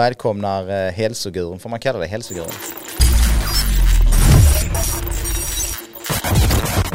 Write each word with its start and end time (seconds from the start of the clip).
välkomnar 0.00 0.86
eh, 0.86 0.92
hälsogurun, 0.92 1.58
får 1.58 1.70
man 1.70 1.80
kalla 1.80 1.98
det 1.98 2.06
hälsogurun? 2.06 2.48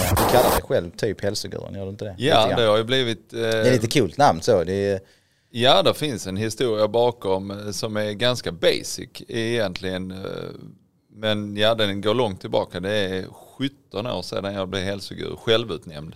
Du 0.09 0.31
kallar 0.31 0.49
dig 0.51 0.61
själv 0.63 0.91
typ 0.91 1.21
hälsogurun, 1.23 1.73
gör 1.75 1.83
du 1.83 1.89
inte 1.89 2.05
det? 2.05 2.15
Ja, 2.17 2.53
det 2.57 2.63
har 2.63 2.77
ju 2.77 2.83
blivit... 2.83 3.33
Eh, 3.33 3.39
det 3.39 3.47
är 3.67 3.71
lite 3.71 3.99
coolt 3.99 4.17
namn 4.17 4.41
så. 4.41 4.63
Det 4.63 4.73
är, 4.73 4.99
Ja, 5.49 5.81
det 5.83 5.93
finns 5.93 6.27
en 6.27 6.37
historia 6.37 6.87
bakom 6.87 7.51
eh, 7.51 7.71
som 7.71 7.97
är 7.97 8.11
ganska 8.11 8.51
basic 8.51 9.09
egentligen. 9.27 10.11
eh, 10.11 10.17
Men 11.15 11.57
ja, 11.57 11.75
den 11.75 12.01
går 12.01 12.13
långt 12.13 12.41
tillbaka. 12.41 12.79
Det 12.79 12.91
är 12.93 13.25
17 13.57 14.07
år 14.07 14.21
sedan 14.21 14.53
jag 14.53 14.69
blev 14.69 14.83
hälsoguru, 14.83 15.35
självutnämnd. 15.35 16.15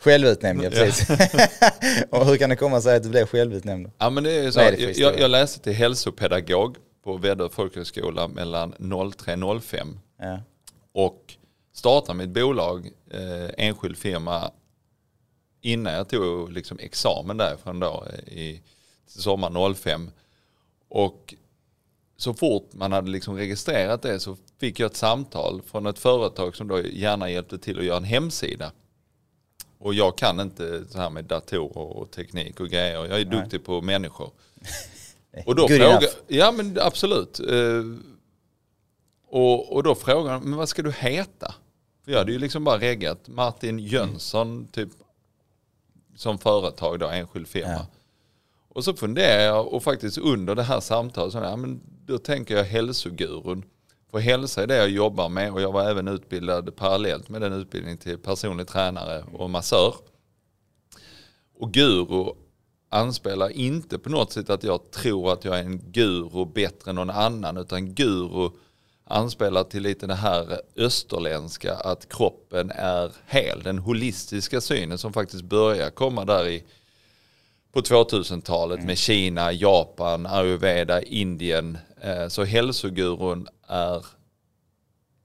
Självutnämnd, 0.00 0.64
ja 0.64 0.70
precis. 0.70 1.10
och 2.10 2.26
hur 2.26 2.36
kan 2.36 2.50
det 2.50 2.56
komma 2.56 2.80
sig 2.80 2.96
att 2.96 3.02
du 3.02 3.08
blev 3.08 3.26
självutnämnd? 3.26 3.90
Ja, 3.98 4.10
men 4.10 4.24
det 4.24 4.32
är 4.32 4.50
så. 4.50 4.58
Det 4.60 4.98
jag, 4.98 5.20
jag, 5.20 5.30
läste 5.30 5.60
till 5.60 5.72
hälsopedagog 5.72 6.76
på 7.04 7.16
Väddö 7.16 7.48
folkhögskola 7.48 8.28
mellan 8.28 8.74
03 9.12 9.34
och 9.34 9.64
05 9.64 9.98
Ja. 10.20 10.40
och 10.92 11.34
startade 11.72 12.18
mitt 12.18 12.30
bolag, 12.30 12.90
eh, 13.10 13.66
enskild 13.66 13.96
firma, 13.98 14.50
innan 15.60 15.92
jag 15.92 16.08
tog 16.08 16.52
liksom 16.52 16.78
examen 16.78 17.36
därifrån 17.36 17.80
då 17.80 18.06
i 18.26 18.62
sommar 19.06 19.74
05. 19.74 20.10
Och 20.88 21.34
så 22.16 22.34
fort 22.34 22.68
man 22.72 22.92
hade 22.92 23.10
liksom 23.10 23.36
registrerat 23.36 24.02
det 24.02 24.20
så 24.20 24.36
fick 24.60 24.80
jag 24.80 24.90
ett 24.90 24.96
samtal 24.96 25.62
från 25.62 25.86
ett 25.86 25.98
företag 25.98 26.56
som 26.56 26.68
då 26.68 26.80
gärna 26.80 27.30
hjälpte 27.30 27.58
till 27.58 27.78
att 27.78 27.84
göra 27.84 27.96
en 27.96 28.04
hemsida. 28.04 28.72
Och 29.78 29.94
jag 29.94 30.18
kan 30.18 30.40
inte 30.40 30.84
så 30.88 30.98
här 30.98 31.10
med 31.10 31.24
datorer 31.24 31.96
och 31.96 32.10
teknik 32.10 32.60
och 32.60 32.68
grejer. 32.68 32.94
Jag 32.94 33.20
är 33.20 33.24
Nej. 33.24 33.40
duktig 33.40 33.64
på 33.64 33.80
människor. 33.80 34.30
Och 35.46 35.54
då 35.54 35.68
frågar, 35.68 36.02
ja 36.26 36.52
men 36.52 36.78
absolut. 36.80 37.40
Eh, 37.40 37.84
och, 39.30 39.72
och 39.72 39.82
då 39.82 39.94
frågar 39.94 40.32
han, 40.32 40.42
men 40.42 40.58
vad 40.58 40.68
ska 40.68 40.82
du 40.82 40.92
heta? 40.92 41.54
För 42.04 42.12
jag 42.12 42.18
hade 42.18 42.32
ju 42.32 42.38
liksom 42.38 42.64
bara 42.64 42.78
reggat 42.78 43.28
Martin 43.28 43.78
Jönsson 43.78 44.68
typ 44.72 44.88
som 46.16 46.38
företag 46.38 46.98
då, 46.98 47.08
enskild 47.08 47.48
firma. 47.48 47.68
Ja. 47.68 47.86
Och 48.68 48.84
så 48.84 48.94
funderar 48.94 49.42
jag 49.42 49.72
och 49.72 49.82
faktiskt 49.82 50.18
under 50.18 50.54
det 50.54 50.62
här 50.62 50.80
samtalet, 50.80 51.32
så, 51.32 51.38
ja, 51.38 51.56
men 51.56 51.80
då 52.06 52.18
tänker 52.18 52.56
jag 52.56 52.64
hälsogurun. 52.64 53.64
För 54.10 54.18
hälsa 54.18 54.62
är 54.62 54.66
det 54.66 54.76
jag 54.76 54.90
jobbar 54.90 55.28
med 55.28 55.52
och 55.52 55.60
jag 55.60 55.72
var 55.72 55.90
även 55.90 56.08
utbildad 56.08 56.76
parallellt 56.76 57.28
med 57.28 57.40
den 57.40 57.52
utbildningen 57.52 57.98
till 57.98 58.18
personlig 58.18 58.66
tränare 58.66 59.24
och 59.32 59.50
massör. 59.50 59.94
Och 61.58 61.72
guru 61.72 62.32
anspelar 62.88 63.48
inte 63.48 63.98
på 63.98 64.10
något 64.10 64.32
sätt 64.32 64.50
att 64.50 64.64
jag 64.64 64.90
tror 64.90 65.32
att 65.32 65.44
jag 65.44 65.58
är 65.58 65.62
en 65.62 65.78
guru 65.92 66.46
bättre 66.54 66.90
än 66.90 66.94
någon 66.94 67.10
annan 67.10 67.56
utan 67.56 67.94
guru 67.94 68.50
anspelar 69.04 69.64
till 69.64 69.82
lite 69.82 70.06
det 70.06 70.14
här 70.14 70.60
österländska 70.76 71.74
att 71.74 72.08
kroppen 72.08 72.70
är 72.70 73.12
hel. 73.26 73.62
Den 73.62 73.78
holistiska 73.78 74.60
synen 74.60 74.98
som 74.98 75.12
faktiskt 75.12 75.42
börjar 75.44 75.90
komma 75.90 76.24
där 76.24 76.48
i 76.48 76.64
på 77.72 77.80
2000-talet 77.80 78.84
med 78.84 78.98
Kina, 78.98 79.52
Japan, 79.52 80.26
ayurveda, 80.26 81.02
Indien. 81.02 81.78
Eh, 82.02 82.28
Så 82.28 82.44
hälsogurun 82.44 83.48
är, 83.68 84.06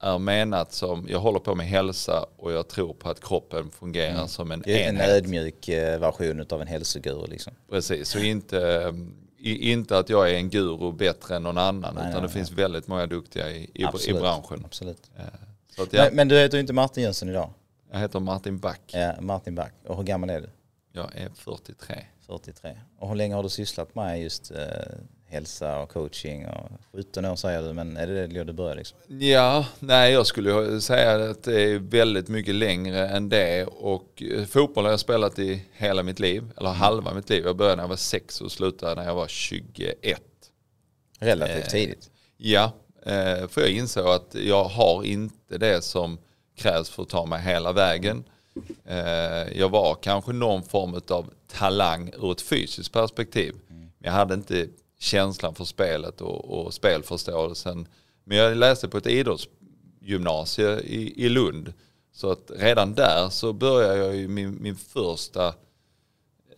är 0.00 0.18
menat 0.18 0.72
som, 0.72 1.06
jag 1.08 1.18
håller 1.20 1.38
på 1.38 1.54
med 1.54 1.66
hälsa 1.66 2.26
och 2.36 2.52
jag 2.52 2.68
tror 2.68 2.94
på 2.94 3.08
att 3.10 3.20
kroppen 3.24 3.70
fungerar 3.70 4.26
som 4.26 4.52
en 4.52 4.62
är 4.68 4.88
en 4.88 4.88
enhet. 4.96 5.08
ödmjuk 5.08 5.68
eh, 5.68 6.00
version 6.00 6.46
av 6.50 6.60
en 6.62 6.66
hälsoguru 6.68 7.26
liksom. 7.26 7.52
Precis, 7.70 8.08
så 8.08 8.18
inte, 8.18 8.92
i- 9.38 9.72
inte 9.72 9.98
att 9.98 10.08
jag 10.08 10.30
är 10.30 10.34
en 10.34 10.50
guru 10.50 10.92
bättre 10.92 11.36
än 11.36 11.42
någon 11.42 11.58
annan 11.58 11.80
Nej, 11.80 11.90
utan 11.90 12.04
nej, 12.04 12.14
det 12.14 12.20
nej. 12.20 12.30
finns 12.30 12.50
väldigt 12.50 12.86
många 12.88 13.06
duktiga 13.06 13.50
i, 13.50 13.56
i, 13.56 13.70
i 13.74 13.84
Absolut. 13.84 14.20
branschen. 14.20 14.62
Absolut. 14.64 15.10
Eh, 15.16 15.82
att, 15.82 15.92
ja, 15.92 16.04
Men, 16.04 16.16
men 16.16 16.28
du 16.28 16.38
heter 16.38 16.56
ju 16.56 16.60
inte 16.60 16.72
Martin 16.72 17.02
Jönsson 17.02 17.28
idag. 17.28 17.50
jag 17.92 17.98
heter 17.98 18.20
Martin 18.20 18.58
Back, 18.58 18.80
Ja, 18.86 19.14
Martin 19.20 19.54
Back. 19.54 19.72
Och 19.86 19.96
hur 19.96 20.04
gammal 20.04 20.30
är 20.30 20.40
du? 20.40 20.48
jag 20.92 21.16
är 21.16 21.28
43. 21.34 22.04
43. 22.26 22.80
Och 22.98 23.08
hur 23.08 23.14
länge 23.16 23.34
har 23.34 23.42
du 23.42 23.48
sysslat 23.48 23.94
med 23.94 24.22
just 24.22 24.50
eh, 24.50 24.58
hälsa 25.34 25.78
och 25.78 25.88
coaching? 25.90 26.46
Och 26.46 26.70
17 26.92 27.24
år 27.24 27.36
säger 27.36 27.62
du, 27.62 27.72
men 27.72 27.96
är 27.96 28.06
det 28.06 28.26
det 28.26 28.44
du 28.44 28.52
började 28.52 28.76
liksom? 28.78 28.98
Ja, 29.08 29.66
nej 29.78 30.12
jag 30.12 30.26
skulle 30.26 30.80
säga 30.80 31.30
att 31.30 31.42
det 31.42 31.62
är 31.62 31.78
väldigt 31.78 32.28
mycket 32.28 32.54
längre 32.54 33.08
än 33.08 33.28
det 33.28 33.64
och 33.66 34.22
eh, 34.22 34.44
fotboll 34.44 34.84
har 34.84 34.90
jag 34.90 35.00
spelat 35.00 35.38
i 35.38 35.62
hela 35.72 36.02
mitt 36.02 36.18
liv, 36.18 36.44
eller 36.56 36.70
halva 36.70 37.14
mitt 37.14 37.30
liv. 37.30 37.44
Jag 37.46 37.56
började 37.56 37.76
när 37.76 37.82
jag 37.82 37.88
var 37.88 37.96
sex 37.96 38.40
och 38.40 38.52
slutade 38.52 38.94
när 38.94 39.04
jag 39.08 39.14
var 39.14 39.28
21. 39.28 40.20
Relativt 41.20 41.64
Eh, 41.64 41.70
tidigt. 41.70 42.10
Ja, 42.36 42.72
eh, 43.06 43.48
för 43.48 43.60
jag 43.60 43.70
insåg 43.70 44.06
att 44.06 44.34
jag 44.34 44.64
har 44.64 45.04
inte 45.04 45.58
det 45.58 45.82
som 45.84 46.18
krävs 46.56 46.90
för 46.90 47.02
att 47.02 47.08
ta 47.08 47.26
mig 47.26 47.42
hela 47.42 47.72
vägen. 47.72 48.24
Eh, 48.86 49.58
Jag 49.58 49.68
var 49.68 49.94
kanske 49.94 50.32
någon 50.32 50.62
form 50.62 51.00
av 51.08 51.30
talang 51.52 52.12
ur 52.22 52.32
ett 52.32 52.40
fysiskt 52.40 52.92
perspektiv. 52.92 53.54
Men 53.68 53.90
jag 53.98 54.12
hade 54.12 54.34
inte 54.34 54.66
känslan 55.04 55.54
för 55.54 55.64
spelet 55.64 56.20
och, 56.20 56.44
och 56.66 56.74
spelförståelsen. 56.74 57.88
Men 58.24 58.38
jag 58.38 58.56
läste 58.56 58.88
på 58.88 58.98
ett 58.98 59.06
idrottsgymnasie 59.06 60.80
i, 60.80 61.24
i 61.24 61.28
Lund. 61.28 61.72
Så 62.12 62.30
att 62.30 62.50
redan 62.56 62.94
där 62.94 63.28
så 63.28 63.52
började 63.52 63.96
jag 63.96 64.16
ju 64.16 64.28
min, 64.28 64.62
min 64.62 64.76
första 64.76 65.54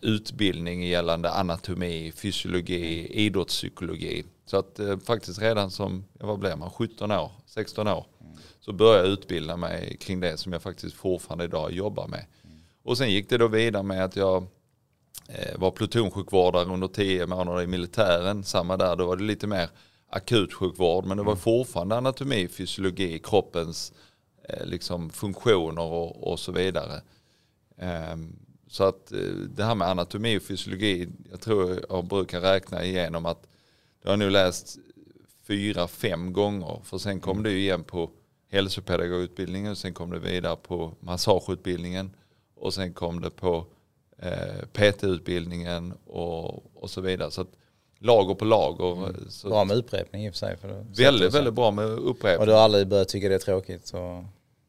utbildning 0.01 0.87
gällande 0.87 1.31
anatomi, 1.31 2.13
fysiologi, 2.17 3.09
idrottspsykologi. 3.11 4.25
Så 4.47 4.57
att 4.57 4.79
eh, 4.79 4.99
faktiskt 4.99 5.43
redan 5.43 5.71
som, 5.71 6.05
vad 6.13 6.39
blev 6.39 6.59
man, 6.59 6.71
17 6.71 7.11
år, 7.11 7.31
16 7.47 7.89
år, 7.89 8.07
så 8.61 8.73
började 8.73 9.09
jag 9.09 9.13
utbilda 9.13 9.57
mig 9.57 9.97
kring 10.01 10.21
det 10.21 10.37
som 10.37 10.53
jag 10.53 10.63
faktiskt 10.63 10.97
fortfarande 10.97 11.45
idag 11.45 11.73
jobbar 11.73 12.07
med. 12.07 12.27
Och 12.83 12.99
sen 12.99 13.11
gick 13.11 13.29
det 13.29 13.39
då 13.39 13.49
vidare 13.49 13.83
med 13.83 14.05
att 14.05 14.17
jag 14.17 14.47
var 15.57 15.71
plutonsjukvårdare 15.71 16.65
under 16.65 16.89
10 16.89 17.27
månader 17.27 17.63
i 17.63 17.67
militären. 17.67 18.45
Samma 18.45 18.77
där, 18.77 18.97
då 18.97 19.07
var 19.07 19.17
det 19.17 19.25
lite 19.25 19.47
mer 19.47 19.69
akutsjukvård 20.11 21.05
men 21.05 21.17
det 21.17 21.23
var 21.23 21.37
fortfarande 21.37 21.97
anatomi, 21.97 22.49
fysiologi, 22.49 23.19
kroppens 23.19 23.93
eh, 24.49 24.67
liksom 24.67 25.11
funktioner 25.11 25.83
och, 25.83 26.33
och 26.33 26.39
så 26.39 26.53
vidare. 26.53 27.01
Ehm, 27.79 28.37
så 28.69 28.85
att 28.85 29.13
eh, 29.13 29.19
det 29.57 29.65
här 29.65 29.75
med 29.75 29.89
anatomi 29.89 30.39
och 30.39 30.43
fysiologi, 30.43 31.09
jag 31.31 31.41
tror 31.41 31.81
jag 31.89 32.05
brukar 32.05 32.41
räkna 32.41 32.85
igenom 32.85 33.27
att 33.27 33.43
det 34.03 34.09
har 34.09 34.13
jag 34.13 34.19
nu 34.19 34.31
läst 34.31 34.79
fyra, 35.47 35.89
fem 35.89 36.33
gånger. 36.33 36.81
För 36.85 36.99
sen 36.99 37.21
kom 37.21 37.43
det 37.43 37.51
ju 37.51 37.59
igen 37.59 37.85
på 37.85 38.11
hälsopedagogutbildningen, 38.51 39.77
sen 39.77 39.95
kom 39.95 40.11
det 40.11 40.19
vidare 40.19 40.57
på 40.57 40.95
massageutbildningen 41.01 42.11
och 42.55 42.75
sen 42.75 42.95
kom 42.95 43.21
det 43.21 43.31
på 43.31 43.57
eh, 43.57 43.65
PT-utbildningen 44.73 45.95
och, 46.07 46.77
och 46.83 46.91
så 46.91 47.01
vidare. 47.01 47.31
Så 47.31 47.41
att 47.41 47.51
lager 47.99 48.35
på 48.35 48.45
lager. 48.45 49.15
Så 49.29 49.49
Bra 49.49 49.65
med 49.65 49.77
upprepning 49.77 50.27
i 50.27 50.31
och 50.31 50.33
för 50.33 50.39
sig. 50.39 50.57
För 50.57 50.87
väldigt, 50.97 51.35
väldigt 51.35 51.55
bra 51.55 51.71
med 51.71 51.85
Och 51.85 52.11
upprepning. 52.11 52.47
du 52.47 52.53
har 52.53 52.61
aldrig 52.61 52.89
börjat 52.89 53.09
tycka 53.09 53.29
det 53.29 53.35
är 53.35 53.39
tråkigt? 53.39 53.87
Så 53.87 54.25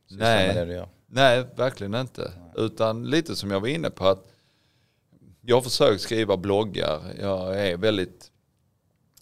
Nej. 0.09 0.53
det 0.53 0.65
du 0.65 0.73
gör. 0.73 0.89
Nej, 1.07 1.45
verkligen 1.55 1.95
inte. 1.95 2.31
Utan 2.55 3.09
lite 3.09 3.35
som 3.35 3.51
jag 3.51 3.59
var 3.59 3.67
inne 3.67 3.89
på 3.89 4.07
att 4.07 4.25
jag 5.41 5.55
har 5.55 5.61
försökt 5.61 6.01
skriva 6.01 6.37
bloggar. 6.37 7.01
Jag 7.21 7.67
är 7.67 7.77
väldigt 7.77 8.31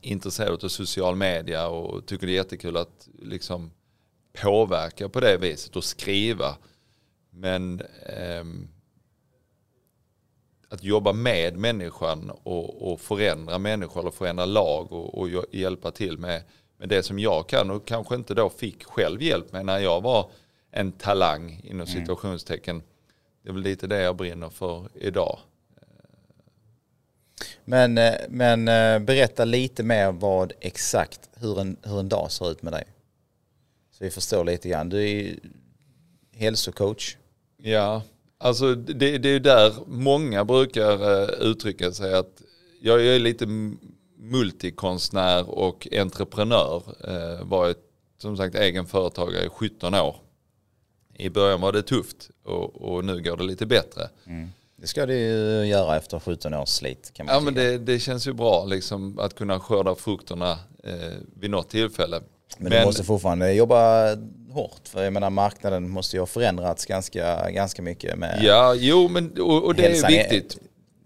intresserad 0.02 0.64
av 0.64 0.68
social 0.68 1.16
media 1.16 1.68
och 1.68 2.06
tycker 2.06 2.28
det 2.28 2.34
är 2.34 2.36
jättekul 2.36 2.78
att 2.78 3.08
liksom 3.20 3.72
påverka 4.42 5.10
på 5.10 5.20
det 5.20 5.38
viset 5.38 5.76
och 5.76 5.84
skriva. 5.84 6.58
Men 7.30 7.82
ehm, 8.06 8.68
att 10.70 10.84
jobba 10.84 11.14
med 11.14 11.58
människan 11.58 12.32
och, 12.44 12.92
och 12.92 13.02
förändra 13.02 13.58
människor 13.58 14.02
eller 14.02 14.12
förändra 14.12 14.46
lag 14.46 14.92
och, 14.92 15.18
och 15.18 15.28
hj- 15.30 15.46
hjälpa 15.52 15.92
till 15.92 16.18
med, 16.18 16.44
med 16.78 16.90
det 16.90 17.04
som 17.04 17.20
jag 17.20 17.50
kan 17.50 17.72
och 17.72 17.88
kanske 17.88 18.16
inte 18.16 18.34
då 18.34 18.50
fick 18.50 18.84
själv 18.84 19.22
hjälp 19.22 19.52
med 19.52 19.66
när 19.66 19.80
jag 19.80 20.02
var 20.02 20.30
en 20.72 20.92
talang 20.92 21.62
inom 21.64 21.88
situationstecken. 21.88 22.84
Det 23.44 23.50
är 23.50 23.54
väl 23.54 23.62
lite 23.62 23.88
det 23.88 24.02
jag 24.02 24.16
brinner 24.16 24.50
för 24.50 24.88
idag. 24.96 25.40
Men, 27.66 27.98
eh, 27.98 28.14
men 28.30 28.68
eh, 28.68 29.00
berätta 29.00 29.46
lite 29.46 29.84
mer 29.84 30.12
vad 30.12 30.54
exakt, 30.60 31.30
hur 31.36 31.60
en, 31.60 31.78
hur 31.84 32.00
en 32.00 32.10
dag 32.10 32.32
ser 32.32 32.52
ut 32.52 32.62
med 32.62 32.74
dig. 32.74 32.84
Så 33.92 34.04
vi 34.04 34.10
förstår 34.10 34.44
lite 34.44 34.70
grann. 34.70 34.90
Du 34.90 35.10
är 35.10 35.36
hälsocoach. 36.34 37.18
Ja, 37.58 38.02
alltså 38.46 38.76
det, 38.76 39.18
det 39.18 39.30
är 39.30 39.34
ju 39.34 39.40
där 39.40 39.74
många 39.88 40.46
brukar 40.46 41.22
eh, 41.22 41.30
uttrycka 41.40 41.92
sig 41.92 42.14
att 42.14 42.42
jag 42.82 43.06
är 43.06 43.20
lite 43.20 43.46
multikonstnär 44.18 45.50
och 45.50 45.88
entreprenör. 45.92 46.84
Eh, 47.08 47.46
varit 47.46 47.78
som 48.18 48.38
sagt 48.38 48.56
egen 48.56 48.86
företagare 48.86 49.46
i 49.46 49.50
17 49.50 49.94
år. 49.94 50.16
I 51.18 51.30
början 51.30 51.62
var 51.62 51.72
det 51.72 51.82
tufft 51.82 52.30
och, 52.44 52.82
och 52.82 53.06
nu 53.06 53.22
går 53.22 53.38
det 53.38 53.44
lite 53.44 53.66
bättre. 53.66 54.10
Det 54.78 54.88
ska 54.88 55.06
du 55.06 55.14
ju 55.14 55.66
göra 55.66 55.98
efter 55.98 56.20
17 56.20 56.54
års 56.54 56.70
slit 56.70 57.12
kan 57.14 57.26
man 57.26 57.36
Ja 57.36 57.42
men 57.42 57.54
det, 57.54 57.78
det 57.78 58.00
känns 58.00 58.28
ju 58.28 58.34
bra 58.34 58.66
liksom, 58.66 59.20
att 59.20 59.36
kunna 59.36 59.60
skörda 59.60 59.96
frukterna 59.96 60.52
eh, 60.84 61.14
vid 61.40 61.52
något 61.52 61.70
tillfälle. 61.70 62.22
Men 62.58 62.72
du 62.72 62.86
måste 62.86 63.04
fortfarande 63.04 63.54
jobba 63.54 64.08
hårt 64.52 64.82
för 64.88 65.04
jag 65.04 65.14
menar 65.14 65.30
marknaden 65.30 65.90
måste 65.90 66.16
ju 66.16 66.20
ha 66.20 66.28
förändrats 66.28 66.86
ganska, 66.86 67.50
ganska 67.52 67.82
mycket 67.82 68.18
med 68.18 68.40
Ja, 68.44 68.74
jo 68.78 69.08
men 69.08 69.42
och, 69.42 69.64
och 69.64 69.76
det 69.76 69.86
är 69.86 69.90
hälsan 69.90 70.12
ju 70.12 70.18
viktigt. 70.18 70.58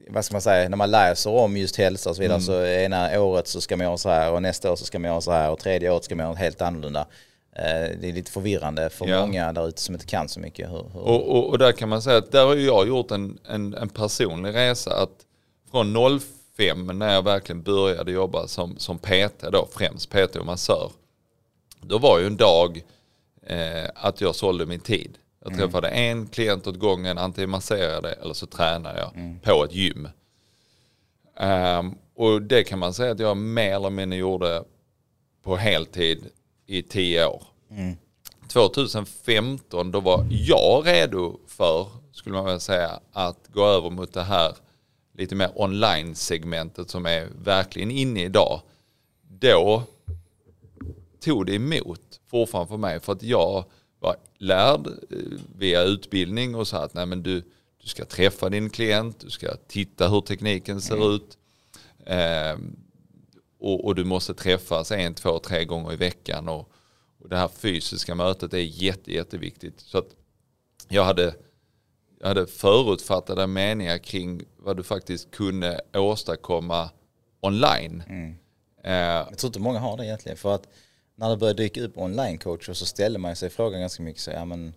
vad 0.09 0.25
ska 0.25 0.33
man 0.35 0.41
säga, 0.41 0.69
när 0.69 0.77
man 0.77 0.91
läser 0.91 1.29
om 1.29 1.57
just 1.57 1.75
hälsa 1.75 2.09
och 2.09 2.15
så 2.15 2.21
vidare 2.21 2.35
Mm. 2.37 2.45
så 2.45 2.65
ena 2.65 3.21
året 3.21 3.47
så 3.47 3.61
ska 3.61 3.77
man 3.77 3.85
göra 3.87 3.97
så 3.97 4.09
här 4.09 4.31
och 4.31 4.41
nästa 4.41 4.71
år 4.71 4.75
så 4.75 4.85
ska 4.85 4.99
man 4.99 5.11
göra 5.11 5.21
så 5.21 5.31
här 5.31 5.51
och 5.51 5.59
tredje 5.59 5.91
året 5.91 6.03
ska 6.03 6.15
man 6.15 6.25
göra 6.25 6.35
helt 6.35 6.61
annorlunda. 6.61 7.07
Eh, 7.55 7.97
Det 8.01 8.09
är 8.09 8.13
lite 8.13 8.31
förvirrande 8.31 8.89
för 8.89 9.07
Ja. 9.07 9.21
många 9.21 9.53
där 9.53 9.67
ute 9.67 9.81
som 9.81 9.95
inte 9.95 10.05
kan 10.05 10.29
så 10.29 10.39
mycket. 10.39 10.69
Hur, 10.69 10.85
hur, 10.93 11.01
Och, 11.01 11.31
och, 11.37 11.49
och 11.49 11.57
där 11.57 11.71
kan 11.71 11.89
man 11.89 12.01
säga 12.01 12.17
att 12.17 12.31
där 12.31 12.45
har 12.45 12.55
jag 12.55 12.87
gjort 12.87 13.11
en, 13.11 13.37
en, 13.49 13.73
en 13.73 13.89
personlig 13.89 14.55
resa 14.55 15.01
att 15.03 15.09
från 15.71 16.19
05 16.57 16.85
när 16.99 17.13
jag 17.13 17.23
verkligen 17.23 17.61
började 17.61 18.11
jobba 18.11 18.47
som, 18.47 18.77
som 18.77 18.97
PT 18.97 19.41
då, 19.51 19.67
främst 19.71 20.09
PT 20.09 20.35
och 20.35 20.45
massör. 20.45 20.91
Då 21.81 21.97
var 21.97 22.19
ju 22.19 22.27
en 22.27 22.37
dag 22.37 22.83
eh, 23.43 23.89
att 23.95 24.21
jag 24.21 24.35
sålde 24.35 24.65
min 24.65 24.79
tid. 24.79 25.17
Jag 25.45 25.57
träffade 25.57 25.87
en 25.89 26.27
klient 26.27 26.67
åt 26.67 26.79
gången, 26.79 27.17
antingen 27.17 27.49
masserade 27.49 28.13
eller 28.13 28.33
så 28.33 28.45
tränade 28.45 28.99
jag 28.99 29.41
på 29.43 29.63
ett 29.63 29.73
gym. 29.73 30.07
Ehm, 31.37 31.95
och 32.15 32.41
det 32.41 32.63
kan 32.63 32.79
man 32.79 32.93
säga 32.93 33.11
att 33.11 33.19
jag 33.19 33.37
mer 33.37 33.75
eller 33.75 33.89
mindre 33.89 34.19
gjorde 34.19 34.63
på 35.43 35.55
heltid 35.55 36.29
i 36.65 36.81
tio 36.83 37.25
år. 37.25 37.43
2015 38.47 39.91
då 39.91 39.99
var 39.99 40.27
jag 40.29 40.87
redo 40.87 41.39
för, 41.47 41.87
skulle 42.11 42.35
man 42.35 42.45
väl 42.45 42.59
säga, 42.59 42.99
att 43.13 43.47
gå 43.47 43.65
över 43.65 43.89
mot 43.89 44.13
det 44.13 44.23
här 44.23 44.55
lite 45.17 45.35
mer 45.35 45.51
online-segmentet 45.55 46.89
som 46.89 47.05
är 47.05 47.27
verkligen 47.43 47.91
inne 47.91 48.23
idag. 48.23 48.61
Då 49.21 49.83
tog 51.19 51.45
det 51.45 51.53
emot 51.55 52.19
fortfarande 52.27 52.69
för 52.69 52.77
mig 52.77 52.99
för 52.99 53.13
att 53.13 53.23
jag 53.23 53.65
var 53.99 54.15
lärd 54.37 54.87
eh, 54.87 55.17
via 55.57 55.81
utbildning 55.83 56.55
och 56.55 56.67
sa 56.67 56.83
att 56.83 56.93
nej 56.93 57.05
men 57.05 57.23
du, 57.23 57.41
du 57.81 57.87
ska 57.87 58.05
träffa 58.05 58.49
din 58.49 58.69
klient, 58.69 59.19
du 59.19 59.29
ska 59.29 59.55
titta 59.67 60.07
hur 60.09 60.21
tekniken 60.21 60.81
ser 60.81 61.15
ut. 61.15 61.37
Ehm, 62.05 62.75
och, 63.59 63.85
och 63.85 63.95
du 63.95 64.03
måste 64.03 64.33
träffas 64.33 64.91
en, 64.91 65.13
två, 65.13 65.39
tre 65.39 65.65
gånger 65.65 65.93
i 65.93 65.95
veckan. 65.95 66.49
Och, 66.49 66.71
och 67.19 67.29
det 67.29 67.37
här 67.37 67.47
fysiska 67.47 68.15
mötet 68.15 68.53
är 68.53 68.57
jätte, 68.57 69.13
jätteviktigt. 69.13 69.79
Så 69.79 69.97
att 69.97 70.15
jag 70.87 71.03
hade, 71.03 71.35
jag 72.19 72.27
hade 72.27 72.47
förutfattade 72.47 73.47
meningar 73.47 73.97
kring 73.97 74.41
vad 74.57 74.77
du 74.77 74.83
faktiskt 74.83 75.31
kunde 75.31 75.81
åstadkomma 75.93 76.89
online. 77.41 78.03
Eh, 78.83 78.93
Jag 78.93 79.37
tror 79.37 79.49
inte 79.49 79.59
många 79.59 79.79
har 79.79 79.97
det 79.97 80.05
egentligen 80.05 80.37
för 80.37 80.55
att 80.55 80.67
när 81.19 81.29
det 81.29 81.37
börjar 81.37 81.53
dyka 81.53 81.83
upp 81.83 81.97
online-coacher 81.97 82.73
så 82.73 82.85
ställer 82.85 83.19
man 83.19 83.35
sig 83.35 83.49
frågan 83.49 83.79
ganska 83.79 84.03
mycket 84.03 84.21
så, 84.21 84.31
ja 84.31 84.45
men 84.45 84.73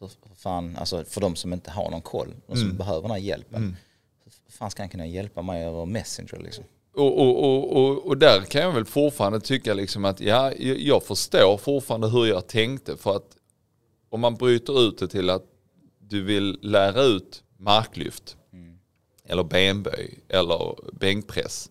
hur 0.00 0.10
fan, 0.36 0.76
alltså 0.76 1.04
för 1.04 1.20
de 1.20 1.36
som 1.36 1.52
inte 1.52 1.70
har 1.70 1.90
någon 1.90 2.02
koll, 2.02 2.34
de 2.46 2.56
som 2.56 2.76
behöver 2.76 3.02
den 3.02 3.10
här 3.10 3.18
hjälpen. 3.18 3.76
Hur 4.24 4.52
fan 4.52 4.70
ska 4.70 4.82
han 4.82 4.88
kunna 4.88 5.06
hjälpa 5.06 5.42
mig 5.42 5.64
över 5.64 5.86
Messenger 5.86 6.38
liksom? 6.38 6.64
Och, 6.94 7.18
och, 7.20 7.44
och, 7.44 7.76
och, 7.76 8.06
och 8.06 8.18
där 8.18 8.40
kan 8.40 8.62
jag 8.62 8.72
väl 8.72 8.84
fortfarande 8.84 9.40
tycka 9.40 9.74
liksom 9.74 10.04
att 10.04 10.20
ja, 10.20 10.52
jag 10.58 11.02
förstår 11.02 11.56
fortfarande 11.56 12.08
hur 12.08 12.26
jag 12.26 12.46
tänkte 12.46 12.96
för 12.96 13.16
att 13.16 13.36
om 14.08 14.20
man 14.20 14.34
bryter 14.34 14.88
ut 14.88 14.98
det 14.98 15.08
till 15.08 15.30
att 15.30 15.44
du 15.98 16.22
vill 16.22 16.58
lära 16.62 17.02
ut 17.02 17.42
marklyft 17.56 18.36
eller 19.24 19.44
benböj 19.44 20.18
eller 20.28 20.76
bänkpress. 20.92 21.70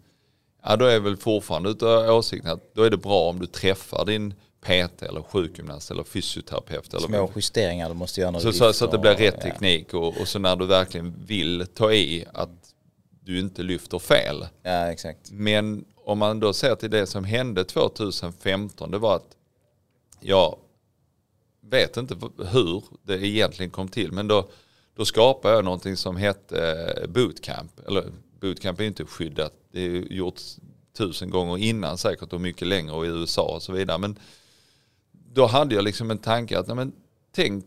Ja 0.65 0.75
då 0.75 0.85
är 0.85 0.99
väl 0.99 1.17
fortfarande 1.17 1.69
utav 1.69 2.15
åsikten 2.15 2.51
att 2.51 2.73
då 2.75 2.83
är 2.83 2.89
det 2.89 2.97
bra 2.97 3.29
om 3.29 3.39
du 3.39 3.45
träffar 3.45 4.05
din 4.05 4.33
PT 4.61 5.03
eller 5.03 5.21
sjukgymnast 5.21 5.91
eller 5.91 6.03
fysioterapeut. 6.03 6.93
Eller 6.93 7.07
Små 7.07 7.31
justeringar 7.35 7.89
du 7.89 7.95
måste 7.95 8.21
göra 8.21 8.39
så, 8.39 8.51
så, 8.53 8.73
så 8.73 8.85
att 8.85 8.91
det 8.91 8.97
blir 8.97 9.11
och- 9.13 9.19
rätt 9.19 9.35
ja. 9.37 9.41
teknik 9.41 9.93
och, 9.93 10.21
och 10.21 10.27
så 10.27 10.39
när 10.39 10.55
du 10.55 10.65
verkligen 10.65 11.25
vill 11.25 11.67
ta 11.73 11.93
i 11.93 12.25
att 12.33 12.49
du 13.23 13.39
inte 13.39 13.63
lyfter 13.63 13.99
fel. 13.99 14.47
Ja 14.63 14.91
exakt. 14.91 15.31
Men 15.31 15.85
om 15.95 16.17
man 16.17 16.39
då 16.39 16.53
ser 16.53 16.75
till 16.75 16.89
det 16.91 17.07
som 17.07 17.23
hände 17.23 17.63
2015, 17.63 18.91
det 18.91 18.97
var 18.97 19.15
att 19.15 19.35
jag 20.19 20.57
vet 21.61 21.97
inte 21.97 22.15
hur 22.51 22.83
det 23.03 23.27
egentligen 23.27 23.71
kom 23.71 23.87
till, 23.87 24.11
men 24.11 24.27
då, 24.27 24.49
då 24.97 25.05
skapade 25.05 25.55
jag 25.55 25.65
någonting 25.65 25.97
som 25.97 26.15
hette 26.17 27.05
bootcamp. 27.09 27.79
Eller 27.87 28.03
bootcamp 28.41 28.79
är 28.79 28.83
inte 28.83 29.05
skyddat, 29.05 29.53
det 29.75 29.81
är 29.81 29.89
ju 29.89 30.07
gjort 30.09 30.41
tusen 30.97 31.29
gånger 31.29 31.57
innan 31.57 31.97
säkert 31.97 32.33
och 32.33 32.41
mycket 32.41 32.67
längre 32.67 32.91
och 32.91 33.05
i 33.05 33.09
USA 33.09 33.55
och 33.55 33.61
så 33.61 33.73
vidare. 33.73 33.97
Men 33.97 34.19
då 35.11 35.45
hade 35.45 35.75
jag 35.75 35.83
liksom 35.83 36.11
en 36.11 36.17
tanke 36.17 36.59
att 36.59 36.67
nej 36.67 36.75
men, 36.75 36.93
tänk 37.31 37.65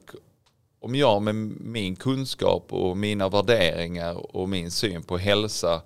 om 0.81 0.95
jag 0.95 1.23
med 1.23 1.35
min 1.61 1.97
kunskap 1.97 2.73
och 2.73 2.97
mina 2.97 3.29
värderingar 3.29 4.37
och 4.37 4.49
min 4.49 4.71
syn 4.71 5.03
på 5.03 5.19
hälsa 5.19 5.83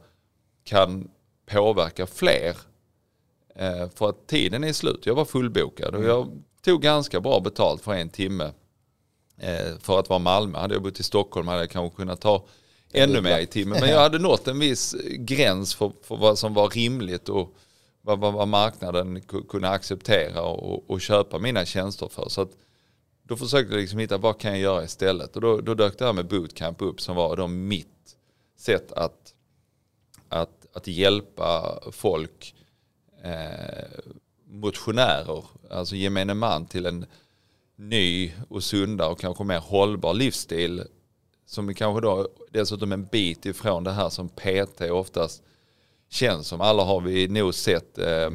kan 0.64 1.10
påverka 1.46 2.06
fler. 2.06 2.56
Eh, 3.54 3.88
för 3.94 4.08
att 4.08 4.26
tiden 4.26 4.64
är 4.64 4.72
slut. 4.72 5.06
Jag 5.06 5.14
var 5.14 5.24
fullbokad 5.24 5.94
och 5.94 6.04
jag 6.04 6.42
tog 6.64 6.82
ganska 6.82 7.20
bra 7.20 7.40
betalt 7.40 7.82
för 7.82 7.94
en 7.94 8.08
timme. 8.08 8.52
Eh, 9.36 9.78
för 9.78 9.98
att 9.98 10.08
vara 10.08 10.18
Malmö. 10.18 10.58
Hade 10.58 10.74
jag 10.74 10.82
bott 10.82 11.00
i 11.00 11.02
Stockholm 11.02 11.48
hade 11.48 11.60
jag 11.60 11.70
kanske 11.70 11.96
kunnat 11.96 12.20
ta 12.20 12.44
ännu 12.92 13.20
mer 13.20 13.38
i 13.38 13.46
timmen. 13.46 13.80
Men 13.80 13.90
jag 13.90 14.00
hade 14.00 14.18
nått 14.18 14.48
en 14.48 14.58
viss 14.58 14.96
gräns 15.18 15.74
för, 15.74 15.92
för 16.02 16.16
vad 16.16 16.38
som 16.38 16.54
var 16.54 16.68
rimligt 16.68 17.28
och 17.28 17.54
vad, 18.02 18.18
vad, 18.18 18.32
vad 18.32 18.48
marknaden 18.48 19.20
ku- 19.20 19.46
kunde 19.48 19.68
acceptera 19.68 20.42
och, 20.42 20.90
och 20.90 21.00
köpa 21.00 21.38
mina 21.38 21.64
tjänster 21.64 22.08
för. 22.08 22.28
Så 22.28 22.40
att 22.40 22.50
då 23.22 23.36
försökte 23.36 23.74
jag 23.74 23.80
liksom 23.80 23.98
hitta 23.98 24.18
vad 24.18 24.38
kan 24.38 24.50
jag 24.50 24.60
göra 24.60 24.84
istället. 24.84 25.36
Och 25.36 25.42
då, 25.42 25.60
då 25.60 25.74
dök 25.74 25.98
det 25.98 26.04
här 26.04 26.12
med 26.12 26.26
bootcamp 26.26 26.82
upp 26.82 27.00
som 27.00 27.16
var 27.16 27.36
då 27.36 27.46
mitt 27.46 28.16
sätt 28.58 28.92
att, 28.92 29.34
att, 30.28 30.66
att 30.72 30.86
hjälpa 30.86 31.80
folk, 31.92 32.54
eh, 33.24 34.02
motionärer, 34.46 35.44
alltså 35.70 35.96
gemene 35.96 36.34
man 36.34 36.66
till 36.66 36.86
en 36.86 37.06
ny 37.76 38.32
och 38.48 38.64
sundare 38.64 39.08
och 39.08 39.20
kanske 39.20 39.44
mer 39.44 39.58
hållbar 39.58 40.14
livsstil 40.14 40.84
som 41.52 41.74
kanske 41.74 42.00
då 42.00 42.28
dessutom 42.50 42.92
en 42.92 43.04
bit 43.04 43.46
ifrån 43.46 43.84
det 43.84 43.92
här 43.92 44.08
som 44.08 44.28
PT 44.28 44.80
oftast 44.90 45.42
känns 46.10 46.46
som. 46.46 46.60
Alla 46.60 46.82
har 46.82 47.00
vi 47.00 47.28
nog 47.28 47.54
sett 47.54 47.98
eh, 47.98 48.30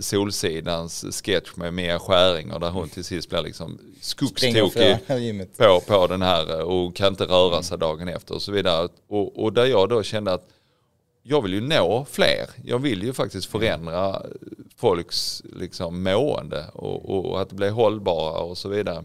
Solsidans 0.00 1.22
sketch 1.24 1.56
med 1.56 1.74
Mia 1.74 1.98
Skäringer 1.98 2.58
där 2.58 2.70
hon 2.70 2.88
till 2.88 3.04
sist 3.04 3.30
blir 3.30 3.42
liksom 3.42 3.78
skogstokig 4.00 4.96
på, 5.56 5.80
på 5.80 6.06
den 6.06 6.22
här 6.22 6.62
och 6.62 6.96
kan 6.96 7.08
inte 7.08 7.24
röra 7.24 7.62
sig 7.62 7.78
dagen 7.78 8.08
efter 8.08 8.34
och 8.34 8.42
så 8.42 8.52
vidare. 8.52 8.88
Och, 9.08 9.44
och 9.44 9.52
där 9.52 9.66
jag 9.66 9.88
då 9.88 10.02
kände 10.02 10.32
att 10.32 10.48
jag 11.22 11.42
vill 11.42 11.54
ju 11.54 11.60
nå 11.60 12.06
fler. 12.10 12.50
Jag 12.64 12.78
vill 12.78 13.02
ju 13.02 13.12
faktiskt 13.12 13.50
förändra 13.50 14.22
folks 14.76 15.42
liksom 15.52 16.02
mående 16.02 16.64
och, 16.72 17.10
och, 17.10 17.26
och 17.26 17.40
att 17.40 17.52
bli 17.52 17.68
hållbara 17.68 18.40
och 18.40 18.58
så 18.58 18.68
vidare. 18.68 19.04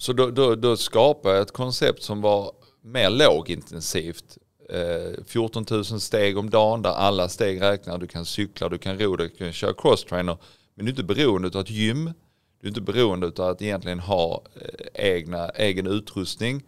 Så 0.00 0.12
då, 0.12 0.30
då, 0.30 0.54
då 0.54 0.76
skapade 0.76 1.34
jag 1.34 1.42
ett 1.42 1.52
koncept 1.52 2.02
som 2.02 2.20
var 2.20 2.52
mer 2.82 3.10
lågintensivt. 3.10 4.38
Eh, 4.68 5.24
14 5.26 5.66
000 5.70 5.84
steg 5.84 6.38
om 6.38 6.50
dagen 6.50 6.82
där 6.82 6.90
alla 6.90 7.28
steg 7.28 7.60
räknar. 7.60 7.98
Du 7.98 8.06
kan 8.06 8.24
cykla, 8.24 8.68
du 8.68 8.78
kan 8.78 8.98
ro, 8.98 9.16
du 9.16 9.28
kan 9.28 9.52
köra 9.52 9.74
crosstrainer. 9.74 10.36
Men 10.74 10.86
du 10.86 10.88
är 10.88 10.92
inte 10.92 11.14
beroende 11.14 11.48
av 11.48 11.60
ett 11.60 11.70
gym. 11.70 12.12
Du 12.60 12.66
är 12.66 12.68
inte 12.68 12.80
beroende 12.80 13.26
av 13.26 13.40
att 13.40 13.62
egentligen 13.62 14.00
ha 14.00 14.44
eh, 14.54 14.86
egna, 14.94 15.48
egen 15.48 15.86
utrustning. 15.86 16.62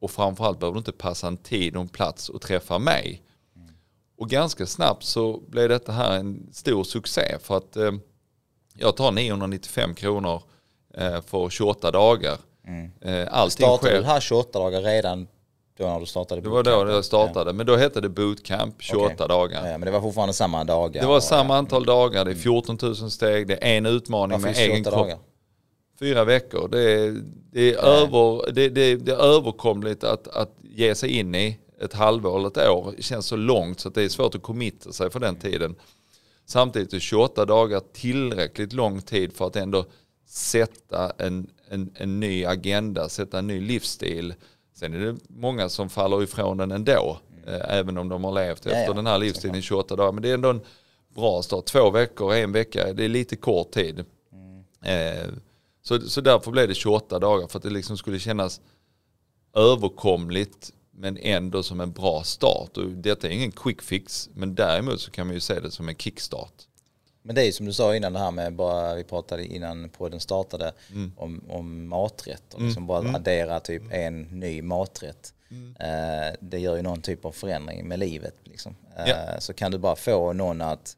Och 0.00 0.10
framförallt 0.10 0.60
behöver 0.60 0.74
du 0.74 0.78
inte 0.78 0.92
passa 0.92 1.26
en 1.26 1.36
tid 1.36 1.76
och 1.76 1.82
en 1.82 1.88
plats 1.88 2.28
och 2.28 2.40
träffa 2.40 2.78
mig. 2.78 3.22
Och 4.18 4.30
ganska 4.30 4.66
snabbt 4.66 5.04
så 5.04 5.40
blev 5.48 5.68
detta 5.68 5.92
här 5.92 6.18
en 6.18 6.48
stor 6.52 6.84
succé 6.84 7.38
för 7.40 7.56
att 7.56 7.76
eh, 7.76 7.92
jag 8.74 8.96
tar 8.96 9.12
995 9.12 9.94
kronor 9.94 10.42
eh, 10.94 11.20
för 11.22 11.50
28 11.50 11.90
dagar. 11.90 12.36
Eh, 13.00 13.26
allting 13.30 13.66
Startade 13.66 13.90
du 13.92 13.96
sker. 13.96 14.00
det 14.00 14.06
här 14.06 14.20
28 14.20 14.58
dagar 14.58 14.82
redan 14.82 15.28
då 15.78 15.84
när 15.84 16.00
du 16.00 16.06
startade 16.06 16.40
Det 16.40 16.48
var 16.48 16.62
då 16.62 16.70
jag 16.70 17.04
startade, 17.04 17.52
men 17.52 17.66
då 17.66 17.76
hette 17.76 18.00
det 18.00 18.08
bootcamp 18.08 18.74
28 18.82 19.14
Okej. 19.14 19.28
dagar. 19.28 19.66
Ja, 19.66 19.78
men 19.78 19.80
det 19.80 19.90
var 19.90 20.00
fortfarande 20.00 20.34
samma 20.34 20.64
dagar? 20.64 21.00
Det 21.02 21.06
var 21.08 21.20
samma 21.20 21.56
antal 21.56 21.84
dagar, 21.84 22.24
det 22.24 22.30
är 22.30 22.34
14 22.34 22.78
000 22.82 22.96
steg, 23.10 23.46
det 23.48 23.64
är 23.64 23.76
en 23.76 23.86
utmaning 23.86 24.40
Varför 24.40 24.46
med 24.46 24.58
egen 24.58 24.76
28 24.76 24.90
kropp. 24.90 25.02
dagar? 25.08 25.18
Fyra 25.98 26.24
veckor, 26.24 26.68
det 26.68 26.80
är, 26.80 27.22
det 27.52 27.74
är, 27.74 27.78
över, 27.84 28.52
det, 28.52 28.68
det, 28.68 28.96
det 28.96 29.12
är 29.12 29.16
överkomligt 29.16 30.04
att, 30.04 30.28
att 30.28 30.50
ge 30.62 30.94
sig 30.94 31.10
in 31.18 31.34
i 31.34 31.58
ett 31.80 31.92
halvår 31.92 32.38
eller 32.38 32.48
ett 32.48 32.68
år. 32.68 32.92
Det 32.96 33.02
känns 33.02 33.26
så 33.26 33.36
långt 33.36 33.80
så 33.80 33.88
att 33.88 33.94
det 33.94 34.02
är 34.02 34.08
svårt 34.08 34.34
att 34.34 34.42
committa 34.42 34.92
sig 34.92 35.10
för 35.10 35.20
den 35.20 35.36
tiden. 35.36 35.74
Samtidigt 36.46 36.92
är 36.92 36.98
28 36.98 37.44
dagar 37.44 37.82
tillräckligt 37.92 38.72
lång 38.72 39.02
tid 39.02 39.32
för 39.32 39.46
att 39.46 39.56
ändå 39.56 39.84
sätta 40.28 41.12
en, 41.18 41.46
en, 41.68 41.90
en 41.94 42.20
ny 42.20 42.44
agenda, 42.44 43.08
sätta 43.08 43.38
en 43.38 43.46
ny 43.46 43.60
livsstil, 43.60 44.34
Sen 44.78 44.94
är 44.94 44.98
det 44.98 45.16
många 45.28 45.68
som 45.68 45.90
faller 45.90 46.22
ifrån 46.22 46.56
den 46.56 46.72
ändå. 46.72 47.18
Mm. 47.46 47.60
Även 47.68 47.98
om 47.98 48.08
de 48.08 48.24
har 48.24 48.32
levt 48.32 48.66
efter 48.66 48.84
ja, 48.84 48.92
den 48.92 49.06
här 49.06 49.18
livsstilen 49.18 49.56
i 49.56 49.62
28 49.62 49.96
dagar. 49.96 50.12
Men 50.12 50.22
det 50.22 50.30
är 50.30 50.34
ändå 50.34 50.50
en 50.50 50.60
bra 51.14 51.42
start. 51.42 51.64
Två 51.64 51.90
veckor, 51.90 52.34
en 52.34 52.52
vecka, 52.52 52.92
det 52.92 53.04
är 53.04 53.08
lite 53.08 53.36
kort 53.36 53.70
tid. 53.70 54.04
Mm. 54.32 54.64
Eh, 54.82 55.28
så, 55.82 56.00
så 56.00 56.20
därför 56.20 56.50
blev 56.50 56.68
det 56.68 56.74
28 56.74 57.18
dagar. 57.18 57.46
För 57.46 57.58
att 57.58 57.62
det 57.62 57.70
liksom 57.70 57.96
skulle 57.96 58.18
kännas 58.18 58.60
överkomligt 59.54 60.72
men 60.90 61.16
ändå 61.16 61.62
som 61.62 61.80
en 61.80 61.92
bra 61.92 62.22
start. 62.22 62.76
Och 62.76 62.88
detta 62.88 63.28
är 63.28 63.30
ingen 63.30 63.52
quick 63.52 63.82
fix, 63.82 64.28
men 64.34 64.54
däremot 64.54 65.00
så 65.00 65.10
kan 65.10 65.26
man 65.26 65.34
ju 65.34 65.40
se 65.40 65.60
det 65.60 65.70
som 65.70 65.88
en 65.88 65.96
kickstart. 65.96 66.65
Men 67.26 67.34
det 67.34 67.46
är 67.46 67.52
som 67.52 67.66
du 67.66 67.72
sa 67.72 67.96
innan 67.96 68.12
det 68.12 68.18
här 68.18 68.30
med, 68.30 68.52
bara, 68.52 68.94
vi 68.94 69.04
pratade 69.04 69.46
innan 69.46 69.88
podden 69.88 70.20
startade, 70.20 70.72
mm. 70.92 71.12
om, 71.16 71.44
om 71.48 71.88
maträtt. 71.88 72.54
Och 72.54 72.62
liksom 72.62 72.80
mm. 72.80 72.86
bara 72.86 72.98
mm. 72.98 73.14
addera 73.14 73.60
typ 73.60 73.82
en 73.90 74.22
ny 74.22 74.62
maträtt. 74.62 75.34
Mm. 75.50 75.76
Eh, 75.80 76.34
det 76.40 76.58
gör 76.58 76.76
ju 76.76 76.82
någon 76.82 77.02
typ 77.02 77.24
av 77.24 77.32
förändring 77.32 77.88
med 77.88 77.98
livet. 77.98 78.34
Liksom. 78.44 78.76
Eh, 78.96 79.08
ja. 79.08 79.40
Så 79.40 79.54
kan 79.54 79.72
du 79.72 79.78
bara 79.78 79.96
få 79.96 80.32
någon 80.32 80.60
att 80.60 80.96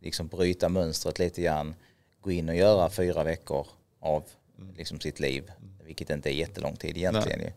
liksom 0.00 0.28
bryta 0.28 0.68
mönstret 0.68 1.18
lite 1.18 1.42
grann, 1.42 1.74
gå 2.20 2.30
in 2.30 2.48
och 2.48 2.56
göra 2.56 2.90
fyra 2.90 3.24
veckor 3.24 3.66
av 4.00 4.24
mm. 4.58 4.74
liksom, 4.74 5.00
sitt 5.00 5.20
liv, 5.20 5.52
vilket 5.84 6.10
inte 6.10 6.30
är 6.30 6.34
jättelång 6.34 6.76
tid 6.76 6.96
egentligen. 6.96 7.40
Ju. 7.40 7.52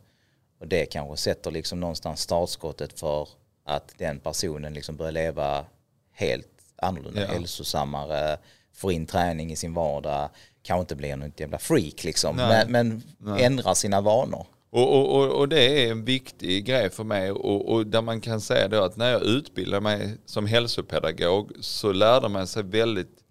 Och 0.59 0.67
det 0.67 0.85
kanske 0.85 1.17
sätter 1.17 1.51
liksom 1.51 1.79
någonstans 1.79 2.21
startskottet 2.21 2.99
för 2.99 3.29
att 3.63 3.93
den 3.97 4.19
personen 4.19 4.73
liksom 4.73 4.95
börjar 4.95 5.11
leva 5.11 5.65
helt 6.11 6.56
annorlunda, 6.81 7.21
ja. 7.21 7.27
hälsosammare, 7.27 8.37
får 8.73 8.91
in 8.91 9.05
träning 9.05 9.51
i 9.51 9.55
sin 9.55 9.73
vardag, 9.73 10.29
kanske 10.61 10.81
inte 10.81 10.95
blir 10.95 11.15
något 11.15 11.39
jävla 11.39 11.57
freak 11.57 12.03
liksom, 12.03 12.35
Nej. 12.35 12.65
men, 12.69 13.03
men 13.17 13.37
ändrar 13.37 13.73
sina 13.73 14.01
vanor. 14.01 14.45
Och, 14.69 15.15
och, 15.15 15.31
och, 15.31 15.49
det 15.49 15.85
är 15.85 15.91
en 15.91 16.05
viktig 16.05 16.65
grej 16.65 16.89
för 16.89 17.03
mig 17.03 17.31
och, 17.31 17.73
och, 17.73 17.87
där 17.87 18.01
man 18.01 18.21
kan 18.21 18.41
säga 18.41 18.67
då 18.67 18.83
att 18.83 18.97
när 18.97 19.11
jag 19.11 19.23
utbildade 19.23 19.81
mig 19.81 20.17
som 20.25 20.45
hälsopedagog 20.45 21.51
så 21.59 21.91
lärde 21.91 22.29
man 22.29 22.47
sig 22.47 22.63
väldigt 22.63 23.23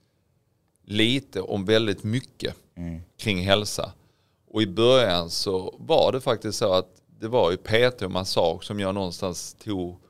lite 0.85 1.41
om 1.41 1.65
väldigt 1.65 2.05
mycket 2.05 2.55
mm. 2.76 3.00
kring 3.19 3.38
hälsa. 3.38 3.93
Och 4.50 4.62
i 4.62 4.67
början 4.67 5.31
så 5.31 5.75
var 5.79 6.12
det 6.12 6.21
faktiskt 6.21 6.59
så 6.59 6.73
att 6.73 6.88
det 7.21 7.29
var 7.29 7.50
ju 7.50 7.57
PT 7.57 8.03
och 8.03 8.11
massage 8.11 8.65
som 8.65 8.81
jag 8.81 8.95
någonstans 8.95 9.57
tog 9.65 10.00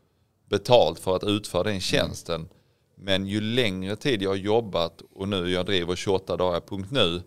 betalt 0.48 0.98
för 0.98 1.16
att 1.16 1.24
utföra 1.24 1.62
den 1.62 1.80
tjänsten. 1.80 2.34
Mm. 2.34 2.48
Men 2.96 3.26
ju 3.26 3.40
längre 3.40 3.96
tid 3.96 4.22
jag 4.22 4.30
har 4.30 4.36
jobbat 4.36 5.02
och 5.10 5.28
nu 5.28 5.50
jag 5.50 5.66
driver 5.66 5.96
28 5.96 6.36
dagar.nu 6.36 7.22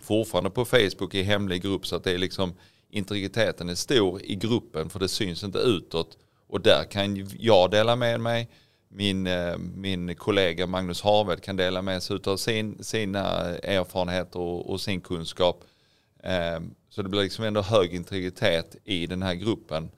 fortfarande 0.00 0.50
på 0.50 0.64
Facebook 0.64 1.14
i 1.14 1.22
hemlig 1.22 1.62
grupp 1.62 1.86
så 1.86 1.96
att 1.96 2.04
det 2.04 2.12
är 2.12 2.18
liksom 2.18 2.54
integriteten 2.90 3.68
är 3.68 3.74
stor 3.74 4.22
i 4.22 4.34
gruppen 4.34 4.90
för 4.90 5.00
det 5.00 5.08
syns 5.08 5.44
inte 5.44 5.58
utåt 5.58 6.18
och 6.46 6.60
där 6.60 6.84
kan 6.90 7.28
jag 7.38 7.70
dela 7.70 7.96
med 7.96 8.20
mig 8.20 8.48
min, 8.96 9.26
eh, 9.26 9.58
min 9.58 10.14
kollega 10.14 10.66
Magnus 10.66 11.02
Harved 11.02 11.42
kan 11.42 11.56
dela 11.56 11.82
med 11.82 12.02
sig 12.02 12.18
av 12.26 12.36
sin, 12.36 12.84
sina 12.84 13.26
erfarenheter 13.58 14.40
och, 14.40 14.70
och 14.70 14.80
sin 14.80 15.00
kunskap. 15.00 15.64
Eh, 16.22 16.60
så 16.88 17.02
det 17.02 17.08
blir 17.08 17.22
liksom 17.22 17.44
ändå 17.44 17.60
hög 17.60 17.94
integritet 17.94 18.76
i 18.84 19.06
den 19.06 19.22
här 19.22 19.34
gruppen. 19.34 19.90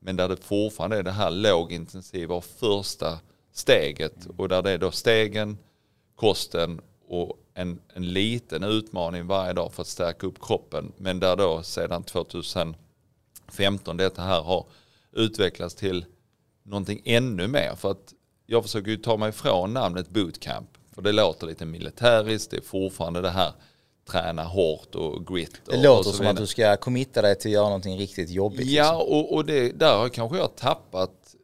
Men 0.00 0.16
där 0.16 0.28
det 0.28 0.36
fortfarande 0.36 0.96
är 0.98 1.02
det 1.02 1.12
här 1.12 1.30
lågintensiva 1.30 2.34
och 2.34 2.44
första 2.44 3.18
steget. 3.54 4.26
Och 4.36 4.48
där 4.48 4.62
det 4.62 4.70
är 4.70 4.78
då 4.78 4.90
stegen, 4.90 5.58
kosten 6.14 6.80
och 7.08 7.38
en, 7.54 7.80
en 7.94 8.12
liten 8.12 8.64
utmaning 8.64 9.26
varje 9.26 9.52
dag 9.52 9.72
för 9.72 9.82
att 9.82 9.88
stärka 9.88 10.26
upp 10.26 10.40
kroppen. 10.40 10.92
Men 10.96 11.20
där 11.20 11.36
då 11.36 11.62
sedan 11.62 12.02
2015 12.02 12.76
detta 13.96 14.22
här 14.22 14.42
har 14.42 14.66
utvecklats 15.12 15.74
till 15.74 16.04
någonting 16.62 17.02
ännu 17.04 17.48
mer. 17.48 17.74
För 17.76 17.90
att 17.90 18.14
jag 18.46 18.62
försöker 18.62 18.90
ju 18.90 18.96
ta 18.96 19.16
mig 19.16 19.28
ifrån 19.28 19.74
namnet 19.74 20.08
bootcamp. 20.08 20.68
För 20.94 21.02
det 21.02 21.12
låter 21.12 21.46
lite 21.46 21.64
militäriskt, 21.64 22.50
det 22.50 22.56
är 22.56 22.60
fortfarande 22.60 23.20
det 23.20 23.30
här 23.30 23.52
träna 24.10 24.44
hårt 24.44 24.94
och 24.94 25.26
grit. 25.26 25.60
Det 25.64 25.82
låter 25.82 26.10
och 26.10 26.14
som 26.14 26.26
att 26.26 26.36
du 26.36 26.46
ska 26.46 26.76
committa 26.76 27.22
dig 27.22 27.38
till 27.38 27.50
att 27.50 27.52
göra 27.52 27.64
någonting 27.64 27.98
riktigt 27.98 28.30
jobbigt. 28.30 28.66
Ja, 28.66 28.98
liksom. 28.98 29.18
och, 29.18 29.34
och 29.34 29.44
det, 29.44 29.68
där 29.68 29.96
har 29.96 30.08
kanske 30.08 30.38
jag 30.38 30.56
tappat 30.56 31.34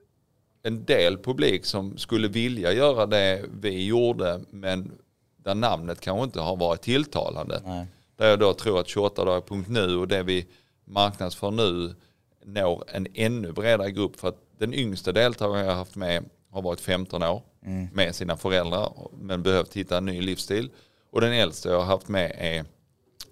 en 0.63 0.85
del 0.85 1.19
publik 1.19 1.65
som 1.65 1.99
skulle 1.99 2.29
vilja 2.29 2.73
göra 2.73 3.07
det 3.07 3.45
vi 3.61 3.87
gjorde 3.87 4.41
men 4.51 4.93
där 5.37 5.55
namnet 5.55 6.01
kanske 6.01 6.25
inte 6.25 6.41
har 6.41 6.57
varit 6.57 6.83
tilltalande. 6.83 7.63
Nej. 7.65 7.87
Där 8.17 8.29
jag 8.29 8.39
då 8.39 8.55
tror 8.55 8.81
att 8.81 8.89
28 8.89 9.25
dagar.nu 9.25 9.97
och 9.97 10.09
det 10.09 10.23
vi 10.23 10.47
marknadsför 10.85 11.51
nu 11.51 11.95
når 12.45 12.85
en 12.89 13.07
ännu 13.15 13.53
bredare 13.53 13.91
grupp 13.91 14.21
för 14.21 14.29
att 14.29 14.39
den 14.59 14.75
yngsta 14.75 15.13
deltagaren 15.13 15.65
jag 15.65 15.73
har 15.73 15.79
haft 15.79 15.97
med 15.97 16.25
har 16.51 16.63
varit 16.63 16.81
15 16.81 17.23
år 17.23 17.43
mm. 17.67 17.89
med 17.93 18.15
sina 18.15 18.37
föräldrar 18.37 18.93
men 19.21 19.43
behövt 19.43 19.77
hitta 19.77 19.99
en 19.99 20.05
ny 20.05 20.21
livsstil. 20.21 20.71
Och 21.11 21.21
den 21.21 21.33
äldsta 21.33 21.71
jag 21.71 21.79
har 21.79 21.87
haft 21.87 22.09
med 22.09 22.33
är 22.39 22.65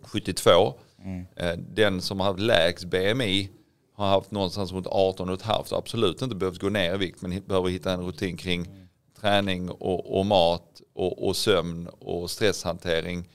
72. 0.03 0.75
Mm. 1.05 1.27
Eh, 1.37 1.53
den 1.59 2.01
som 2.01 2.21
har 2.21 2.27
haft 2.27 2.41
lägst 2.41 2.85
BMI 2.85 3.51
har 3.99 4.09
haft 4.09 4.31
någonstans 4.31 4.73
runt 4.73 4.87
18 4.87 5.29
och 5.29 5.35
ett 5.35 5.43
halvt 5.43 5.73
och 5.73 5.79
absolut 5.79 6.23
inte 6.23 6.37
behövt 6.37 6.61
gå 6.61 6.69
ner 6.69 6.95
i 6.95 6.97
vikt 6.97 7.23
men 7.23 7.43
behöver 7.47 7.69
hitta 7.69 7.93
en 7.93 8.07
rutin 8.07 8.37
kring 8.37 8.67
mm. 8.67 8.89
träning 9.21 9.71
och, 9.71 10.19
och 10.19 10.27
mat 10.27 10.83
och, 10.95 11.29
och, 11.29 11.37
sömn 11.37 11.89
och 11.89 12.31
stresshantering. 12.31 13.29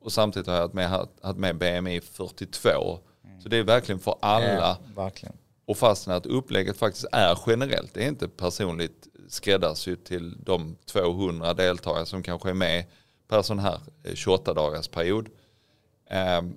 Och 0.00 0.12
samtidigt 0.12 0.46
har 0.46 0.54
jag 0.54 0.62
haft 0.62 0.74
med, 0.74 0.90
haft 1.22 1.38
med 1.38 1.58
BMI 1.58 2.00
42. 2.00 2.68
Mm. 3.24 3.40
Så 3.40 3.48
det 3.48 3.56
är 3.56 3.62
verkligen 3.62 3.98
för 3.98 4.16
alla. 4.20 4.46
Ja, 4.46 4.78
verkligen. 4.96 5.36
Och 5.64 5.76
fastän 5.76 6.14
att 6.14 6.26
upplägget 6.26 6.76
faktiskt 6.76 7.06
är 7.12 7.38
generellt, 7.46 7.94
det 7.94 8.04
är 8.04 8.08
inte 8.08 8.28
personligt 8.28 9.06
skräddarsytt 9.28 10.04
till 10.04 10.36
de 10.44 10.76
200 10.84 11.54
deltagare 11.54 12.06
som 12.06 12.22
kanske 12.22 12.50
är 12.50 12.54
med 12.54 12.84
per 13.28 13.42
sån 13.42 13.58
här 13.58 13.80
28 14.14 14.50
eh, 14.50 14.54
dagars 14.54 14.88
period. 14.88 15.28
Ehm, 16.10 16.56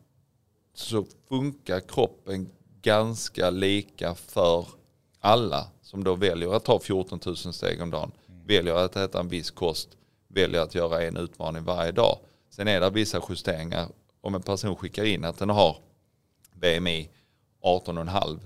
så 0.74 1.06
funkar 1.30 1.80
kroppen 1.80 2.50
ganska 2.82 3.50
lika 3.50 4.16
för 4.16 4.68
alla 5.20 5.68
som 5.82 6.04
då 6.04 6.16
väljer 6.16 6.56
att 6.56 6.66
ta 6.66 6.80
14 6.80 7.20
000 7.26 7.36
steg 7.36 7.82
om 7.82 7.92
dagen. 7.92 8.12
Mm. 8.28 8.48
Väljer 8.48 8.76
att 8.76 8.96
äta 8.96 9.20
en 9.20 9.28
viss 9.28 9.52
kost, 9.52 9.90
väljer 10.28 10.62
att 10.62 10.76
göra 10.76 11.04
en 11.04 11.18
utmaning 11.18 11.64
varje 11.64 11.92
dag. 11.92 12.18
Sen 12.50 12.68
är 12.68 12.82
det 12.82 12.90
vissa 12.90 13.22
justeringar. 13.30 13.88
Om 14.22 14.36
en 14.36 14.42
person 14.42 14.76
skickar 14.76 15.04
in 15.04 15.26
att 15.26 15.38
den 15.38 15.50
har 15.50 15.78
BMI 16.54 17.10
18,5 17.64 18.40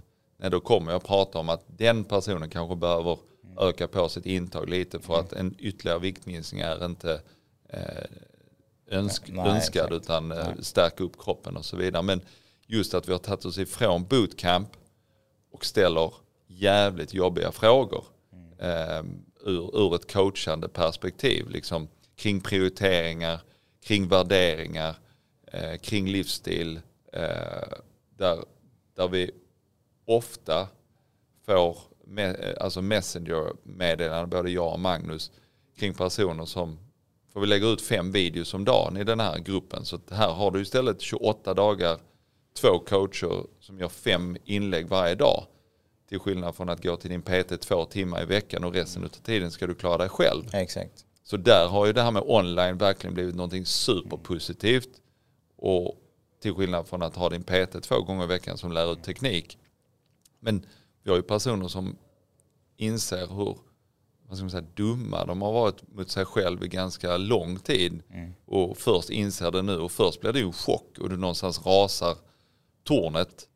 då 0.49 0.59
kommer 0.59 0.91
jag 0.91 1.03
prata 1.03 1.39
om 1.39 1.49
att 1.49 1.63
den 1.67 2.03
personen 2.03 2.49
kanske 2.49 2.75
behöver 2.75 3.17
mm. 3.43 3.57
öka 3.57 3.87
på 3.87 4.09
sitt 4.09 4.25
intag 4.25 4.69
lite 4.69 4.99
för 4.99 5.19
att 5.19 5.33
en 5.33 5.55
ytterligare 5.59 5.99
viktminskning 5.99 6.61
är 6.61 6.85
inte 6.85 7.21
Eh, 7.73 8.97
önsk, 8.97 9.23
Nej, 9.27 9.49
önskad 9.49 9.85
exakt. 9.85 10.03
utan 10.03 10.31
eh, 10.31 10.47
stärka 10.59 11.03
upp 11.03 11.19
kroppen 11.19 11.57
och 11.57 11.65
så 11.65 11.77
vidare. 11.77 12.03
Men 12.03 12.21
just 12.73 12.93
att 12.93 13.07
vi 13.07 13.11
har 13.11 13.19
tagit 13.19 13.45
oss 13.45 13.57
ifrån 13.57 14.03
bootcamp 14.03 14.69
och 15.51 15.65
ställer 15.65 16.13
jävligt 16.47 17.13
jobbiga 17.13 17.51
frågor 17.51 18.05
mm. 18.31 19.23
ur, 19.45 19.77
ur 19.77 19.95
ett 19.95 20.13
coachande 20.13 20.69
perspektiv. 20.69 21.49
Liksom, 21.49 21.87
kring 22.15 22.41
prioriteringar, 22.41 23.41
kring 23.83 24.07
värderingar, 24.07 24.95
eh, 25.47 25.77
kring 25.77 26.07
livsstil. 26.07 26.81
Eh, 27.13 27.77
där, 28.17 28.43
där 28.95 29.07
vi 29.07 29.31
ofta 30.05 30.67
får 31.45 31.77
me, 32.05 32.53
alltså 32.59 32.81
messenger-meddelanden, 32.81 34.29
både 34.29 34.51
jag 34.51 34.73
och 34.73 34.79
Magnus, 34.79 35.31
kring 35.77 35.93
personer 35.93 36.45
som 36.45 36.79
för 37.33 37.39
vi 37.39 37.47
lägger 37.47 37.73
ut 37.73 37.81
fem 37.81 38.11
videos 38.11 38.53
om 38.53 38.65
dagen 38.65 38.97
i 38.97 39.03
den 39.03 39.19
här 39.19 39.39
gruppen. 39.39 39.85
Så 39.85 39.99
här 40.11 40.31
har 40.31 40.51
du 40.51 40.61
istället 40.61 41.01
28 41.01 41.53
dagar, 41.53 41.99
två 42.53 42.79
coacher 42.79 43.45
som 43.59 43.79
gör 43.79 43.89
fem 43.89 44.37
inlägg 44.45 44.87
varje 44.87 45.15
dag. 45.15 45.45
Till 46.09 46.19
skillnad 46.19 46.55
från 46.55 46.69
att 46.69 46.83
gå 46.83 46.95
till 46.95 47.09
din 47.09 47.21
PT 47.21 47.61
två 47.61 47.85
timmar 47.85 48.21
i 48.21 48.25
veckan 48.25 48.63
och 48.63 48.73
resten 48.73 49.03
av 49.03 49.07
tiden 49.07 49.51
ska 49.51 49.67
du 49.67 49.75
klara 49.75 49.97
dig 49.97 50.09
själv. 50.09 50.43
Exakt. 50.53 51.05
Så 51.23 51.37
där 51.37 51.67
har 51.67 51.85
ju 51.85 51.93
det 51.93 52.01
här 52.01 52.11
med 52.11 52.23
online 52.25 52.77
verkligen 52.77 53.13
blivit 53.13 53.35
någonting 53.35 53.65
superpositivt. 53.65 54.89
Och 55.55 55.99
till 56.41 56.53
skillnad 56.53 56.87
från 56.87 57.03
att 57.03 57.15
ha 57.15 57.29
din 57.29 57.43
PT 57.43 57.83
två 57.83 58.01
gånger 58.01 58.23
i 58.23 58.27
veckan 58.27 58.57
som 58.57 58.71
lär 58.71 58.93
ut 58.93 59.03
teknik. 59.03 59.57
Men 60.39 60.65
vi 61.03 61.09
har 61.09 61.17
ju 61.17 61.23
personer 61.23 61.67
som 61.67 61.97
inser 62.77 63.27
hur 63.27 63.57
vad 64.27 64.37
ska 64.37 64.43
man 64.43 64.51
säga, 64.51 64.65
dumma 64.75 65.25
de 65.25 65.41
har 65.41 65.51
varit 65.53 65.95
mot 65.95 66.09
sig 66.09 66.25
själv 66.25 66.63
i 66.63 66.67
ganska 66.67 67.17
lång 67.17 67.59
tid. 67.59 68.03
Mm. 68.09 68.33
Och 68.45 68.77
först 68.77 69.09
inser 69.09 69.51
det 69.51 69.61
nu 69.61 69.77
och 69.77 69.91
först 69.91 70.21
blir 70.21 70.33
det 70.33 70.39
ju 70.39 70.45
en 70.45 70.53
chock 70.53 70.97
och 70.99 71.09
du 71.09 71.17
någonstans 71.17 71.65
rasar 71.65 72.17
tornet. 72.83 73.47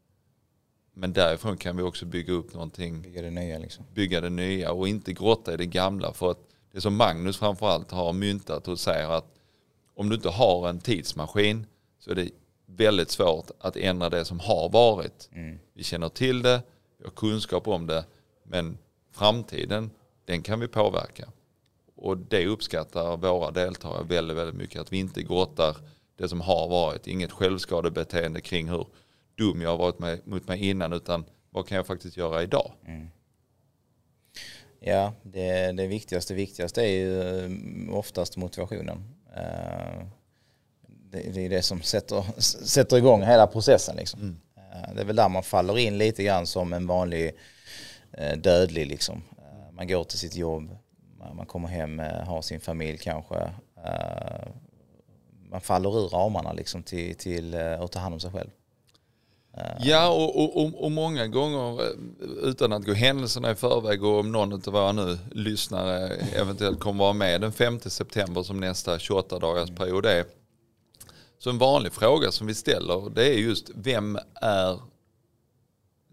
Men 0.93 1.13
därifrån 1.13 1.57
kan 1.57 1.77
vi 1.77 1.83
också 1.83 2.05
bygga 2.05 2.33
upp 2.33 2.53
någonting. 2.53 3.01
Bygga 3.01 3.21
det 3.21 3.29
nya 3.29 3.57
liksom. 3.57 3.85
Bygga 3.93 4.21
det 4.21 4.29
nya 4.29 4.71
och 4.71 4.87
inte 4.87 5.13
grotta 5.13 5.53
i 5.53 5.57
det 5.57 5.65
gamla. 5.65 6.13
För 6.13 6.31
att 6.31 6.39
det 6.71 6.81
som 6.81 6.95
Magnus 6.95 7.37
framförallt 7.37 7.91
har 7.91 8.13
myntat 8.13 8.67
och 8.67 8.79
säger 8.79 9.09
att 9.09 9.33
om 9.95 10.09
du 10.09 10.15
inte 10.15 10.29
har 10.29 10.69
en 10.69 10.79
tidsmaskin 10.79 11.65
så 11.99 12.11
är 12.11 12.15
det 12.15 12.29
väldigt 12.65 13.11
svårt 13.11 13.51
att 13.59 13.77
ändra 13.77 14.09
det 14.09 14.25
som 14.25 14.39
har 14.39 14.69
varit. 14.69 15.29
Mm. 15.33 15.59
Vi 15.73 15.83
känner 15.83 16.09
till 16.09 16.41
det, 16.41 16.61
vi 16.97 17.03
har 17.03 17.11
kunskap 17.11 17.67
om 17.67 17.87
det, 17.87 18.05
men 18.43 18.77
framtiden, 19.11 19.89
den 20.25 20.41
kan 20.41 20.59
vi 20.59 20.67
påverka. 20.67 21.29
Och 21.95 22.17
det 22.17 22.47
uppskattar 22.47 23.17
våra 23.17 23.51
deltagare 23.51 24.03
väldigt, 24.03 24.37
väldigt 24.37 24.55
mycket. 24.55 24.81
Att 24.81 24.93
vi 24.93 24.97
inte 24.97 25.23
grottar 25.23 25.77
det 26.17 26.29
som 26.29 26.41
har 26.41 26.67
varit. 26.67 27.07
Inget 27.07 27.31
självskadebeteende 27.31 28.41
kring 28.41 28.69
hur 28.69 28.87
dum 29.37 29.61
jag 29.61 29.69
har 29.69 29.77
varit 29.77 29.99
med, 29.99 30.27
mot 30.27 30.47
mig 30.47 30.69
innan 30.69 30.93
utan 30.93 31.25
vad 31.49 31.67
kan 31.67 31.75
jag 31.75 31.87
faktiskt 31.87 32.17
göra 32.17 32.43
idag? 32.43 32.71
Mm. 32.87 33.07
Ja, 34.79 35.13
det, 35.23 35.71
det 35.71 35.87
viktigaste, 35.87 36.33
viktigaste 36.33 36.81
är 36.81 36.87
ju 36.87 37.21
eh, 37.21 37.95
oftast 37.95 38.37
motivationen. 38.37 39.15
Eh, 39.35 40.05
det, 41.11 41.45
är 41.45 41.49
det 41.49 41.61
som 41.61 41.81
sätter, 41.81 42.41
sätter 42.41 42.97
igång 42.97 43.23
hela 43.23 43.47
processen. 43.47 43.95
Liksom. 43.95 44.19
Mm. 44.19 44.37
Eh, 44.57 44.95
det 44.95 45.01
är 45.01 45.05
väl 45.05 45.15
där 45.15 45.29
man 45.29 45.43
faller 45.43 45.77
in 45.77 45.97
lite 45.97 46.23
grann 46.23 46.47
som 46.47 46.73
en 46.73 46.87
vanlig 46.87 47.31
dödlig. 48.37 48.87
Liksom. 48.87 49.23
Man 49.71 49.87
går 49.87 50.03
till 50.03 50.19
sitt 50.19 50.35
jobb, 50.35 50.77
man 51.33 51.45
kommer 51.45 51.67
hem, 51.67 51.99
har 51.99 52.41
sin 52.41 52.59
familj 52.59 52.97
kanske. 52.97 53.51
Man 55.49 55.61
faller 55.61 55.99
ur 55.99 56.09
ramarna 56.09 56.53
liksom 56.53 56.83
till, 56.83 57.15
till 57.15 57.55
att 57.55 57.91
ta 57.91 57.99
hand 57.99 58.13
om 58.13 58.19
sig 58.19 58.31
själv. 58.31 58.49
Ja, 59.79 60.09
och, 60.09 60.57
och, 60.57 60.83
och, 60.83 60.91
många 60.91 61.27
gånger 61.27 61.81
eh, 61.81 61.89
utan 62.43 62.73
att 62.73 62.85
gå 62.85 62.93
händelserna 62.93 63.51
i 63.51 63.55
förväg 63.55 64.03
och 64.03 64.19
om 64.19 64.31
någon 64.31 64.53
av 64.53 64.73
våra 64.73 64.91
nu 64.91 65.17
lyssnare 65.31 66.07
eventuellt 66.35 66.79
kommer 66.79 67.03
vara 67.03 67.13
med 67.13 67.41
den 67.41 67.51
5 67.51 67.79
september 67.79 68.43
som 68.43 68.59
nästa 68.59 68.99
28 68.99 69.39
dagars 69.39 69.69
period 69.69 70.05
är. 70.05 70.25
Så 71.39 71.49
en 71.49 71.57
vanlig 71.57 71.93
fråga 71.93 72.31
som 72.31 72.47
vi 72.47 72.53
ställer 72.53 73.09
det 73.09 73.33
är 73.33 73.37
just 73.37 73.71
vem 73.75 74.19
är, 74.41 74.79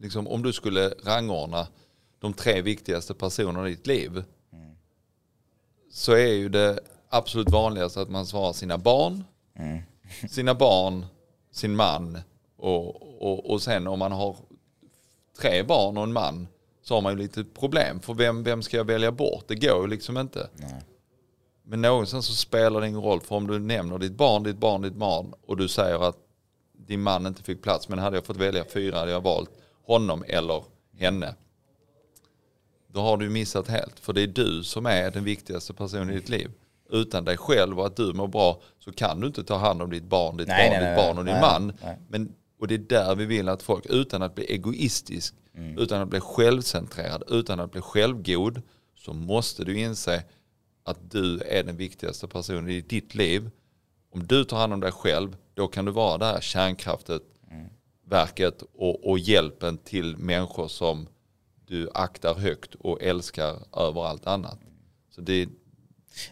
liksom, 0.00 0.28
om 0.28 0.42
du 0.42 0.52
skulle 0.52 0.88
rangordna 0.88 1.66
de 2.20 2.32
tre 2.32 2.62
viktigaste 2.62 3.14
personerna 3.14 3.68
i 3.68 3.70
ditt 3.70 3.86
liv 3.86 4.24
så 5.94 6.12
är 6.12 6.32
ju 6.32 6.48
det 6.48 6.78
absolut 7.08 7.50
vanligaste 7.50 8.00
att 8.00 8.10
man 8.10 8.26
svarar 8.26 8.52
sina 8.52 8.78
barn, 8.78 9.24
mm. 9.56 9.82
sina 10.30 10.54
barn, 10.54 11.06
sin 11.50 11.76
man 11.76 12.18
och, 12.56 13.13
och, 13.24 13.50
och 13.50 13.62
sen 13.62 13.86
om 13.86 13.98
man 13.98 14.12
har 14.12 14.36
tre 15.38 15.62
barn 15.62 15.96
och 15.96 16.02
en 16.02 16.12
man 16.12 16.48
så 16.82 16.94
har 16.94 17.02
man 17.02 17.12
ju 17.12 17.18
lite 17.18 17.44
problem. 17.44 18.00
För 18.00 18.14
vem, 18.14 18.42
vem 18.42 18.62
ska 18.62 18.76
jag 18.76 18.84
välja 18.84 19.12
bort? 19.12 19.44
Det 19.48 19.54
går 19.54 19.82
ju 19.82 19.86
liksom 19.86 20.18
inte. 20.18 20.48
Nej. 20.54 20.82
Men 21.62 21.82
någonstans 21.82 22.26
så 22.26 22.34
spelar 22.34 22.80
det 22.80 22.88
ingen 22.88 23.02
roll. 23.02 23.20
För 23.20 23.36
om 23.36 23.46
du 23.46 23.58
nämner 23.58 23.98
ditt 23.98 24.12
barn, 24.12 24.42
ditt 24.42 24.56
barn, 24.56 24.82
ditt 24.82 24.94
barn 24.94 25.34
och 25.46 25.56
du 25.56 25.68
säger 25.68 26.08
att 26.08 26.16
din 26.72 27.02
man 27.02 27.26
inte 27.26 27.42
fick 27.42 27.62
plats. 27.62 27.88
Men 27.88 27.98
hade 27.98 28.16
jag 28.16 28.26
fått 28.26 28.36
välja 28.36 28.64
fyra 28.64 28.98
hade 28.98 29.10
jag 29.10 29.20
valt 29.20 29.50
honom 29.86 30.24
eller 30.28 30.62
henne. 30.98 31.34
Då 32.86 33.00
har 33.00 33.16
du 33.16 33.28
missat 33.28 33.68
helt. 33.68 34.00
För 34.00 34.12
det 34.12 34.22
är 34.22 34.26
du 34.26 34.64
som 34.64 34.86
är 34.86 35.10
den 35.10 35.24
viktigaste 35.24 35.74
personen 35.74 36.10
i 36.10 36.14
ditt 36.14 36.28
liv. 36.28 36.50
Utan 36.90 37.24
dig 37.24 37.36
själv 37.36 37.80
och 37.80 37.86
att 37.86 37.96
du 37.96 38.12
mår 38.12 38.28
bra 38.28 38.60
så 38.78 38.92
kan 38.92 39.20
du 39.20 39.26
inte 39.26 39.44
ta 39.44 39.56
hand 39.56 39.82
om 39.82 39.90
ditt 39.90 40.04
barn, 40.04 40.36
ditt 40.36 40.48
nej, 40.48 40.70
barn, 40.70 40.80
nej, 40.80 40.90
ditt 40.90 40.96
nej, 40.96 41.06
barn 41.06 41.18
och 41.18 41.24
din 41.24 41.40
man. 41.40 41.72
Men 42.08 42.34
och 42.58 42.68
det 42.68 42.74
är 42.74 42.78
där 42.78 43.14
vi 43.14 43.24
vill 43.24 43.48
att 43.48 43.62
folk, 43.62 43.86
utan 43.86 44.22
att 44.22 44.34
bli 44.34 44.44
egoistisk, 44.44 45.34
mm. 45.54 45.78
utan 45.78 46.02
att 46.02 46.08
bli 46.08 46.20
självcentrerad, 46.20 47.22
utan 47.28 47.60
att 47.60 47.72
bli 47.72 47.80
självgod, 47.80 48.62
så 48.94 49.12
måste 49.12 49.64
du 49.64 49.78
inse 49.78 50.24
att 50.84 51.10
du 51.10 51.40
är 51.40 51.62
den 51.62 51.76
viktigaste 51.76 52.28
personen 52.28 52.68
i 52.68 52.80
ditt 52.80 53.14
liv. 53.14 53.50
Om 54.10 54.26
du 54.26 54.44
tar 54.44 54.56
hand 54.56 54.72
om 54.72 54.80
dig 54.80 54.92
själv, 54.92 55.36
då 55.54 55.68
kan 55.68 55.84
du 55.84 55.92
vara 55.92 56.18
det 56.18 56.24
här 56.24 56.40
kärnkraftet, 56.40 57.22
mm. 57.50 57.66
verket 58.04 58.62
och, 58.74 59.10
och 59.10 59.18
hjälpen 59.18 59.78
till 59.78 60.16
människor 60.16 60.68
som 60.68 61.08
du 61.66 61.90
aktar 61.94 62.34
högt 62.34 62.74
och 62.74 63.02
älskar 63.02 63.56
över 63.76 64.04
allt 64.04 64.26
annat. 64.26 64.58
Så 65.10 65.20
det, 65.20 65.48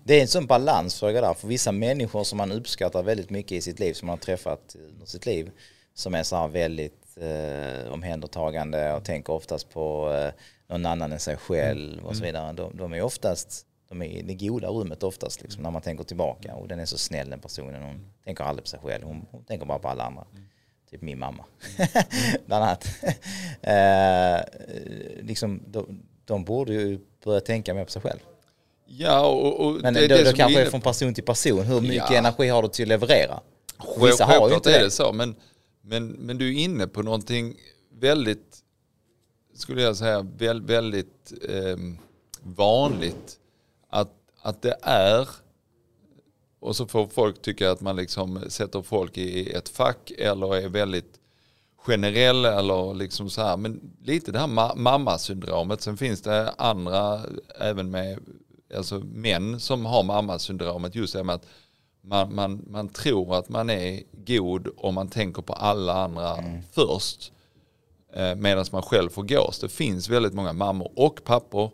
det 0.05 0.19
är 0.19 0.23
en 0.23 0.29
sån 0.29 0.47
balansfråga 0.47 1.21
där, 1.21 1.35
för 1.35 1.49
vissa 1.49 1.73
människor 1.73 2.25
som 2.25 2.39
man 2.39 2.53
uppskattar 2.53 3.03
väldigt 3.03 3.31
mycket 3.31 3.53
i 3.53 3.61
sitt 3.61 3.79
liv, 3.81 3.95
som 3.95 4.07
man 4.07 4.13
har 4.13 4.23
träffat 4.23 4.77
under 4.89 5.07
sitt 5.07 5.27
liv, 5.27 5.51
som 5.95 6.15
är 6.15 6.23
så 6.23 6.37
här 6.37 6.49
väldigt 6.49 7.17
eh, 7.17 7.93
omhändertagande 7.93 8.93
och 8.93 9.05
tänker 9.05 9.33
oftast 9.33 9.71
på 9.71 10.13
eh, 10.13 10.33
någon 10.69 10.87
annan 10.87 11.13
än 11.13 11.21
sig 11.21 11.37
själv 11.37 11.93
mm. 11.93 12.05
och 12.05 12.17
så 12.17 12.25
vidare. 12.25 12.53
De, 12.53 12.77
de, 12.77 12.93
är 12.93 13.03
oftast 13.03 13.67
de 13.89 14.03
är 14.03 14.07
i 14.07 14.23
det 14.23 14.35
goda 14.35 14.69
rummet 14.69 15.03
oftast 15.03 15.43
liksom, 15.43 15.63
när 15.63 15.71
man 15.71 15.83
tänker 15.83 16.05
tillbaka 16.05 16.55
och 16.55 16.69
den 16.69 16.81
är 16.81 16.87
så 16.87 16.99
snäll 16.99 17.31
den 17.31 17.41
personen. 17.41 17.83
Hon 17.83 18.07
tänker 18.25 18.45
aldrig 18.45 18.65
på 18.65 18.69
sig 18.69 18.81
själv, 18.83 19.05
hon, 19.05 19.27
hon 19.31 19.45
tänker 19.45 19.67
bara 19.67 19.79
på 19.79 19.89
alla 19.89 20.05
andra. 20.05 20.25
Mm. 20.33 20.45
Typ 20.91 21.03
min 21.03 21.19
mamma, 21.19 21.45
bland 22.47 22.65
annat. 22.65 22.87
eh, 23.63 24.61
liksom, 25.23 25.63
de, 25.67 26.03
de 26.25 26.45
borde 26.45 26.73
ju 26.73 27.01
börja 27.25 27.41
tänka 27.41 27.75
mer 27.75 27.85
på 27.85 27.91
sig 27.91 28.03
själv. 28.03 28.19
Ja, 28.87 29.27
och, 29.27 29.67
och 29.67 29.73
Men 29.83 29.95
det, 29.95 30.09
det, 30.09 30.25
det 30.25 30.33
kanske 30.33 30.61
är 30.61 30.71
från 30.71 30.81
person 30.81 31.15
till 31.15 31.25
person. 31.25 31.63
Hur 31.63 31.81
mycket 31.81 32.11
ja. 32.11 32.17
energi 32.17 32.49
har 32.49 32.63
du 32.63 32.69
till 32.69 32.85
att 32.85 32.89
leverera? 32.89 33.41
Vissa 34.01 34.25
har 34.25 34.49
ju 34.49 34.55
inte 34.55 34.71
det. 34.71 34.77
är 34.77 34.85
det 34.85 34.91
så, 34.91 35.13
men 35.13 35.35
men, 35.83 36.09
men 36.09 36.39
du 36.39 36.49
är 36.49 36.65
inne 36.65 36.87
på 36.87 37.03
någonting 37.03 37.57
väldigt, 37.99 38.59
skulle 39.55 39.83
jag 39.83 39.97
säga, 39.97 40.23
väldigt 40.67 41.33
eh, 41.49 41.77
vanligt. 42.43 43.39
Att, 43.89 44.13
att 44.43 44.63
det 44.63 44.77
är, 44.83 45.29
och 46.61 46.77
så 46.77 46.87
får 46.87 47.07
folk 47.07 47.43
tycka 47.43 47.71
att 47.71 47.81
man 47.81 47.97
liksom 47.97 48.45
sätter 48.49 48.83
folk 48.83 49.19
i 49.19 49.53
ett 49.53 49.69
fack 49.69 50.11
eller 50.11 50.57
är 50.57 50.69
väldigt 50.69 51.19
generell 51.77 52.45
eller 52.45 52.95
liksom 52.95 53.31
så 53.31 53.43
här. 53.43 53.57
Men 53.57 53.93
lite 54.03 54.33
det 54.33 54.39
här 54.39 54.77
mammasyndromet. 54.77 55.81
Sen 55.81 55.97
finns 55.97 56.23
det 56.23 56.51
andra, 56.51 57.21
även 57.61 57.91
med 57.91 58.19
alltså 58.77 58.99
män 58.99 59.61
som 59.61 59.87
har 59.87 60.03
mammasyndromet. 60.03 60.95
Just 60.95 61.13
det 61.13 61.25
med 61.25 61.35
att 61.35 61.47
man, 62.03 62.35
man, 62.35 62.65
man 62.71 62.89
tror 62.89 63.35
att 63.35 63.49
man 63.49 63.71
är 63.71 64.03
god 64.13 64.69
om 64.77 64.95
man 64.95 65.09
tänker 65.09 65.43
på 65.43 65.53
alla 65.53 65.93
andra 65.93 66.37
mm. 66.37 66.63
först. 66.73 67.33
Eh, 68.13 68.35
Medan 68.35 68.65
man 68.73 68.83
själv 68.83 69.11
får 69.11 69.23
gås. 69.23 69.59
Det 69.59 69.69
finns 69.69 70.09
väldigt 70.09 70.35
många 70.35 70.53
mammor 70.53 70.93
och 70.97 71.25
pappor 71.25 71.71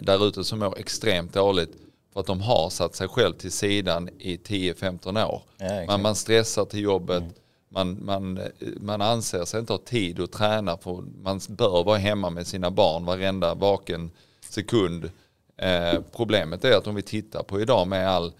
där 0.00 0.26
ute 0.28 0.44
som 0.44 0.58
mår 0.58 0.78
extremt 0.78 1.32
dåligt 1.32 1.76
för 2.12 2.20
att 2.20 2.26
de 2.26 2.40
har 2.40 2.70
satt 2.70 2.94
sig 2.94 3.08
själv 3.08 3.32
till 3.34 3.52
sidan 3.52 4.08
i 4.18 4.36
10-15 4.36 5.26
år. 5.26 5.42
Ja, 5.58 5.84
man, 5.86 6.02
man 6.02 6.14
stressar 6.14 6.64
till 6.64 6.80
jobbet, 6.80 7.22
mm. 7.22 7.32
man, 7.68 8.04
man, 8.04 8.40
man 8.80 9.00
anser 9.00 9.44
sig 9.44 9.60
inte 9.60 9.72
ha 9.72 9.78
tid 9.78 10.20
att 10.20 10.32
träna 10.32 10.76
för 10.76 11.04
man 11.22 11.40
bör 11.48 11.84
vara 11.84 11.98
hemma 11.98 12.30
med 12.30 12.46
sina 12.46 12.70
barn 12.70 13.04
varenda 13.04 13.54
vaken 13.54 14.10
sekund. 14.50 15.10
Eh, 15.56 16.00
problemet 16.16 16.64
är 16.64 16.76
att 16.76 16.86
om 16.86 16.94
vi 16.94 17.02
tittar 17.02 17.42
på 17.42 17.60
idag 17.60 17.88
med 17.88 18.10
all 18.10 18.26
Eh, 18.28 18.32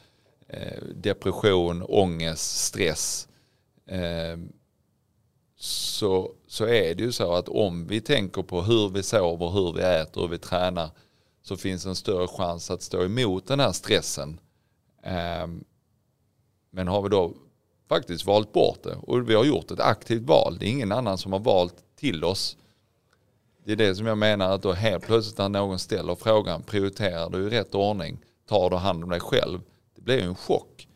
Eh, 0.49 0.83
depression, 0.95 1.83
ångest, 1.83 2.65
stress. 2.65 3.29
Eh, 3.87 4.39
så, 5.59 6.33
så 6.47 6.65
är 6.65 6.95
det 6.95 7.03
ju 7.03 7.13
så 7.13 7.33
att 7.33 7.49
om 7.49 7.87
vi 7.87 8.01
tänker 8.01 8.43
på 8.43 8.63
hur 8.63 8.89
vi 8.89 9.03
sover, 9.03 9.51
hur 9.51 9.73
vi 9.73 9.83
äter, 9.83 10.21
hur 10.21 10.29
vi 10.29 10.39
tränar 10.39 10.91
så 11.43 11.57
finns 11.57 11.87
en 11.87 11.97
större 11.97 12.27
chans 12.27 12.71
att 12.71 12.83
stå 12.83 13.05
emot 13.05 13.47
den 13.47 13.61
här 13.61 13.73
stressen. 13.73 14.41
Ehm, 15.03 15.65
men 16.71 16.89
har 16.89 17.03
vi 17.03 17.09
då 17.09 17.35
faktiskt 17.89 18.27
valt 18.27 18.53
bort 18.53 18.83
det 18.83 18.97
och 18.97 19.31
vi 19.31 19.35
har 19.35 19.45
gjort 19.45 19.71
ett 19.71 19.81
aktivt 19.81 20.23
val, 20.23 20.57
det 20.61 20.67
är 20.67 20.71
ingen 20.71 20.93
annan 20.93 21.19
som 21.19 21.33
har 21.33 21.41
valt 21.41 21.75
till 21.97 22.25
oss. 22.25 22.57
Det 23.65 23.73
är 23.73 23.77
det 23.77 23.95
som 23.95 24.07
jag 24.07 24.19
menar 24.19 24.51
att 24.51 24.63
då 24.63 24.73
helt 24.73 25.07
plötsligt 25.07 25.39
när 25.39 25.49
någon 25.49 25.79
ställer 25.79 26.15
frågan, 26.15 26.63
prioriterar 26.63 27.31
du 27.31 27.47
i 27.47 27.51
rätt 27.51 27.75
ordning, 27.75 28.19
tar 28.49 28.71
du 28.71 28.77
hand 28.77 29.05
om 29.05 29.11
dig 29.11 29.21
själv? 29.21 29.61
Blir 30.07 30.17
ju 30.19 30.25
en 30.25 30.35
chock. 30.35 30.89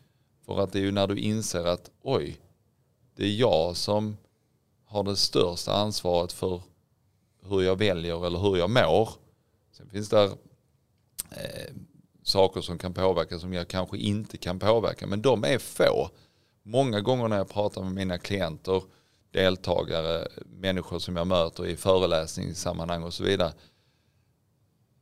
För 0.45 0.59
att 0.59 0.71
det 0.71 0.79
är 0.79 0.83
ju 0.83 0.91
när 0.91 1.07
du 1.07 1.19
inser 1.19 1.65
att 1.65 1.91
oj, 2.01 2.39
det 3.15 3.23
är 3.23 3.35
jag 3.35 3.77
som 3.77 4.17
har 4.85 5.03
det 5.03 5.15
största 5.15 5.73
ansvaret 5.73 6.31
för 6.31 6.61
hur 7.43 7.61
jag 7.61 7.75
väljer 7.75 8.25
eller 8.25 8.39
hur 8.39 8.57
jag 8.57 8.69
mår. 8.69 9.09
Sen 9.71 9.89
finns 9.89 10.09
det 10.09 10.23
eh, 11.31 11.73
saker 12.23 12.61
som 12.61 12.77
kan 12.77 12.93
påverka 12.93 13.39
som 13.39 13.53
jag 13.53 13.67
kanske 13.67 13.97
inte 13.97 14.37
kan 14.37 14.59
påverka. 14.59 15.07
Men 15.07 15.21
de 15.21 15.43
är 15.43 15.57
få. 15.57 16.09
Många 16.63 17.01
gånger 17.01 17.27
när 17.27 17.37
jag 17.37 17.49
pratar 17.49 17.83
med 17.83 17.93
mina 17.93 18.17
klienter, 18.17 18.83
deltagare, 19.31 20.27
människor 20.45 20.99
som 20.99 21.15
jag 21.15 21.27
möter 21.27 21.67
i 21.67 21.75
föreläsningssammanhang 21.75 23.03
och 23.03 23.13
så 23.13 23.23
vidare. 23.23 23.53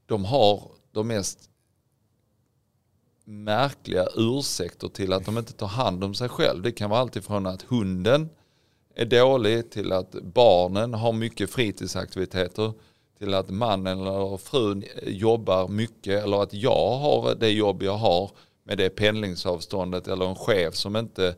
De 0.05 0.25
har 0.25 0.71
de 0.91 1.07
mest 1.07 1.48
märkliga 3.29 4.07
ursäkter 4.15 4.87
till 4.87 5.13
att 5.13 5.25
de 5.25 5.37
inte 5.37 5.53
tar 5.53 5.67
hand 5.67 6.03
om 6.03 6.13
sig 6.13 6.29
själv. 6.29 6.61
Det 6.61 6.71
kan 6.71 6.89
vara 6.89 6.99
alltifrån 6.99 7.45
att 7.45 7.61
hunden 7.61 8.29
är 8.95 9.05
dålig 9.05 9.71
till 9.71 9.91
att 9.91 10.11
barnen 10.11 10.93
har 10.93 11.13
mycket 11.13 11.49
fritidsaktiviteter 11.49 12.73
till 13.19 13.33
att 13.33 13.49
mannen 13.49 13.99
eller 13.99 14.37
frun 14.37 14.83
jobbar 15.03 15.67
mycket 15.67 16.23
eller 16.23 16.43
att 16.43 16.53
jag 16.53 16.97
har 16.97 17.35
det 17.35 17.49
jobb 17.49 17.83
jag 17.83 17.97
har 17.97 18.31
med 18.63 18.77
det 18.77 18.89
pendlingsavståndet 18.89 20.07
eller 20.07 20.25
en 20.25 20.35
chef 20.35 20.75
som 20.75 20.95
inte 20.95 21.35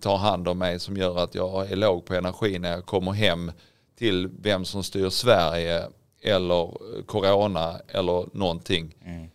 tar 0.00 0.16
hand 0.16 0.48
om 0.48 0.58
mig 0.58 0.80
som 0.80 0.96
gör 0.96 1.18
att 1.18 1.34
jag 1.34 1.72
är 1.72 1.76
låg 1.76 2.04
på 2.04 2.14
energi 2.14 2.58
när 2.58 2.70
jag 2.70 2.86
kommer 2.86 3.12
hem 3.12 3.52
till 3.98 4.28
vem 4.40 4.64
som 4.64 4.82
styr 4.82 5.08
Sverige 5.08 5.82
eller 6.22 6.74
corona 7.06 7.80
eller 7.88 8.36
någonting. 8.36 8.96
Mm. 9.04 9.28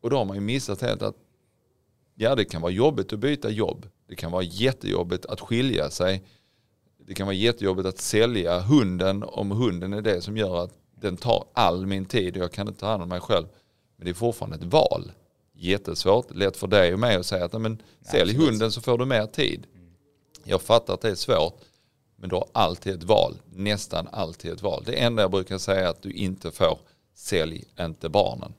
Och 0.00 0.10
då 0.10 0.16
har 0.16 0.24
man 0.24 0.36
ju 0.36 0.40
missat 0.40 0.80
helt 0.80 1.02
att 1.02 1.16
ja 2.14 2.34
det 2.34 2.44
kan 2.44 2.62
vara 2.62 2.72
jobbigt 2.72 3.12
att 3.12 3.18
byta 3.18 3.50
jobb. 3.50 3.86
Det 4.08 4.16
kan 4.16 4.32
vara 4.32 4.42
jättejobbigt 4.42 5.26
att 5.26 5.40
skilja 5.40 5.90
sig. 5.90 6.22
Det 7.06 7.14
kan 7.14 7.26
vara 7.26 7.36
jättejobbigt 7.36 7.88
att 7.88 7.98
sälja 7.98 8.60
hunden 8.60 9.22
om 9.22 9.50
hunden 9.50 9.92
är 9.92 10.02
det 10.02 10.20
som 10.20 10.36
gör 10.36 10.64
att 10.64 10.72
den 11.00 11.16
tar 11.16 11.44
all 11.52 11.86
min 11.86 12.04
tid 12.04 12.36
och 12.36 12.42
jag 12.42 12.52
kan 12.52 12.68
inte 12.68 12.80
ta 12.80 12.86
hand 12.86 13.02
om 13.02 13.08
mig 13.08 13.20
själv. 13.20 13.46
Men 13.96 14.04
det 14.04 14.10
är 14.10 14.14
fortfarande 14.14 14.56
ett 14.56 14.72
val. 14.72 15.12
Jättesvårt, 15.54 16.34
lätt 16.34 16.56
för 16.56 16.66
dig 16.66 16.92
och 16.92 16.98
mig 16.98 17.16
att 17.16 17.26
säga 17.26 17.44
att 17.44 17.60
men, 17.60 17.82
sälj 18.10 18.34
hunden 18.34 18.72
så 18.72 18.80
får 18.80 18.98
du 18.98 19.04
mer 19.04 19.26
tid. 19.26 19.66
Jag 20.44 20.62
fattar 20.62 20.94
att 20.94 21.00
det 21.00 21.10
är 21.10 21.14
svårt. 21.14 21.60
Men 22.16 22.28
du 22.28 22.36
har 22.36 22.46
alltid 22.52 22.94
ett 22.94 23.02
val, 23.02 23.34
nästan 23.54 24.08
alltid 24.12 24.52
ett 24.52 24.62
val. 24.62 24.82
Det 24.86 24.92
enda 24.92 25.22
jag 25.22 25.30
brukar 25.30 25.58
säga 25.58 25.80
är 25.80 25.86
att 25.86 26.02
du 26.02 26.12
inte 26.12 26.50
får, 26.50 26.78
sälj 27.14 27.64
inte 27.78 28.08
barnen. 28.08 28.54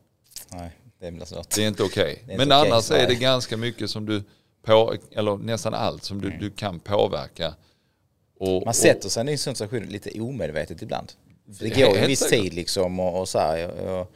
Nej, 0.52 0.81
det 1.02 1.26
svårt. 1.26 1.50
Det 1.50 1.64
är 1.64 1.68
inte 1.68 1.84
okej. 1.84 2.22
Okay. 2.24 2.38
Men 2.38 2.48
okay, 2.48 2.70
annars 2.70 2.92
är 2.92 3.08
det 3.08 3.16
ganska 3.16 3.58
mycket 3.58 3.90
som 3.90 4.06
du, 4.06 4.24
på, 4.64 4.96
eller 5.12 5.38
nästan 5.38 5.74
allt 5.74 6.04
som 6.04 6.22
du, 6.22 6.28
mm. 6.28 6.40
du 6.40 6.50
kan 6.50 6.80
påverka. 6.80 7.56
Och, 8.40 8.66
Man 8.66 8.74
sätter 8.74 9.10
sig 9.10 9.28
i 9.28 9.32
en 9.32 9.38
sån 9.38 9.56
situation 9.56 9.86
lite 9.86 10.22
omedvetet 10.22 10.82
ibland. 10.82 11.12
Det 11.46 11.70
går 11.70 11.98
en 11.98 12.08
viss 12.08 12.30
tid 12.30 12.54
liksom 12.54 13.00
och, 13.00 13.20
och 13.20 13.30
så 13.30 13.40
här, 13.40 13.58
jag, 13.58 14.08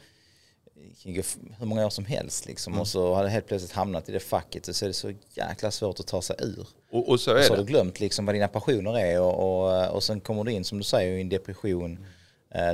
jag, 1.04 1.24
hur 1.58 1.66
många 1.66 1.86
år 1.86 1.90
som 1.90 2.04
helst 2.04 2.46
liksom. 2.46 2.72
Mm. 2.72 2.80
Och 2.80 2.88
så 2.88 3.14
har 3.14 3.22
det 3.22 3.28
helt 3.28 3.46
plötsligt 3.46 3.72
hamnat 3.72 4.08
i 4.08 4.12
det 4.12 4.20
facket 4.20 4.68
och 4.68 4.76
så 4.76 4.84
är 4.84 4.88
det 4.88 4.94
så 4.94 5.12
jäkla 5.34 5.70
svårt 5.70 6.00
att 6.00 6.06
ta 6.06 6.22
sig 6.22 6.36
ur. 6.38 6.68
Och, 6.90 7.08
och 7.08 7.20
så 7.20 7.30
är 7.30 7.38
och 7.38 7.44
så 7.44 7.52
det. 7.52 7.58
har 7.58 7.64
du 7.64 7.70
glömt 7.70 8.00
liksom 8.00 8.26
vad 8.26 8.34
dina 8.34 8.48
passioner 8.48 8.98
är 8.98 9.20
och, 9.20 9.64
och, 9.64 9.94
och 9.94 10.02
sen 10.02 10.20
kommer 10.20 10.44
du 10.44 10.52
in 10.52 10.64
som 10.64 10.78
du 10.78 10.84
säger 10.84 11.18
i 11.18 11.20
en 11.20 11.28
depression. 11.28 11.90
Mm. 11.90 12.04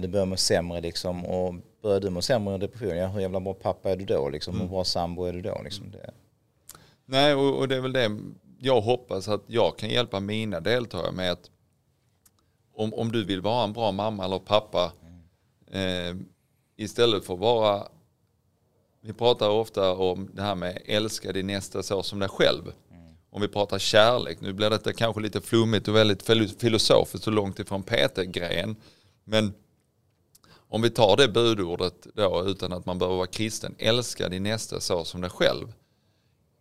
Du 0.03 0.09
börjar 0.09 0.27
må 0.27 0.37
sämre 0.37 0.81
liksom 0.81 1.27
och 1.27 1.55
börjar 1.83 2.01
du 2.01 2.11
må 2.11 2.23
sämre 2.23 2.55
i 2.55 2.59
depression, 2.59 2.97
ja 2.97 3.07
hur 3.09 3.21
jävla 3.21 3.41
bra 3.41 3.55
pappa 3.55 3.91
är 3.91 3.97
du 3.97 4.05
då 4.05 4.29
liksom? 4.29 4.55
Mm. 4.55 4.67
Hur 4.67 4.75
bra 4.75 4.85
sambo 4.85 5.25
är 5.25 5.33
du 5.33 5.43
då 5.43 5.61
liksom? 5.65 5.91
Det. 5.91 6.11
Nej 7.05 7.35
och, 7.35 7.59
och 7.59 7.69
det 7.69 7.77
är 7.77 7.81
väl 7.81 7.93
det 7.93 8.19
jag 8.59 8.81
hoppas 8.81 9.29
att 9.29 9.43
jag 9.47 9.79
kan 9.79 9.89
hjälpa 9.89 10.21
mina 10.21 10.61
deltagare 10.61 11.13
med 11.13 11.33
att 11.33 11.51
om, 12.75 12.95
om 12.95 13.13
du 13.13 13.25
vill 13.25 13.41
vara 13.41 13.65
en 13.65 13.73
bra 13.73 13.93
mamma 13.93 14.25
eller 14.25 14.39
pappa 14.39 14.93
mm. 15.73 16.19
eh, 16.19 16.25
istället 16.77 17.25
för 17.25 17.35
att 17.35 17.41
vara 17.41 17.89
vi 19.05 19.13
pratar 19.13 19.49
ofta 19.49 19.95
om 19.95 20.31
det 20.33 20.43
här 20.43 20.55
med 20.55 20.83
älska 20.85 21.33
din 21.33 21.47
nästa 21.47 21.83
så 21.83 22.03
som 22.03 22.19
dig 22.19 22.29
själv. 22.29 22.63
Mm. 22.91 23.15
Om 23.31 23.41
vi 23.43 23.49
pratar 23.49 23.79
kärlek, 23.79 24.41
nu 24.41 24.53
blir 24.53 24.71
detta 24.71 24.93
kanske 24.93 25.21
lite 25.21 25.41
flummigt 25.41 25.89
och 25.89 25.97
väldigt 25.97 26.23
filosofiskt 26.61 27.27
och 27.27 27.33
långt 27.33 27.59
ifrån 27.59 27.83
Peter-grejen. 27.83 28.77
Men 29.25 29.55
om 30.73 30.83
vi 30.83 30.91
tar 30.91 31.17
det 31.17 31.29
budordet 31.29 32.07
då 32.15 32.45
utan 32.47 32.73
att 32.73 32.87
man 32.87 32.99
behöver 32.99 33.17
vara 33.17 33.27
kristen, 33.27 33.75
älska 33.79 34.29
din 34.29 34.43
nästa 34.43 34.81
så 34.81 35.05
som 35.05 35.21
dig 35.21 35.31
själv. 35.31 35.73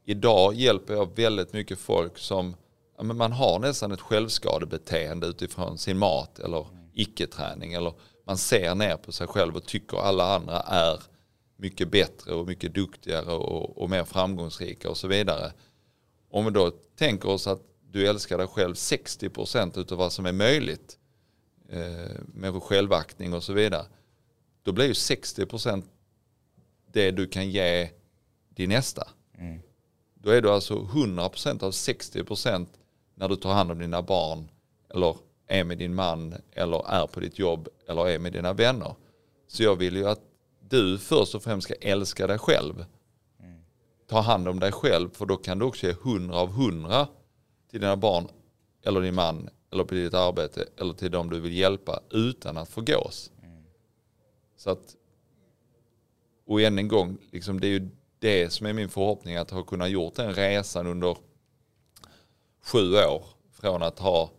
Idag 0.05 0.53
hjälper 0.53 0.93
jag 0.93 1.15
väldigt 1.15 1.53
mycket 1.53 1.79
folk 1.79 2.17
som 2.17 2.55
ja, 2.97 3.03
men 3.03 3.17
man 3.17 3.31
har 3.31 3.59
nästan 3.59 3.91
ett 3.91 4.01
självskadebeteende 4.01 5.27
utifrån 5.27 5.77
sin 5.77 5.97
mat 5.97 6.39
eller 6.39 6.67
icke-träning 6.93 7.73
eller 7.73 7.93
man 8.25 8.37
ser 8.37 8.75
ner 8.75 8.97
på 8.97 9.11
sig 9.11 9.27
själv 9.27 9.55
och 9.55 9.65
tycker 9.65 9.97
alla 9.97 10.35
andra 10.35 10.59
är 10.59 10.99
mycket 11.57 11.91
bättre 11.91 12.33
och 12.33 12.47
mycket 12.47 12.73
duktigare 12.73 13.31
och, 13.33 13.77
och 13.77 13.89
mer 13.89 14.03
framgångsrika 14.03 14.89
och 14.89 14.97
så 14.97 15.07
vidare. 15.07 15.53
Om 16.31 16.45
vi 16.45 16.51
då 16.51 16.71
tänker 16.97 17.29
oss 17.29 17.47
att 17.47 17.61
du 17.91 18.07
älskar 18.07 18.37
dig 18.37 18.47
själv 18.47 18.73
60% 18.73 19.79
utav 19.79 19.97
vad 19.97 20.11
som 20.11 20.25
är 20.25 20.31
möjligt 20.31 20.97
eh, 21.69 22.21
med 22.33 22.63
självaktning 22.63 23.33
och 23.33 23.43
så 23.43 23.53
vidare. 23.53 23.85
Då 24.63 24.71
blir 24.71 24.85
ju 24.85 24.93
60% 24.93 25.83
det 26.91 27.11
du 27.11 27.27
kan 27.27 27.49
ge 27.49 27.89
din 28.49 28.69
nästa. 28.69 29.07
Mm. 29.37 29.59
Då 30.13 30.29
är 30.29 30.41
du 30.41 30.49
alltså 30.49 30.75
100% 30.75 31.63
av 31.63 31.71
60% 31.71 32.67
när 33.15 33.29
du 33.29 33.35
tar 33.35 33.53
hand 33.53 33.71
om 33.71 33.79
dina 33.79 34.01
barn 34.01 34.49
eller 34.89 35.15
är 35.47 35.63
med 35.63 35.77
din 35.77 35.95
man 35.95 36.35
eller 36.51 36.89
är 36.89 37.07
på 37.07 37.19
ditt 37.19 37.39
jobb 37.39 37.67
eller 37.87 38.07
är 38.07 38.19
med 38.19 38.33
dina 38.33 38.53
vänner. 38.53 38.95
Så 39.47 39.63
jag 39.63 39.75
vill 39.75 39.95
ju 39.95 40.07
att 40.07 40.21
du 40.69 40.97
först 40.97 41.35
och 41.35 41.43
främst 41.43 41.67
ska 41.67 41.73
älska 41.81 42.27
dig 42.27 42.37
själv. 42.37 42.85
Ta 44.07 44.21
hand 44.21 44.47
om 44.47 44.59
dig 44.59 44.71
själv 44.71 45.09
för 45.09 45.25
då 45.25 45.37
kan 45.37 45.59
du 45.59 45.65
också 45.65 45.87
ge 45.87 45.91
100 45.91 46.35
av 46.35 46.49
100 46.49 47.07
till 47.69 47.81
dina 47.81 47.97
barn 47.97 48.27
eller 48.83 49.01
din 49.01 49.15
man 49.15 49.49
eller 49.71 49.83
på 49.83 49.93
ditt 49.93 50.13
arbete 50.13 50.67
eller 50.77 50.93
till 50.93 51.11
dem 51.11 51.29
du 51.29 51.39
vill 51.39 51.53
hjälpa 51.53 51.99
utan 52.09 52.57
att 52.57 52.69
förgås. 52.69 53.30
Så 54.61 54.69
att, 54.69 54.95
och 56.45 56.61
än 56.61 56.77
en 56.77 56.87
gång, 56.87 57.17
liksom 57.31 57.59
det 57.59 57.67
är 57.67 57.71
ju 57.71 57.89
det 58.19 58.49
som 58.49 58.67
är 58.67 58.73
min 58.73 58.89
förhoppning 58.89 59.35
att 59.35 59.51
ha 59.51 59.63
kunnat 59.63 59.89
gjort 59.89 60.15
den 60.15 60.33
resan 60.33 60.87
under 60.87 61.17
sju 62.63 62.95
år. 62.95 63.25
Från 63.51 63.83
att 63.83 63.99
ha 63.99 64.31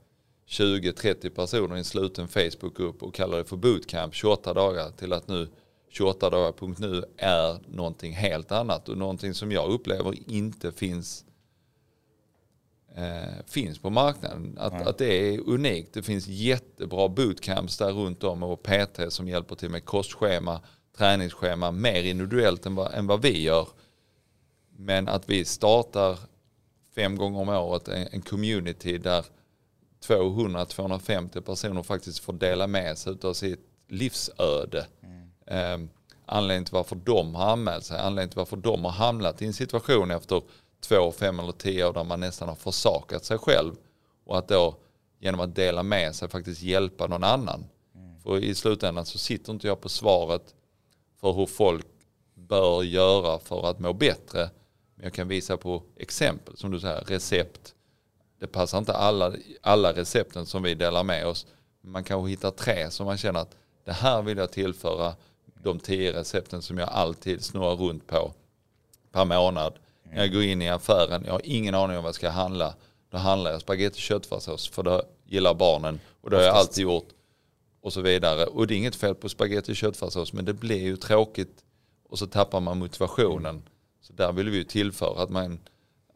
20-30 0.48 1.30
personer 1.30 1.74
i 1.74 1.78
en 1.78 1.84
sluten 1.84 2.28
Facebookgrupp 2.28 3.02
och 3.02 3.14
kalla 3.14 3.36
det 3.36 3.44
för 3.44 3.56
bootcamp 3.56 4.14
28 4.14 4.54
dagar 4.54 4.90
till 4.90 5.12
att 5.12 5.28
nu 5.28 5.48
28 5.88 6.30
dagar.nu 6.30 7.04
är 7.16 7.58
någonting 7.68 8.12
helt 8.12 8.52
annat. 8.52 8.88
Och 8.88 8.98
någonting 8.98 9.34
som 9.34 9.52
jag 9.52 9.70
upplever 9.70 10.30
inte 10.30 10.72
finns 10.72 11.24
eh, 12.96 13.44
finns 13.46 13.78
på 13.78 13.90
marknaden. 13.90 14.58
Att, 14.58 14.86
att 14.86 14.98
det 14.98 15.14
är 15.14 15.48
unikt. 15.48 15.94
Det 15.94 16.02
finns 16.02 16.26
jättebra 16.26 17.08
bootcamps 17.08 17.78
där 17.78 17.92
runt 17.92 18.24
om 18.24 18.42
och 18.42 18.62
PT 18.62 19.00
som 19.08 19.28
hjälper 19.28 19.54
till 19.54 19.70
med 19.70 19.84
kostschema, 19.84 20.60
träningsschema 20.96 21.70
mer 21.70 22.02
individuellt 22.02 22.66
än 22.66 22.74
vad, 22.74 22.94
än 22.94 23.06
vad 23.06 23.22
vi 23.22 23.42
gör. 23.42 23.68
Men 24.76 25.08
att 25.08 25.28
vi 25.28 25.44
startar 25.44 26.18
fem 26.94 27.16
gånger 27.16 27.40
om 27.40 27.48
året 27.48 27.88
en, 27.88 28.08
en 28.12 28.22
community 28.22 28.98
där 28.98 29.24
200-250 30.06 31.40
personer 31.40 31.82
faktiskt 31.82 32.18
får 32.18 32.32
dela 32.32 32.66
med 32.66 32.98
sig 32.98 33.16
av 33.22 33.32
sitt 33.32 33.60
livsöde. 33.88 34.86
Mm. 35.02 35.82
Eh, 35.82 35.88
anledningen 36.26 36.64
till 36.64 36.74
varför 36.74 36.96
de 36.96 37.34
har 37.34 37.52
anmält 37.52 37.84
sig, 37.84 37.98
anledningen 37.98 38.28
till 38.28 38.38
varför 38.38 38.56
de 38.56 38.84
har 38.84 38.92
hamnat 38.92 39.42
i 39.42 39.46
en 39.46 39.52
situation 39.52 40.10
efter 40.10 40.42
två, 40.82 41.12
fem 41.12 41.40
eller 41.40 41.52
tio 41.52 41.88
år 41.88 41.92
där 41.92 42.04
man 42.04 42.20
nästan 42.20 42.48
har 42.48 42.56
försakat 42.56 43.24
sig 43.24 43.38
själv. 43.38 43.74
Och 44.24 44.38
att 44.38 44.48
då 44.48 44.76
genom 45.18 45.40
att 45.40 45.54
dela 45.54 45.82
med 45.82 46.14
sig 46.14 46.28
faktiskt 46.28 46.62
hjälpa 46.62 47.06
någon 47.06 47.24
annan. 47.24 47.64
Mm. 47.94 48.20
För 48.20 48.38
i 48.38 48.54
slutändan 48.54 49.06
så 49.06 49.18
sitter 49.18 49.52
inte 49.52 49.66
jag 49.66 49.80
på 49.80 49.88
svaret 49.88 50.54
för 51.20 51.32
hur 51.32 51.46
folk 51.46 51.86
bör 52.34 52.82
göra 52.82 53.38
för 53.38 53.70
att 53.70 53.78
må 53.78 53.92
bättre. 53.92 54.50
Men 54.94 55.04
jag 55.04 55.12
kan 55.12 55.28
visa 55.28 55.56
på 55.56 55.82
exempel, 55.96 56.56
som 56.56 56.70
du 56.70 56.80
säger, 56.80 57.00
recept. 57.00 57.74
Det 58.38 58.46
passar 58.46 58.78
inte 58.78 58.92
alla, 58.92 59.32
alla 59.60 59.92
recepten 59.92 60.46
som 60.46 60.62
vi 60.62 60.74
delar 60.74 61.04
med 61.04 61.26
oss. 61.26 61.46
Man 61.80 62.04
kanske 62.04 62.30
hittar 62.30 62.50
tre 62.50 62.90
som 62.90 63.06
man 63.06 63.18
känner 63.18 63.40
att 63.40 63.56
det 63.84 63.92
här 63.92 64.22
vill 64.22 64.38
jag 64.38 64.52
tillföra 64.52 65.14
de 65.62 65.78
tio 65.78 66.12
recepten 66.12 66.62
som 66.62 66.78
jag 66.78 66.88
alltid 66.88 67.44
snurrar 67.44 67.76
runt 67.76 68.06
på 68.06 68.32
per 69.12 69.24
månad. 69.24 69.78
När 70.12 70.20
jag 70.20 70.32
går 70.32 70.42
in 70.42 70.62
i 70.62 70.68
affären, 70.68 71.22
jag 71.26 71.32
har 71.32 71.40
ingen 71.44 71.74
aning 71.74 71.96
om 71.96 72.02
vad 72.02 72.08
jag 72.08 72.14
ska 72.14 72.30
handla. 72.30 72.74
Då 73.10 73.18
handlar 73.18 73.50
jag 73.50 73.60
spagetti 73.60 74.00
köttfärssås 74.00 74.68
för 74.68 74.82
det 74.82 75.02
gillar 75.24 75.54
barnen 75.54 76.00
och 76.20 76.30
det 76.30 76.36
har 76.36 76.42
jag 76.42 76.56
alltid 76.56 76.82
gjort. 76.82 77.08
Och 77.80 77.92
så 77.92 78.00
vidare. 78.00 78.46
Och 78.46 78.66
det 78.66 78.74
är 78.74 78.76
inget 78.76 78.96
fel 78.96 79.14
på 79.14 79.28
spagetti 79.28 79.74
köttfärssås 79.74 80.32
men 80.32 80.44
det 80.44 80.52
blir 80.52 80.82
ju 80.82 80.96
tråkigt 80.96 81.64
och 82.08 82.18
så 82.18 82.26
tappar 82.26 82.60
man 82.60 82.78
motivationen. 82.78 83.62
Så 84.00 84.12
där 84.12 84.32
vill 84.32 84.50
vi 84.50 84.56
ju 84.56 84.64
tillföra 84.64 85.22
att 85.22 85.30
man 85.30 85.60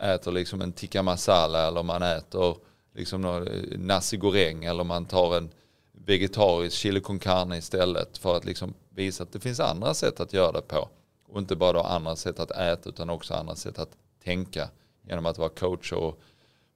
äter 0.02 0.32
liksom 0.32 0.61
en 0.61 0.72
tikka 0.72 1.02
masala 1.02 1.68
eller 1.68 1.82
man 1.82 2.02
äter 2.02 2.56
liksom 2.94 3.20
någon 3.20 3.48
nasi 3.76 4.16
goreng 4.16 4.64
eller 4.64 4.85
man 4.85 5.04
tar 5.04 5.37
en 5.37 5.50
vegetarisk 5.92 6.76
chili 6.76 7.00
con 7.00 7.18
carne 7.18 7.59
istället 7.59 8.18
för 8.18 8.37
att 8.37 8.44
liksom 8.44 8.74
visa 8.90 9.22
att 9.22 9.32
det 9.32 9.40
finns 9.40 9.61
andra 9.61 9.94
sätt 9.94 10.20
att 10.20 10.32
göra 10.32 10.52
det 10.52 10.62
på. 10.62 10.88
Och 11.28 11.38
inte 11.38 11.56
bara 11.56 11.80
andra 11.80 12.16
sätt 12.16 12.40
att 12.40 12.50
äta 12.50 12.88
utan 12.88 13.10
också 13.10 13.34
andra 13.34 13.54
sätt 13.54 13.78
att 13.78 13.96
tänka 14.24 14.68
genom 15.08 15.26
att 15.26 15.38
vara 15.38 15.48
coach. 15.48 15.92
Och 15.92 16.20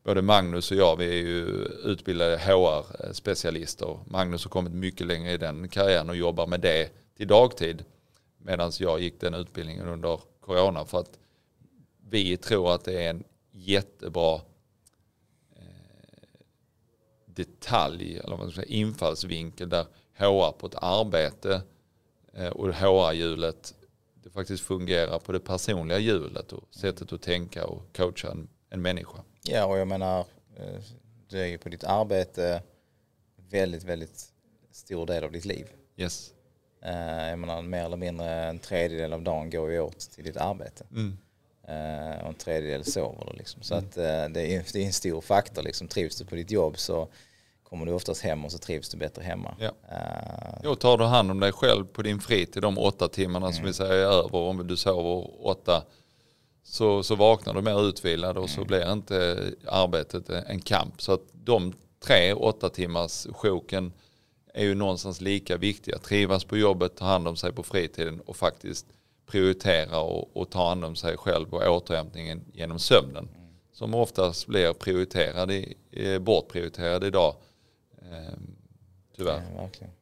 både 0.02 0.22
Magnus 0.22 0.70
och 0.70 0.76
jag 0.76 0.96
vi 0.96 1.04
är 1.04 1.26
ju 1.26 1.46
utbildade 1.84 2.38
HR-specialister. 2.38 3.98
Magnus 4.06 4.44
har 4.44 4.50
kommit 4.50 4.72
mycket 4.72 5.06
längre 5.06 5.32
i 5.32 5.38
den 5.38 5.68
karriären 5.68 6.10
och 6.10 6.16
jobbar 6.16 6.46
med 6.46 6.60
det 6.60 6.90
till 7.16 7.28
dagtid. 7.28 7.84
Medan 8.38 8.72
jag 8.78 9.00
gick 9.00 9.20
den 9.20 9.34
utbildningen 9.34 9.88
under 9.88 10.20
corona 10.40 10.84
för 10.84 10.98
att 10.98 11.18
vi 12.08 12.36
tror 12.36 12.74
att 12.74 12.84
det 12.84 13.04
är 13.04 13.10
en 13.10 13.24
jättebra 13.50 14.34
eh, 15.56 16.40
detalj 17.26 18.18
eller 18.18 18.30
vad 18.30 18.38
man 18.38 18.50
ska 18.50 18.60
säga, 18.60 18.72
infallsvinkel 18.72 19.68
där 19.68 19.86
HR 20.14 20.52
på 20.52 20.66
ett 20.66 20.74
arbete 20.74 21.62
eh, 22.32 22.48
och 22.48 22.74
HR-hjulet 22.74 23.74
faktiskt 24.40 24.64
fungerar 24.64 25.18
på 25.18 25.32
det 25.32 25.40
personliga 25.40 25.98
hjulet 25.98 26.52
och 26.52 26.64
sättet 26.70 27.12
att 27.12 27.22
tänka 27.22 27.66
och 27.66 27.82
coacha 27.96 28.30
en, 28.30 28.48
en 28.70 28.82
människa. 28.82 29.18
Ja, 29.42 29.66
och 29.66 29.78
jag 29.78 29.88
menar, 29.88 30.20
eh, 30.56 30.80
du 31.28 31.40
är 31.40 31.46
ju 31.46 31.58
på 31.58 31.68
ditt 31.68 31.84
arbete 31.84 32.62
väldigt, 33.50 33.84
väldigt 33.84 34.24
stor 34.72 35.06
del 35.06 35.24
av 35.24 35.32
ditt 35.32 35.44
liv. 35.44 35.66
Yes. 35.96 36.32
Eh, 36.82 37.28
Jag 37.28 37.38
menar, 37.38 37.62
mer 37.62 37.84
eller 37.84 37.96
mindre 37.96 38.44
en 38.44 38.58
tredjedel 38.58 39.12
av 39.12 39.22
dagen 39.22 39.50
går 39.50 39.70
ju 39.70 39.80
åt 39.80 39.98
till 39.98 40.24
ditt 40.24 40.36
arbete. 40.36 40.84
Mm. 40.90 41.18
Eh, 41.68 42.20
och 42.22 42.28
en 42.28 42.34
tredjedel 42.34 42.84
sover 42.84 43.26
du 43.30 43.38
liksom. 43.38 43.62
Så 43.62 43.74
att 43.74 43.96
eh, 43.96 44.28
det 44.28 44.54
är, 44.54 44.72
det 44.72 44.82
är 44.82 44.86
en 44.86 44.92
stor 44.92 45.20
faktor 45.20 45.62
liksom. 45.62 45.88
Trivs 45.88 46.16
du 46.18 46.24
på 46.24 46.34
ditt 46.34 46.50
jobb 46.50 46.78
så 46.78 47.08
kommer 47.70 47.86
du 47.86 47.92
oftast 47.92 48.22
hem 48.22 48.44
och 48.44 48.52
så 48.52 48.58
trivs 48.58 48.88
du 48.88 48.96
bättre 48.96 49.22
hemma. 49.22 49.54
Ja. 49.58 49.70
Eh, 49.90 50.60
Jo, 50.64 50.74
tar 50.74 50.98
du 50.98 51.04
hand 51.04 51.30
om 51.30 51.40
dig 51.40 51.52
själv 51.52 51.84
på 51.84 52.02
din 52.02 52.20
fritid 52.20 52.62
de 52.62 52.78
åtta 52.78 53.08
timmarna 53.08 53.52
som 53.52 53.64
vi 53.64 53.72
säger 53.72 53.92
är 53.92 54.24
över, 54.24 54.38
om 54.38 54.66
du 54.66 54.76
sover 54.76 55.46
åtta, 55.46 55.82
så, 56.62 57.02
så 57.02 57.14
vaknar 57.14 57.54
du 57.54 57.62
mer 57.62 57.88
utvilad 57.88 58.38
och 58.38 58.50
så 58.50 58.64
blir 58.64 58.92
inte 58.92 59.50
arbetet 59.66 60.28
en 60.28 60.60
kamp. 60.60 61.02
Så 61.02 61.12
att 61.12 61.20
de 61.32 61.72
tre 62.04 62.32
åtta 62.32 62.68
timmars 62.68 63.26
sjoken 63.32 63.92
är 64.54 64.64
ju 64.64 64.74
någonstans 64.74 65.20
lika 65.20 65.56
viktiga. 65.56 65.98
Trivas 65.98 66.44
på 66.44 66.56
jobbet, 66.56 66.96
ta 66.96 67.04
hand 67.04 67.28
om 67.28 67.36
sig 67.36 67.52
på 67.52 67.62
fritiden 67.62 68.20
och 68.20 68.36
faktiskt 68.36 68.86
prioritera 69.26 70.00
och, 70.00 70.36
och 70.36 70.50
ta 70.50 70.68
hand 70.68 70.84
om 70.84 70.96
sig 70.96 71.16
själv 71.16 71.54
och 71.54 71.76
återhämtningen 71.76 72.44
genom 72.52 72.78
sömnen. 72.78 73.28
Som 73.72 73.94
oftast 73.94 74.46
blir 74.46 74.72
prioriterad 74.72 75.50
i, 75.50 75.76
eh, 75.92 76.18
bortprioriterad 76.18 77.04
idag. 77.04 77.34
Eh, 78.10 78.16
tyvärr. 79.16 79.42
Ja, 79.54 79.62
verkligen. 79.62 79.92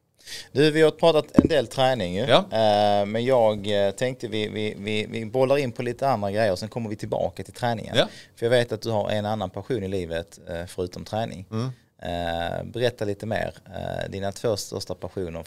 Du, 0.51 0.71
vi 0.71 0.81
har 0.81 0.91
pratat 0.91 1.31
en 1.39 1.47
del 1.47 1.67
träning 1.67 2.15
ju. 2.15 2.21
Ja. 2.21 2.37
Eh, 2.37 3.05
Men 3.05 3.25
jag 3.25 3.85
eh, 3.87 3.91
tänkte 3.91 4.27
vi, 4.27 4.47
vi, 4.47 4.75
vi, 4.77 5.05
vi 5.05 5.25
bollar 5.25 5.57
in 5.57 5.71
på 5.71 5.83
lite 5.83 6.07
andra 6.09 6.31
grejer 6.31 6.51
och 6.51 6.59
sen 6.59 6.69
kommer 6.69 6.89
vi 6.89 6.95
tillbaka 6.95 7.43
till 7.43 7.53
träningen. 7.53 7.95
Ja. 7.97 8.07
För 8.35 8.45
jag 8.45 8.51
vet 8.51 8.71
att 8.71 8.81
du 8.81 8.89
har 8.89 9.09
en 9.09 9.25
annan 9.25 9.49
passion 9.49 9.83
i 9.83 9.87
livet 9.87 10.39
eh, 10.49 10.65
förutom 10.65 11.05
träning. 11.05 11.45
Mm. 11.51 11.69
Eh, 12.01 12.63
Berätta 12.63 13.05
lite 13.05 13.25
mer. 13.25 13.53
Eh, 13.65 14.09
Dina 14.11 14.31
två 14.31 14.57
största 14.57 14.95
passioner. 14.95 15.43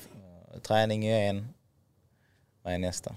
Träning 0.62 1.06
är 1.06 1.28
en. 1.28 1.48
Vad 2.62 2.74
är 2.74 2.78
nästa? 2.78 3.14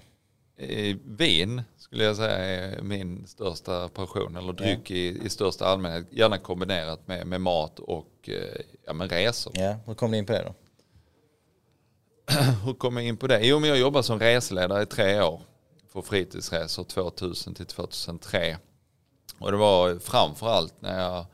Eh, 0.58 0.96
Vin 1.04 1.62
skulle 1.76 2.04
jag 2.04 2.16
säga 2.16 2.36
är 2.38 2.82
min 2.82 3.26
största 3.26 3.88
passion, 3.88 4.36
eller 4.36 4.52
dryck 4.52 4.90
i, 4.90 5.24
i 5.24 5.28
största 5.28 5.66
allmänhet. 5.66 6.06
Gärna 6.10 6.38
kombinerat 6.38 7.08
med, 7.08 7.26
med 7.26 7.40
mat 7.40 7.78
och 7.78 8.28
eh, 8.28 8.60
ja, 8.86 8.92
med 8.92 9.12
resor. 9.12 9.52
Ja, 9.56 9.76
hur 9.86 9.94
kom 9.94 10.10
du 10.10 10.18
in 10.18 10.26
på 10.26 10.32
det 10.32 10.42
då? 10.44 10.54
Hur 12.64 12.74
kom 12.74 12.96
jag 12.96 13.06
in 13.06 13.16
på 13.16 13.26
det? 13.26 13.46
Jo, 13.46 13.58
men 13.58 13.68
jag 13.68 13.78
jobbade 13.78 14.02
som 14.02 14.20
reseledare 14.20 14.82
i 14.82 14.86
tre 14.86 15.22
år 15.22 15.40
för 15.92 16.02
fritidsresor 16.02 16.84
2000 16.84 17.54
till 17.54 17.66
2003. 17.66 18.58
Och 19.38 19.50
det 19.50 19.56
var 19.56 19.98
framförallt 19.98 20.74
när 20.82 21.00
jag 21.00 21.26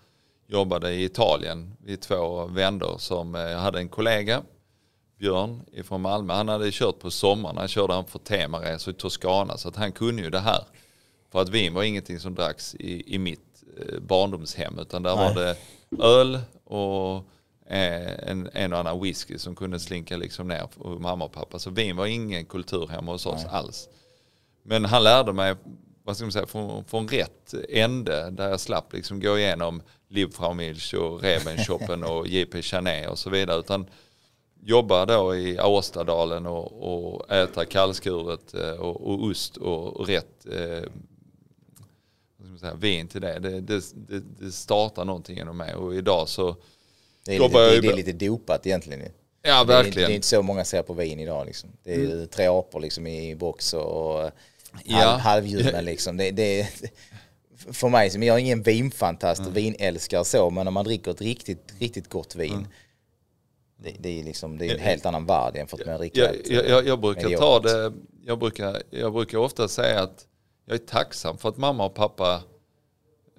jobbade 0.46 0.92
i 0.92 1.04
Italien 1.04 1.76
vid 1.80 2.00
två 2.00 2.46
vändor 2.46 2.98
som 2.98 3.34
eh, 3.34 3.40
jag 3.40 3.58
hade 3.58 3.78
en 3.78 3.88
kollega, 3.88 4.42
Björn 5.22 5.64
från 5.84 6.00
Malmö. 6.00 6.34
Han 6.34 6.48
hade 6.48 6.70
kört 6.72 6.98
på 6.98 7.10
sommaren, 7.10 7.56
han 7.56 7.68
körde 7.68 7.94
han 7.94 8.06
för 8.06 8.18
temaresor 8.18 8.94
i 8.94 8.96
Toscana 8.96 9.56
så 9.56 9.68
att 9.68 9.76
han 9.76 9.92
kunde 9.92 10.22
ju 10.22 10.30
det 10.30 10.40
här. 10.40 10.64
För 11.32 11.40
att 11.40 11.48
vin 11.48 11.74
var 11.74 11.82
ingenting 11.82 12.20
som 12.20 12.34
dracks 12.34 12.74
i, 12.74 13.14
i 13.14 13.18
mitt 13.18 13.62
eh, 13.78 14.00
barndomshem 14.00 14.78
utan 14.78 15.02
där 15.02 15.16
var 15.16 15.34
det 15.34 15.56
öl 16.04 16.40
och 16.64 17.16
eh, 17.66 18.30
en, 18.30 18.48
en 18.52 18.72
och 18.72 18.78
annan 18.78 19.02
whisky 19.02 19.38
som 19.38 19.56
kunde 19.56 19.80
slinka 19.80 20.16
liksom 20.16 20.48
ner 20.48 20.68
för 20.70 20.98
mamma 20.98 21.24
och 21.24 21.32
pappa. 21.32 21.58
Så 21.58 21.70
vin 21.70 21.96
var 21.96 22.06
ingen 22.06 22.44
kultur 22.44 22.86
hemma 22.86 23.12
hos 23.12 23.26
oss 23.26 23.44
alls. 23.44 23.88
Men 24.62 24.84
han 24.84 25.02
lärde 25.04 25.32
mig, 25.32 25.54
vad 26.04 26.16
ska 26.16 26.24
man 26.24 26.32
säga, 26.32 26.46
från, 26.46 26.84
från 26.84 27.08
rätt 27.08 27.54
ände 27.68 28.30
där 28.30 28.48
jag 28.48 28.60
slapp 28.60 28.92
liksom 28.92 29.20
gå 29.20 29.38
igenom 29.38 29.82
Liebfrau 30.08 30.54
Milch 30.54 30.94
och 30.94 31.22
Rebenshoppen 31.22 32.04
och 32.12 32.26
JP 32.26 32.62
Chanet 32.62 33.08
och 33.08 33.18
så 33.18 33.30
vidare. 33.30 33.60
Utan 33.60 33.86
jobba 34.64 35.06
då 35.06 35.36
i 35.36 35.60
Åstadalen 35.60 36.46
och, 36.46 36.72
och 37.12 37.30
äta 37.30 37.64
kallskuret 37.64 38.54
eh, 38.54 38.70
och, 38.70 39.00
och 39.00 39.22
ost 39.24 39.56
och, 39.56 40.08
rätt 40.08 40.46
eh, 40.46 40.88
säga, 42.60 42.74
vin 42.74 43.08
till 43.08 43.20
det. 43.20 43.38
Det, 43.38 43.60
det, 43.60 43.82
det. 44.08 44.22
det 44.40 44.52
startar 44.52 45.04
någonting 45.04 45.38
inom 45.38 45.56
mig 45.56 45.74
och 45.74 45.94
idag 45.94 46.28
så 46.28 46.56
Det 47.24 47.36
är, 47.36 47.40
lite, 47.40 47.58
det, 47.58 47.80
det 47.80 47.88
är 47.88 47.96
lite 47.96 48.12
dopat 48.12 48.66
egentligen. 48.66 49.00
Ja, 49.42 49.64
Det 49.64 49.72
är, 49.72 49.82
verkligen. 49.82 50.08
det 50.08 50.12
är 50.12 50.16
inte 50.16 50.26
så 50.26 50.42
många 50.42 50.64
ser 50.64 50.82
på 50.82 50.94
vin 50.94 51.20
idag 51.20 51.46
liksom. 51.46 51.70
Det 51.82 51.94
är 51.94 51.98
ju 51.98 52.26
tre 52.26 52.46
apor 52.46 52.80
liksom 52.80 53.06
i 53.06 53.36
box 53.36 53.74
och 53.74 54.30
Ja. 54.84 54.96
halv, 54.96 55.20
halvljumna 55.20 55.80
liksom. 55.80 56.16
Det, 56.16 56.30
det, 56.30 56.68
för 57.72 57.88
mig, 57.88 58.10
som 58.10 58.22
jag 58.22 58.36
är 58.36 58.40
ingen 58.40 58.62
vinfantast 58.62 59.40
Mm. 59.40 59.50
och 59.50 59.56
vinälskare 59.56 60.24
så, 60.24 60.50
men 60.50 60.68
om 60.68 60.74
man 60.74 60.84
dricker 60.84 61.10
ett 61.10 61.20
riktigt, 61.20 61.72
riktigt 61.78 62.08
gott 62.08 62.36
vin, 62.36 62.66
det, 63.82 63.96
det 63.98 64.20
är 64.20 64.24
liksom, 64.24 64.58
det 64.58 64.66
är 64.66 64.74
en 64.74 64.80
helt 64.80 65.06
annan 65.06 65.26
värld 65.26 65.56
jämfört 65.56 65.86
med 65.86 66.00
dricka 66.00 66.20
jag, 66.20 66.68
jag, 66.68 66.86
jag, 66.86 67.00
brukar 67.00 67.22
mediokert. 67.22 67.40
ta 67.40 67.60
det, 67.60 67.92
jag 68.24 68.38
brukar, 68.38 68.82
jag 68.90 69.12
brukar 69.12 69.38
ofta 69.38 69.68
säga 69.68 70.02
att 70.02 70.26
jag 70.66 70.74
är 70.74 70.78
tacksam 70.78 71.38
för 71.38 71.48
att 71.48 71.56
mamma 71.56 71.84
och 71.84 71.94
pappa 71.94 72.34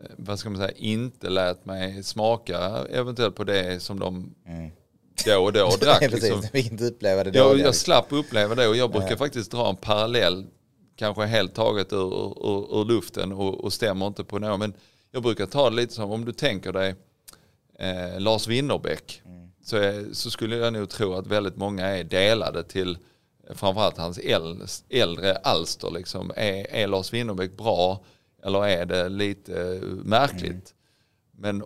eh, 0.03 0.09
vad 0.17 0.39
ska 0.39 0.49
man 0.49 0.59
säga, 0.59 0.71
inte 0.75 1.29
lät 1.29 1.65
mig 1.65 2.03
smaka 2.03 2.85
eventuellt 2.89 3.35
på 3.35 3.43
det 3.43 3.83
som 3.83 3.99
de 3.99 4.35
då 5.25 5.37
och 5.43 5.53
då 5.53 5.69
drack. 5.81 6.11
Liksom. 6.11 6.43
inte 6.53 6.85
uppleva 6.85 7.23
det 7.23 7.37
jag, 7.37 7.59
jag 7.59 7.75
slapp 7.75 8.05
uppleva 8.09 8.55
det 8.55 8.67
och 8.67 8.75
jag 8.75 8.91
brukar 8.91 9.15
faktiskt 9.15 9.51
dra 9.51 9.69
en 9.69 9.75
parallell, 9.75 10.45
kanske 10.95 11.25
helt 11.25 11.55
taget 11.55 11.93
ur, 11.93 12.13
ur, 12.47 12.81
ur 12.81 12.85
luften 12.85 13.31
och, 13.31 13.63
och 13.63 13.73
stämmer 13.73 14.07
inte 14.07 14.23
på 14.23 14.39
något. 14.39 14.59
Men 14.59 14.73
jag 15.11 15.23
brukar 15.23 15.45
ta 15.45 15.69
det 15.69 15.75
lite 15.75 15.93
som 15.93 16.11
om 16.11 16.25
du 16.25 16.31
tänker 16.31 16.71
dig 16.71 16.95
eh, 17.79 18.19
Lars 18.19 18.47
Winnerbäck. 18.47 19.21
Så, 19.63 19.77
är, 19.77 20.13
så 20.13 20.31
skulle 20.31 20.55
jag 20.55 20.73
nog 20.73 20.89
tro 20.89 21.13
att 21.13 21.27
väldigt 21.27 21.57
många 21.57 21.87
är 21.87 22.03
delade 22.03 22.63
till 22.63 22.97
framförallt 23.49 23.97
hans 23.97 24.19
äldre, 24.89 25.35
alster. 25.35 25.91
Liksom. 25.91 26.31
Är, 26.35 26.67
är 26.71 26.87
Lars 26.87 27.13
Winnerbäck 27.13 27.57
bra 27.57 28.03
eller 28.43 28.65
är 28.65 28.85
det 28.85 29.09
lite 29.09 29.61
eh, 29.61 29.81
märkligt? 29.87 30.73
Men 31.31 31.63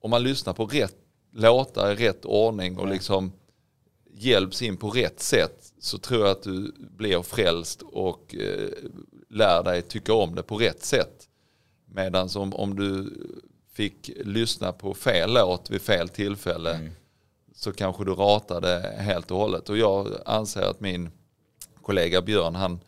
om 0.00 0.10
man 0.10 0.22
lyssnar 0.22 0.52
på 0.52 0.66
rätt 0.66 0.96
låtar 1.32 1.92
i 1.92 1.94
rätt 1.94 2.24
ordning 2.24 2.78
och 2.78 2.88
liksom 2.88 3.32
hjälps 4.14 4.62
in 4.62 4.76
på 4.76 4.90
rätt 4.90 5.20
sätt 5.20 5.72
så 5.78 5.98
tror 5.98 6.20
jag 6.20 6.30
att 6.30 6.42
du 6.42 6.72
blir 6.78 7.22
frälst 7.22 7.82
och 7.82 8.34
eh, 8.34 8.68
lär 9.28 9.62
dig 9.62 9.82
tycka 9.82 10.12
om 10.14 10.34
det 10.34 10.42
på 10.42 10.56
rätt 10.56 10.84
sätt. 10.84 11.28
Medan 11.86 12.28
om, 12.34 12.54
om 12.54 12.76
du 12.76 13.12
fick 13.72 14.10
lyssna 14.16 14.72
på 14.72 14.94
fel 14.94 15.34
låt 15.34 15.70
vid 15.70 15.82
fel 15.82 16.08
tillfälle 16.08 16.90
så 17.58 17.72
kanske 17.72 18.04
du 18.04 18.14
ratade 18.14 18.94
helt 18.98 19.30
och 19.30 19.36
hållet. 19.38 19.68
Och 19.68 19.78
jag 19.78 20.08
anser 20.26 20.62
att 20.62 20.80
min 20.80 21.10
kollega 21.82 22.22
Björn 22.22 22.54
han, 22.54 22.80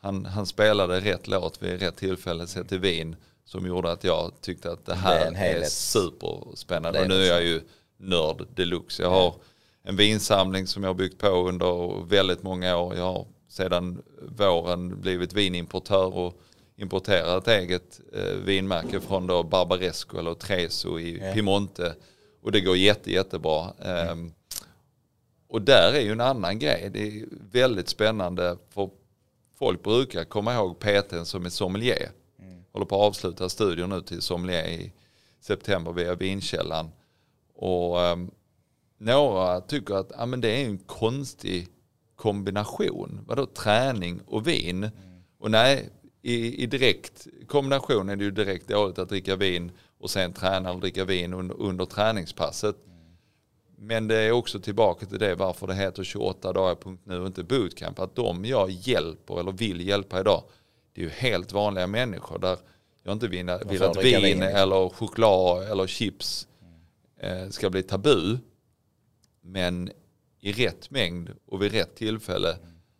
han, 0.00 0.24
han 0.24 0.46
spelade 0.46 1.00
rätt 1.00 1.28
låt 1.28 1.62
vid 1.62 1.80
rätt 1.82 1.96
tillfälle 1.96 2.46
sett 2.46 2.68
till 2.68 2.78
vin 2.78 3.16
som 3.44 3.66
gjorde 3.66 3.92
att 3.92 4.04
jag 4.04 4.32
tyckte 4.40 4.72
att 4.72 4.86
det 4.86 4.92
Det 4.92 4.96
är 4.96 5.00
här 5.00 5.26
en 5.26 5.34
är, 5.34 5.38
helhet. 5.38 5.72
superspännande. 5.72 6.98
Det 6.98 7.02
är 7.02 7.02
och 7.04 7.08
nu 7.08 7.18
det. 7.18 7.24
är 7.28 7.32
jag 7.32 7.42
ju 7.44 7.60
nörd 7.96 8.46
deluxe. 8.54 9.02
Jag 9.02 9.10
har 9.10 9.34
en 9.82 9.96
vinsamling 9.96 10.66
som 10.66 10.82
jag 10.82 10.90
har 10.90 10.94
byggt 10.94 11.18
på 11.18 11.28
under 11.28 12.04
väldigt 12.06 12.42
många 12.42 12.76
år. 12.76 12.94
Jag 12.96 13.04
har 13.04 13.26
sedan 13.48 14.02
våren 14.38 15.00
blivit 15.00 15.32
vinimportör 15.32 16.14
och 16.16 16.40
importerat 16.76 17.48
eget 17.48 18.00
eh, 18.12 18.22
vinmärke 18.44 19.00
från 19.00 19.26
då 19.26 19.42
Barbaresco 19.42 20.18
eller 20.18 20.34
Treso 20.34 20.98
i. 20.98 21.32
Piemonte. 21.34 21.94
Och 22.48 22.52
det 22.52 22.60
går 22.60 22.76
jätte, 22.76 23.12
jättebra. 23.12 23.72
Ehm, 23.82 24.32
och 25.48 25.62
där 25.62 25.92
är 25.92 26.00
ju 26.00 26.12
en 26.12 26.20
annan 26.20 26.58
grej. 26.58 26.90
Det 26.92 27.08
är 27.08 27.24
väldigt 27.52 27.88
spännande 27.88 28.56
för 28.70 28.90
folk 29.58 29.82
brukar 29.82 30.24
komma 30.24 30.54
ihåg 30.54 30.78
PTn 30.78 31.24
som 31.24 31.44
är 31.44 31.50
sommelier. 31.50 32.10
Håller 32.72 32.86
på 32.86 32.96
att 32.96 33.08
avsluta 33.08 33.48
studier 33.48 33.86
nu 33.86 34.02
till 34.02 34.22
sommelier 34.22 34.66
i 34.66 34.92
september 35.40 35.92
via 35.92 36.14
Vinkällan. 36.14 36.90
Och 37.54 38.00
ehm, 38.00 38.30
några 38.98 39.60
tycker 39.60 39.94
att 39.94 40.12
ja, 40.18 40.26
men 40.26 40.40
det 40.40 40.48
är 40.48 40.64
en 40.64 40.78
konstig 40.78 41.68
kombination. 42.16 43.20
Vadå 43.26 43.46
träning 43.46 44.20
och 44.26 44.46
vin? 44.46 44.90
Och 45.38 45.50
nej, 45.50 45.90
i, 46.22 46.62
i 46.62 46.66
direkt 46.66 47.26
kombination 47.46 48.08
är 48.08 48.16
det 48.16 48.24
ju 48.24 48.30
direkt 48.30 48.68
dåligt 48.68 48.98
att 48.98 49.08
dricka 49.08 49.36
vin 49.36 49.72
och 49.98 50.10
sen 50.10 50.32
träna 50.32 50.72
och 50.72 50.80
dricka 50.80 51.04
vin 51.04 51.34
under, 51.34 51.60
under 51.60 51.84
träningspasset. 51.84 52.76
Men 53.76 54.08
det 54.08 54.16
är 54.16 54.32
också 54.32 54.60
tillbaka 54.60 55.06
till 55.06 55.18
det 55.18 55.34
varför 55.34 55.66
det 55.66 55.74
heter 55.74 56.04
28 56.04 56.52
dagar.nu 56.52 57.20
och 57.20 57.26
inte 57.26 57.42
bootcamp. 57.42 57.98
Att 57.98 58.16
de 58.16 58.44
jag 58.44 58.70
hjälper 58.70 59.40
eller 59.40 59.52
vill 59.52 59.88
hjälpa 59.88 60.20
idag, 60.20 60.42
det 60.94 61.00
är 61.00 61.04
ju 61.04 61.10
helt 61.10 61.52
vanliga 61.52 61.86
människor 61.86 62.38
där 62.38 62.58
jag 63.02 63.12
inte 63.12 63.28
vill, 63.28 63.58
vill 63.66 63.82
att 63.82 64.04
vin 64.04 64.22
vin. 64.22 64.42
eller 64.42 64.88
choklad 64.88 65.70
eller 65.70 65.86
chips 65.86 66.48
eh, 67.20 67.48
ska 67.48 67.70
bli 67.70 67.82
tabu. 67.82 68.38
Men 69.40 69.90
i 70.40 70.52
rätt 70.52 70.90
mängd 70.90 71.30
och 71.46 71.62
vid 71.62 71.72
rätt 71.72 71.96
tillfälle 71.96 72.56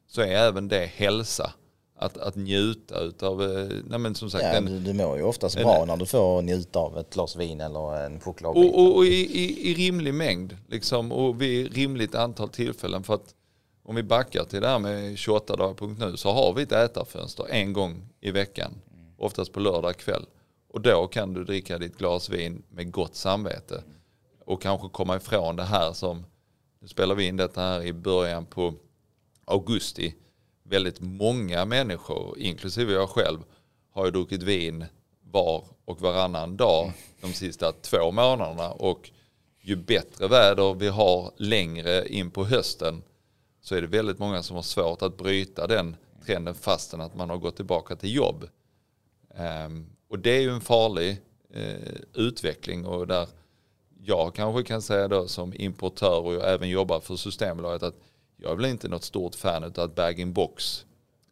så 0.06 0.20
är 0.20 0.28
även 0.28 0.68
det 0.68 0.86
hälsa. 0.86 1.52
Att, 1.98 2.18
att 2.18 2.36
njuta 2.36 3.00
utav, 3.00 3.42
eh, 3.42 3.68
nej 3.86 3.98
men 3.98 4.14
som 4.14 4.30
sagt. 4.30 4.44
Ja, 4.44 4.52
den, 4.52 4.64
du, 4.64 4.78
du 4.80 4.92
mår 4.92 5.16
ju 5.16 5.22
oftast 5.22 5.56
en- 5.56 5.62
bra 5.62 5.84
när 5.84 5.96
du 5.96 6.06
får 6.06 6.42
njuta 6.42 6.78
av 6.78 6.98
ett 6.98 7.14
glas 7.14 7.36
vin 7.36 7.60
eller 7.60 8.04
en 8.06 8.20
chokladbit. 8.20 8.72
och 8.72 8.78
och, 8.80 8.96
och 8.96 9.04
i, 9.06 9.40
i, 9.44 9.70
i 9.70 9.74
rimlig 9.74 10.14
mängd 10.14 10.56
liksom, 10.68 11.12
och 11.12 11.42
vid 11.42 11.74
rimligt 11.74 12.14
antal 12.14 12.48
tillfällen. 12.48 13.02
För 13.02 13.14
att 13.14 13.34
om 13.84 13.94
vi 13.94 14.02
backar 14.02 14.44
till 14.44 14.60
det 14.60 14.68
här 14.68 14.78
med 14.78 15.18
28 15.18 15.56
dagar 15.56 15.74
punkt 15.74 15.98
nu 16.00 16.16
så 16.16 16.30
har 16.30 16.52
vi 16.54 16.62
ett 16.62 16.72
ätarfönster 16.72 17.46
en 17.50 17.72
gång 17.72 18.08
i 18.20 18.30
veckan. 18.30 18.72
Oftast 19.18 19.52
på 19.52 19.60
lördag 19.60 19.96
kväll. 19.96 20.26
Och 20.70 20.80
då 20.80 21.06
kan 21.06 21.34
du 21.34 21.44
dricka 21.44 21.78
ditt 21.78 21.98
glas 21.98 22.30
vin 22.30 22.62
med 22.70 22.92
gott 22.92 23.14
samvete. 23.14 23.82
Och 24.46 24.62
kanske 24.62 24.88
komma 24.88 25.16
ifrån 25.16 25.56
det 25.56 25.64
här 25.64 25.92
som, 25.92 26.24
nu 26.80 26.88
spelar 26.88 27.14
vi 27.14 27.24
in 27.26 27.36
detta 27.36 27.60
här 27.60 27.82
i 27.82 27.92
början 27.92 28.46
på 28.46 28.74
augusti. 29.44 30.14
Väldigt 30.68 31.00
många 31.00 31.64
människor, 31.64 32.38
inklusive 32.38 32.92
jag 32.92 33.08
själv, 33.08 33.38
har 33.92 34.04
ju 34.04 34.10
druckit 34.10 34.42
vin 34.42 34.84
var 35.20 35.64
och 35.84 36.00
varannan 36.00 36.56
dag 36.56 36.92
de 37.20 37.32
sista 37.32 37.72
två 37.72 38.10
månaderna. 38.10 38.70
Och 38.70 39.10
ju 39.60 39.76
bättre 39.76 40.28
väder 40.28 40.74
vi 40.74 40.88
har 40.88 41.32
längre 41.36 42.08
in 42.08 42.30
på 42.30 42.44
hösten 42.44 43.02
så 43.62 43.74
är 43.74 43.80
det 43.80 43.86
väldigt 43.86 44.18
många 44.18 44.42
som 44.42 44.56
har 44.56 44.62
svårt 44.62 45.02
att 45.02 45.16
bryta 45.16 45.66
den 45.66 45.96
trenden 46.26 46.54
fastän 46.54 47.00
att 47.00 47.14
man 47.14 47.30
har 47.30 47.36
gått 47.36 47.56
tillbaka 47.56 47.96
till 47.96 48.14
jobb. 48.14 48.48
Ehm, 49.34 49.86
och 50.08 50.18
det 50.18 50.30
är 50.30 50.40
ju 50.40 50.50
en 50.50 50.60
farlig 50.60 51.22
eh, 51.50 51.94
utveckling 52.14 52.86
och 52.86 53.06
där 53.06 53.28
jag 54.02 54.34
kanske 54.34 54.62
kan 54.62 54.82
säga 54.82 55.08
då 55.08 55.28
som 55.28 55.52
importör 55.56 56.20
och 56.20 56.34
jag 56.34 56.52
även 56.54 56.68
jobbar 56.68 57.00
för 57.00 57.16
Systembolaget 57.16 57.82
att 57.82 58.00
jag 58.38 58.52
är 58.52 58.56
väl 58.56 58.64
inte 58.66 58.88
något 58.88 59.04
stort 59.04 59.34
fan 59.34 59.64
av 59.64 59.80
att 59.80 59.94
bag-in-box 59.94 60.84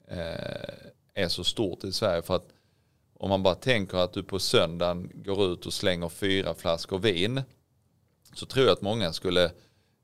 eh, 0.09 0.14
är 1.14 1.29
så 1.29 1.45
stort 1.45 1.85
i 1.85 1.92
Sverige 1.92 2.23
för 2.23 2.37
att 2.37 2.49
om 3.19 3.29
man 3.29 3.42
bara 3.42 3.55
tänker 3.55 3.99
att 3.99 4.12
du 4.12 4.23
på 4.23 4.38
söndagen 4.38 5.11
går 5.14 5.53
ut 5.53 5.66
och 5.66 5.73
slänger 5.73 6.09
fyra 6.09 6.55
flaskor 6.55 6.99
vin 6.99 7.42
så 8.35 8.47
tror 8.47 8.66
jag 8.66 8.73
att 8.73 8.83
många 8.83 9.12
skulle 9.12 9.51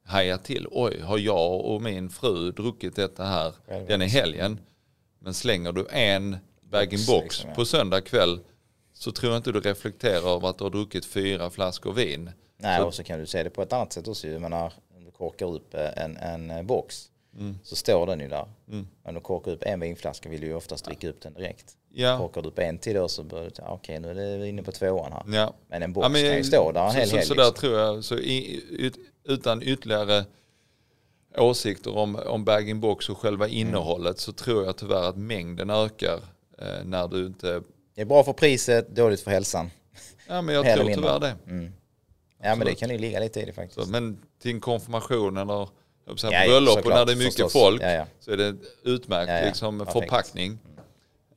haja 0.05 0.39
till. 0.39 0.67
Oj, 0.71 1.01
har 1.01 1.19
jag 1.19 1.61
och 1.61 1.83
min 1.83 2.11
fru 2.11 2.51
druckit 2.51 2.97
detta 2.97 3.25
här 3.25 3.55
den 3.87 4.03
är 4.03 4.07
helgen? 4.09 4.59
Men 5.19 5.35
slänger 5.35 5.73
du 5.73 5.87
en 5.91 6.37
bag-in-box 6.63 7.23
liksom, 7.25 7.55
på 7.55 7.65
söndag 7.65 8.01
kväll 8.01 8.41
så 8.93 9.13
tror 9.13 9.33
jag 9.33 9.39
inte 9.39 9.53
du 9.53 9.61
reflekterar 9.61 10.37
över 10.37 10.49
att 10.49 10.59
du 10.59 10.65
har 10.65 10.71
druckit 10.71 11.05
fyra 11.05 11.51
flaskor 11.51 11.93
vin. 11.93 12.31
Nej, 12.57 12.79
Så- 12.81 12.87
och 12.87 12.95
så 12.95 13.05
kan 13.05 13.19
du 13.19 13.27
se 13.27 13.43
det 13.43 13.51
på 13.51 13.63
ett 13.63 13.73
annat 13.73 13.93
sätt 13.93 14.09
också. 14.09 14.29
Jag 14.29 14.41
menar, 14.41 14.73
korkar 15.31 15.47
upp 15.55 15.75
eh, 15.75 16.05
en, 16.05 16.17
en 16.17 16.51
eh, 16.51 16.63
box 16.63 17.09
Mm. 17.39 17.59
så 17.63 17.77
står 17.77 18.07
den 18.07 18.21
ju 18.21 18.29
där. 18.29 18.47
Om 19.05 19.15
du 19.15 19.21
korkar 19.21 19.53
upp 19.53 19.63
en 19.63 19.81
vinflaska 19.81 20.29
vill 20.29 20.41
du 20.41 20.47
ju 20.47 20.55
oftast 20.55 20.85
dricka 20.85 21.09
upp 21.09 21.21
den 21.21 21.35
direkt. 21.35 21.77
Ja, 21.95 22.19
Korkar 22.19 22.43
du 22.43 22.49
upp 22.49 22.59
en 22.59 22.79
till 22.79 22.95
då 22.95 23.09
så 23.09 23.23
börjar 23.23 23.45
du 23.45 23.51
tänka, 23.51 23.71
okej 23.73 24.01
nu 24.01 24.11
är 24.11 24.39
det 24.39 24.49
inne 24.49 24.63
på 24.63 24.73
tvåan 24.73 25.13
här. 25.13 25.23
ja. 25.37 25.55
Men 25.69 25.83
en 25.83 25.93
box 25.93 26.05
Ja, 26.05 26.09
men- 26.09 26.23
kan 26.23 26.37
ju 26.37 26.45
stå 26.45 26.73
där 26.73 26.85
en 26.85 26.91
så, 26.93 26.99
hel 26.99 27.09
så, 27.09 27.17
helg. 27.17 27.27
så 27.27 27.35
där 27.35 27.45
liksom. 27.45 27.61
tror 27.61 27.79
jag, 27.79 28.05
så 28.05 28.19
i, 28.19 28.65
ut, 28.71 28.97
utan 29.25 29.63
ytterligare 29.63 30.25
åsikter 31.39 31.97
om, 31.97 32.17
om 32.17 32.45
bag-in-box 32.45 33.09
och 33.09 33.19
själva 33.19 33.47
Mm. 33.47 33.59
innehållet 33.59 34.19
så 34.19 34.33
tror 34.33 34.65
jag 34.65 34.77
tyvärr 34.77 35.09
att 35.09 35.17
mängden 35.17 35.71
ökar 35.71 36.21
eh, 36.59 36.85
när 36.85 37.09
du 37.09 37.27
inte, 37.27 37.63
Det 37.95 38.01
är 38.01 38.05
bra 38.05 38.25
för 38.25 38.33
priset, 38.33 38.89
dåligt 38.97 39.21
för 39.21 39.31
hälsan. 39.31 39.71
ja 40.29 40.43
men 40.43 40.55
jag 40.55 40.75
tror 40.77 40.95
tyvärr 40.95 41.21
det. 41.21 41.35
Mm. 41.47 41.73
Ja 42.43 42.55
men 42.55 42.67
det 42.67 42.75
kan 42.75 42.91
ju 42.91 42.99
ligga 42.99 43.21
lite 43.21 43.41
i 43.41 43.45
det 43.45 43.53
Så, 43.53 43.61
faktiskt. 43.61 43.89
men 43.89 44.19
till 44.43 44.51
en 44.51 44.61
konfirmation 44.61 45.37
eller 45.37 45.69
Ja, 46.23 46.45
bröllop 46.47 46.79
och 46.79 46.91
när 46.91 47.05
det 47.07 47.13
är 47.13 47.17
mycket 47.17 47.35
förstås. 47.35 47.53
folk 47.53 47.83
Ja, 47.83 47.91
ja. 47.91 48.07
så 48.21 48.31
är 48.31 48.37
det 48.37 48.55
utmärkt 48.85 49.47
liksom, 49.47 49.79
Perfekt. 49.79 49.99
förpackning. 49.99 50.59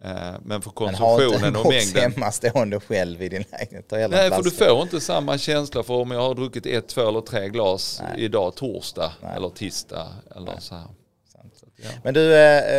Eh, 0.04 0.12
men 0.44 0.62
för 0.62 0.72
Men 0.86 0.96
ha 0.96 1.13
inte 1.13 1.24
en 1.24 1.30
konsumtionen 1.32 1.56
och 1.56 1.63
box 1.63 1.94
mängden. 1.94 2.12
hemma 2.12 2.32
stående 2.32 2.80
själv 2.80 3.22
i 3.22 3.30
din 3.30 3.44
lägenhet. 3.52 3.86
Nej, 3.91 4.04
en 4.26 4.32
för 4.32 4.44
du 4.44 4.52
får 4.52 4.82
inte 4.82 5.02
samma 5.02 5.38
känsla 5.38 5.84
för 5.84 5.94
om 5.94 6.12
jag 6.12 6.20
har 6.22 6.36
druckit 6.36 6.65
ett, 6.65 6.88
två 6.88 7.10
eller 7.10 7.22
tre 7.22 7.50
glas 7.50 8.02
Nej. 8.04 8.24
idag 8.24 8.56
torsdag 8.56 9.13
Nej. 9.22 9.32
eller 9.36 9.50
tisdag 9.50 10.08
eller 10.36 10.60
så 10.60 10.76
här. 10.76 10.88
Så 11.32 11.68
ja. 11.76 11.89
Men 12.04 12.13
du, 12.13 12.36
eh, 12.36 12.76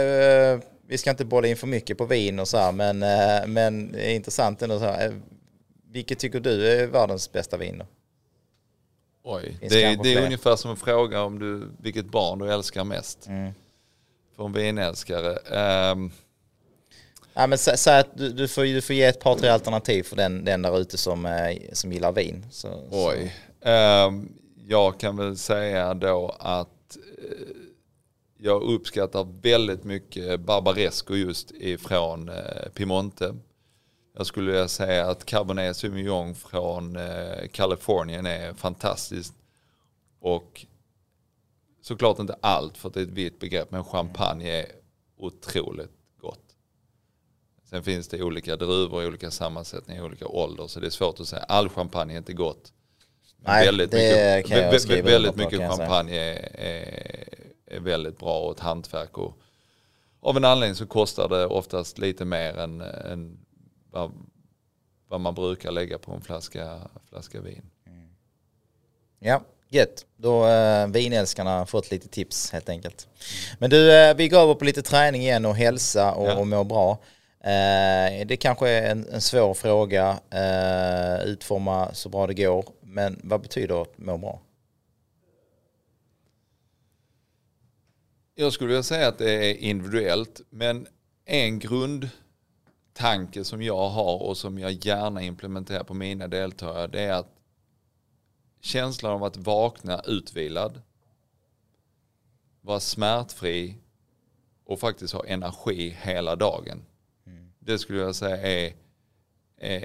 eh, 0.52 0.60
vi 0.88 0.98
ska 0.98 1.10
inte 1.10 1.24
bolla 1.24 1.48
in 1.48 1.56
för 1.56 1.66
mycket 1.66 1.98
på 1.98 2.04
vin 2.04 2.38
och 2.38 2.48
så 2.48 2.56
här, 2.58 2.72
men, 2.72 3.02
eh, 3.02 3.46
men 3.46 3.92
det 3.92 4.06
är 4.10 4.14
intressant 4.14 4.62
ändå 4.62 4.78
så 4.78 4.84
här. 4.84 5.06
Eh, 5.06 5.12
vilket 5.90 6.18
tycker 6.18 6.40
du 6.40 6.68
är 6.68 6.86
världens 6.86 7.32
bästa 7.32 7.56
vin 7.56 7.78
då? 7.78 7.86
Oj, 9.28 9.56
det, 9.60 9.96
det 10.02 10.14
är 10.14 10.24
ungefär 10.24 10.56
som 10.56 10.70
en 10.70 10.76
fråga 10.76 11.22
om 11.22 11.38
du, 11.38 11.68
vilket 11.82 12.06
barn 12.06 12.38
du 12.38 12.52
älskar 12.52 12.84
mest. 12.84 13.26
Mm. 13.26 13.52
För 14.36 14.44
en 14.44 14.52
vinälskare. 14.52 15.36
ehm, 15.36 16.10
Ja, 17.34 17.46
men 17.46 17.58
sä- 17.58 17.76
säg 17.76 17.98
att 18.00 18.16
du, 18.18 18.32
du, 18.32 18.48
får, 18.48 18.64
du 18.64 18.80
får 18.82 18.96
ge 18.96 19.02
ett 19.04 19.20
par 19.20 19.34
tre 19.34 19.48
alternativ 19.48 20.02
för 20.02 20.16
den, 20.16 20.44
den 20.44 20.62
där 20.62 20.78
ute 20.80 20.96
som, 20.98 21.26
eh, 21.26 21.56
som 21.72 21.92
gillar 21.92 22.12
vin. 22.12 22.46
Så, 22.50 22.82
oj. 22.90 23.34
Ehm, 23.60 24.28
jag 24.68 25.00
kan 25.00 25.16
väl 25.16 25.36
säga 25.36 25.94
då 25.94 26.36
att 26.38 26.96
eh, 27.18 27.46
jag 28.38 28.62
uppskattar 28.62 29.28
väldigt 29.42 29.84
mycket 29.84 30.40
Barbaresco 30.40 31.14
just 31.14 31.50
ifrån 31.50 32.28
eh, 32.28 32.68
Piemonte. 32.74 33.34
Jag 34.16 34.26
skulle 34.26 34.50
vilja 34.50 34.68
säga 34.68 35.06
att 35.06 35.24
Cabernet 35.24 35.76
Sauvignon 35.76 36.34
från 36.34 36.96
eh, 36.96 37.48
Kalifornien 37.52 38.26
är 38.26 38.54
fantastiskt. 38.54 39.34
Och 40.20 40.66
såklart 41.82 42.18
inte 42.18 42.36
allt 42.40 42.78
för 42.78 42.88
att 42.88 42.94
det 42.94 43.00
är 43.00 43.04
ett 43.04 43.10
vitt 43.10 43.40
begrepp 43.40 43.70
men 43.70 43.84
champagne 43.84 44.60
är 44.60 44.66
otroligt 45.16 45.92
gott. 46.20 46.54
Sen 47.70 47.82
finns 47.82 48.08
det 48.08 48.22
olika 48.22 48.56
druvor 48.56 49.02
i 49.02 49.06
olika 49.06 49.30
sammansättningar, 49.30 50.02
i 50.02 50.04
olika 50.04 50.26
ålder 50.26 50.66
så 50.66 50.80
det 50.80 50.86
är 50.86 50.90
svårt 50.90 51.20
att 51.20 51.28
säga. 51.28 51.42
All 51.42 51.68
champagne 51.68 52.14
är 52.14 52.18
inte 52.18 52.32
gott. 52.32 52.72
Nej, 53.36 53.66
väldigt 53.66 53.90
det 53.90 53.96
mycket, 53.96 54.50
kan 54.50 54.58
jag 54.58 54.80
skriva 54.80 55.08
väldigt 55.08 55.32
på, 55.32 55.38
mycket 55.38 55.58
champagne 55.58 56.16
är, 56.16 56.60
är, 56.60 57.28
är 57.66 57.80
väldigt 57.80 58.18
bra 58.18 58.40
och 58.40 58.52
ett 58.52 58.60
hantverk. 58.60 59.18
Och 59.18 59.38
av 60.20 60.36
en 60.36 60.44
anledning 60.44 60.74
så 60.74 60.86
kostar 60.86 61.28
det 61.28 61.46
oftast 61.46 61.98
lite 61.98 62.24
mer 62.24 62.58
än, 62.58 62.80
än 62.80 63.45
vad, 63.98 64.12
vad 65.08 65.20
man 65.20 65.34
brukar 65.34 65.70
lägga 65.70 65.98
på 65.98 66.12
en 66.12 66.20
flaska, 66.20 66.80
flaska 67.08 67.40
vin. 67.40 67.62
Ja, 69.18 69.42
gött. 69.68 70.06
Då 70.16 70.46
eh, 70.46 70.86
vinälskarna 70.88 71.66
fått 71.66 71.90
lite 71.90 72.08
tips 72.08 72.50
helt 72.52 72.68
enkelt. 72.68 73.08
Men 73.58 73.70
du, 73.70 73.92
eh, 73.94 74.16
vi 74.16 74.28
går 74.28 74.38
över 74.40 74.54
på 74.54 74.64
lite 74.64 74.82
träning 74.82 75.22
igen 75.22 75.46
och 75.46 75.56
hälsa 75.56 76.12
och, 76.12 76.26
Ja. 76.28 76.36
och 76.36 76.46
må 76.46 76.64
bra. 76.64 76.90
Eh, 77.40 78.26
det 78.26 78.36
kanske 78.40 78.68
är 78.68 78.90
en, 78.90 79.08
en 79.08 79.20
svår 79.20 79.54
fråga, 79.54 80.18
eh, 80.30 81.24
utforma 81.28 81.94
så 81.94 82.08
bra 82.08 82.26
det 82.26 82.34
går. 82.34 82.64
Men 82.80 83.20
vad 83.24 83.40
betyder 83.40 83.82
att 83.82 83.98
må 83.98 84.18
bra? 84.18 84.40
Jag 88.34 88.52
skulle 88.52 88.68
vilja 88.68 88.82
säga 88.82 89.08
att 89.08 89.18
det 89.18 89.32
är 89.32 89.54
individuellt, 89.54 90.40
men 90.50 90.86
en 91.24 91.58
Tanken 92.96 93.44
som 93.44 93.62
jag 93.62 93.88
har 93.88 94.22
och 94.22 94.36
som 94.36 94.58
jag 94.58 94.72
gärna 94.72 95.22
implementerar 95.22 95.84
på 95.84 95.94
mina 95.94 96.28
deltagare, 96.28 96.86
det 96.86 97.00
är 97.00 97.12
att 97.12 97.36
känslan 98.60 99.12
av 99.12 99.24
att 99.24 99.36
vakna 99.36 100.00
utvilad, 100.06 100.82
vara 102.60 102.80
smärtfri 102.80 103.76
och 104.64 104.80
faktiskt 104.80 105.14
ha 105.14 105.26
energi 105.26 105.96
hela 106.02 106.36
dagen. 106.36 106.82
Det 107.58 107.78
skulle 107.78 108.00
jag 108.00 108.14
säga 108.14 108.36
är, 108.36 108.72
är 109.56 109.84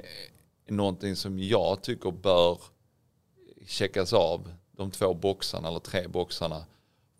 någonting 0.66 1.16
som 1.16 1.38
jag 1.38 1.82
tycker 1.82 2.10
bör 2.10 2.60
checkas 3.66 4.12
av, 4.12 4.52
de 4.72 4.90
två 4.90 5.14
boxarna 5.14 5.68
eller 5.68 5.78
tre 5.78 6.08
boxarna, 6.08 6.64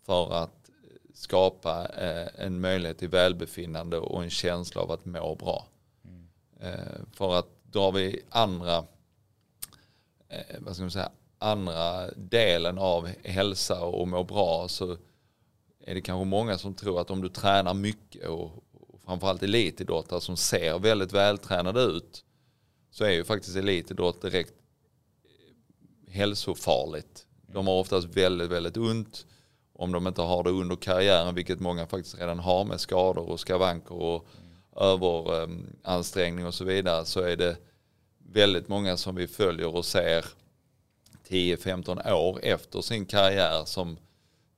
för 0.05 0.33
att 0.33 0.71
skapa 1.13 1.87
eh, 1.87 2.45
en 2.45 2.61
möjlighet 2.61 2.97
till 2.97 3.09
välbefinnande 3.09 3.97
och 3.97 4.23
en 4.23 4.29
känsla 4.29 4.81
av 4.81 4.91
att 4.91 5.05
må 5.05 5.35
bra. 5.35 5.67
Eh, 6.63 7.01
för 7.11 7.33
att 7.39 7.47
drar 7.71 7.91
vi 7.91 8.21
andra, 8.29 8.77
eh, 10.29 10.57
vad 10.59 10.75
ska 10.75 10.83
man 10.83 10.91
säga, 10.91 11.11
andra 11.39 12.11
delen 12.11 12.77
av 12.77 13.09
hälsa 13.23 13.85
och 13.85 14.07
må 14.07 14.23
bra 14.23 14.67
så 14.67 14.97
är 15.79 15.95
det 15.95 16.01
kanske 16.01 16.25
många 16.25 16.57
som 16.57 16.73
tror 16.73 17.01
att 17.01 17.11
om 17.11 17.21
du 17.21 17.29
tränar 17.29 17.73
mycket 17.73 18.27
och, 18.27 18.63
och 18.71 19.01
framförallt 19.05 19.43
elitidrottare 19.43 20.21
som 20.21 20.37
ser 20.37 20.79
väldigt 20.79 21.13
vältränade 21.13 21.81
ut 21.81 22.25
så 22.91 23.03
är 23.03 23.11
ju 23.11 23.23
faktiskt 23.23 23.55
elitidrott 23.55 24.21
direkt 24.21 24.53
eh, 25.23 26.13
hälsofarligt. 26.13 27.25
De 27.47 27.67
har 27.67 27.79
oftast 27.79 28.07
väldigt, 28.07 28.49
väldigt 28.49 28.77
ont 28.77 29.25
om 29.73 29.91
de 29.91 30.07
inte 30.07 30.21
har 30.21 30.43
det 30.43 30.49
under 30.49 30.75
karriären, 30.75 31.35
vilket 31.35 31.59
många 31.59 31.87
faktiskt 31.87 32.19
redan 32.19 32.39
har 32.39 32.65
med 32.65 32.79
skador 32.79 33.29
och 33.29 33.39
skavanker 33.39 33.95
och 33.95 34.27
överansträngning 34.75 36.45
och 36.45 36.53
så 36.53 36.63
vidare, 36.63 37.05
så 37.05 37.21
är 37.21 37.35
det 37.35 37.57
väldigt 38.31 38.67
många 38.67 38.97
som 38.97 39.15
vi 39.15 39.27
följer 39.27 39.75
och 39.75 39.85
ser 39.85 40.25
10-15 41.27 42.13
år 42.13 42.39
efter 42.43 42.81
sin 42.81 43.05
karriär 43.05 43.65
som 43.65 43.97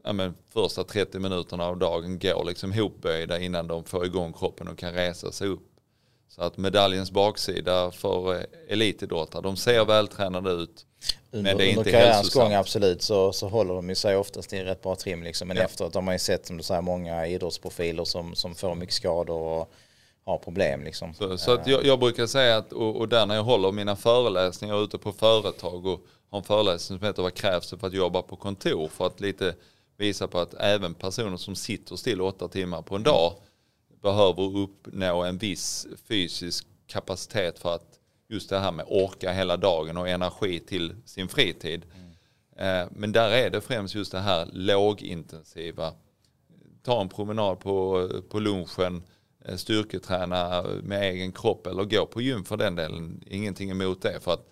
ja, 0.04 0.14
men, 0.14 0.36
första 0.54 0.84
30 0.84 1.20
minuterna 1.20 1.66
av 1.66 1.78
dagen 1.78 2.20
går 2.20 2.46
liksom 2.46 2.74
hopböjda 2.74 3.40
innan 3.40 3.68
de 3.68 3.84
får 3.84 4.06
igång 4.06 4.34
kroppen 4.34 4.68
och 4.68 4.78
kan 4.78 4.94
resa 4.94 5.32
sig 5.32 5.48
upp. 5.48 5.68
Så 6.30 6.42
att 6.42 6.58
medaljens 6.58 7.12
baksida 7.12 7.92
för 7.92 8.36
eh, 8.36 8.44
elitidrottare, 8.68 9.42
de 9.42 9.58
ser 9.58 9.86
vältränade 9.86 10.52
ut. 10.52 10.86
Under, 11.32 11.52
men 11.52 11.58
det 11.58 11.66
är 11.66 11.68
inte 11.68 11.80
under 11.80 11.92
karriärens 11.92 12.34
gång 12.34 12.54
absolut 12.54 13.02
så, 13.02 13.34
så 13.34 13.48
håller 13.48 13.74
de 13.74 13.90
ju 13.90 13.96
sig 13.96 14.16
oftast 14.16 14.54
i 14.54 14.64
rätt 14.64 14.82
bra 14.82 14.96
trim 14.96 15.24
liksom. 15.24 15.48
Men 15.48 15.58
ja. 15.58 15.64
efteråt 15.64 15.96
har 15.96 16.02
man 16.02 16.16
ju 16.16 16.20
sett 16.20 16.46
som 16.46 16.58
du 16.58 16.64
säger 16.64 16.82
många 16.82 17.28
idrottsprofiler 17.28 18.04
som, 18.04 18.36
som 18.36 18.56
får 18.56 18.76
mycket 18.76 18.96
skador 18.96 19.40
och 19.40 19.74
har 20.26 20.38
problem 20.38 20.84
liksom. 20.84 21.14
Så, 21.14 21.38
så 21.38 21.54
att 21.54 21.68
jag, 21.68 21.86
jag, 21.86 22.00
brukar 22.00 22.28
säga 22.28 22.58
att, 22.58 22.74
och, 22.74 22.96
och 22.96 23.10
där 23.10 23.26
när 23.26 23.36
jag 23.36 23.44
håller 23.44 23.72
mina 23.72 23.96
föreläsningar 23.96 24.84
ute 24.84 24.98
på 24.98 25.12
företag 25.12 25.86
och 25.86 26.06
har 26.30 26.38
en 26.38 26.44
föreläsning 26.44 27.00
som 27.00 27.08
heter 27.08 27.22
Vad 27.22 27.34
krävs 27.34 27.70
det 27.70 27.78
för 27.78 27.88
att 27.88 27.94
jobba 27.94 28.22
på 28.22 28.36
kontor? 28.36 28.88
För 28.88 29.08
att 29.08 29.20
lite 29.20 29.56
visa 29.98 30.28
på 30.28 30.40
att 30.40 30.54
även 30.54 30.94
personer 30.94 31.38
som 31.38 31.56
sitter 31.56 31.96
still 31.96 32.22
åtta 32.22 32.48
timmar 32.48 32.82
på 32.82 32.96
en 32.96 33.04
dag 33.04 33.34
behöver 34.02 34.58
uppnå 34.58 35.24
en 35.24 35.38
viss 35.38 35.88
fysisk 36.08 36.68
kapacitet 36.88 37.60
för 37.60 37.76
att 37.76 38.00
just 38.28 38.50
det 38.50 38.60
här 38.60 38.72
med 38.72 38.86
orka 38.90 39.32
hela 39.32 39.58
dagen 39.58 39.98
och 39.98 40.10
energi 40.10 40.60
till 40.60 40.96
sin 41.06 41.28
fritid. 41.28 41.86
Mm. 42.58 42.90
Men 42.92 43.12
där 43.12 43.30
är 43.30 43.50
det 43.50 43.62
främst 43.62 43.96
just 43.96 44.12
det 44.12 44.20
här 44.20 44.50
lågintensiva. 44.54 45.94
Ta 46.84 47.02
en 47.02 47.10
promenad 47.10 47.60
på, 47.60 48.10
på 48.30 48.40
lunchen, 48.40 48.96
eh, 48.96 49.02
styrketräna 49.56 50.64
med 50.84 51.02
egen 51.02 51.32
kropp 51.32 51.68
eller 51.68 51.84
gå 51.84 52.06
på 52.06 52.22
gym 52.22 52.44
för 52.44 52.58
den 52.58 52.76
delen. 52.76 53.24
Ingenting 53.28 53.72
emot 53.72 54.02
det. 54.02 54.20
För 54.20 54.34
att 54.34 54.48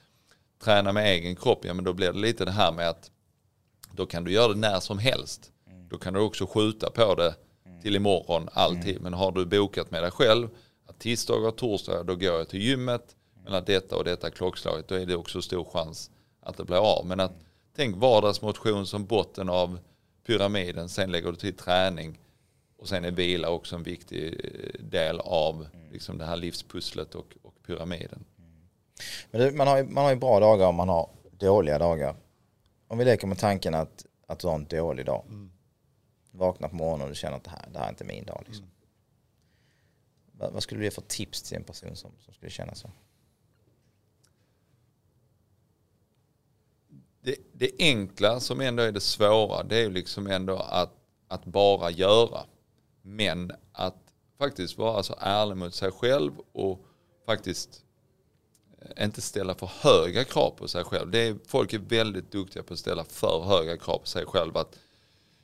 träna 0.63 0.91
med 0.91 1.07
egen 1.07 1.35
kropp, 1.35 1.65
ja 1.65 1.73
men 1.73 1.85
då 1.85 1.93
blir 1.93 2.13
det 2.13 2.19
lite 2.19 2.45
det 2.45 2.51
här 2.51 2.71
med 2.71 2.89
att 2.89 3.11
då 3.91 4.05
kan 4.05 4.23
du 4.23 4.31
göra 4.31 4.47
det 4.53 4.59
när 4.59 4.79
som 4.79 4.99
helst. 4.99 5.51
Mm. 5.67 5.87
Då 5.89 5.97
kan 5.97 6.13
du 6.13 6.19
också 6.19 6.45
skjuta 6.45 6.89
på 6.89 7.15
det 7.15 7.35
till 7.81 7.95
imorgon 7.95 8.49
alltid. 8.53 8.91
Mm. 8.91 9.03
Men 9.03 9.13
har 9.13 9.31
du 9.31 9.45
bokat 9.45 9.91
med 9.91 10.03
dig 10.03 10.11
själv 10.11 10.49
att 10.87 10.99
tisdagar 10.99 11.47
och 11.47 11.55
torsdagar 11.55 12.03
då 12.03 12.15
går 12.15 12.33
jag 12.33 12.49
till 12.49 12.61
gymmet 12.61 13.15
mellan 13.43 13.63
detta 13.65 13.95
och 13.95 14.03
detta 14.03 14.29
klockslaget 14.29 14.87
då 14.87 14.95
är 14.95 15.05
det 15.05 15.15
också 15.15 15.41
stor 15.41 15.65
chans 15.73 16.11
att 16.41 16.57
det 16.57 16.65
blir 16.65 16.97
av. 16.97 17.05
Men 17.05 17.19
att 17.19 17.33
tänk 17.75 17.97
vardagsmotion 17.97 18.85
som 18.85 19.05
botten 19.05 19.49
av 19.49 19.79
pyramiden. 20.27 20.89
Sen 20.89 21.11
lägger 21.11 21.31
du 21.31 21.37
till 21.37 21.57
träning 21.57 22.19
och 22.83 22.89
sen 22.89 23.05
är 23.05 23.11
vila 23.11 23.49
också 23.49 23.75
en 23.75 23.83
viktig 23.83 24.23
eh, 24.43 24.83
del 24.83 25.19
av 25.19 25.67
liksom 25.91 26.17
det 26.17 26.25
här 26.25 26.35
livspusslet 26.35 27.15
och, 27.15 27.33
och 27.41 27.53
pyramiden. 27.67 28.25
Men 29.31 29.41
det, 29.41 29.51
man, 29.51 29.67
har 29.67 29.77
ju, 29.77 29.83
man 29.83 30.03
har 30.03 30.11
ju 30.11 30.17
bra 30.17 30.39
dagar 30.39 30.67
och 30.67 30.73
man 30.73 30.89
har 30.89 31.09
dåliga 31.31 31.79
dagar. 31.79 32.15
Om 32.87 32.97
vi 32.97 33.05
leker 33.05 33.27
med 33.27 33.37
tanken 33.37 33.73
att, 33.73 34.05
att 34.27 34.39
du 34.39 34.47
har 34.47 34.55
en 34.55 34.65
dålig 34.65 35.05
dag. 35.05 35.23
Mm 35.29 35.53
vaknar 36.33 36.69
på 36.69 36.75
morgonen 36.75 37.03
och 37.03 37.09
du 37.09 37.15
känner 37.15 37.37
att 37.37 37.43
det 37.43 37.49
här, 37.49 37.69
det 37.71 37.79
här 37.79 37.85
är 37.85 37.89
inte 37.89 38.03
min 38.03 38.25
dag. 38.25 38.43
Liksom. 38.45 38.65
Mm. 38.65 38.75
Vad, 40.31 40.53
vad, 40.53 40.63
skulle 40.63 40.79
du 40.81 40.85
ge 40.85 40.91
för 40.91 41.01
tips 41.01 41.41
till 41.41 41.57
en 41.57 41.63
person 41.63 41.95
som, 41.95 42.11
som 42.19 42.33
skulle 42.33 42.51
känna 42.51 42.75
så? 42.75 42.91
Det, 47.21 47.35
det, 47.53 47.71
enkla 47.79 48.39
som 48.39 48.61
ändå 48.61 48.83
är 48.83 48.91
det 48.91 48.99
svåra 48.99 49.63
det 49.63 49.75
är 49.75 49.81
ju 49.81 49.89
liksom 49.89 50.27
ändå 50.27 50.57
att, 50.57 50.93
att 51.27 51.45
bara 51.45 51.91
göra. 51.91 52.45
Men 53.05 53.51
att 53.71 53.97
faktiskt 54.37 54.77
vara 54.77 55.03
så 55.03 55.15
ärlig 55.19 55.57
mot 55.57 55.73
sig 55.73 55.91
själv 55.91 56.31
och 56.51 56.85
faktiskt 57.25 57.83
eh, 58.81 59.05
inte 59.05 59.21
ställa 59.21 59.55
för 59.55 59.71
höga 59.81 60.23
krav 60.23 60.49
på 60.49 60.67
sig 60.67 60.83
själv. 60.83 61.11
Det 61.11 61.19
är, 61.19 61.35
folk 61.47 61.73
är 61.73 61.79
väldigt 61.79 62.31
duktiga 62.31 62.63
på 62.63 62.73
att 62.73 62.79
ställa 62.79 63.03
för 63.03 63.41
höga 63.41 63.77
krav 63.77 63.97
på 63.97 64.07
sig 64.07 64.25
själv. 64.25 64.57
Att 64.57 64.79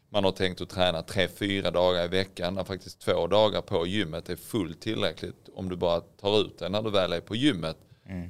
man 0.09 0.23
har 0.23 0.31
tänkt 0.31 0.61
att 0.61 0.69
träna 0.69 1.01
tre, 1.01 1.27
fyra 1.27 1.71
dagar 1.71 2.05
i 2.05 2.07
veckan 2.07 2.53
när 2.53 2.63
faktiskt 2.63 2.99
två 2.99 3.27
dagar 3.27 3.61
på 3.61 3.87
gymmet 3.87 4.29
är 4.29 4.35
fullt 4.35 4.81
tillräckligt 4.81 5.49
om 5.55 5.69
du 5.69 5.75
bara 5.75 6.01
tar 6.01 6.41
ut 6.41 6.59
det 6.59 6.69
när 6.69 6.81
du 6.81 6.89
väl 6.89 7.13
är 7.13 7.21
på 7.21 7.35
gymmet. 7.35 7.77
Mm. 8.05 8.29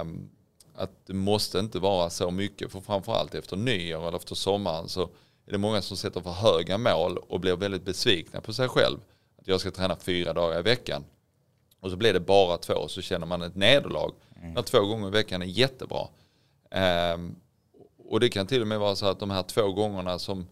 Um, 0.00 0.30
att 0.74 1.06
det 1.06 1.14
måste 1.14 1.58
inte 1.58 1.78
vara 1.78 2.10
så 2.10 2.30
mycket 2.30 2.72
för 2.72 2.80
framförallt 2.80 3.34
efter 3.34 3.56
nyår 3.56 4.08
eller 4.08 4.16
efter 4.16 4.34
sommaren 4.34 4.88
så 4.88 5.10
är 5.48 5.52
det 5.52 5.58
många 5.58 5.82
som 5.82 5.96
sätter 5.96 6.20
för 6.20 6.30
höga 6.30 6.78
mål 6.78 7.16
och 7.16 7.40
blir 7.40 7.56
väldigt 7.56 7.84
besvikna 7.84 8.40
på 8.40 8.52
sig 8.52 8.68
själv. 8.68 8.98
Att 9.38 9.48
jag 9.48 9.60
ska 9.60 9.70
träna 9.70 9.96
fyra 9.96 10.32
dagar 10.32 10.58
i 10.58 10.62
veckan. 10.62 11.04
Och 11.80 11.90
så 11.90 11.96
blir 11.96 12.12
det 12.12 12.20
bara 12.20 12.58
två 12.58 12.88
så 12.88 13.02
känner 13.02 13.26
man 13.26 13.42
ett 13.42 13.54
nederlag. 13.54 14.12
Mm. 14.36 14.54
När 14.54 14.62
två 14.62 14.80
gånger 14.80 15.08
i 15.08 15.10
veckan 15.10 15.42
är 15.42 15.46
jättebra. 15.46 16.08
Um, 17.14 17.36
och 18.08 18.20
det 18.20 18.28
kan 18.28 18.46
till 18.46 18.62
och 18.62 18.68
med 18.68 18.80
vara 18.80 18.96
så 18.96 19.06
att 19.06 19.20
de 19.20 19.30
här 19.30 19.42
två 19.42 19.72
gångerna 19.72 20.18
som 20.18 20.46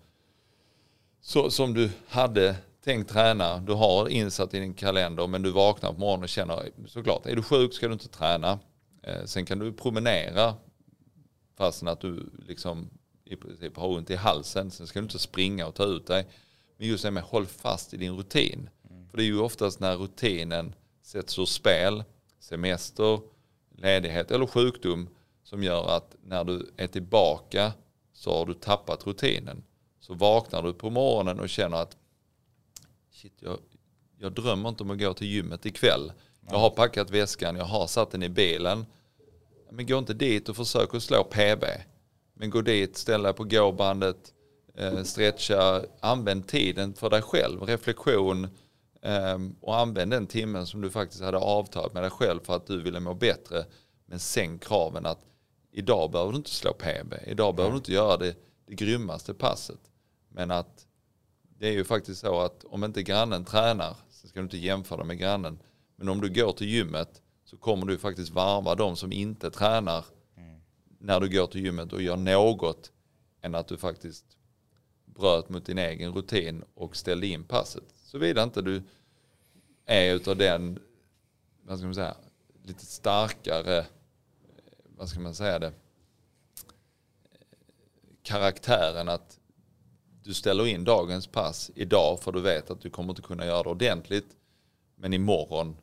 så, 1.21 1.51
som 1.51 1.75
du 1.75 1.91
hade 2.09 2.57
tänkt 2.85 3.11
träna, 3.11 3.59
du 3.59 3.73
har 3.73 4.09
insatt 4.09 4.55
i 4.55 4.61
din 4.61 4.75
kalender 4.75 5.27
men 5.27 5.43
du 5.43 5.51
vaknar 5.51 5.93
på 5.93 6.01
morgonen 6.01 6.23
och 6.23 6.29
känner 6.29 6.71
såklart, 6.87 7.27
är 7.27 7.37
du 7.37 7.43
sjuk 7.43 7.75
ska 7.75 7.87
du 7.87 7.93
inte 7.93 8.09
träna. 8.09 8.59
Eh, 9.03 9.25
sen 9.25 9.47
kan 9.47 9.59
du 9.59 9.73
promenera 9.73 10.55
fastän 11.57 11.89
att 11.89 12.01
du 12.01 12.31
liksom 12.49 12.91
i 13.27 13.37
princip 13.37 13.77
har 13.77 13.89
ont 13.89 14.11
i 14.11 14.17
halsen. 14.17 14.71
Sen 14.71 14.87
ska 14.87 14.99
du 14.99 15.05
inte 15.05 15.19
springa 15.19 15.67
och 15.67 15.75
ta 15.75 15.85
ut 15.85 16.07
dig. 16.07 16.27
Men 16.77 16.89
just 16.89 17.05
det 17.05 17.11
med 17.11 17.23
håll 17.23 17.47
fast 17.47 17.95
i 17.95 17.97
din 17.97 18.17
rutin. 18.17 18.71
Mm. 18.91 19.09
För 19.09 19.17
det 19.17 19.23
är 19.23 19.27
ju 19.27 19.41
oftast 19.41 19.81
när 19.81 19.97
rutinen 19.97 20.75
sätts 21.03 21.39
ur 21.39 21.45
spel, 21.45 22.05
semester, 22.41 23.21
ledighet 23.77 24.31
eller 24.31 24.47
sjukdom 24.47 25.09
som 25.45 25.63
gör 25.63 25.97
att 25.97 26.17
när 26.25 26.45
du 26.45 26.71
är 26.77 26.87
tillbaka 26.87 27.73
så 28.13 28.39
har 28.39 28.47
du 28.47 28.55
tappat 28.55 29.07
rutinen. 29.07 29.65
Så 30.01 30.15
vaknar 30.15 30.63
du 30.63 30.73
på 30.73 30.91
morgonen 30.91 31.41
och 31.41 31.49
känner 31.49 31.77
att 31.77 31.97
shit, 33.13 33.33
jag, 33.39 33.59
jag 34.19 34.33
drömmer 34.33 34.69
inte 34.69 34.83
om 34.83 34.91
att 34.91 34.99
gå 34.99 35.15
till 35.15 35.27
gymmet 35.27 35.67
ikväll. 35.67 36.13
Jag 36.51 36.59
har 36.59 36.71
packat 36.71 37.11
väskan, 37.11 37.57
jag 37.57 37.65
har 37.65 37.87
satt 37.87 38.11
den 38.11 38.23
i 38.23 38.29
bilen. 38.29 38.87
Men 39.71 39.87
gå 39.87 39.99
inte 39.99 40.15
dit 40.15 40.49
och 40.49 40.57
försök 40.57 40.95
att 40.95 41.03
slå 41.03 41.25
PB. 41.25 41.65
Men 42.39 42.51
gå 42.51 42.63
dit, 42.63 42.97
ställ 42.97 43.23
dig 43.23 43.33
på 43.33 43.45
gåbandet, 43.45 44.33
eh, 44.75 45.03
stretcha, 45.03 45.83
använd 46.01 46.47
tiden 46.47 46.95
för 46.95 47.11
dig 47.11 47.23
själv, 47.23 47.63
reflektion 47.63 48.45
eh, 49.03 49.39
och 49.61 49.79
använd 49.79 50.11
den 50.11 50.27
timmen 50.27 50.67
som 50.67 50.81
du 50.81 50.91
faktiskt 50.91 51.23
hade 51.23 51.39
avtalat 51.39 51.95
med 51.95 52.03
dig 52.03 52.11
själv 52.11 52.41
för 52.41 52.57
att 52.57 52.67
du 52.67 52.83
ville 52.83 53.01
må 53.01 53.15
bättre. 53.15 53.65
Men 54.07 54.19
sänk 54.19 54.65
kraven 54.65 55.07
att 55.07 55.25
idag 55.73 56.11
behöver 56.11 56.33
du 56.33 56.39
inte 56.39 56.51
slå 56.51 56.73
PB, 56.73 57.15
idag 57.27 57.55
behöver 57.55 57.73
du 57.73 57.79
inte 57.79 57.93
göra 57.93 58.17
det, 58.17 58.35
det 58.67 58.75
grymmaste 58.75 59.35
passet. 59.35 59.81
Men 60.29 60.51
att 60.51 60.87
det 61.59 61.69
är 61.69 61.73
ju 61.73 61.85
faktiskt 61.85 62.21
så 62.21 62.41
att 62.41 62.65
om 62.65 62.85
inte 62.85 63.03
grannen 63.03 63.45
tränar 63.45 63.97
så 64.11 64.29
ska 64.29 64.41
du 64.41 64.45
inte 64.45 64.59
jämföra 64.59 65.05
med 65.05 65.19
grannen. 65.19 65.59
Men 65.97 66.09
om 66.09 66.21
du 66.21 66.29
går 66.29 66.53
till 66.53 66.69
gymmet 66.69 67.23
så 67.45 67.57
kommer 67.57 67.87
du 67.87 67.99
faktiskt 67.99 68.31
varva 68.31 68.75
de 68.75 68.97
som 68.97 69.13
inte 69.13 69.51
tränar 69.51 70.05
när 71.07 71.21
du 71.21 71.29
går 71.29 71.47
till 71.47 71.65
gymmet 71.65 71.93
och 71.93 72.03
gör 72.03 72.17
något 72.17 72.93
än 73.41 73.55
att 73.55 73.69
du 73.69 73.77
faktiskt 73.77 74.25
bröt 75.05 75.49
mot 75.49 75.67
din 75.67 75.79
egen 75.79 76.13
rutin 76.13 76.65
och 76.75 76.97
ställde 76.97 77.27
in 77.27 77.45
passet. 77.45 77.85
Såvida 78.05 78.43
inte 78.43 78.63
du 78.63 78.83
är 79.85 80.15
utav 80.15 80.37
den, 80.37 80.79
vad 81.63 81.79
ska 81.79 81.87
man 81.87 81.95
säga, 81.95 82.17
lite 82.63 82.87
starkare, 82.87 83.87
vad 84.97 85.09
ska 85.09 85.21
man 85.21 85.35
säga 85.35 85.59
det, 85.59 85.73
karaktären 88.23 89.09
att 89.09 89.39
du 90.23 90.35
ställer 90.35 90.67
in 90.67 90.85
dagens 90.85 91.27
pass 91.27 91.71
idag 91.75 92.21
för 92.21 92.33
du 92.33 92.41
vet 92.41 92.71
att 92.71 92.81
du 92.81 92.91
kommer 92.91 93.11
inte 93.11 93.23
kunna 93.23 93.47
göra 93.47 93.63
det 93.63 93.69
ordentligt. 93.69 94.37
Men 94.97 95.13
imorgon 95.13 95.77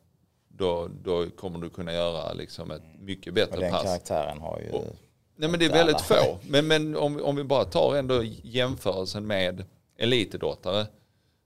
då, 0.48 0.88
då 1.02 1.30
kommer 1.30 1.58
du 1.58 1.70
kunna 1.70 1.92
göra 1.92 2.32
liksom 2.32 2.70
ett 2.70 2.82
mycket 3.00 3.34
bättre 3.34 3.50
pass. 3.50 3.60
den 3.60 3.72
pass. 3.72 3.82
karaktären 3.82 4.40
har 4.40 4.60
ju... 4.60 4.70
Och, 4.70 4.96
nej 5.36 5.48
men 5.48 5.60
det 5.60 5.66
är 5.66 5.72
väldigt 5.72 6.00
få. 6.00 6.38
Men, 6.42 6.66
men 6.66 6.96
om, 6.96 7.22
om 7.22 7.36
vi 7.36 7.44
bara 7.44 7.64
tar 7.64 7.96
ändå 7.96 8.22
jämförelsen 8.42 9.26
med 9.26 9.64
elitidrottare. 9.96 10.86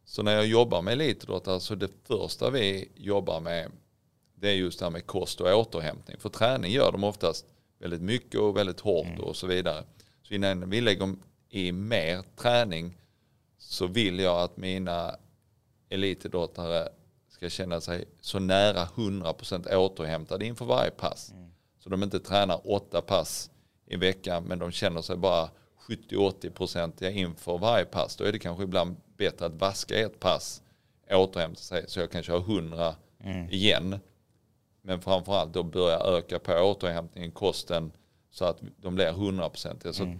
Så 0.05 0.23
när 0.23 0.35
jag 0.35 0.47
jobbar 0.47 0.83
med 0.83 0.93
elitidrottare 0.93 1.61
så 1.61 1.75
det 1.75 1.91
första 2.05 2.51
vi 2.51 2.89
jobbar 2.95 3.41
med 3.41 3.71
det 4.35 4.49
är 4.49 4.55
just 4.55 4.79
det 4.79 4.85
här 4.85 4.91
med 4.91 5.07
kost 5.07 5.41
och 5.41 5.59
återhämtning. 5.59 6.17
För 6.19 6.29
träning 6.29 6.73
gör 6.73 6.93
de 6.93 7.05
oftast 7.05 7.47
väldigt 7.79 8.03
mycket 8.03 8.41
och 8.41 8.57
väldigt 8.57 8.81
hårt 8.81 9.07
mm. 9.07 9.21
och 9.21 9.37
så 9.37 9.47
vidare. 9.47 9.85
Så 10.23 10.35
innan 10.35 10.71
vi 10.71 10.81
lägger 10.81 11.15
i 11.49 11.73
mer 11.73 12.23
träning 12.37 12.97
så 13.59 13.87
vill 13.87 14.19
jag 14.19 14.41
att 14.41 14.57
mina 14.57 15.17
elitidrottare 15.89 16.89
ska 17.29 17.49
känna 17.49 17.81
sig 17.81 18.05
så 18.21 18.39
nära 18.39 18.85
100% 18.85 19.75
återhämtade 19.75 20.47
inför 20.47 20.65
varje 20.65 20.91
pass. 20.91 21.33
Mm. 21.33 21.51
Så 21.79 21.89
de 21.89 22.03
inte 22.03 22.21
tränar 22.21 22.61
åtta 22.65 23.01
pass 23.01 23.51
i 23.91 23.97
veckan 23.97 24.45
men 24.45 24.59
de 24.59 24.71
känner 24.71 25.03
sig 25.03 25.17
bara 25.17 25.51
70-80% 25.89 27.11
inför 27.11 27.59
varje 27.59 27.85
pass. 27.85 28.17
Då 28.17 28.25
är 28.25 28.33
det 28.33 28.39
kanske 28.39 28.65
ibland 28.65 28.97
bättre 29.17 29.47
att 29.47 29.55
vaska 29.55 29.99
ett 29.99 30.21
pass, 30.21 30.63
återhämta 31.11 31.61
sig 31.61 31.85
så 31.89 32.01
jag 32.01 32.11
kan 32.11 32.23
köra 32.23 32.39
100 32.39 32.95
mm. 33.21 33.51
igen. 33.51 34.01
Men 34.83 35.01
framförallt 35.01 35.53
då 35.53 35.63
börja 35.63 35.99
öka 35.99 36.39
på 36.39 36.53
återhämtningen, 36.53 37.31
kosten 37.31 37.93
så 38.31 38.45
att 38.45 38.59
de 38.77 38.95
blir 38.95 39.13
100%. 39.13 39.87
Alltså 39.87 40.03
mm 40.03 40.19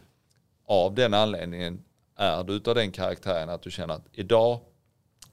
av 0.69 0.95
den 0.95 1.15
anledningen 1.15 1.85
är 2.17 2.45
du 2.45 2.53
utav 2.53 2.75
den 2.75 2.93
karaktären 2.93 3.51
att 3.51 3.63
du 3.63 3.71
känner 3.71 3.95
att 3.95 4.09
idag 4.13 4.61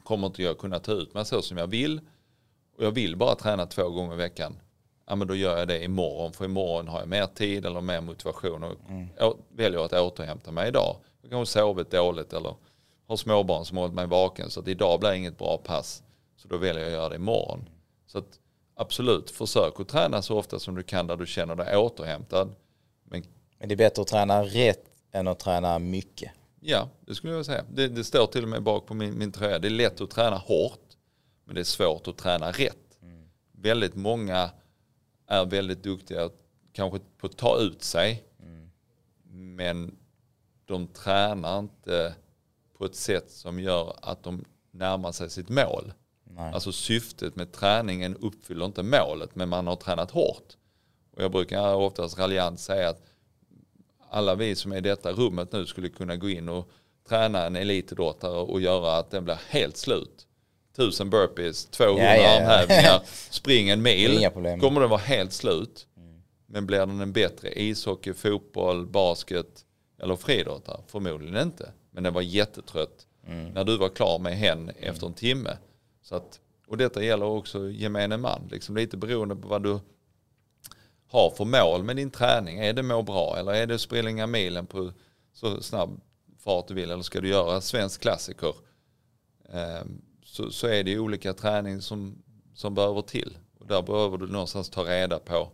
kommer 0.04 0.28
inte 0.28 0.44
jag 0.44 0.58
kunna 0.58 0.80
ta 0.80 0.92
ut 0.92 1.14
mig 1.14 1.26
så 1.26 1.42
som 1.42 1.58
jag 1.58 1.68
vill 1.68 2.02
och 2.78 2.86
jag 2.86 2.92
vill 2.92 3.16
bara 3.16 3.36
träna 3.36 3.66
två 3.66 3.90
gånger 3.90 4.14
i 4.14 4.18
veckan. 4.18 4.56
Ja 5.08 5.16
men 5.16 5.28
då 5.28 5.36
gör 5.36 5.58
jag 5.58 5.68
det 5.68 5.84
imorgon 5.84 6.34
för 6.34 6.46
imorgon 6.46 6.88
har 6.88 7.00
jag 7.00 7.08
mer 7.08 7.26
tid 7.26 7.66
eller 7.66 7.82
mer 7.82 8.02
motivation 8.02 8.64
och 8.64 8.90
mm. 8.90 9.10
väljer 9.50 9.86
att 9.86 9.94
återhämta 9.94 10.52
mig 10.52 10.68
idag. 10.68 10.96
Jag 11.22 11.32
kanske 11.32 11.60
sovit 11.60 11.92
dåligt 11.92 12.34
eller 12.34 12.56
har 13.08 13.18
småbarn 13.18 13.66
som 13.66 13.78
hållit 13.78 13.94
mig 13.94 14.08
vaken 14.08 14.50
så 14.50 14.60
att 14.60 14.68
idag 14.68 15.00
blir 15.00 15.12
inget 15.12 15.38
bra 15.38 15.58
pass. 15.58 16.04
Så 16.38 16.48
då 16.48 16.58
väljer 16.58 16.84
jag 16.84 16.88
att 16.88 16.94
göra 16.94 17.10
det 17.10 17.16
imorgon. 17.16 17.70
Så 18.08 18.18
att 18.18 18.40
absolut, 18.76 19.32
försök 19.32 19.80
att 19.80 19.88
träna 19.88 20.22
så 20.22 20.38
ofta 20.38 20.60
som 20.60 20.76
du 20.76 20.84
kan 20.84 21.08
där 21.08 21.18
du 21.18 21.26
känner 21.26 21.56
dig 21.56 21.78
återhämtad. 21.78 22.56
Men, 23.04 23.24
men 23.60 23.70
det 23.70 23.76
är 23.76 23.78
bättre 23.78 24.02
att 24.02 24.08
träna 24.08 24.44
rätt 24.44 24.86
än 25.12 25.28
att 25.28 25.40
träna 25.40 25.80
mycket. 25.80 26.32
Ja, 26.60 26.90
det 27.06 27.16
skulle 27.16 27.34
jag 27.34 27.46
säga. 27.46 27.64
Det, 27.74 27.88
det 27.88 28.04
står 28.04 28.28
till 28.28 28.44
och 28.44 28.50
med 28.50 28.64
bak 28.64 28.86
på 28.86 28.94
min, 28.94 29.18
min 29.18 29.32
tröja. 29.32 29.60
Det 29.60 29.68
är 29.68 29.70
lätt 29.70 30.02
att 30.02 30.10
träna 30.10 30.36
hårt, 30.36 30.88
men 31.46 31.56
det 31.56 31.62
är 31.62 31.66
svårt 31.66 32.08
att 32.08 32.18
träna 32.18 32.52
rätt. 32.52 33.02
Mm. 33.02 33.30
Väldigt 33.52 33.96
många 33.96 34.50
är 35.28 35.46
väldigt 35.46 35.84
duktiga 35.84 36.30
kanske 36.74 37.00
på 37.18 37.28
att 37.28 37.38
ta 37.38 37.58
ut 37.58 37.84
sig, 37.84 38.24
mm. 38.40 38.70
men 39.56 39.98
de 40.66 40.88
tränar 40.88 41.60
inte 41.60 42.16
på 42.78 42.86
ett 42.86 42.96
sätt 42.96 43.32
som 43.32 43.60
gör 43.60 43.96
att 44.02 44.24
de 44.24 44.46
närmar 44.72 45.12
sig 45.12 45.30
sitt 45.30 45.50
mål. 45.50 45.94
Nej. 46.24 46.54
Alltså 46.54 46.72
syftet 46.72 47.36
med 47.36 47.52
träningen 47.52 48.16
uppfyller 48.16 48.66
inte 48.66 48.84
målet, 48.84 49.36
men 49.36 49.50
man 49.50 49.68
har 49.68 49.76
tränat 49.76 50.12
hårt. 50.12 50.58
Och 51.12 51.24
jag 51.24 51.32
brukar 51.32 51.76
oftast 51.76 52.18
raljant 52.18 52.60
säga 52.60 52.90
att 52.90 53.02
alla 54.10 54.36
vi 54.36 54.56
som 54.56 54.72
är 54.72 54.78
i 54.78 54.82
detta 54.82 55.12
rummet 55.12 55.52
nu 55.52 55.66
skulle 55.66 55.90
kunna 55.90 56.16
gå 56.16 56.30
in 56.30 56.50
och 56.50 56.70
träna 57.08 57.46
en 57.46 57.56
elitidrottare 57.56 58.38
och 58.38 58.62
göra 58.62 58.98
att 58.98 59.12
den 59.12 59.24
blir 59.24 59.40
helt 59.50 59.78
slut. 59.78 60.28
Tusen 60.76 61.10
burpees, 61.10 61.66
200 61.66 62.04
ja, 62.04 62.16
ja, 62.16 62.38
armhävningar, 62.38 63.02
spring 63.30 63.70
en 63.70 63.82
mil. 63.82 64.30
Kommer 64.34 64.82
den 64.82 64.90
vara 64.90 65.02
helt 65.02 65.34
slut. 65.34 65.88
Mm. 65.98 66.22
Men 66.46 66.66
blir 66.66 66.80
den 66.80 67.02
en 67.02 67.14
bättre 67.14 67.62
ishockey, 67.62 68.14
fotboll, 68.14 68.86
basket 68.86 69.66
eller 70.02 70.16
friidrottare? 70.16 70.82
Förmodligen 70.88 71.42
inte. 71.42 71.72
Men 71.92 72.04
den 72.04 72.14
var 72.14 72.22
jättetrött 72.22 73.08
mm. 73.28 73.54
när 73.54 73.64
du 73.64 73.78
var 73.78 73.90
klar 73.90 74.20
med 74.20 74.38
hen 74.38 74.72
efter 74.80 75.08
en 75.08 75.14
timme. 75.14 75.58
Så 76.02 76.16
att, 76.16 76.40
och 76.68 76.78
detta 76.78 77.04
gäller 77.04 77.26
också 77.26 77.70
gemene 77.70 78.18
man. 78.18 78.48
Liksom 78.52 78.76
lite 78.76 78.98
beroende 78.98 79.36
på 79.36 79.48
vad 79.48 79.64
du 79.64 79.80
har 81.08 81.30
för 81.30 81.46
mål 81.46 81.84
med 81.84 81.96
din 81.96 82.12
träning. 82.12 82.60
Är 82.60 82.74
det 82.74 82.84
må 82.84 83.02
bra 83.02 83.38
eller 83.38 83.54
är 83.54 83.68
det 83.68 83.80
springa 83.80 84.28
milen 84.28 84.66
på 84.66 84.92
så 85.34 85.62
snabb 85.62 86.02
fart 86.40 86.68
du 86.68 86.74
vill 86.74 86.92
eller 86.92 87.04
ska 87.04 87.22
du 87.22 87.30
göra 87.30 87.62
svensk 87.62 88.02
klassiker 88.02 88.56
ehm, 89.54 90.02
så, 90.36 90.52
så 90.52 90.68
är 90.68 90.84
det 90.84 90.92
ju 90.92 91.00
olika 91.00 91.34
träning 91.34 91.82
som, 91.82 92.24
som 92.54 92.76
behöver 92.76 93.02
till. 93.02 93.38
Och 93.60 93.68
där 93.68 93.82
behöver 93.82 94.18
du 94.18 94.28
någonstans 94.28 94.70
ta 94.70 94.84
reda 94.84 95.20
på 95.20 95.52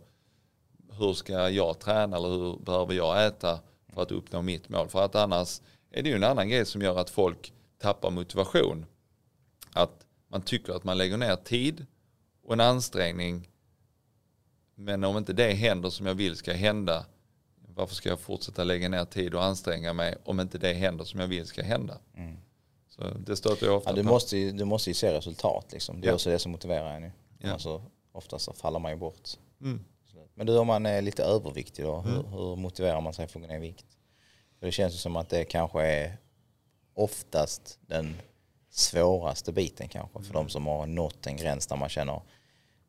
hur 0.98 1.12
ska 1.12 1.50
jag 1.50 1.78
träna 1.78 2.16
eller 2.16 2.28
hur 2.28 2.56
behöver 2.56 2.94
jag 2.94 3.26
äta 3.26 3.60
för 3.88 4.02
att 4.02 4.12
uppnå 4.12 4.42
mitt 4.42 4.68
mål. 4.68 4.88
För 4.88 5.04
att 5.04 5.14
annars 5.14 5.60
är 5.90 6.02
det 6.02 6.08
ju 6.08 6.14
en 6.14 6.24
annan 6.24 6.48
grej 6.48 6.66
som 6.66 6.82
gör 6.82 6.98
att 6.98 7.10
folk 7.10 7.52
tappar 7.78 8.10
motivation. 8.10 8.86
Att 9.72 10.06
man 10.28 10.42
tycker 10.42 10.72
att 10.72 10.84
man 10.84 10.98
lägger 10.98 11.16
ner 11.16 11.36
tid 11.36 11.86
och 12.44 12.52
en 12.52 12.60
ansträngning 12.60 13.48
men 14.74 15.04
om 15.04 15.16
inte 15.16 15.32
det 15.32 15.52
händer 15.52 15.90
som 15.90 16.06
jag 16.06 16.14
vill 16.14 16.36
ska 16.36 16.52
hända, 16.52 17.06
varför 17.74 17.94
ska 17.94 18.08
jag 18.08 18.20
fortsätta 18.20 18.64
lägga 18.64 18.88
ner 18.88 19.04
tid 19.04 19.34
och 19.34 19.44
anstränga 19.44 19.92
mig 19.92 20.16
om 20.24 20.40
inte 20.40 20.58
det 20.58 20.72
händer 20.72 21.04
som 21.04 21.20
jag 21.20 21.26
vill 21.26 21.46
ska 21.46 21.62
hända? 21.62 21.98
Mm. 22.14 22.36
Så 22.96 23.02
det 23.18 23.36
stöter 23.36 23.66
jag 23.66 23.76
ofta 23.76 23.90
ja, 23.90 23.96
du, 23.96 24.02
måste, 24.02 24.36
ju, 24.36 24.52
du 24.52 24.64
måste 24.64 24.90
ju 24.90 24.94
se 24.94 25.12
resultat 25.12 25.66
liksom. 25.72 26.00
Det 26.00 26.06
är 26.06 26.10
ja. 26.10 26.14
också 26.14 26.30
det 26.30 26.38
som 26.38 26.52
motiverar 26.52 26.96
en. 26.96 27.12
Ja. 27.38 27.52
Alltså, 27.52 27.82
oftast 28.12 28.44
så 28.44 28.52
faller 28.52 28.78
man 28.78 28.92
ju 28.92 28.98
bort. 28.98 29.30
Mm. 29.60 29.84
Men 30.34 30.46
du 30.46 30.58
om 30.58 30.66
man 30.66 30.86
är 30.86 31.02
lite 31.02 31.24
överviktig 31.24 31.84
då, 31.84 32.00
hur, 32.00 32.20
mm. 32.20 32.32
hur 32.32 32.56
motiverar 32.56 33.00
man 33.00 33.14
sig 33.14 33.26
för 33.28 33.38
att 33.38 33.42
gå 33.42 33.48
ner 33.48 33.56
i 33.56 33.60
vikt? 33.60 33.86
För 34.58 34.66
det 34.66 34.72
känns 34.72 34.94
ju 34.94 34.98
som 34.98 35.16
att 35.16 35.28
det 35.28 35.44
kanske 35.44 35.82
är 35.82 36.16
oftast 36.94 37.78
den 37.86 38.14
svåraste 38.70 39.52
biten 39.52 39.88
kanske 39.88 40.18
för 40.18 40.30
mm. 40.30 40.32
de 40.32 40.48
som 40.48 40.66
har 40.66 40.86
nått 40.86 41.26
en 41.26 41.36
gräns 41.36 41.66
där 41.66 41.76
man 41.76 41.88
känner 41.88 42.22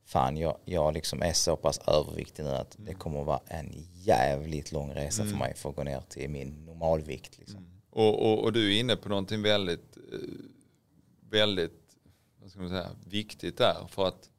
fan 0.05 0.37
jag, 0.37 0.57
jag 0.65 0.93
liksom 0.93 1.21
är 1.21 1.33
så 1.33 1.55
pass 1.55 1.79
överviktig 1.87 2.43
nu 2.43 2.49
att 2.49 2.75
det 2.77 2.93
kommer 2.93 3.19
att 3.19 3.25
vara 3.25 3.41
en 3.47 3.71
jävligt 3.93 4.71
lång 4.71 4.93
resa 4.93 5.21
mm. 5.21 5.33
för 5.33 5.39
mig 5.39 5.53
för 5.55 5.69
att 5.69 5.75
gå 5.75 5.83
ner 5.83 6.01
till 6.09 6.29
min 6.29 6.65
normalvikt. 6.65 7.37
Liksom. 7.37 7.57
Mm. 7.57 7.69
Och, 7.89 8.31
och, 8.31 8.43
och, 8.43 8.53
du 8.53 8.75
är 8.75 8.79
inne 8.79 8.95
på 8.95 9.09
någonting 9.09 9.41
väldigt, 9.41 9.92
väldigt 11.29 11.83
vad 12.43 12.51
ska 12.51 12.59
man 12.59 12.69
säga, 12.69 12.89
viktigt 13.05 13.57
där. 13.57 13.87
För 13.89 14.07
att 14.07 14.29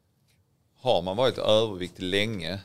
har 0.75 1.03
man 1.03 1.17
varit 1.17 1.39
överviktig 1.39 2.03
länge 2.03 2.61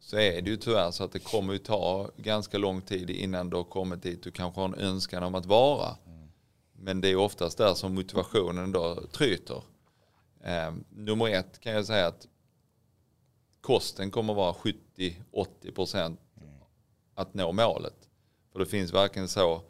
så 0.00 0.16
är 0.16 0.42
det 0.42 0.50
ju 0.50 0.56
tyvärr 0.56 0.90
så 0.90 1.04
att 1.04 1.12
det 1.12 1.18
kommer 1.18 1.52
ju 1.52 1.58
ta 1.58 2.10
ganska 2.16 2.58
lång 2.58 2.82
tid 2.82 3.10
innan 3.10 3.50
du 3.50 3.56
har 3.56 3.64
kommit 3.64 4.02
dit 4.02 4.22
du 4.22 4.30
kanske 4.30 4.60
har 4.60 4.68
en 4.68 4.74
önskan 4.74 5.22
om 5.22 5.34
att 5.34 5.46
vara. 5.46 5.96
Mm. 6.06 6.28
Men 6.72 7.00
det 7.00 7.08
är 7.08 7.16
oftast 7.16 7.58
där 7.58 7.74
som 7.74 7.94
motivationen 7.94 8.72
då 8.72 9.02
tryter. 9.12 9.62
Eh, 10.40 10.74
nummer 10.90 11.28
ett 11.28 11.60
kan 11.60 11.72
jag 11.72 11.86
säga 11.86 12.06
att 12.06 12.28
kosten 13.60 14.10
kommer 14.10 14.34
vara 14.34 14.52
70-80% 14.52 16.16
att 17.14 17.34
nå 17.34 17.52
målet. 17.52 18.08
För 18.52 18.58
det 18.58 18.66
finns 18.66 18.92
varken 18.92 19.28
så 19.28 19.62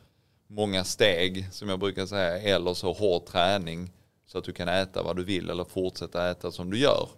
många 0.51 0.85
steg 0.85 1.53
som 1.53 1.69
jag 1.69 1.79
brukar 1.79 2.07
säga 2.07 2.39
eller 2.39 2.75
så 2.75 2.93
hård 2.93 3.27
träning 3.27 3.93
så 4.27 4.39
att 4.39 4.45
du 4.45 4.53
kan 4.53 4.69
äta 4.69 5.03
vad 5.03 5.17
du 5.17 5.25
vill 5.25 5.51
eller 5.51 5.65
fortsätta 5.65 6.31
äta 6.31 6.51
som 6.51 6.71
du 6.71 6.79
gör. 6.79 7.09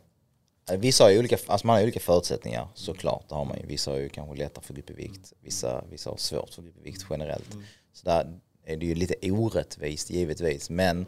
Vissa 0.79 1.05
har 1.05 1.11
ju 1.11 1.19
olika, 1.19 1.39
alltså 1.47 1.67
man 1.67 1.77
har 1.77 1.83
olika 1.83 2.01
förutsättningar 2.01 2.69
såklart. 2.75 3.29
Det 3.29 3.35
har 3.35 3.45
man 3.45 3.59
ju. 3.59 3.67
Vissa 3.67 3.91
har 3.91 3.99
ju 3.99 4.09
kanske 4.09 4.37
lättare 4.37 4.65
för 4.65 4.73
att 4.73 4.77
gå 4.77 4.83
upp 4.83 4.91
i 4.91 5.03
vikt. 5.03 5.33
Vissa, 5.41 5.85
vissa 5.91 6.11
har 6.11 6.17
svårt 6.17 6.51
för 6.55 6.63
att 6.63 6.67
gå 6.67 6.71
upp 6.71 6.79
i 6.79 6.83
vikt 6.83 7.07
generellt. 7.11 7.53
Mm. 7.53 7.65
Så 7.93 8.05
där 8.05 8.39
är 8.65 8.77
det 8.77 8.87
ju 8.87 8.95
lite 8.95 9.33
orättvist 9.33 10.11
givetvis. 10.11 10.71
Men 10.71 11.07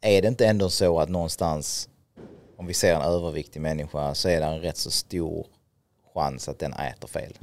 är 0.00 0.22
det 0.22 0.28
inte 0.28 0.46
ändå 0.46 0.70
så 0.70 1.00
att 1.00 1.08
någonstans 1.08 1.88
om 2.56 2.66
vi 2.66 2.74
ser 2.74 2.94
en 2.94 3.02
överviktig 3.02 3.60
människa 3.60 4.14
så 4.14 4.28
är 4.28 4.40
det 4.40 4.46
en 4.46 4.60
rätt 4.60 4.76
så 4.76 4.90
stor 4.90 5.46
chans 6.14 6.48
att 6.48 6.58
den 6.58 6.72
äter 6.72 7.08
fel. 7.08 7.38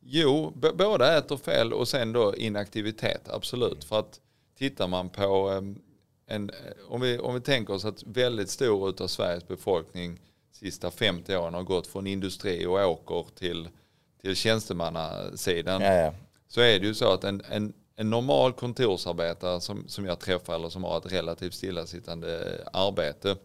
Jo, 0.00 0.52
båda 0.74 1.18
äter 1.18 1.36
fel 1.36 1.72
och 1.72 1.88
sen 1.88 2.12
då 2.12 2.36
inaktivitet, 2.36 3.28
absolut. 3.28 3.84
För 3.84 3.98
att 3.98 4.20
tittar 4.58 4.88
man 4.88 5.08
på 5.08 5.48
ehm, 5.48 5.78
en, 6.26 6.50
om, 6.88 7.00
vi, 7.00 7.18
om 7.18 7.34
vi 7.34 7.40
tänker 7.40 7.74
oss 7.74 7.84
att 7.84 8.02
väldigt 8.02 8.50
stor 8.50 9.02
av 9.02 9.06
Sveriges 9.06 9.48
befolkning 9.48 10.20
sista 10.52 10.90
50 10.90 11.36
åren 11.36 11.54
har 11.54 11.62
gått 11.62 11.86
från 11.86 12.06
industri 12.06 12.66
och 12.66 12.72
åker 12.72 13.26
till, 13.34 13.68
till 14.20 14.36
tjänstemannasidan. 14.36 15.82
Ja, 15.82 15.94
ja. 15.94 16.14
Så 16.48 16.60
är 16.60 16.80
det 16.80 16.86
ju 16.86 16.94
så 16.94 17.12
att 17.12 17.24
en, 17.24 17.42
en, 17.50 17.72
en 17.96 18.10
normal 18.10 18.52
kontorsarbetare 18.52 19.60
som, 19.60 19.88
som 19.88 20.04
jag 20.04 20.18
träffar 20.18 20.54
eller 20.54 20.68
som 20.68 20.84
har 20.84 20.98
ett 20.98 21.12
relativt 21.12 21.54
stillasittande 21.54 22.60
arbete 22.72 23.36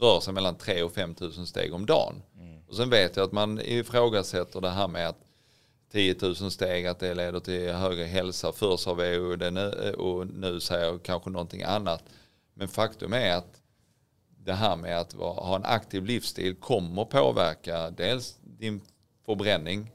rör 0.00 0.20
sig 0.20 0.34
mellan 0.34 0.54
3 0.54 0.82
och 0.82 0.92
5 0.92 1.14
000 1.20 1.46
steg 1.46 1.74
om 1.74 1.86
dagen. 1.86 2.22
Mm. 2.36 2.62
Och 2.68 2.74
sen 2.74 2.90
vet 2.90 3.16
jag 3.16 3.24
att 3.24 3.32
man 3.32 3.60
ifrågasätter 3.60 4.60
det 4.60 4.70
här 4.70 4.88
med 4.88 5.08
att 5.08 5.29
10 5.92 6.16
000 6.22 6.34
steg, 6.34 6.86
att 6.86 6.98
det 6.98 7.14
leder 7.14 7.40
till 7.40 7.72
högre 7.72 8.04
hälsa. 8.04 8.52
Förr 8.52 8.76
sa 8.76 8.94
vi 8.94 9.36
det 9.36 9.50
det 9.50 9.88
eh, 9.88 9.92
och 9.92 10.26
nu 10.26 10.60
säger 10.60 10.86
jag 10.86 11.02
kanske 11.02 11.30
någonting 11.30 11.62
annat. 11.62 12.04
Men 12.54 12.68
faktum 12.68 13.12
är 13.12 13.36
att 13.36 13.62
det 14.44 14.52
här 14.52 14.76
med 14.76 14.98
att 14.98 15.12
ha 15.12 15.56
en 15.56 15.64
aktiv 15.64 16.04
livsstil 16.04 16.54
kommer 16.54 17.04
påverka 17.04 17.90
dels 17.90 18.38
din 18.42 18.80
förbränning 19.26 19.90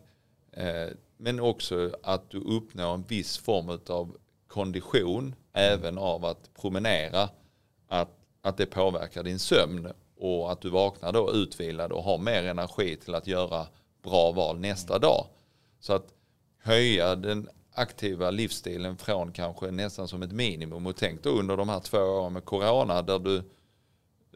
eh, 0.52 0.88
men 1.18 1.39
också 1.39 1.91
att 2.04 2.30
du 2.30 2.38
uppnår 2.38 2.93
en 2.93 3.04
viss 3.04 3.38
form 3.38 3.80
av 3.89 4.18
kondition 4.48 5.36
även 5.54 5.98
av 5.98 6.26
att 6.26 6.54
promenera. 6.54 7.30
Att 7.88 8.26
att 8.46 8.58
det 8.58 8.66
påverkar 8.66 9.24
din 9.24 9.39
sömn 9.39 9.91
och 10.18 10.52
att 10.52 10.62
du 10.62 10.70
vaknar 10.70 11.12
då 11.12 11.34
utvilad 11.34 11.91
och 11.91 12.04
har 12.04 12.18
mer 12.18 12.43
energi 12.43 12.96
till 12.96 13.16
att 13.16 13.28
göra 13.28 13.68
bra 14.04 14.32
val 14.32 14.60
nästa 14.60 15.00
dag. 15.00 15.26
Så 15.86 15.94
att 15.94 16.14
höja 16.58 17.16
den 17.16 17.50
aktiva 17.74 18.32
livsstilen 18.32 18.98
från 18.98 19.32
kanske 19.32 19.72
nästan 19.72 20.08
som 20.08 20.24
ett 20.24 20.32
minimum 20.32 20.86
och 20.86 20.96
tänk 20.96 21.24
då 21.24 21.30
under 21.30 21.58
de 21.58 21.70
här 21.70 21.80
två 21.80 21.98
åren 21.98 22.34
med 22.34 22.46
corona 22.46 23.02
där 23.02 23.20
du 23.20 23.44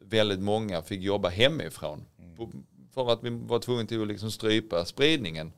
väldigt 0.02 0.39
många 0.39 0.82
fick 0.82 1.02
jobba 1.02 1.30
hemifrån 1.30 2.06
för 2.93 3.12
att 3.12 3.24
vi 3.24 3.30
var 3.30 3.60
tvungna 3.60 3.86
till 3.86 4.02
att 4.02 4.08
liksom 4.08 4.32
strypa 4.32 4.86
spridningen. 4.86 5.52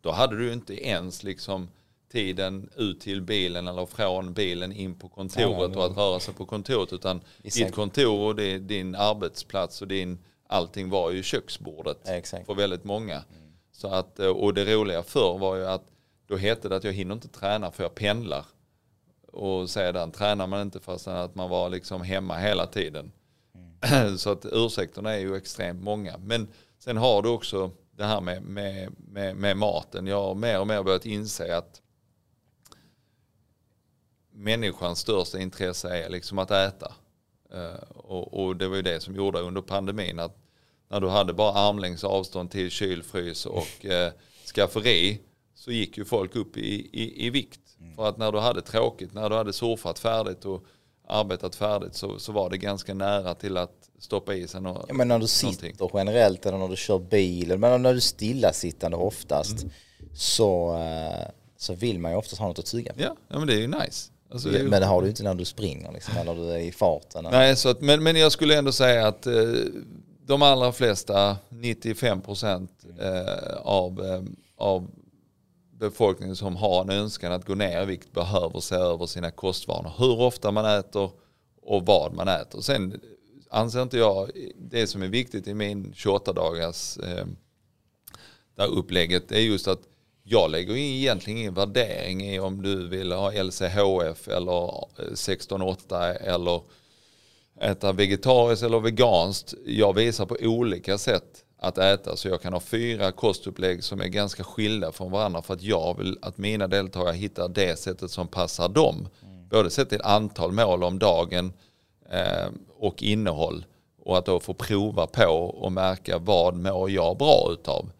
Då 0.00 0.10
hade 0.10 0.38
du 0.38 0.52
inte 0.52 0.86
ens 0.86 1.22
liksom 1.22 1.68
tiden 2.12 2.70
ut 2.76 3.00
till 3.00 3.22
bilen 3.22 3.68
eller 3.68 3.86
från 3.86 4.32
bilen 4.32 4.72
in 4.72 4.98
på 4.98 5.08
kontoret 5.08 5.76
och 5.76 5.84
att 5.84 5.96
röra 5.96 6.20
sig 6.20 6.34
på 6.34 6.46
kontoret 6.46 6.92
utan 6.92 7.20
ditt 7.42 7.74
kontor 7.74 8.20
och 8.20 8.36
din 8.60 8.94
arbetsplats 8.94 9.82
och 9.82 9.88
din 9.88 10.18
allting 10.46 10.90
var 10.90 11.10
ju 11.10 11.22
köksbordet 11.22 11.98
ja, 12.04 12.44
för 12.46 12.54
väldigt 12.54 12.84
många. 12.84 13.14
Mm. 13.14 13.39
Så 13.80 13.88
att, 13.88 14.18
och 14.18 14.54
det 14.54 14.74
roliga 14.74 15.02
förr 15.02 15.38
var 15.38 15.56
ju 15.56 15.66
att 15.66 15.84
då 16.26 16.36
hette 16.36 16.68
det 16.68 16.76
att 16.76 16.84
jag 16.84 16.92
hinner 16.92 17.14
inte 17.14 17.28
träna 17.28 17.70
för 17.70 17.82
jag 17.82 17.94
pendlar. 17.94 18.44
Och 19.26 19.70
sedan 19.70 20.10
tränar 20.10 20.46
man 20.46 20.62
inte 20.62 20.80
fast 20.80 21.08
att 21.08 21.34
man 21.34 21.50
var 21.50 21.70
liksom 21.70 22.02
hemma 22.02 22.36
hela 22.36 22.66
tiden. 22.66 23.12
Mm. 23.54 24.18
Så 24.18 24.32
att 24.32 24.46
ursäkterna 24.52 25.12
är 25.12 25.18
ju 25.18 25.36
extremt 25.36 25.82
många. 25.82 26.18
Men 26.18 26.48
sen 26.78 26.96
har 26.96 27.22
du 27.22 27.28
också 27.28 27.70
det 27.96 28.04
här 28.04 28.20
med, 28.20 28.42
med, 28.42 28.92
med, 28.98 29.36
med 29.36 29.56
maten. 29.56 30.06
Jag 30.06 30.22
har 30.22 30.34
mer 30.34 30.60
och 30.60 30.66
mer 30.66 30.82
börjat 30.82 31.06
inse 31.06 31.56
att 31.56 31.82
människans 34.32 34.98
största 34.98 35.38
intresse 35.38 36.04
är 36.04 36.08
liksom 36.08 36.38
att 36.38 36.50
äta. 36.50 36.92
Uh, 37.54 37.82
och, 37.88 38.44
och, 38.44 38.56
det 38.56 38.68
var 38.68 38.76
ju 38.76 38.82
det 38.82 39.00
som 39.00 39.16
gjorde 39.16 39.40
under 39.40 39.62
pandemin 39.62 40.18
att 40.18 40.36
när 40.90 41.00
du 41.00 41.08
hade 41.08 41.32
bara 41.32 41.52
armlängds 41.52 42.04
avstånd 42.04 42.50
till 42.50 42.70
kylfrys 42.70 43.46
och 43.46 43.84
uh, 43.84 44.08
skafferi 44.54 45.20
så 45.54 45.72
gick 45.72 45.98
ju 45.98 46.04
folk 46.04 46.36
upp 46.36 46.56
i, 46.56 46.88
i, 46.92 47.26
i 47.26 47.30
vikt. 47.30 47.60
Mm. 47.80 47.96
För 47.96 48.08
att 48.08 48.18
när 48.18 48.32
du 48.32 48.38
hade 48.38 48.62
tråkigt, 48.62 49.14
när 49.14 49.30
du 49.30 49.36
hade 49.36 49.52
surfat 49.52 49.98
färdigt 49.98 50.44
och 50.44 50.64
arbetat 51.08 51.54
färdigt 51.54 51.94
så, 51.94 52.18
så 52.18 52.32
var 52.32 52.50
det 52.50 52.58
ganska 52.58 52.94
nära 52.94 53.34
till 53.34 53.56
att 53.56 53.90
stoppa 53.98 54.34
i 54.34 54.48
sig 54.48 54.60
något. 54.60 54.84
Ja, 54.88 54.94
men 54.94 55.08
när 55.08 55.18
du 55.18 55.26
sitter 55.26 55.90
generellt 55.94 56.46
eller 56.46 56.58
när 56.58 56.68
du 56.68 56.76
kör 56.76 56.98
bil, 56.98 57.58
men 57.58 57.82
när 57.82 57.90
du 57.90 57.96
är 57.96 58.00
stillasittande 58.00 58.96
oftast 58.96 59.62
mm. 59.62 59.72
så, 60.14 60.76
uh, 60.76 61.30
så 61.56 61.74
vill 61.74 61.98
man 61.98 62.10
ju 62.10 62.16
oftast 62.16 62.40
ha 62.40 62.48
något 62.48 62.58
att 62.58 62.66
tugga 62.66 62.92
på. 62.92 63.00
Ja, 63.00 63.16
ja 63.28 63.38
men 63.38 63.46
det 63.46 63.54
är 63.54 63.60
ju 63.60 63.66
nice. 63.66 64.10
Alltså, 64.32 64.48
det 64.48 64.62
men 64.62 64.80
det 64.80 64.86
har 64.86 65.02
du 65.02 65.08
inte 65.08 65.22
när 65.22 65.34
du 65.34 65.44
springer 65.44 65.92
liksom, 65.92 66.16
eller 66.16 66.34
du 66.34 66.50
är 66.50 66.58
i 66.58 66.72
farten. 66.72 67.26
Nej, 67.30 67.56
så 67.56 67.68
att, 67.68 67.80
men, 67.80 68.02
men 68.02 68.16
jag 68.16 68.32
skulle 68.32 68.58
ändå 68.58 68.72
säga 68.72 69.06
att 69.06 69.26
eh, 69.26 69.32
de 70.30 70.42
allra 70.42 70.72
flesta, 70.72 71.36
95 71.48 72.20
procent 72.20 72.84
eh, 73.00 73.56
av, 73.56 74.04
eh, 74.04 74.22
av 74.56 74.90
befolkningen 75.72 76.36
som 76.36 76.56
har 76.56 76.82
en 76.82 76.90
önskan 76.90 77.32
att 77.32 77.46
gå 77.46 77.54
ner 77.54 77.82
i 77.82 77.84
vikt 77.84 78.12
behöver 78.12 78.60
se 78.60 78.74
över 78.74 79.06
sina 79.06 79.30
kostvanor. 79.30 79.92
Hur 79.98 80.20
ofta 80.20 80.50
man 80.50 80.64
äter 80.78 81.10
och 81.62 81.86
vad 81.86 82.14
man 82.14 82.28
äter. 82.28 82.60
Sen 82.60 83.00
anser 83.50 83.82
inte 83.82 83.98
jag, 83.98 84.30
det 84.58 84.86
som 84.86 85.02
är 85.02 85.08
viktigt 85.08 85.48
i 85.48 85.54
min 85.54 85.92
28 85.96 86.32
dagars 86.32 86.98
eh, 86.98 87.26
där 88.56 88.66
upplägget 88.66 89.32
är 89.32 89.40
just 89.40 89.68
att 89.68 89.80
jag 90.22 90.50
lägger 90.50 90.76
egentligen 90.76 91.38
ingen 91.38 91.54
värdering 91.54 92.30
i 92.30 92.38
om 92.38 92.62
du 92.62 92.88
vill 92.88 93.12
ha 93.12 93.42
LCHF 93.42 94.28
eller 94.28 94.64
eh, 94.98 95.12
16-8 95.12 96.14
eller 96.14 96.62
äta 97.60 97.92
vegetariskt 97.92 98.64
eller 98.64 98.80
veganskt. 98.80 99.54
Jag 99.66 99.94
visar 99.94 100.26
på 100.26 100.36
olika 100.40 100.98
sätt 100.98 101.44
att 101.58 101.78
äta 101.78 102.16
så 102.16 102.28
jag 102.28 102.42
kan 102.42 102.52
ha 102.52 102.60
fyra 102.60 103.12
kostupplägg 103.12 103.84
som 103.84 104.00
är 104.00 104.06
ganska 104.06 104.44
skilda 104.44 104.92
från 104.92 105.10
varandra 105.10 105.42
för 105.42 105.54
att 105.54 105.62
jag 105.62 105.98
vill 105.98 106.18
att 106.22 106.38
mina 106.38 106.66
deltagare 106.66 107.16
hittar 107.16 107.48
det 107.48 107.78
sättet 107.78 108.10
som 108.10 108.28
passar 108.28 108.68
dem. 108.68 109.08
Mm. 109.22 109.48
Både 109.48 109.70
sett 109.70 109.88
till 109.88 110.02
antal 110.02 110.52
mål 110.52 110.84
om 110.84 110.98
dagen 110.98 111.52
eh, 112.10 112.48
och 112.78 113.02
innehåll 113.02 113.64
och 114.04 114.18
att 114.18 114.26
då 114.26 114.40
få 114.40 114.54
prova 114.54 115.06
på 115.06 115.32
och 115.60 115.72
märka 115.72 116.18
vad 116.18 116.54
mår 116.54 116.90
jag 116.90 117.18
bra 117.18 117.48
utav. 117.52 117.90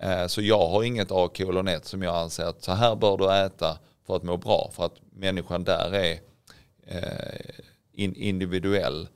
Eh, 0.00 0.26
så 0.26 0.42
jag 0.42 0.68
har 0.68 0.82
inget 0.82 1.08
A 1.10 1.28
kolon 1.36 1.68
1 1.68 1.86
som 1.86 2.02
jag 2.02 2.16
anser 2.16 2.44
att 2.44 2.62
så 2.62 2.72
här 2.72 2.96
bör 2.96 3.16
du 3.16 3.32
äta 3.32 3.78
för 4.06 4.16
att 4.16 4.22
må 4.22 4.36
bra. 4.36 4.70
För 4.72 4.84
att 4.84 4.94
människan 5.12 5.64
där 5.64 5.94
är 5.94 6.18
eh, 6.86 7.64
individuell. 7.94 9.08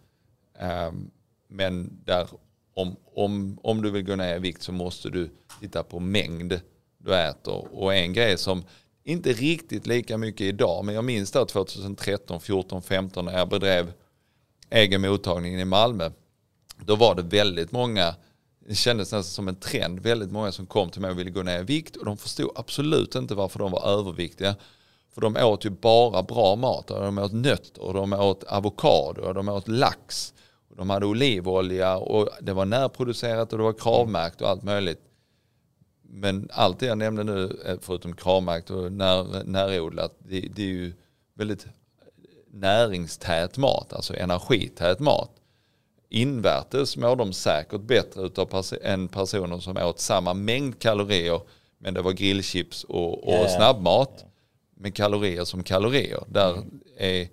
Ehm, 0.59 1.11
men 1.49 2.01
där 2.05 2.29
om, 2.75 2.97
om, 3.05 3.59
om 3.63 3.83
du 3.83 3.91
vill 3.91 4.03
gå 4.05 4.17
ner 4.17 4.37
i 4.37 4.39
vikt 4.39 4.63
så 4.63 4.73
måste 4.73 5.11
du 5.11 5.31
titta 5.61 5.83
på 5.83 6.01
mängd 6.01 6.61
du 6.99 7.15
äter. 7.15 7.75
Och 7.75 7.95
en 7.95 8.13
grej 8.13 8.39
som 8.39 8.65
inte 9.05 9.33
riktigt 9.33 9.87
lika 9.87 10.19
mycket 10.19 10.41
idag, 10.41 10.85
men 10.85 10.95
jag 10.95 11.05
minns 11.05 11.31
det 11.31 11.47
2013, 11.47 12.41
14, 12.41 12.83
15 12.83 13.25
när 13.25 13.39
jag 13.39 13.49
bedrev 13.49 13.93
egen 14.71 15.01
mottagning 15.01 15.61
i 15.61 15.65
Malmö. 15.65 16.11
Då 16.77 16.97
var 16.97 17.15
det 17.15 17.23
väldigt 17.23 17.73
många 17.73 18.15
det 18.69 18.75
kändes 18.75 19.13
nästan 19.13 19.25
som 19.25 19.49
en 19.49 19.57
trend. 19.57 20.01
Väldigt 20.01 20.31
många 20.31 20.53
som 20.53 20.67
kom 20.67 20.91
till 20.91 21.01
mig 21.01 21.11
och 21.11 21.19
ville 21.19 21.31
gå 21.31 21.43
ner 21.43 21.61
i 21.61 21.65
vikt 21.65 21.97
och 21.97 22.05
de 22.05 22.17
förstod 22.17 22.51
absolut 22.55 23.15
inte 23.15 23.35
varför 23.35 23.59
de 23.59 23.73
var 23.73 23.87
överviktiga. 23.87 24.57
För 25.19 25.23
de 25.23 25.37
åt 25.37 25.65
ju 25.65 25.71
bara 25.71 26.23
bra 26.23 26.57
mat. 26.57 26.87
De 26.87 27.19
åt 27.19 27.33
nötter, 27.33 27.83
och 27.83 27.95
de 27.95 28.13
åt 28.13 28.45
avokado, 28.45 29.23
och 29.23 29.35
de 29.35 29.49
åt 29.49 29.69
lax. 29.69 30.35
Och 30.71 30.77
de 30.77 30.91
hade 30.91 31.07
olivolja 31.07 31.97
och 31.97 32.29
det 32.41 32.53
var 32.53 32.65
närproducerat 32.65 33.53
och 33.53 33.59
det 33.59 33.65
var 33.65 33.73
kravmärkt 33.73 34.41
och 34.41 34.49
allt 34.49 34.63
möjligt. 34.63 35.01
Men 36.03 36.49
allt 36.53 36.79
det 36.79 36.87
jag 36.87 36.99
nämnde 36.99 37.25
nu, 37.25 37.59
eh, 37.67 37.77
förutom 37.81 38.17
kravmärkt 38.17 38.71
och 38.71 38.93
när, 38.93 39.45
närodlat, 39.45 40.17
det, 40.19 40.41
det 40.41 40.63
är 40.63 40.67
ju 40.67 40.93
väldigt 41.35 41.67
näringstät 42.51 43.57
mat, 43.57 43.93
alltså 43.93 44.17
energität 44.17 45.01
mat 45.01 45.31
invärtes 46.09 46.97
mår 46.97 47.17
de 47.17 47.33
säkert 47.33 47.81
bättre 47.81 48.23
utav 48.23 48.47
pers 48.47 48.73
än 48.83 49.09
personer 49.09 49.59
som 49.59 49.77
åt 49.77 50.01
samma 50.01 50.35
mängd 50.35 50.79
kalorier 50.79 51.41
men 51.79 51.95
det 51.95 52.03
var 52.03 52.13
grillchips 52.13 52.85
och, 52.85 53.25
och 53.25 53.33
yeah. 53.33 53.57
snabbmat 53.57 54.25
med 54.79 54.95
kalorier 54.95 55.45
som 55.45 55.63
kalorier. 55.63 56.25
Där 56.27 56.53
mm. 56.53 56.81
är 56.97 57.29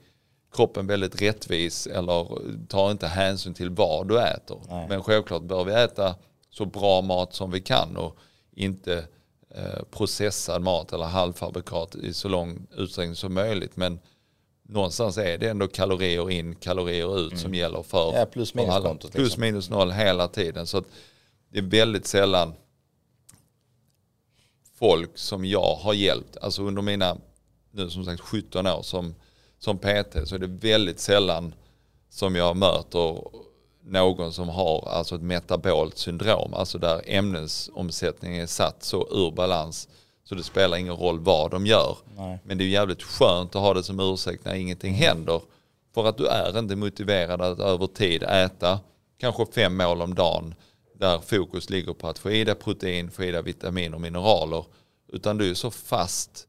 kroppen 0.54 0.88
väldigt 0.88 1.22
rättvis 1.22 1.88
eller 1.88 2.28
tar 2.68 2.92
inte 2.92 3.08
hänsyn 3.08 3.54
till 3.54 3.70
vad 3.70 4.08
du 4.08 4.22
äter. 4.22 4.62
Nej. 4.70 4.88
Men 4.90 5.04
självklart 5.04 5.42
bör 5.42 5.64
vi 5.64 5.74
äta 5.74 6.16
så 6.50 6.66
bra 6.66 7.02
mat 7.02 7.34
som 7.34 7.52
vi 7.52 7.62
kan 7.62 7.98
och 7.98 8.18
inte 8.52 9.08
eh, 9.50 9.84
processad 9.92 10.62
mat 10.62 10.94
eller 10.94 11.06
halvfabrikat 11.06 11.96
i 11.96 12.14
så 12.14 12.28
lång 12.28 12.68
utsträckning 12.78 13.16
som 13.16 13.34
möjligt. 13.34 13.78
Men 13.78 14.00
någonstans 14.64 15.18
är 15.18 15.38
det 15.38 15.50
ändå 15.50 15.68
kalorier 15.68 16.32
in, 16.32 16.56
kalorier 16.56 17.20
ut 17.20 17.32
mm. 17.32 17.38
som 17.38 17.54
gäller 17.54 17.84
för, 17.84 18.14
ja, 18.14 18.26
plus 18.26 18.54
minus 18.54 18.70
för 18.70 18.76
alla. 18.76 18.90
Kontot, 18.90 19.04
liksom. 19.04 19.22
Plus 19.22 19.38
minus 19.38 19.70
noll 19.70 19.92
hela 19.92 20.28
tiden. 20.28 20.68
Så 20.68 20.84
det 21.50 21.60
är 21.60 21.64
väldigt 21.64 22.08
sällan 22.08 22.54
folk 24.80 25.18
som 25.18 25.46
jag 25.46 25.76
har 25.76 25.94
hjälpt, 25.94 26.38
alltså 26.38 26.64
under 26.64 26.82
mina 26.82 27.18
nu 27.76 27.90
som 27.90 28.06
sagt 28.06 28.22
17 28.22 28.68
år 28.68 28.82
som, 28.82 29.16
som 29.60 29.78
PT 29.78 30.28
så 30.28 30.36
är 30.36 30.40
det 30.40 30.48
väldigt 30.48 31.00
sällan 31.00 31.54
som 32.10 32.36
jag 32.36 32.58
möter 32.58 33.22
någon 33.84 34.34
som 34.34 34.50
har 34.50 34.88
alltså 34.90 35.16
ett 35.16 35.22
metabolt 35.22 35.98
syndrom, 35.98 36.54
alltså 36.54 36.78
där 36.78 37.02
ämnesomsättningen 37.06 38.42
är 38.42 38.46
satt 38.48 38.84
så 38.84 39.08
ur 39.12 39.32
balans 39.32 39.90
så 40.24 40.36
det 40.36 40.44
spelar 40.44 40.78
ingen 40.78 40.96
roll 40.96 41.20
vad 41.20 41.52
de 41.52 41.66
gör. 41.66 41.98
Nej. 42.18 42.40
Men 42.44 42.58
det 42.58 42.64
är 42.64 42.68
jävligt 42.68 43.04
skönt 43.04 43.56
att 43.56 43.62
ha 43.62 43.74
det 43.74 43.84
som 43.84 44.00
ursäkt 44.00 44.46
när 44.46 44.56
ingenting 44.56 44.96
mm. 44.96 45.08
händer. 45.08 45.42
För 45.94 46.06
att 46.08 46.18
du 46.18 46.28
är 46.28 46.60
inte 46.60 46.76
motiverad 46.76 47.42
att 47.42 47.60
över 47.60 47.88
tid 47.88 48.24
äta 48.24 48.80
kanske 49.18 49.46
fem 49.46 49.78
mål 49.78 50.02
om 50.02 50.16
dagen 50.16 50.56
där 51.00 51.20
fokus 51.20 51.70
ligger 51.70 51.94
på 51.94 52.08
att 52.08 52.20
få 52.20 52.32
i 52.32 52.44
dig 52.44 52.56
protein, 52.56 53.12
få 53.12 53.24
i 53.24 53.32
dig 53.32 53.44
vitamin 53.44 53.94
och 53.94 54.02
mineraler. 54.02 54.66
Utan 55.14 55.38
du 55.38 55.50
är 55.50 55.54
så 55.54 55.72
fast 55.72 56.48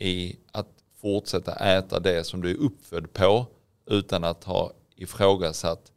i 0.00 0.36
att 0.52 0.68
fortsätta 1.00 1.54
äta 1.54 2.00
det 2.00 2.24
som 2.24 2.40
du 2.40 2.50
är 2.50 2.56
uppfödd 2.56 3.12
på 3.12 3.46
utan 3.86 4.24
att 4.24 4.44
ha 4.44 4.72
ifrågasatt 4.96 5.92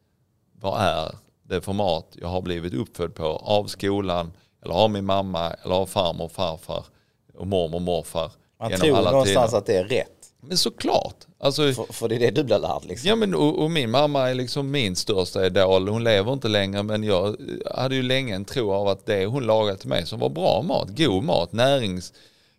vad 0.62 0.82
är 0.82 1.16
det 1.44 1.62
för 1.62 1.74
mat 1.74 2.08
jag 2.22 2.28
har 2.28 2.42
blivit 2.42 2.74
uppfödd 2.74 3.16
på 3.16 3.26
av 3.26 3.66
skolan, 3.66 4.32
eller 4.64 4.74
av 4.74 4.90
min 4.90 5.06
mamma 5.06 5.54
eller 5.54 5.76
av 5.76 5.86
farmor 5.86 6.26
och 6.26 6.32
farfar 6.32 6.86
och 7.34 7.48
mormor 7.48 7.76
och 7.76 7.82
morfar. 7.82 8.32
Man 8.60 8.72
tror 8.72 9.12
någonstans 9.12 9.52
tider. 9.52 9.58
att 9.58 9.66
det 9.66 9.78
är 9.78 9.84
rätt. 9.84 10.10
Men 10.42 10.58
såklart. 10.58 11.16
Alltså, 11.40 11.74
för, 11.74 11.94
för 11.94 12.08
det 12.08 12.16
är 12.16 12.20
det 12.20 12.32
du 12.32 12.44
blir 12.44 12.60
lärd 12.60 12.86
liksom. 12.86 13.10
Ja 13.10 13.16
men 13.16 13.36
och, 13.36 13.64
och, 13.64 13.72
min 13.72 13.92
mamma 13.92 14.30
är 14.30 14.34
liksom 14.34 14.72
min 14.72 14.96
största 14.96 15.46
idol. 15.46 15.88
Hon 15.88 16.04
lever 16.04 16.34
inte 16.34 16.48
längre 16.48 16.84
men 16.84 17.04
jag 17.04 17.36
hade 17.76 17.96
ju 17.96 18.04
länge 18.04 18.36
en 18.36 18.46
tro 18.46 18.72
av 18.72 18.88
att 18.88 19.06
det 19.06 19.26
hon 19.26 19.44
lagade 19.44 19.78
till 19.78 19.90
mig 19.90 20.06
som 20.06 20.20
var 20.20 20.30
bra 20.30 20.62
mat, 20.62 20.98
god 20.98 21.24
mat, 21.24 21.52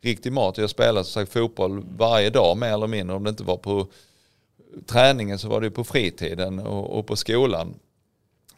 näringsriktig 0.04 0.32
mat. 0.32 0.58
Jag 0.58 0.70
spelade 0.70 1.04
som 1.04 1.22
sagt 1.22 1.32
fotboll 1.32 1.84
varje 1.96 2.30
dag 2.30 2.56
mer 2.56 2.72
eller 2.72 2.86
mindre. 2.86 3.16
Om 3.16 3.24
det 3.24 3.30
inte 3.30 3.44
var 3.44 3.56
på 3.56 3.86
träningen 4.86 5.38
så 5.38 5.48
var 5.48 5.60
det 5.60 5.70
på 5.70 5.84
fritiden 5.84 6.58
och, 6.58 6.98
och 6.98 7.06
på 7.06 7.16
skolan. 7.16 7.74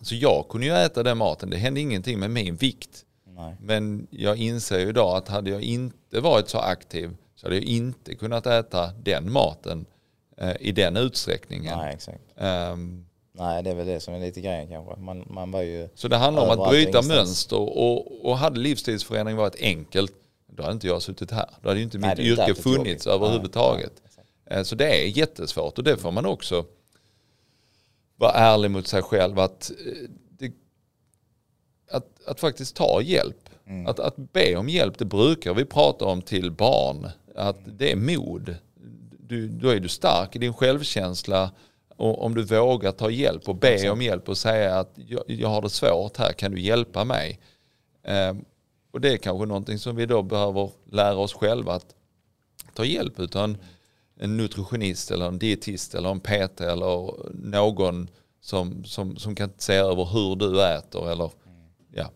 Så 0.01 0.15
jag 0.15 0.49
kunde 0.49 0.67
ju 0.67 0.73
äta 0.73 1.03
den 1.03 1.19
maten. 1.19 1.51
Det 1.51 1.57
hände 1.57 1.81
ingenting 1.81 2.19
med 2.19 2.31
min 2.31 2.57
vikt. 2.57 3.05
Nej. 3.25 3.57
Men 3.61 4.07
jag 4.11 4.37
inser 4.37 4.79
ju 4.79 4.89
idag 4.89 5.17
att 5.17 5.29
hade 5.29 5.51
jag 5.51 5.63
inte 5.63 6.21
varit 6.21 6.49
så 6.49 6.59
aktiv 6.59 7.17
så 7.37 7.47
hade 7.47 7.57
jag 7.57 7.65
inte 7.65 8.15
kunnat 8.15 8.47
äta 8.47 8.93
den 9.03 9.33
maten 9.33 9.87
eh, 10.39 10.57
i 10.61 10.73
den 10.73 10.97
utsträckningen. 10.97 11.79
Nej, 11.79 11.95
exakt. 11.95 12.23
Um, 12.37 13.07
Nej, 13.39 13.63
det 13.63 13.71
är 13.71 13.75
väl 13.75 13.87
det 13.87 14.01
som 14.01 14.15
är 14.15 14.21
lite 14.21 14.41
grejen 14.41 14.69
kanske. 14.69 15.01
Man, 15.01 15.25
man 15.27 15.51
var 15.51 15.63
ju 15.63 15.89
så 15.95 16.09
det 16.09 16.17
handlar 16.17 16.43
om 16.43 16.61
att 16.61 16.71
bryta 16.71 17.03
mönster 17.03 17.61
och, 17.61 18.25
och 18.25 18.39
hade 18.39 18.61
livsstilsförändring 18.61 19.37
varit 19.37 19.57
enkelt 19.61 20.13
då 20.47 20.63
hade 20.63 20.73
inte 20.73 20.87
jag 20.87 21.03
suttit 21.03 21.31
här. 21.31 21.51
Då 21.63 21.69
hade 21.69 21.81
ju 21.81 21.85
inte 21.85 21.99
mitt 21.99 22.19
yrke 22.19 22.55
funnits 22.55 23.07
jobbigt. 23.07 23.07
överhuvudtaget. 23.07 24.03
Nej, 24.51 24.59
eh, 24.59 24.63
så 24.63 24.75
det 24.75 25.03
är 25.03 25.19
jättesvårt 25.19 25.79
och 25.79 25.85
det 25.85 25.97
får 25.97 26.11
man 26.11 26.27
också 26.27 26.65
vara 28.17 28.33
ärlig 28.33 28.71
mot 28.71 28.87
sig 28.87 29.03
själv 29.03 29.39
att 29.39 29.71
eh, 29.71 30.09
att, 31.91 32.07
att 32.27 32.41
faktiskt 32.41 32.77
ta 32.77 33.03
hjälp. 33.03 33.49
Mm. 33.67 33.87
Att, 33.87 34.01
att 34.01 34.17
be 34.17 34.57
om 34.57 34.69
hjälp, 34.69 34.99
det 34.99 35.05
brukar 35.05 35.55
vi 35.55 35.65
prata 35.65 36.05
om 36.05 36.23
till 36.23 36.51
barn. 36.51 37.11
Att 37.35 37.59
det 37.67 37.93
är 37.93 37.97
mod. 37.97 38.55
Du, 39.19 39.49
då 39.49 39.69
är 39.69 39.81
du 39.81 39.89
stark 39.89 40.37
i 40.37 40.39
din 40.39 40.55
självkänsla. 40.55 41.51
Och 41.97 42.25
om 42.25 42.35
du 42.35 42.43
vågar 42.43 42.93
ta 42.93 43.11
hjälp 43.11 43.49
och 43.49 43.57
be 43.57 43.91
om 43.91 44.03
hjälp 44.03 44.29
och 44.29 44.39
säga 44.39 44.79
att 44.79 44.93
jag, 44.95 45.23
jag 45.27 45.49
har 45.49 45.63
det 45.63 45.71
svårt 45.71 46.17
här, 46.17 46.33
kan 46.33 46.51
du 46.51 46.61
hjälpa 46.61 47.05
mig? 47.05 47.41
Eh, 48.03 48.35
och 48.97 49.01
det 49.03 49.13
är 49.13 49.17
kanske 49.17 49.47
någonting 49.47 49.79
som 49.79 49.97
vi 49.97 50.07
då 50.07 50.23
behöver 50.23 50.71
lära 50.91 51.17
oss 51.17 51.35
själva 51.35 51.75
att 51.75 51.95
ta 52.75 52.85
hjälp 52.85 53.21
utan 53.21 53.57
en 54.19 54.37
nutritionist 54.37 55.11
eller 55.11 55.29
en 55.29 55.39
dietist 55.39 55.95
eller 55.95 56.11
en 56.11 56.21
PT 56.21 56.61
eller 56.61 57.15
någon 57.35 58.11
som, 58.41 58.85
som, 58.85 59.17
som 59.17 59.35
kan 59.35 59.51
se 59.59 59.75
över 59.75 60.05
hur 60.05 60.37
du 60.37 60.65
äter 60.65 61.11
eller 61.11 61.31
ja, 61.95 62.11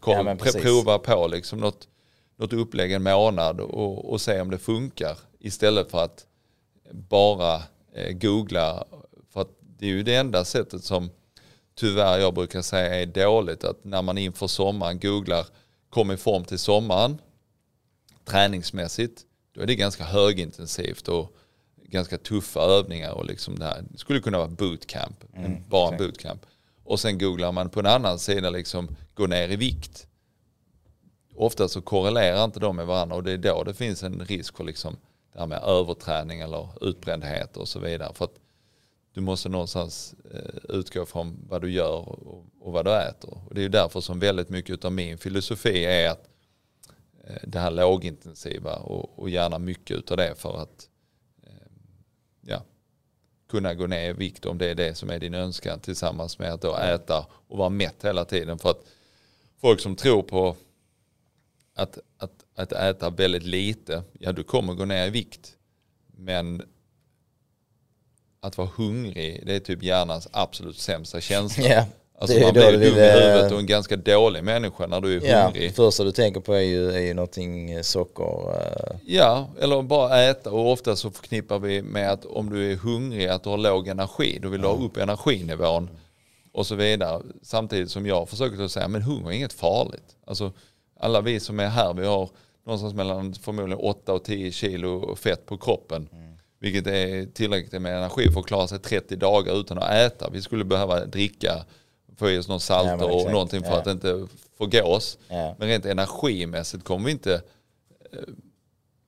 Kom, 0.00 0.26
ja 0.26 0.36
prova 0.62 0.98
på 0.98 1.26
liksom 1.26 1.58
något, 1.58 1.88
något 2.36 2.52
upplägg 2.52 2.92
en 2.92 3.02
månad 3.02 3.60
och, 3.60 4.12
och 4.12 4.20
se 4.20 4.40
om 4.40 4.50
det 4.50 4.58
funkar 4.58 5.18
istället 5.38 5.90
för 5.90 6.04
att 6.04 6.26
bara 6.90 7.54
eh, 7.94 8.12
googla. 8.12 8.84
För 9.32 9.40
att 9.40 9.50
det 9.60 9.86
är 9.86 9.90
ju 9.90 10.02
det 10.02 10.14
enda 10.14 10.44
sättet 10.44 10.84
som 10.84 11.10
tyvärr 11.74 12.18
jag 12.18 12.34
brukar 12.34 12.62
säga 12.62 13.02
är 13.02 13.06
dåligt. 13.06 13.64
Att 13.64 13.84
när 13.84 14.02
man 14.02 14.18
inför 14.18 14.46
sommaren 14.46 15.00
googlar 15.00 15.46
kom 15.96 16.10
i 16.10 16.16
form 16.16 16.44
till 16.44 16.58
sommaren 16.58 17.20
träningsmässigt 18.24 19.22
då 19.54 19.60
är 19.62 19.66
det 19.66 19.74
ganska 19.74 20.04
högintensivt 20.04 21.08
och 21.08 21.36
ganska 21.84 22.18
tuffa 22.18 22.60
övningar 22.60 23.12
och 23.12 23.24
liksom 23.24 23.58
det 23.58 23.64
här. 23.64 23.84
Det 23.90 23.98
skulle 23.98 24.20
kunna 24.20 24.38
vara 24.38 24.48
bootcamp, 24.48 25.24
mm, 25.34 25.62
bara 25.68 25.92
en 25.92 25.98
bootcamp. 25.98 26.46
Och 26.84 27.00
sen 27.00 27.18
googlar 27.18 27.52
man 27.52 27.70
på 27.70 27.80
en 27.80 27.86
annan 27.86 28.18
sida 28.18 28.50
liksom 28.50 28.96
gå 29.14 29.26
ner 29.26 29.48
i 29.48 29.56
vikt. 29.56 30.06
Ofta 31.34 31.68
så 31.68 31.80
korrelerar 31.82 32.44
inte 32.44 32.60
de 32.60 32.76
med 32.76 32.86
varandra 32.86 33.16
och 33.16 33.22
det 33.22 33.32
är 33.32 33.38
då 33.38 33.62
det 33.62 33.74
finns 33.74 34.02
en 34.02 34.20
risk 34.20 34.56
för 34.56 34.64
liksom 34.64 34.96
det 35.32 35.38
här 35.38 35.46
med 35.46 35.62
överträning 35.62 36.40
eller 36.40 36.68
utbrändhet 36.80 37.56
och 37.56 37.68
så 37.68 37.78
vidare. 37.78 38.14
För 38.14 38.24
att 38.24 38.34
du 39.16 39.22
måste 39.22 39.48
någonstans 39.48 40.14
eh, 40.30 40.76
utgå 40.76 41.06
från 41.06 41.36
vad 41.48 41.62
du 41.62 41.70
gör 41.70 42.08
och 42.60 42.72
vad 42.72 42.84
du 42.84 42.94
äter. 42.94 43.38
Och 43.48 43.54
det 43.54 43.64
är 43.64 43.68
därför 43.68 44.00
som 44.00 44.18
väldigt 44.18 44.48
mycket 44.48 44.84
av 44.84 44.92
min 44.92 45.18
filosofi 45.18 45.84
är 45.84 46.10
att 46.10 46.28
eh, 47.24 47.36
det 47.42 47.58
här 47.58 47.70
lågintensiva 47.70 48.76
och 48.76 49.30
gärna 49.30 49.58
mycket 49.58 50.10
av 50.10 50.16
det 50.16 50.34
för 50.38 50.62
att 50.62 50.88
eh, 51.42 51.68
ja, 52.40 52.62
kunna 53.48 53.74
gå 53.74 53.86
ner 53.86 54.10
i 54.10 54.12
vikt 54.12 54.46
om 54.46 54.58
det 54.58 54.66
är 54.66 54.74
det 54.74 54.94
som 54.94 55.10
är 55.10 55.18
din 55.18 55.34
önskan 55.34 55.80
tillsammans 55.80 56.38
med 56.38 56.52
att 56.52 56.62
då 56.62 56.76
äta 56.76 57.26
och 57.48 57.58
vara 57.58 57.68
mätt 57.68 58.04
hela 58.04 58.24
tiden. 58.24 58.58
För 58.58 58.70
att 58.70 58.84
folk 59.60 59.80
som 59.80 59.96
tror 59.96 60.22
på 60.22 60.56
att, 61.74 61.98
att, 62.18 62.44
att 62.54 62.72
äta 62.72 63.10
väldigt 63.10 63.44
lite, 63.44 64.02
ja 64.12 64.32
du 64.32 64.42
kommer 64.42 64.74
gå 64.74 64.84
ner 64.84 65.06
i 65.06 65.10
vikt. 65.10 65.56
Men 66.06 66.62
att 68.40 68.58
vara 68.58 68.68
hungrig, 68.76 69.42
det 69.46 69.54
är 69.54 69.60
typ 69.60 69.82
hjärnans 69.82 70.28
absolut 70.32 70.78
sämsta 70.78 71.20
känsla. 71.20 71.64
Yeah. 71.64 71.86
Alltså 72.18 72.40
man 72.40 72.52
blir 72.52 72.72
dum 72.72 72.82
i 72.82 72.84
huvudet 72.84 73.52
och 73.52 73.58
en 73.58 73.66
ganska 73.66 73.96
dålig 73.96 74.44
människa 74.44 74.86
när 74.86 75.00
du 75.00 75.16
är 75.16 75.30
ja, 75.30 75.42
hungrig. 75.42 75.70
Det 75.70 75.74
första 75.74 76.04
du 76.04 76.12
tänker 76.12 76.40
på 76.40 76.54
är 76.54 76.60
ju, 76.60 76.90
är 76.90 77.00
ju 77.00 77.14
någonting 77.14 77.70
eh, 77.70 77.82
socker. 77.82 78.48
Uh... 78.48 78.96
Ja, 79.06 79.48
eller 79.60 79.82
bara 79.82 80.22
äta 80.22 80.50
och 80.50 80.72
ofta 80.72 80.96
så 80.96 81.10
förknippar 81.10 81.58
vi 81.58 81.82
med 81.82 82.10
att 82.10 82.24
om 82.24 82.50
du 82.50 82.72
är 82.72 82.76
hungrig 82.76 83.26
att 83.26 83.42
du 83.42 83.50
har 83.50 83.58
låg 83.58 83.88
energi, 83.88 84.38
då 84.42 84.48
vill 84.48 84.60
du 84.60 84.66
ha 84.66 84.74
upp 84.74 84.96
energinivån 84.96 85.90
och 86.52 86.66
så 86.66 86.74
vidare. 86.74 87.22
Samtidigt 87.42 87.90
som 87.90 88.06
jag 88.06 88.28
försöker 88.28 88.64
att 88.64 88.72
säga, 88.72 88.88
men 88.88 89.02
hunger 89.02 89.28
är 89.28 89.32
inget 89.32 89.52
farligt. 89.52 90.16
Alltså 90.26 90.52
alla 91.00 91.20
vi 91.20 91.40
som 91.40 91.60
är 91.60 91.68
här, 91.68 91.94
vi 91.94 92.06
har 92.06 92.30
någonstans 92.66 92.94
mellan 92.94 93.34
förmodligen 93.34 93.84
8 93.84 94.12
och 94.12 94.24
10 94.24 94.52
kilo 94.52 95.16
fett 95.16 95.46
på 95.46 95.58
kroppen. 95.58 96.08
Mm. 96.12 96.35
Vilket 96.58 96.86
är 96.86 97.26
tillräckligt 97.26 97.82
med 97.82 97.96
energi 97.96 98.30
för 98.32 98.40
att 98.40 98.46
klara 98.46 98.68
sig 98.68 98.78
30 98.78 99.16
dagar 99.16 99.60
utan 99.60 99.78
att 99.78 99.90
äta. 99.90 100.30
Vi 100.30 100.42
skulle 100.42 100.64
behöva 100.64 101.04
dricka, 101.04 101.64
få 102.16 102.30
i 102.30 102.38
oss 102.38 102.48
någon 102.48 102.60
salter 102.60 103.08
ja, 103.08 103.12
och 103.12 103.32
någonting 103.32 103.62
för 103.62 103.70
ja. 103.70 103.78
att 103.78 103.86
inte 103.86 104.26
förgås. 104.58 105.18
Ja. 105.28 105.56
Men 105.58 105.68
rent 105.68 105.86
energimässigt 105.86 106.84
kommer 106.84 107.06
vi 107.06 107.12
inte 107.12 107.34
eh, 108.12 108.20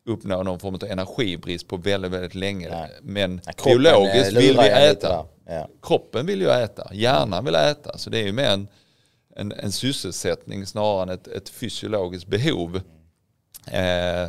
uppnå 0.07 0.43
någon 0.43 0.59
form 0.59 0.75
av 0.75 0.85
energibrist 0.85 1.69
på 1.69 1.77
väldigt, 1.77 2.13
väldigt 2.13 2.35
länge. 2.35 2.69
Nej. 2.71 2.91
Men 3.03 3.41
ja, 3.47 3.53
biologiskt 3.65 4.33
vill 4.33 4.57
vi 4.57 4.69
äta. 4.69 5.27
Ja. 5.47 5.69
Kroppen 5.83 6.27
vill 6.27 6.41
ju 6.41 6.51
äta, 6.51 6.91
hjärnan 6.93 7.45
vill 7.45 7.55
äta. 7.55 7.99
Så 7.99 8.11
det 8.11 8.19
är 8.19 8.27
ju 8.27 8.33
mer 8.33 8.51
en, 8.51 8.69
en, 9.37 9.53
en 9.53 9.73
sysselsättning 9.73 10.67
snarare 10.67 11.03
än 11.03 11.09
ett, 11.09 11.29
ett 11.29 11.49
fysiologiskt 11.49 12.29
behov. 12.29 12.81
Eh, 13.67 14.29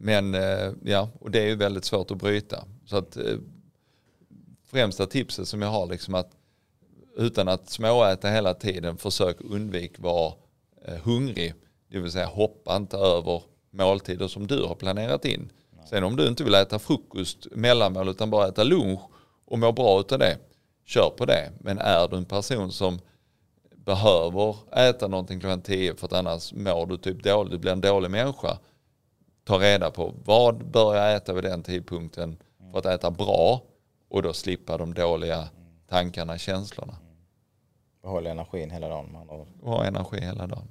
men 0.00 0.34
eh, 0.34 0.72
ja, 0.84 1.08
och 1.20 1.30
det 1.30 1.40
är 1.40 1.46
ju 1.46 1.56
väldigt 1.56 1.84
svårt 1.84 2.10
att 2.10 2.18
bryta. 2.18 2.64
Så 2.86 2.96
att 2.96 3.16
eh, 3.16 3.36
främsta 4.70 5.06
tipset 5.06 5.48
som 5.48 5.62
jag 5.62 5.68
har 5.68 5.86
liksom 5.86 6.14
att 6.14 6.30
utan 7.16 7.48
att 7.48 7.70
småäta 7.70 8.28
hela 8.28 8.54
tiden 8.54 8.96
försök 8.96 9.36
undvika 9.40 10.02
vara 10.02 10.32
eh, 10.84 10.94
hungrig. 10.94 11.54
Det 11.90 11.98
vill 11.98 12.12
säga 12.12 12.26
hoppa 12.26 12.76
inte 12.76 12.96
över 12.96 13.42
måltider 13.70 14.28
som 14.28 14.46
du 14.46 14.64
har 14.64 14.74
planerat 14.74 15.24
in. 15.24 15.52
Sen 15.90 16.04
om 16.04 16.16
du 16.16 16.28
inte 16.28 16.44
vill 16.44 16.54
äta 16.54 16.78
frukost, 16.78 17.46
mellanmål 17.50 18.08
utan 18.08 18.30
bara 18.30 18.48
äta 18.48 18.64
lunch 18.64 19.00
och 19.44 19.58
mår 19.58 19.72
bra 19.72 20.04
av 20.12 20.18
det, 20.18 20.38
kör 20.86 21.10
på 21.10 21.24
det. 21.24 21.52
Men 21.60 21.78
är 21.78 22.08
du 22.08 22.16
en 22.16 22.24
person 22.24 22.72
som 22.72 22.98
behöver 23.70 24.56
äta 24.76 25.08
någonting 25.08 25.40
klockan 25.40 25.62
10 25.62 25.94
för 25.94 26.06
att 26.06 26.12
annars 26.12 26.52
mår 26.52 26.86
du 26.86 26.96
typ 26.96 27.22
dåligt, 27.22 27.52
du 27.52 27.58
blir 27.58 27.72
en 27.72 27.80
dålig 27.80 28.10
människa. 28.10 28.58
Ta 29.48 29.58
reda 29.58 29.90
på 29.90 30.14
vad 30.24 30.70
bör 30.70 30.96
jag 30.96 31.16
äta 31.16 31.32
vid 31.32 31.44
den 31.44 31.62
tidpunkten 31.62 32.36
för 32.72 32.78
att 32.78 32.86
äta 32.86 33.10
bra 33.10 33.62
och 34.08 34.22
då 34.22 34.32
slippa 34.32 34.76
de 34.76 34.94
dåliga 34.94 35.48
tankarna, 35.86 36.38
känslorna. 36.38 36.96
Behålla 38.02 38.30
energin 38.30 38.70
hela 38.70 38.88
dagen 38.88 39.12
man 39.12 39.46
Ha 39.62 39.84
energi 39.84 40.20
hela 40.20 40.46
dagen. 40.46 40.68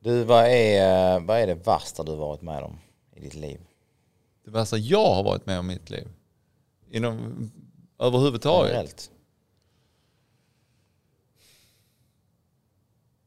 Du, 0.00 0.24
vad 0.24 0.46
är, 0.46 1.20
vad 1.20 1.38
är 1.38 1.46
det 1.46 1.54
värsta 1.54 2.02
du 2.02 2.16
varit 2.16 2.42
med 2.42 2.62
om 2.62 2.78
i 3.14 3.20
ditt 3.20 3.34
liv? 3.34 3.60
Det 4.44 4.50
värsta 4.50 4.76
jag 4.76 5.14
har 5.14 5.22
varit 5.22 5.46
med 5.46 5.58
om 5.58 5.70
i 5.70 5.74
mitt 5.74 5.90
liv? 5.90 6.08
Inom, 6.90 7.50
överhuvudtaget? 7.98 8.70
Generellt. 8.70 9.10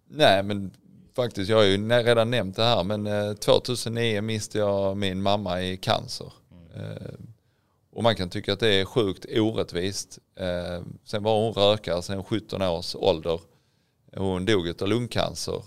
Nej 0.08 0.44
men 0.44 0.72
faktiskt, 1.16 1.50
jag 1.50 1.58
har 1.58 1.64
ju 1.64 1.90
redan 1.90 2.32
nämnt 2.32 2.56
det 2.56 2.64
här 2.64 2.84
men 2.84 3.36
2009 3.36 4.16
eh, 4.16 4.22
miste 4.22 4.58
jag 4.58 4.98
min 4.98 5.22
mamma 5.22 5.62
i 5.62 5.78
cancer. 5.78 6.34
Mm. 6.76 7.34
Och 7.92 8.04
man 8.04 8.16
kan 8.16 8.30
tycka 8.30 8.54
att 8.54 8.60
det 8.60 8.74
är 8.74 8.86
sjukt 8.86 9.26
orättvist. 9.30 10.20
Eh, 10.36 10.86
sen 11.04 11.24
var 11.24 11.40
hon 11.40 11.54
rökare 11.54 12.02
sen 12.02 12.24
17 12.24 12.62
års 12.62 12.96
ålder. 12.96 13.40
Hon 14.16 14.46
dog 14.46 14.82
av 14.82 14.88
lungcancer. 14.88 15.64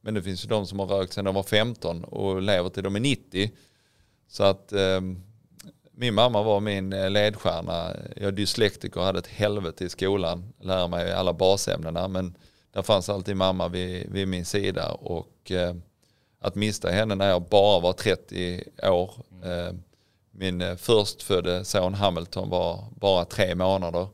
Men 0.00 0.14
det 0.14 0.22
finns 0.22 0.44
ju 0.44 0.48
de 0.48 0.66
som 0.66 0.78
har 0.78 0.86
rökt 0.86 1.12
sedan 1.12 1.24
de 1.24 1.34
var 1.34 1.42
15 1.42 2.04
och 2.04 2.42
lever 2.42 2.68
till 2.68 2.82
de 2.82 2.96
är 2.96 3.00
90. 3.00 3.50
Så 4.28 4.44
att 4.44 4.72
min 5.96 6.14
mamma 6.14 6.42
var 6.42 6.60
min 6.60 6.92
eh, 6.92 7.10
ledstjärna. 7.10 7.96
Jag 8.16 8.26
är 8.26 8.32
dyslektiker 8.32 9.00
och 9.00 9.06
hade 9.06 9.18
ett 9.18 9.26
helvete 9.26 9.84
i 9.84 9.88
skolan. 9.88 10.52
Lära 10.60 10.88
mig 10.88 11.12
alla 11.12 11.32
basämnena. 11.32 12.08
Men 12.08 12.34
där 12.74 12.82
fanns 12.82 13.08
alltid 13.08 13.36
mamma 13.36 13.68
vid, 13.68 14.10
vid 14.10 14.28
min 14.28 14.44
sida. 14.44 14.92
Och 14.92 15.50
eh, 15.50 15.74
att 16.38 16.54
mista 16.54 16.90
henne 16.90 17.14
när 17.14 17.28
jag 17.28 17.42
bara 17.42 17.80
var 17.80 17.92
30 17.92 18.64
år. 18.82 19.14
Eh, 19.44 19.74
min 20.30 20.60
eh, 20.60 20.76
förstfödde 20.76 21.64
son 21.64 21.94
Hamilton 21.94 22.50
var 22.50 22.84
bara 22.96 23.24
tre 23.24 23.54
månader. 23.54 24.08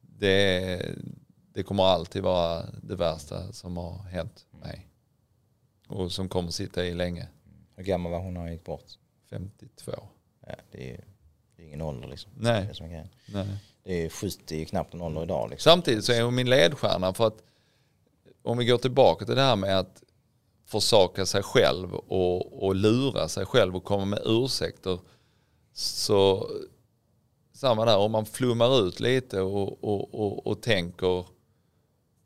Det, 0.00 0.82
det 1.52 1.62
kommer 1.62 1.84
alltid 1.84 2.22
vara 2.22 2.64
det 2.82 2.96
värsta 2.96 3.52
som 3.52 3.76
har 3.76 4.02
hänt 4.02 4.46
mig. 4.50 4.86
Och 5.88 6.12
som 6.12 6.28
kommer 6.28 6.50
sitta 6.50 6.84
i 6.84 6.94
länge. 6.94 7.28
Hur 7.76 7.84
gammal 7.84 8.12
var 8.12 8.18
hon 8.18 8.34
när 8.34 8.40
hon 8.40 8.52
gick 8.52 8.64
bort? 8.64 8.86
52 9.30 9.92
ja, 10.46 10.54
det, 10.70 10.90
är, 10.90 11.04
det 11.56 11.62
är 11.62 11.66
ingen 11.66 11.80
ålder 11.82 12.08
liksom. 12.08 12.32
Nej. 12.36 12.68
Det, 12.78 12.84
är 12.84 13.08
Nej. 13.26 13.46
det 13.82 14.04
är 14.04 14.08
70 14.08 14.64
knappt 14.64 14.94
en 14.94 15.02
ålder 15.02 15.22
idag. 15.22 15.50
Liksom. 15.50 15.70
Samtidigt 15.70 16.04
så 16.04 16.12
är 16.12 16.22
hon 16.22 16.34
min 16.34 16.50
ledstjärna 16.50 17.14
för 17.14 17.26
att 17.26 17.42
om 18.42 18.58
vi 18.58 18.64
går 18.64 18.78
tillbaka 18.78 19.24
till 19.24 19.34
det 19.34 19.42
här 19.42 19.56
med 19.56 19.78
att 19.78 20.02
försaka 20.66 21.26
sig 21.26 21.42
själv 21.42 21.94
och, 21.94 22.64
och 22.64 22.74
lura 22.74 23.28
sig 23.28 23.46
själv 23.46 23.76
och 23.76 23.84
komma 23.84 24.04
med 24.04 24.22
ursäkter. 24.24 24.98
Så 25.72 26.50
samma 27.52 27.84
där, 27.84 27.98
om 27.98 28.12
man 28.12 28.26
flummar 28.26 28.86
ut 28.86 29.00
lite 29.00 29.40
och, 29.40 29.84
och, 29.84 30.14
och, 30.14 30.46
och 30.46 30.62
tänker 30.62 31.26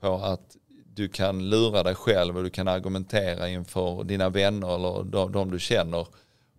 på 0.01 0.15
att 0.15 0.57
du 0.95 1.09
kan 1.09 1.51
lura 1.51 1.83
dig 1.83 1.95
själv 1.95 2.37
och 2.37 2.43
du 2.43 2.51
kan 2.51 2.69
argumentera 2.69 3.49
inför 3.49 4.05
dina 4.05 4.29
vänner 4.29 4.75
eller 4.75 5.05
de, 5.05 5.33
de 5.33 5.51
du 5.51 5.59
känner 5.59 6.07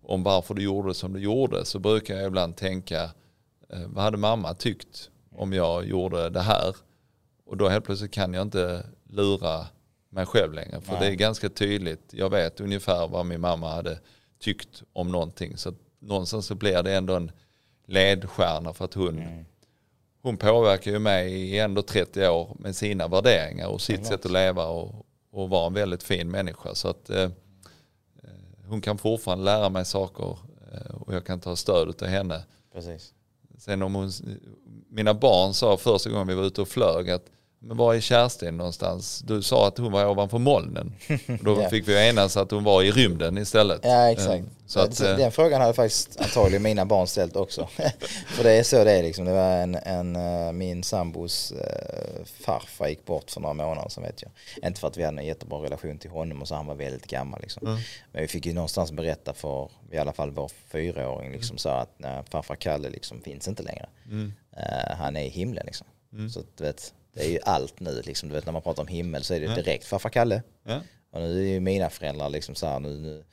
om 0.02 0.22
varför 0.22 0.54
du 0.54 0.62
gjorde 0.62 0.94
som 0.94 1.12
du 1.12 1.20
gjorde 1.20 1.64
så 1.64 1.78
brukar 1.78 2.16
jag 2.16 2.26
ibland 2.26 2.56
tänka 2.56 3.02
eh, 3.68 3.86
vad 3.86 4.04
hade 4.04 4.16
mamma 4.16 4.54
tyckt 4.54 5.10
om 5.36 5.52
jag 5.52 5.86
gjorde 5.86 6.30
det 6.30 6.40
här? 6.40 6.76
Och 7.46 7.56
då 7.56 7.68
helt 7.68 7.84
plötsligt 7.84 8.12
kan 8.12 8.34
jag 8.34 8.42
inte 8.42 8.86
lura 9.16 9.66
mig 10.08 10.26
själv 10.26 10.52
längre. 10.52 10.80
För 10.80 10.92
Nej. 10.92 11.00
det 11.00 11.06
är 11.06 11.14
ganska 11.14 11.48
tydligt. 11.48 12.02
Jag 12.10 12.30
vet 12.30 12.60
ungefär 12.60 13.08
vad 13.08 13.26
min 13.26 13.40
mamma 13.40 13.70
hade 13.70 13.98
tyckt 14.38 14.82
om 14.92 15.12
någonting. 15.12 15.56
Så 15.56 15.72
någonstans 15.98 16.46
så 16.46 16.54
blir 16.54 16.82
det 16.82 16.94
ändå 16.94 17.14
en 17.16 17.30
ledstjärna 17.86 18.72
för 18.74 18.84
att 18.84 18.94
hon, 18.94 19.18
Mm. 19.18 19.44
hon 20.22 20.36
påverkar 20.36 20.90
ju 20.90 20.98
mig 20.98 21.32
i 21.32 21.58
ändå 21.58 21.82
30 21.82 22.28
år 22.28 22.56
med 22.58 22.76
sina 22.76 23.08
värderingar 23.08 23.68
och 23.68 23.80
sitt 23.80 24.06
sätt 24.06 24.24
att 24.26 24.32
leva 24.32 24.66
och, 24.66 25.06
och 25.30 25.48
vara 25.50 25.66
en 25.66 25.74
väldigt 25.74 26.02
fin 26.02 26.30
människa. 26.30 26.74
Så 26.74 26.88
att 26.88 27.10
eh, 27.10 27.22
eh, 27.22 27.30
hon 28.68 28.80
kan 28.80 28.98
fortfarande 28.98 29.44
lära 29.44 29.68
mig 29.68 29.84
saker 29.84 30.38
eh, 30.72 30.94
och 30.94 31.14
jag 31.14 31.24
kan 31.26 31.40
ta 31.40 31.56
stöd 31.56 32.02
av 32.02 32.08
henne. 32.08 32.44
Precis. 32.72 33.12
Sen 33.58 33.82
om 33.82 33.94
hon, 33.94 34.12
mina 34.88 35.14
barn 35.14 35.54
sa 35.54 35.76
första 35.76 36.10
gången 36.10 36.26
vi 36.26 36.34
var 36.34 36.44
ute 36.44 36.60
och 36.60 36.68
flög 36.68 37.10
att 37.10 37.24
men 37.66 37.76
var 37.76 37.94
är 37.94 38.00
Kerstin 38.00 38.56
någonstans? 38.56 39.18
Du 39.26 39.42
sa 39.42 39.68
att 39.68 39.78
hon 39.78 39.92
var 39.92 40.06
ovanför 40.06 40.38
molnen. 40.38 40.94
Då 41.42 41.62
Ja. 41.62 41.70
fick 41.70 41.88
vi 41.88 42.08
enas 42.08 42.36
att 42.36 42.50
hon 42.50 42.64
var 42.64 42.82
i 42.82 42.90
rymden 42.90 43.38
istället. 43.38 43.80
Ja 43.82 44.10
exakt. 44.10 44.44
Eh, 44.44 44.50
Så 44.66 44.80
att, 44.80 44.94
Så 44.94 45.06
eh, 45.06 45.16
Den 45.16 45.32
frågan 45.32 45.60
hade 45.60 45.74
faktiskt 45.74 46.20
antagligen 46.20 46.62
mina 46.62 46.84
barn 46.84 47.06
ställt 47.06 47.36
också. 47.36 47.66
för 48.28 48.44
det 48.44 48.52
är 48.52 48.62
så 48.62 48.84
det 48.84 48.92
är 48.92 49.02
liksom. 49.02 49.24
Det 49.24 49.32
var 49.32 49.50
en, 49.52 49.74
en 49.74 50.16
eh, 50.16 50.52
min 50.52 50.82
sambos 50.82 51.52
farfar 52.24 52.88
gick 52.88 53.04
bort 53.04 53.30
för 53.30 53.40
några 53.40 53.54
månader 53.54 53.88
sedan 53.88 54.02
vet 54.02 54.22
jag. 54.22 54.30
Inte 54.68 54.80
för 54.80 54.88
att 54.88 54.96
vi 54.96 55.04
hade 55.04 55.18
en 55.20 55.26
jättebra 55.26 55.58
relation 55.62 55.98
till 55.98 56.10
honom 56.10 56.42
och 56.42 56.48
så 56.48 56.54
han 56.54 56.66
var 56.66 56.74
väldigt 56.74 57.06
gammal 57.06 57.40
liksom. 57.42 57.66
Mm. 57.66 57.78
Men 58.12 58.22
vi 58.22 58.28
fick 58.28 58.46
ju 58.46 58.52
någonstans 58.52 58.92
berätta 58.92 59.32
för 59.34 59.70
i 59.92 59.98
alla 59.98 60.12
fall 60.12 60.30
vår 60.30 60.50
fyraåring 60.68 61.32
liksom 61.32 61.58
sa 61.58 61.80
att 61.80 61.94
nej, 61.98 62.22
farfar 62.30 62.54
Kalle 62.56 62.90
liksom 62.90 63.20
finns 63.22 63.48
inte 63.48 63.62
längre. 63.62 63.86
mm, 64.10 64.32
Eh, 64.58 64.96
han 64.96 65.16
är 65.16 65.22
i 65.24 65.28
himlen 65.28 65.62
liksom. 65.66 65.86
mm. 66.12 66.30
Så 66.30 66.40
att, 66.40 66.60
vet, 66.60 66.92
det 67.16 67.24
är 67.24 67.28
ju 67.30 67.38
allt 67.42 67.80
nu 67.80 68.02
liksom. 68.04 68.28
Du 68.28 68.34
vet 68.34 68.46
när 68.46 68.52
man 68.52 68.62
pratar 68.62 68.82
om 68.82 68.88
himmel 68.88 69.24
så 69.24 69.34
är 69.34 69.40
det 69.40 69.46
Ja. 69.46 69.54
direkt 69.54 69.84
farfar 69.84 70.10
Kalle. 70.10 70.42
ja. 70.66 70.80
Och 71.10 71.20
nu 71.20 71.38
är 71.40 71.52
ju 71.52 71.60
mina 71.60 71.90
föräldrar 71.90 72.28
liksom 72.30 72.54
så 72.54 72.66
här 72.66 72.80
nu, 72.80 72.88
nu 72.88 73.24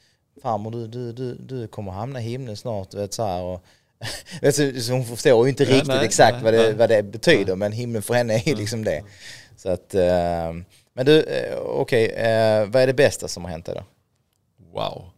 farmor 0.41 0.71
du, 0.71 0.87
du, 0.87 1.11
du, 1.11 1.35
du 1.35 1.67
kommer 1.67 1.91
hamna 1.91 2.19
i 2.21 2.23
himlen 2.23 2.57
snart, 2.57 2.89
du 2.91 2.97
vet 2.97 3.13
så 3.13 3.23
här 3.25 3.41
och 3.41 3.63
så, 4.53 4.93
hon 4.93 5.05
förstår 5.05 5.45
ju 5.45 5.49
inte 5.49 5.63
Ja, 5.63 5.69
riktigt 5.69 5.87
nej, 5.87 6.05
exakt 6.05 6.33
nej, 6.33 6.43
vad, 6.43 6.53
det, 6.53 6.73
vad 6.73 6.89
det 6.89 7.03
betyder 7.03 7.55
men 7.55 7.71
himlen 7.71 8.01
för 8.01 8.13
henne 8.13 8.33
är 8.33 8.47
ju 8.47 8.55
liksom 8.55 8.83
det. 8.83 9.03
Så 9.57 9.69
att, 9.69 9.93
eh, 9.95 10.53
men 10.93 11.05
du, 11.05 11.21
eh, 11.23 11.57
okej, 11.59 12.05
eh, 12.05 12.65
vad 12.65 12.81
är 12.81 12.87
det 12.87 12.93
bästa 12.93 13.27
som 13.27 13.43
har 13.43 13.51
hänt 13.51 13.65
dig 13.65 13.75
då? 13.75 13.83
Wow. 14.73 15.09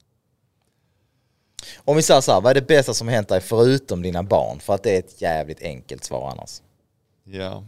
Om 1.78 1.95
vi 1.95 2.01
säger 2.01 2.22
så 2.22 2.32
här, 2.32 2.41
vad 2.41 2.49
är 2.49 2.55
det 2.61 2.68
bästa 2.68 2.93
som 2.93 3.07
har 3.07 3.16
hänt 3.16 3.30
dig 3.30 3.41
förutom 3.41 4.01
dina 4.01 4.24
barn? 4.24 4.59
För 4.59 4.74
att 4.74 4.84
det 4.84 4.95
är 4.95 4.99
ett 4.99 5.22
jävligt 5.22 5.61
enkelt 5.61 6.03
svar 6.03 6.30
annars. 6.30 6.61
Ja. 7.24 7.63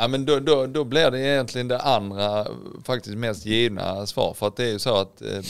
Ja, 0.00 0.08
men 0.08 0.24
då, 0.24 0.40
då, 0.40 0.66
då 0.66 0.84
blir 0.84 1.10
det 1.10 1.20
egentligen 1.20 1.68
det 1.68 1.78
andra 1.78 2.46
faktiskt 2.84 3.16
mest 3.16 3.46
givna 3.46 4.06
svar. 4.06 4.34
För 4.34 4.46
att 4.46 4.56
det 4.56 4.64
är 4.64 4.72
ju 4.72 4.78
så 4.78 4.96
att 4.96 5.22
eh, 5.22 5.42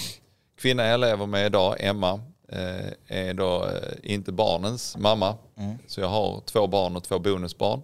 kvinnan 0.57 0.87
jag 0.87 1.01
lever 1.01 1.27
med 1.27 1.47
idag, 1.47 1.77
Emma, 1.79 2.21
eh, 2.49 2.87
är 3.07 3.35
då 3.35 3.65
eh, 3.65 4.13
inte 4.15 4.33
barnens 4.33 4.97
mamma. 4.97 5.37
Mm. 5.57 5.79
Så 5.87 6.01
jag 6.01 6.09
har 6.09 6.41
två 6.41 6.67
barn 6.67 6.97
och 6.97 7.05
två 7.05 7.19
bonusbarn. 7.19 7.83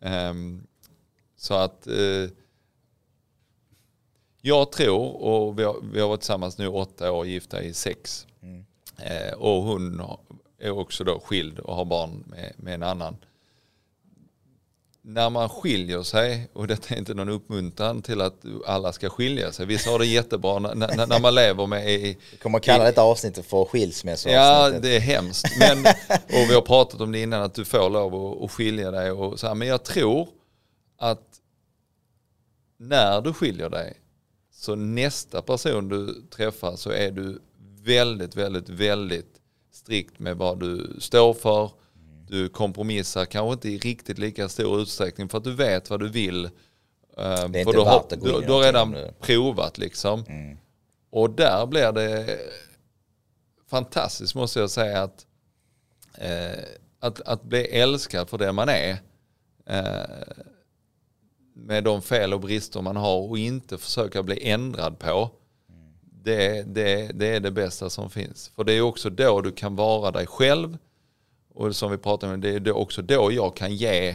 Ehm, 0.00 0.66
så 1.36 1.54
att 1.54 1.86
eh, 1.86 2.30
jag 4.40 4.72
tror, 4.72 5.22
och 5.22 5.58
vi 5.58 5.64
har, 5.64 5.76
vi 5.92 6.00
har 6.00 6.08
varit 6.08 6.20
tillsammans 6.20 6.58
nu 6.58 6.68
åtta 6.68 7.12
år, 7.12 7.26
gifta 7.26 7.62
i 7.62 7.72
sex. 7.74 8.26
Mm. 8.42 8.64
Eh, 8.96 9.32
och 9.32 9.62
hon 9.62 10.02
är 10.58 10.70
också 10.70 11.04
då 11.04 11.20
skild 11.20 11.58
och 11.58 11.76
har 11.76 11.84
barn 11.84 12.24
med, 12.26 12.52
med 12.56 12.74
en 12.74 12.82
annan. 12.82 13.16
När 15.02 15.30
man 15.30 15.48
skiljer 15.48 16.02
sig, 16.02 16.48
och 16.52 16.66
detta 16.66 16.94
är 16.94 16.98
inte 16.98 17.14
någon 17.14 17.28
uppmuntran 17.28 18.02
till 18.02 18.20
att 18.20 18.44
alla 18.66 18.92
ska 18.92 19.10
skilja 19.10 19.52
sig. 19.52 19.66
Vissa 19.66 19.90
har 19.90 19.98
det 19.98 20.06
jättebra 20.06 20.58
när, 20.58 21.06
när, 21.06 21.20
man 21.20 21.34
lever 21.34 21.66
med 21.66 21.90
i, 21.90 22.18
Vi 22.30 22.36
kommer 22.36 22.58
att 22.58 22.64
kalla 22.64 22.84
detta 22.84 23.02
avsnittet 23.02 23.46
för 23.46 23.64
skilsmässoavsnittet. 23.64 24.74
Ja, 24.74 24.80
det 24.80 24.96
är 24.96 25.00
hemskt. 25.00 25.46
Men, 25.58 25.78
och 26.08 26.50
vi 26.50 26.54
har 26.54 26.60
pratat 26.60 27.00
om 27.00 27.12
det 27.12 27.18
innan, 27.22 27.42
att 27.42 27.54
du 27.54 27.64
får 27.64 27.90
lov 27.90 28.14
att, 28.14 28.44
att 28.44 28.50
skilja 28.50 28.90
dig. 28.90 29.10
Och 29.10 29.40
så 29.40 29.46
här. 29.46 29.54
Men 29.54 29.68
jag 29.68 29.84
tror 29.84 30.28
att 30.98 31.40
när 32.78 33.20
du 33.20 33.32
skiljer 33.32 33.68
dig, 33.68 33.96
så 34.52 34.74
nästa 34.74 35.42
person 35.42 35.88
du 35.88 36.22
träffar 36.30 36.76
så 36.76 36.90
är 36.90 37.10
du 37.10 37.40
väldigt, 37.82 38.36
väldigt, 38.36 38.68
väldigt 38.68 39.40
strikt 39.72 40.18
med 40.18 40.36
vad 40.36 40.60
du 40.60 40.96
står 40.98 41.34
för. 41.34 41.70
Du 42.30 42.48
kompromissar 42.48 43.24
kanske 43.24 43.52
inte 43.52 43.68
i 43.68 43.78
riktigt 43.78 44.18
lika 44.18 44.48
stor 44.48 44.80
utsträckning 44.80 45.28
för 45.28 45.38
att 45.38 45.44
du 45.44 45.54
vet 45.54 45.90
vad 45.90 46.00
du 46.00 46.08
vill. 46.08 46.44
Eh, 46.44 46.50
Det 47.16 47.24
är 47.24 47.48
för 47.48 47.58
inte 47.58 47.72
du, 47.72 47.80
har, 47.80 48.04
du, 48.10 48.46
du 48.46 48.52
har 48.52 48.62
redan 48.62 48.96
provat 49.20 49.78
liksom. 49.78 50.24
Mm. 50.28 50.58
Och 51.10 51.30
där 51.30 51.66
blir 51.66 51.92
det 51.92 52.38
fantastiskt 53.70 54.34
måste 54.34 54.60
jag 54.60 54.70
säga 54.70 55.02
att, 55.02 55.26
eh, 56.14 56.64
att, 57.00 57.20
att 57.20 57.42
bli 57.42 57.64
älskad 57.64 58.28
för 58.28 58.38
det 58.38 58.52
man 58.52 58.68
är. 58.68 58.96
Eh, 59.66 60.04
med 61.54 61.84
de 61.84 62.02
fel 62.02 62.34
och 62.34 62.40
brister 62.40 62.82
man 62.82 62.96
har 62.96 63.28
och 63.28 63.38
inte 63.38 63.78
försöka 63.78 64.22
bli 64.22 64.48
ändrad 64.48 64.98
på. 64.98 65.30
Det, 66.22 66.62
det, 66.62 67.10
det 67.14 67.26
är 67.26 67.40
det 67.40 67.50
bästa 67.50 67.90
som 67.90 68.10
finns. 68.10 68.48
För 68.48 68.64
det 68.64 68.72
är 68.72 68.80
också 68.80 69.10
då 69.10 69.40
du 69.40 69.52
kan 69.52 69.76
vara 69.76 70.10
dig 70.10 70.26
själv. 70.26 70.78
Och 71.60 71.76
som 71.76 71.90
vi 71.90 71.98
pratade 71.98 72.34
om, 72.34 72.40
det 72.40 72.48
är 72.48 72.76
också 72.76 73.02
då 73.02 73.32
jag 73.32 73.56
kan 73.56 73.74
ge 73.74 74.08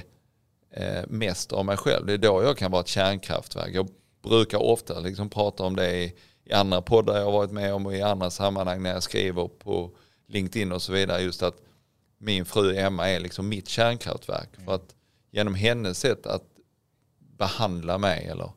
eh, 0.72 1.04
mest 1.08 1.52
av 1.52 1.66
mig 1.66 1.78
själv. 1.78 2.06
Det 2.06 2.14
är 2.14 2.18
då 2.18 2.44
jag 2.44 2.58
kan 2.58 2.72
vara 2.72 2.82
ett 2.82 2.88
kärnkraftverk. 2.88 3.70
Jag 3.74 3.90
brukar 4.24 4.58
ofta 4.58 5.00
liksom 5.00 5.30
prata 5.30 5.64
om 5.64 5.76
det 5.76 5.96
i, 5.96 6.14
i 6.44 6.54
andra 6.54 6.82
poddar 6.82 7.18
jag 7.18 7.26
har 7.26 7.32
varit 7.32 7.52
med 7.52 7.74
om 7.74 7.86
och 7.86 7.96
i 7.96 8.02
andra 8.02 8.30
sammanhang 8.30 8.84
när 8.84 8.90
jag 8.94 9.04
skriver 9.04 9.48
på 9.48 9.92
LinkedIn 10.28 10.72
och 10.72 10.82
så 10.82 10.94
vidare. 10.94 11.22
Just 11.22 11.44
att 11.44 11.56
min 12.18 12.46
fru 12.46 12.78
Emma 12.78 13.10
är 13.10 13.20
liksom 13.20 13.50
mitt 13.50 13.68
kärnkraftverk. 13.68 14.50
För 14.66 14.76
att 14.76 14.96
genom 15.32 15.56
hennes 15.56 16.00
sätt 16.00 16.26
att 16.26 16.44
behandla 17.38 17.98
mig 17.98 18.26
eller 18.26 18.50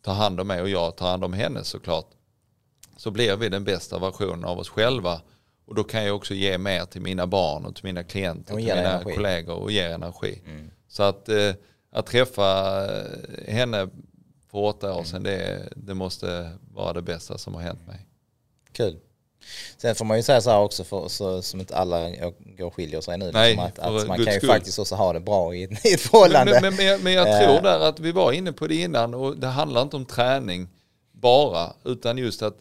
ta 0.00 0.12
hand 0.12 0.40
om 0.40 0.46
mig 0.46 0.62
och 0.62 0.68
jag 0.68 0.96
tar 0.96 1.10
hand 1.10 1.24
om 1.24 1.32
henne 1.32 1.64
såklart. 1.64 2.10
Så 2.96 3.10
blir 3.10 3.36
vi 3.36 3.48
den 3.48 3.64
bästa 3.64 3.98
versionen 3.98 4.44
av 4.44 4.58
oss 4.58 4.68
själva. 4.68 5.20
Och 5.66 5.74
då 5.74 5.84
kan 5.84 6.04
jag 6.04 6.16
också 6.16 6.34
ge 6.34 6.58
mer 6.58 6.84
till 6.84 7.00
mina 7.02 7.26
barn 7.26 7.64
och 7.66 7.74
till 7.74 7.84
mina 7.84 8.02
klienter 8.04 8.52
Och 8.52 8.58
till 8.58 8.66
mina 8.68 8.80
energi. 8.94 9.14
kollegor 9.14 9.54
och 9.56 9.72
ge 9.72 9.80
energi. 9.82 10.40
Mm. 10.46 10.70
Så 10.88 11.02
att, 11.02 11.28
eh, 11.28 11.52
att 11.92 12.06
träffa 12.06 12.80
eh, 12.84 13.54
henne 13.54 13.88
för 14.50 14.58
åtta 14.58 14.94
år 14.94 15.04
sedan, 15.04 15.22
det, 15.22 15.68
det 15.76 15.94
måste 15.94 16.50
vara 16.74 16.92
det 16.92 17.02
bästa 17.02 17.38
som 17.38 17.54
har 17.54 17.60
hänt 17.62 17.86
mig. 17.86 18.06
Kul. 18.72 18.96
Sen 19.76 19.94
får 19.94 20.04
man 20.04 20.16
ju 20.16 20.22
säga 20.22 20.40
så 20.40 20.50
här 20.50 20.58
också, 20.58 20.84
för, 20.84 21.08
så, 21.08 21.42
som 21.42 21.60
inte 21.60 21.76
alla 21.76 22.10
går 22.58 22.66
och 22.66 22.74
skiljer 22.74 23.00
sig 23.00 23.18
nu, 23.18 23.30
Nej, 23.32 23.50
liksom, 23.50 23.66
att, 23.66 23.78
att 23.78 24.08
man 24.08 24.16
kan 24.24 24.32
ju 24.34 24.38
skull. 24.38 24.48
faktiskt 24.50 24.78
också 24.78 24.94
ha 24.94 25.12
det 25.12 25.20
bra 25.20 25.54
i, 25.54 25.62
ett- 25.62 25.70
i 25.86 25.92
ett 25.94 26.00
förhållande. 26.00 26.52
Men, 26.52 26.62
men, 26.62 26.74
men, 26.76 26.86
jag- 26.86 27.02
men 27.02 27.12
jag 27.12 27.28
Eh. 27.28 27.38
tror 27.48 27.62
där 27.62 27.80
att 27.88 28.00
vi 28.00 28.12
var 28.12 28.32
inne 28.32 28.52
på 28.52 28.66
det 28.66 28.74
innan 28.74 29.14
och 29.14 29.36
det 29.36 29.46
handlar 29.46 29.82
inte 29.82 29.96
om 29.96 30.04
träning 30.04 30.68
bara, 31.12 31.72
utan 31.84 32.18
just 32.18 32.42
att 32.42 32.56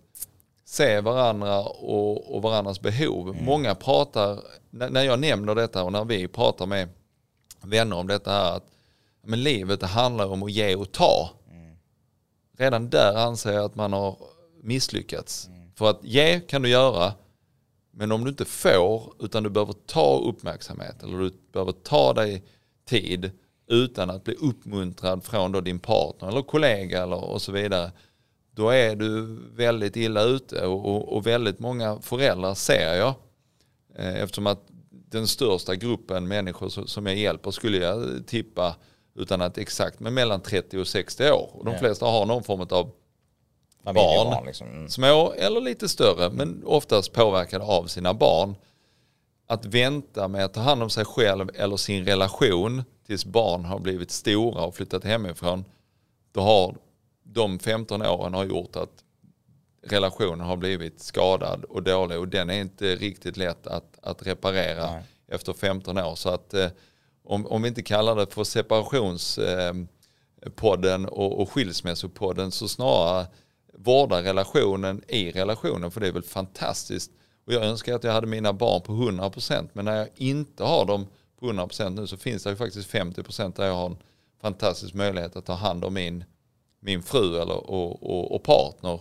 se 0.71 1.01
varandra 1.01 1.59
och, 1.61 2.35
och 2.35 2.41
varandras 2.41 2.81
behov. 2.81 3.29
Mm. 3.29 3.45
Många 3.45 3.75
pratar, 3.75 4.39
när, 4.69 5.03
jag 5.03 5.19
nämner 5.19 5.55
detta 5.55 5.83
och 5.83 5.91
när 5.91 6.05
vi 6.05 6.27
pratar 6.27 6.65
med 6.65 6.89
vänner 7.61 7.95
om 7.95 8.07
detta 8.07 8.31
här, 8.31 8.55
att 8.55 8.67
men 9.23 9.43
livet 9.43 9.79
det 9.79 9.87
handlar 9.87 10.27
om 10.27 10.43
att 10.43 10.51
ge 10.51 10.75
och 10.75 10.91
ta. 10.91 11.29
Mm. 11.51 11.75
Redan 12.57 12.89
där 12.89 13.15
anser 13.15 13.51
jag 13.51 13.65
att 13.65 13.75
man 13.75 13.93
har 13.93 14.17
misslyckats. 14.63 15.47
Mm. 15.47 15.71
För 15.75 15.89
att 15.89 16.03
ge 16.03 16.39
kan 16.39 16.61
du 16.61 16.69
göra, 16.69 17.13
men 17.91 18.11
om 18.11 18.23
du 18.23 18.29
inte 18.29 18.45
får, 18.45 19.13
utan 19.19 19.43
du 19.43 19.49
behöver 19.49 19.73
ta 19.73 20.19
uppmärksamhet 20.19 21.03
eller 21.03 21.17
du 21.17 21.31
behöver 21.53 21.71
ta 21.71 22.13
dig 22.13 22.43
tid 22.85 23.31
utan 23.67 24.09
att 24.09 24.23
bli 24.23 24.33
uppmuntrad 24.33 25.23
från 25.23 25.63
din 25.63 25.79
partner 25.79 26.27
eller 26.29 26.41
kollega 26.41 27.03
eller 27.03 27.23
och 27.23 27.41
så 27.41 27.51
vidare. 27.51 27.91
Då 28.51 28.69
är 28.69 28.95
du 28.95 29.39
väldigt 29.55 29.95
illa 29.95 30.23
ute 30.23 30.65
och, 30.65 30.85
och, 30.85 31.15
och 31.15 31.27
väldigt 31.27 31.59
många 31.59 31.99
föräldrar 32.01 32.53
ser 32.53 32.95
jag. 32.95 33.13
Eh, 33.95 34.21
Eftersom 34.21 34.47
att 34.47 34.67
den 34.89 35.27
största 35.27 35.75
gruppen 35.75 36.27
människor 36.27 36.67
so- 36.69 36.85
som 36.85 37.05
jag 37.05 37.15
hjälper 37.15 37.51
skulle 37.51 37.77
jag 37.77 38.27
tippa 38.27 38.75
utan 39.15 39.41
att 39.41 39.57
exakt, 39.57 39.99
men 39.99 40.13
mellan 40.13 40.41
30 40.41 40.77
och 40.77 40.87
60 40.87 41.31
år. 41.31 41.49
Och 41.53 41.65
de 41.65 41.77
flesta 41.77 42.05
har 42.05 42.25
någon 42.25 42.43
form 42.43 42.61
av 42.61 42.91
barn 43.83 44.45
liksom. 44.45 44.67
mm. 44.67 44.89
små 44.89 45.33
eller 45.37 45.61
lite 45.61 45.89
större, 45.89 46.29
men 46.29 46.63
oftast 46.65 47.13
påverkade 47.13 47.63
av 47.65 47.85
sina 47.85 48.13
barn. 48.13 48.55
Att 49.47 49.65
vänta 49.65 50.27
med 50.27 50.45
att 50.45 50.53
ta 50.53 50.61
hand 50.61 50.83
om 50.83 50.89
sig 50.89 51.05
själv 51.05 51.49
eller 51.55 51.77
sin 51.77 52.05
relation 52.05 52.83
tills 53.07 53.25
barn 53.25 53.65
har 53.65 53.79
blivit 53.79 54.11
stora 54.11 54.61
och 54.61 54.75
flyttat 54.75 55.03
hemifrån, 55.03 55.65
då 56.31 56.41
har 56.41 56.75
de 57.33 57.59
15 57.59 58.01
åren 58.01 58.33
har 58.33 58.45
gjort 58.45 58.75
att 58.75 59.03
relationen 59.83 60.47
har 60.47 60.57
blivit 60.57 60.99
skadad 60.99 61.63
och 61.63 61.83
dålig 61.83 62.19
och 62.19 62.27
den 62.27 62.49
är 62.49 62.61
inte 62.61 62.95
riktigt 62.95 63.37
lätt 63.37 63.67
att, 63.67 63.99
att 64.01 64.27
reparera 64.27 64.91
Nej. 64.91 65.03
efter 65.27 65.53
15 65.53 65.97
år. 65.97 66.15
Så 66.15 66.29
att 66.29 66.53
eh, 66.53 66.69
om, 67.23 67.47
om 67.47 67.61
vi 67.61 67.67
inte 67.67 67.83
kallar 67.83 68.15
det 68.15 68.33
för 68.33 68.43
separations 68.43 69.37
eh, 69.37 69.73
och, 71.07 71.41
och 71.41 71.51
skilsmässopodden 71.51 72.51
så 72.51 72.67
snarare 72.67 73.27
vårda 73.73 74.23
relationen 74.23 75.03
i 75.07 75.31
relationen 75.31 75.91
för 75.91 76.01
det 76.01 76.07
är 76.07 76.11
väl 76.11 76.23
fantastiskt. 76.23 77.11
Och 77.47 77.53
jag 77.53 77.63
önskar 77.63 77.95
att 77.95 78.03
jag 78.03 78.11
hade 78.11 78.27
mina 78.27 78.53
barn 78.53 78.81
på 78.81 78.93
100% 78.93 79.69
men 79.73 79.85
när 79.85 79.97
jag 79.97 80.09
inte 80.15 80.63
har 80.63 80.85
dem 80.85 81.07
på 81.39 81.45
100% 81.45 81.89
nu 81.89 82.07
så 82.07 82.17
finns 82.17 82.43
det 82.43 82.49
ju 82.49 82.55
faktiskt 82.55 82.89
50% 82.89 83.55
där 83.55 83.65
jag 83.65 83.75
har 83.75 83.85
en 83.85 83.97
fantastisk 84.41 84.93
möjlighet 84.93 85.35
att 85.35 85.45
ta 85.45 85.53
hand 85.53 85.85
om 85.85 85.93
min, 85.93 86.23
min 86.81 87.03
fru 87.03 87.41
eller, 87.41 87.71
och, 87.71 88.03
och, 88.03 88.35
och 88.35 88.43
partner. 88.43 88.99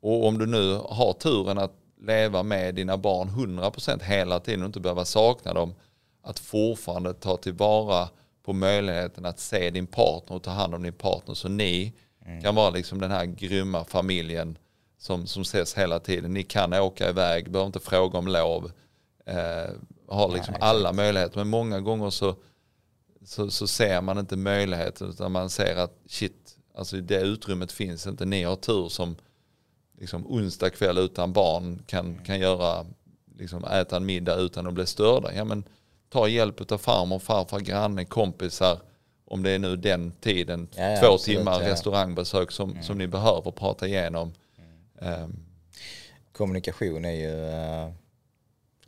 Och 0.00 0.26
om 0.26 0.38
du 0.38 0.46
nu 0.46 0.74
har 0.88 1.12
turen 1.12 1.58
att 1.58 1.72
leva 2.00 2.42
med 2.42 2.74
dina 2.74 2.96
barn 2.96 3.28
100% 3.28 4.02
hela 4.02 4.40
tiden 4.40 4.62
och 4.62 4.66
inte 4.66 4.80
behöva 4.80 5.04
sakna 5.04 5.54
dem, 5.54 5.74
att 6.22 6.38
fortfarande 6.38 7.14
ta 7.14 7.36
tillvara 7.36 8.08
på 8.42 8.52
möjligheten 8.52 9.26
att 9.26 9.38
se 9.38 9.70
din 9.70 9.86
partner 9.86 10.36
och 10.36 10.42
ta 10.42 10.50
hand 10.50 10.74
om 10.74 10.82
din 10.82 10.92
partner 10.92 11.34
så 11.34 11.48
ni 11.48 11.92
mm. 12.26 12.42
kan 12.42 12.54
vara 12.54 12.70
liksom 12.70 13.00
den 13.00 13.10
här 13.10 13.24
grymma 13.24 13.84
familjen 13.84 14.58
som, 14.98 15.26
som 15.26 15.42
ses 15.42 15.78
hela 15.78 15.98
tiden. 15.98 16.32
Ni 16.32 16.42
kan 16.42 16.74
åka 16.74 17.08
iväg, 17.08 17.50
behöver 17.50 17.66
inte 17.66 17.80
fråga 17.80 18.18
om 18.18 18.26
lov, 18.26 18.72
eh, 19.26 19.70
har 20.08 20.28
liksom 20.28 20.52
Nej, 20.52 20.62
alla 20.62 20.92
möjligheter. 20.92 21.36
Men 21.36 21.48
många 21.48 21.80
gånger 21.80 22.10
så, 22.10 22.34
så, 23.24 23.50
så, 23.50 23.66
ser 23.66 24.00
man 24.00 24.18
inte 24.18 24.36
möjligheten 24.36 25.10
utan 25.10 25.32
man 25.32 25.50
ser 25.50 25.76
att 25.76 25.98
shit, 26.06 26.56
alltså 26.74 26.96
det 26.96 27.20
utrymmet 27.20 27.72
finns 27.72 28.06
inte. 28.06 28.24
Ni 28.24 28.42
har 28.42 28.56
tur 28.56 28.88
som 28.88 29.16
liksom 29.98 30.26
onsdag 30.26 30.70
kväll 30.70 30.98
utan 30.98 31.32
barn 31.32 31.82
kan, 31.86 32.18
kan 32.24 32.40
göra, 32.40 32.86
liksom 33.38 33.64
äta 33.64 33.96
en 33.96 34.06
middag 34.06 34.36
utan 34.36 34.66
att 34.66 34.74
bli 34.74 34.86
störda. 34.86 35.34
Ja, 35.34 35.44
men, 35.44 35.64
ta 36.10 36.28
hjälp 36.28 36.72
av 36.72 36.78
farmor, 36.78 37.18
farfar, 37.18 37.60
granne, 37.60 38.04
kompisar. 38.04 38.80
Om 39.24 39.42
det 39.42 39.50
är 39.50 39.58
nu 39.58 39.76
den 39.76 40.12
tiden, 40.12 40.68
ja, 40.76 40.82
ja, 40.82 41.00
två 41.00 41.14
absolut, 41.14 41.38
timmar 41.38 41.62
ja. 41.62 41.68
restaurangbesök 41.68 42.50
som, 42.50 42.70
mm. 42.70 42.82
som 42.82 42.98
ni 42.98 43.06
behöver 43.06 43.50
prata 43.50 43.86
igenom. 43.86 44.32
Mm. 45.00 45.22
Um, 45.22 45.46
Kommunikation 46.32 47.04
är 47.04 47.10
ju 47.10 47.32
uh, 47.32 47.92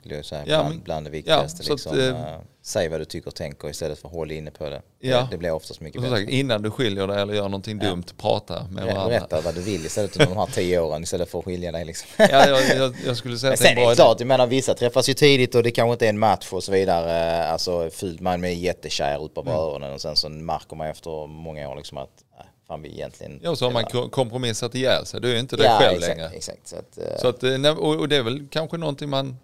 skulle 0.03 0.17
jag 0.17 0.25
säga, 0.25 0.43
ja, 0.47 0.63
bland, 0.63 0.83
bland 0.83 1.07
det 1.07 1.11
viktigaste. 1.11 1.63
Ja, 1.67 1.73
liksom. 1.73 1.93
att, 1.93 1.99
äh, 1.99 2.41
säg 2.63 2.89
vad 2.89 3.01
du 3.01 3.05
tycker 3.05 3.29
och 3.29 3.35
tänker 3.35 3.71
istället 3.71 3.99
för 3.99 4.09
att 4.09 4.15
hålla 4.15 4.35
inne 4.35 4.51
på 4.51 4.71
det. 4.71 4.83
Ja. 4.99 5.21
Det, 5.21 5.29
det 5.31 5.39
blir 5.39 5.51
oftast 5.51 5.81
mycket 5.81 6.03
bättre. 6.03 6.17
Sagt, 6.17 6.31
innan 6.31 6.63
du 6.63 6.71
skiljer 6.71 7.07
dig 7.07 7.23
eller 7.23 7.35
gör 7.35 7.43
någonting 7.43 7.81
ja. 7.83 7.89
dumt, 7.89 8.05
prata 8.17 8.67
med 8.71 8.85
varandra. 8.85 9.09
Berätta 9.09 9.41
vad 9.41 9.55
du 9.55 9.61
vill 9.61 9.87
istället 9.87 10.13
för 10.13 10.27
de 10.27 10.37
här 10.37 10.47
tio 10.47 10.81
åren 10.81 11.03
istället 11.03 11.31
för 11.31 11.39
att 11.39 11.45
skilja 11.45 11.73
dig. 11.73 11.85
Liksom. 11.85 12.09
Ja, 12.19 12.49
jag, 12.49 12.77
jag, 12.77 12.95
jag 13.07 13.17
skulle 13.17 13.39
säga 13.39 13.53
att 13.53 13.61
det 13.61 13.69
är 13.69 13.75
bra 13.75 13.95
klart, 13.95 14.21
jag 14.21 14.27
menar 14.27 14.47
vissa 14.47 14.75
träffas 14.75 15.09
ju 15.09 15.15
tidigt 15.15 15.55
och 15.55 15.63
det 15.63 15.71
kanske 15.71 15.93
inte 15.93 16.07
är 16.07 16.11
en 16.11 16.19
match 16.19 16.53
och 16.53 16.65
så 16.65 16.73
vidare. 16.73 17.47
Alltså 17.47 17.91
fult 17.91 18.21
man 18.21 18.45
är 18.45 18.49
jättekär 18.49 19.25
ut 19.25 19.35
på 19.35 19.41
mm. 19.41 19.55
öronen 19.55 19.93
och 19.93 20.01
sen 20.01 20.17
så 20.17 20.29
märker 20.29 20.77
man 20.77 20.87
efter 20.87 21.27
många 21.27 21.69
år 21.69 21.77
liksom 21.77 21.99
att 21.99 22.25
fan 22.69 22.83
vi 22.83 22.89
egentligen... 22.89 23.41
Ja, 23.43 23.57
så 23.57 23.65
har 23.65 23.73
man 23.73 24.11
kompromissat 24.11 24.75
ihjäl 24.75 25.07
sig. 25.07 25.21
Du 25.21 25.33
är 25.33 25.39
inte 25.39 25.57
det 25.57 25.65
ja, 25.65 25.79
själv 25.79 25.97
exakt, 25.97 26.17
längre. 26.17 26.31
Exakt. 26.31 26.69
Så, 26.69 26.77
att, 26.77 27.21
så 27.21 27.29
att, 27.29 27.43
eh, 27.43 27.79
och 27.79 28.09
det 28.09 28.17
är 28.17 28.23
väl 28.23 28.49
kanske 28.51 28.77
någonting 28.77 29.09
man 29.09 29.37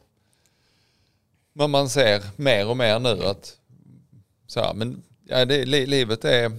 men 1.59 1.71
man 1.71 1.89
ser 1.89 2.23
mer 2.37 2.69
och 2.69 2.77
mer 2.77 2.99
nu 2.99 3.25
att 3.25 3.57
så 4.47 4.61
här, 4.61 4.75
men 4.75 5.03
ja, 5.27 5.45
det, 5.45 5.65
livet 5.67 6.25
är 6.25 6.53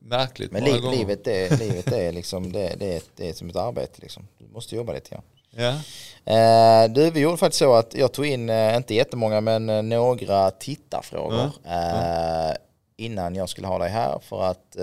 märkligt 0.00 0.52
Men 0.52 0.64
li, 0.64 0.80
livet, 0.96 1.26
är, 1.26 1.58
livet 1.58 1.92
är 1.92 2.12
liksom, 2.12 2.52
det, 2.52 2.74
det, 2.78 2.96
är, 2.96 3.02
det 3.16 3.28
är 3.28 3.32
som 3.32 3.48
ett 3.48 3.56
arbete 3.56 4.00
liksom. 4.02 4.28
Du 4.38 4.46
måste 4.46 4.76
jobba 4.76 4.92
lite 4.92 5.10
grann. 5.10 5.22
Ja. 5.50 5.80
Eh, 6.32 6.90
du, 6.90 7.10
vi 7.10 7.20
gjorde 7.20 7.36
faktiskt 7.36 7.58
så 7.58 7.74
att 7.74 7.94
jag 7.94 8.12
tog 8.12 8.26
in, 8.26 8.50
eh, 8.50 8.76
inte 8.76 8.94
jättemånga, 8.94 9.40
men 9.40 9.70
eh, 9.70 9.82
några 9.82 10.50
tittarfrågor 10.50 11.50
mm. 11.64 12.50
eh, 12.50 12.56
innan 12.96 13.34
jag 13.34 13.48
skulle 13.48 13.66
ha 13.66 13.78
dig 13.78 13.90
här 13.90 14.18
för 14.18 14.42
att 14.42 14.76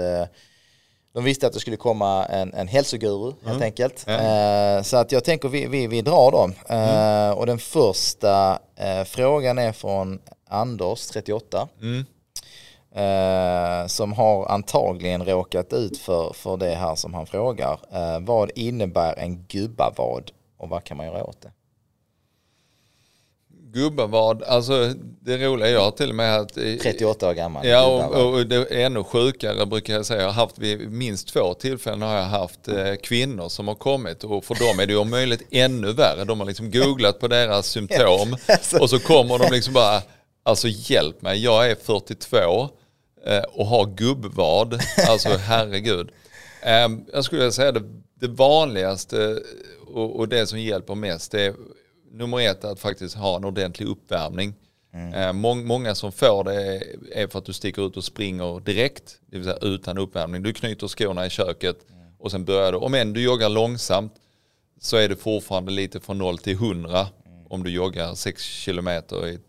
de 1.13 1.23
visste 1.23 1.47
att 1.47 1.53
det 1.53 1.59
skulle 1.59 1.77
komma 1.77 2.25
en, 2.25 2.53
en 2.53 2.67
hälsoguru 2.67 3.31
mm. 3.31 3.51
helt 3.51 3.63
enkelt. 3.63 4.05
Mm. 4.07 4.77
Eh, 4.77 4.83
så 4.83 4.97
att 4.97 5.11
jag 5.11 5.23
tänker 5.23 5.49
vi, 5.49 5.67
vi, 5.67 5.87
vi 5.87 6.01
drar 6.01 6.31
dem. 6.31 6.53
Eh, 6.69 7.25
mm. 7.25 7.37
Och 7.37 7.45
den 7.45 7.59
första 7.59 8.59
eh, 8.75 9.03
frågan 9.03 9.57
är 9.57 9.71
från 9.71 10.19
Anders, 10.47 11.07
38. 11.07 11.67
Mm. 11.81 12.05
Eh, 12.95 13.87
som 13.87 14.13
har 14.13 14.45
antagligen 14.45 15.25
råkat 15.25 15.73
ut 15.73 15.97
för, 15.97 16.33
för 16.33 16.57
det 16.57 16.75
här 16.75 16.95
som 16.95 17.13
han 17.13 17.25
frågar. 17.25 17.79
Eh, 17.91 18.19
vad 18.19 18.51
innebär 18.55 19.19
en 19.19 19.43
gubbavad 19.43 20.31
och 20.57 20.69
vad 20.69 20.83
kan 20.83 20.97
man 20.97 21.05
göra 21.05 21.23
åt 21.23 21.41
det? 21.41 21.51
Gubbevad, 23.73 24.43
alltså 24.43 24.93
det 25.21 25.37
roliga 25.37 25.69
jag 25.69 25.81
har 25.81 25.91
till 25.91 26.09
och 26.09 26.15
med 26.15 26.39
att... 26.39 26.53
38 26.53 27.29
år 27.29 27.33
gammal. 27.33 27.67
Ja 27.67 28.07
och, 28.07 28.33
och, 28.33 28.47
det 28.47 28.55
är 28.55 28.85
ännu 28.85 29.03
sjukare 29.03 29.65
brukar 29.65 29.93
jag 29.93 30.05
säga. 30.05 30.21
Jag 30.21 30.27
har 30.27 30.33
haft 30.33 30.59
vid 30.59 30.91
minst 30.91 31.27
två 31.27 31.53
tillfällen 31.53 32.01
har 32.01 32.15
jag 32.15 32.23
haft 32.23 32.67
eh, 32.67 32.95
kvinnor 33.03 33.49
som 33.49 33.67
har 33.67 33.75
kommit 33.75 34.23
och 34.23 34.45
för 34.45 34.55
dem 34.55 34.79
är 34.79 34.85
det 34.85 34.95
om 34.95 35.09
möjligt 35.09 35.47
ännu 35.51 35.93
värre. 35.93 36.23
De 36.23 36.39
har 36.39 36.47
liksom 36.47 36.71
googlat 36.71 37.19
på 37.19 37.27
deras 37.27 37.67
symptom 37.67 38.35
alltså. 38.47 38.77
och 38.77 38.89
så 38.89 38.99
kommer 38.99 39.39
de 39.39 39.51
liksom 39.51 39.73
bara, 39.73 40.01
alltså 40.43 40.67
hjälp 40.67 41.21
mig, 41.21 41.43
jag 41.43 41.71
är 41.71 41.75
42 41.75 42.37
eh, 43.25 43.43
och 43.53 43.65
har 43.65 43.85
gubbvad. 43.85 44.81
Alltså 45.09 45.29
herregud. 45.47 46.09
Eh, 46.61 46.87
jag 47.13 47.25
skulle 47.25 47.51
säga 47.51 47.71
det, 47.71 47.83
det 48.21 48.27
vanligaste 48.27 49.41
och, 49.87 50.19
och 50.19 50.27
det 50.27 50.47
som 50.47 50.59
hjälper 50.59 50.95
mest 50.95 51.33
är 51.33 51.53
nummer 52.11 52.39
ett 52.39 52.63
är 52.63 52.71
att 52.71 52.79
faktiskt 52.79 53.15
ha 53.15 53.35
en 53.35 53.45
ordentlig 53.45 53.87
uppvärmning. 53.87 54.53
Mm. 54.93 55.13
Eh, 55.13 55.33
mång, 55.33 55.65
många 55.65 55.95
som 55.95 56.11
får 56.11 56.43
det 56.43 56.83
är 57.11 57.27
för 57.27 57.39
att 57.39 57.45
du 57.45 57.53
sticker 57.53 57.87
ut 57.87 57.97
och 57.97 58.03
springer 58.03 58.59
direkt, 58.59 59.19
det 59.25 59.37
vill 59.37 59.45
säga 59.45 59.57
utan 59.61 59.97
uppvärmning. 59.97 60.43
Du 60.43 60.53
knyter 60.53 60.87
skorna 60.87 61.25
i 61.25 61.29
köket 61.29 61.89
mm. 61.89 62.01
och 62.19 62.31
sen 62.31 62.45
börjar 62.45 62.71
du, 62.71 62.77
om 62.77 62.93
än 62.93 63.13
du 63.13 63.23
joggar 63.23 63.49
långsamt 63.49 64.13
så 64.79 64.97
är 64.97 65.09
det 65.09 65.15
fortfarande 65.15 65.71
lite 65.71 65.99
från 65.99 66.17
0 66.17 66.37
till 66.37 66.53
100 66.53 67.07
mm. 67.25 67.47
om 67.49 67.63
du 67.63 67.69
joggar 67.69 68.15
6 68.15 68.65
km 68.65 68.87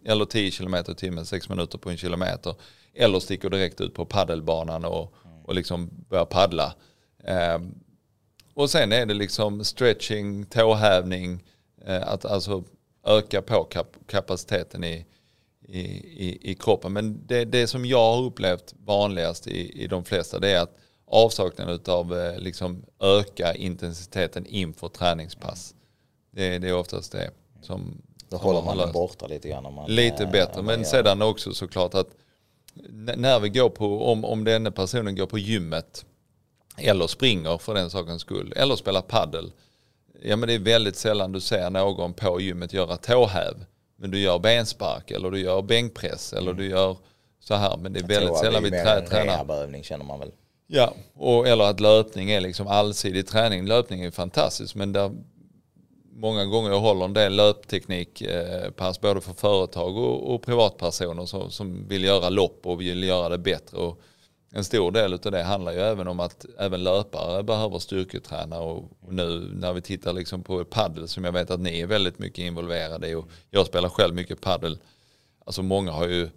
eller 0.05 0.25
10 0.25 0.51
km 0.51 0.75
i 0.75 0.95
timmen, 0.95 1.27
6 1.27 1.49
minuter 1.49 1.79
på 1.79 1.91
en 1.91 1.97
kilometer. 1.97 2.55
Eller 2.95 3.21
sticker 3.21 3.51
direkt 3.51 3.81
ut 3.81 3.95
på 3.95 4.05
paddelbanan 4.05 4.85
och, 4.85 5.15
mm. 5.25 5.45
och 5.45 5.55
liksom 5.55 5.91
börjar 6.09 6.25
paddla. 6.25 6.75
Eh, 7.25 7.59
och 8.55 8.71
sen 8.71 8.93
är 8.93 9.07
det 9.07 9.15
liksom 9.15 9.65
stretching, 9.65 10.47
tåhävning, 10.47 11.43
att 11.87 12.25
alltså 12.25 12.65
öka 13.07 13.43
på 13.43 13.65
kap 13.65 13.97
kapaciteten 14.07 14.85
i, 14.85 15.07
i, 15.69 15.81
i, 16.29 16.51
i, 16.51 16.55
kroppen. 16.55 16.93
Men 16.93 17.27
det, 17.27 17.45
det 17.45 17.67
som 17.67 17.85
jag 17.85 18.15
har 18.15 18.23
upplevt 18.23 18.75
vanligast 18.79 19.47
i, 19.47 19.83
i 19.83 19.87
de 19.87 20.05
flesta 20.05 20.39
det 20.39 20.51
är 20.51 20.61
att 20.61 20.77
avsaknaden 21.07 21.81
av 21.87 22.19
eh, 22.19 22.39
liksom 22.39 22.85
öka 23.01 23.55
intensiteten 23.55 24.47
inför 24.47 24.89
träningspass. 24.89 25.75
Det, 26.31 26.59
det 26.59 26.69
är 26.69 26.75
oftast 26.75 27.13
det 27.13 27.31
som... 27.63 28.03
Då 28.29 28.37
håller 28.37 28.63
man 28.63 28.77
den 28.77 28.93
borta 28.93 29.27
lite 29.27 29.49
grann. 29.49 29.75
Man, 29.75 29.91
lite 29.91 30.27
bättre, 30.27 30.63
men 30.63 30.85
sedan 30.85 31.23
också 31.23 31.55
såklart 31.55 31.95
att 31.95 32.09
när 33.15 33.41
vi 33.41 33.49
går 33.49 33.69
på, 33.69 34.05
om, 34.05 34.25
om 34.25 34.45
denna 34.45 34.71
personen 34.71 35.17
går 35.17 35.27
på 35.27 35.39
gymmet 35.39 36.05
eller 36.77 37.07
springer 37.07 37.59
för 37.59 37.75
den 37.75 37.91
sakens 37.91 38.23
skull, 38.23 38.53
eller 38.57 38.77
spelar 38.77 39.03
paddel 39.03 39.53
ja 40.25 40.37
men 40.37 40.47
det 40.47 40.55
är 40.55 40.59
väldigt 40.59 40.97
sällan 40.97 41.33
du 41.33 41.41
ser 41.41 41.71
någon 41.71 42.15
på 42.15 42.41
gymmet 42.41 42.73
göra 42.73 42.97
tåhäv. 42.97 43.65
Men 43.97 44.11
du 44.11 44.19
gör 44.19 44.39
benspark 44.39 45.11
eller 45.11 45.31
du 45.31 45.41
gör 45.41 45.63
bänkpress 45.63 46.33
eller 46.33 46.53
du 46.53 46.69
gör 46.69 46.97
så 47.41 47.55
här. 47.55 47.77
Men 47.77 47.93
det 47.93 48.01
är 48.01 48.05
väldigt 48.05 48.37
sällan 48.37 48.63
vi 48.63 48.71
trä, 48.71 49.07
tränar. 49.07 49.83
känner 49.83 50.05
man 50.05 50.21
väl. 50.21 50.33
Ja, 50.67 50.95
och, 51.15 51.49
eller 51.49 51.65
att 51.65 51.81
löpning 51.81 52.31
är 52.31 52.41
liksom 52.41 52.67
allsidig 52.67 53.27
träning. 53.27 53.67
Löpning 53.67 54.05
är 54.05 54.11
fantastiskt 54.11 54.75
men 54.75 54.93
där 54.93 55.11
många 56.13 56.45
gånger 56.45 56.71
jag 56.71 56.81
håller 56.81 57.05
en 57.05 57.13
del 57.13 57.37
löpteknikpass 57.37 59.01
både 59.01 59.21
för 59.21 59.33
företag 59.33 59.97
och, 59.97 60.35
och 60.35 60.43
privatpersoner 60.43 61.27
som, 61.27 61.51
som 61.51 61.89
vill 61.89 62.05
göra 62.05 62.29
lopp 62.29 62.61
och 62.67 62.81
vill 62.81 63.03
göra 63.03 63.29
det 63.29 63.39
bättre. 63.39 63.77
Och, 63.77 64.01
en 64.55 64.65
stor 64.65 64.91
del 64.91 65.13
av 65.13 65.33
det 65.33 65.43
handlar 65.43 65.73
ju 65.73 65.79
även 65.79 66.09
om 66.09 66.21
att 66.21 66.47
även 66.59 66.85
löpare 66.85 67.43
behöver 67.43 67.79
styrketräna 67.79 68.61
och 68.61 68.91
nu 69.09 69.51
när 69.55 69.73
vi 69.73 69.81
tittar 69.81 70.13
liksom 70.13 70.43
på 70.43 70.65
paddel 70.65 71.09
som 71.09 71.25
jag 71.25 71.33
vet 71.33 71.51
att 71.51 71.61
ni 71.61 71.81
är 71.81 71.87
väldigt 71.87 72.19
mycket 72.19 72.39
involverade 72.39 73.09
i 73.09 73.15
och 73.15 73.29
jag 73.51 73.67
spelar 73.67 73.89
själv 73.89 74.15
mycket 74.15 74.41
paddel. 74.41 74.79
Alltså 75.45 75.63
många 75.63 75.93
har 75.93 76.09
ju 76.09 76.31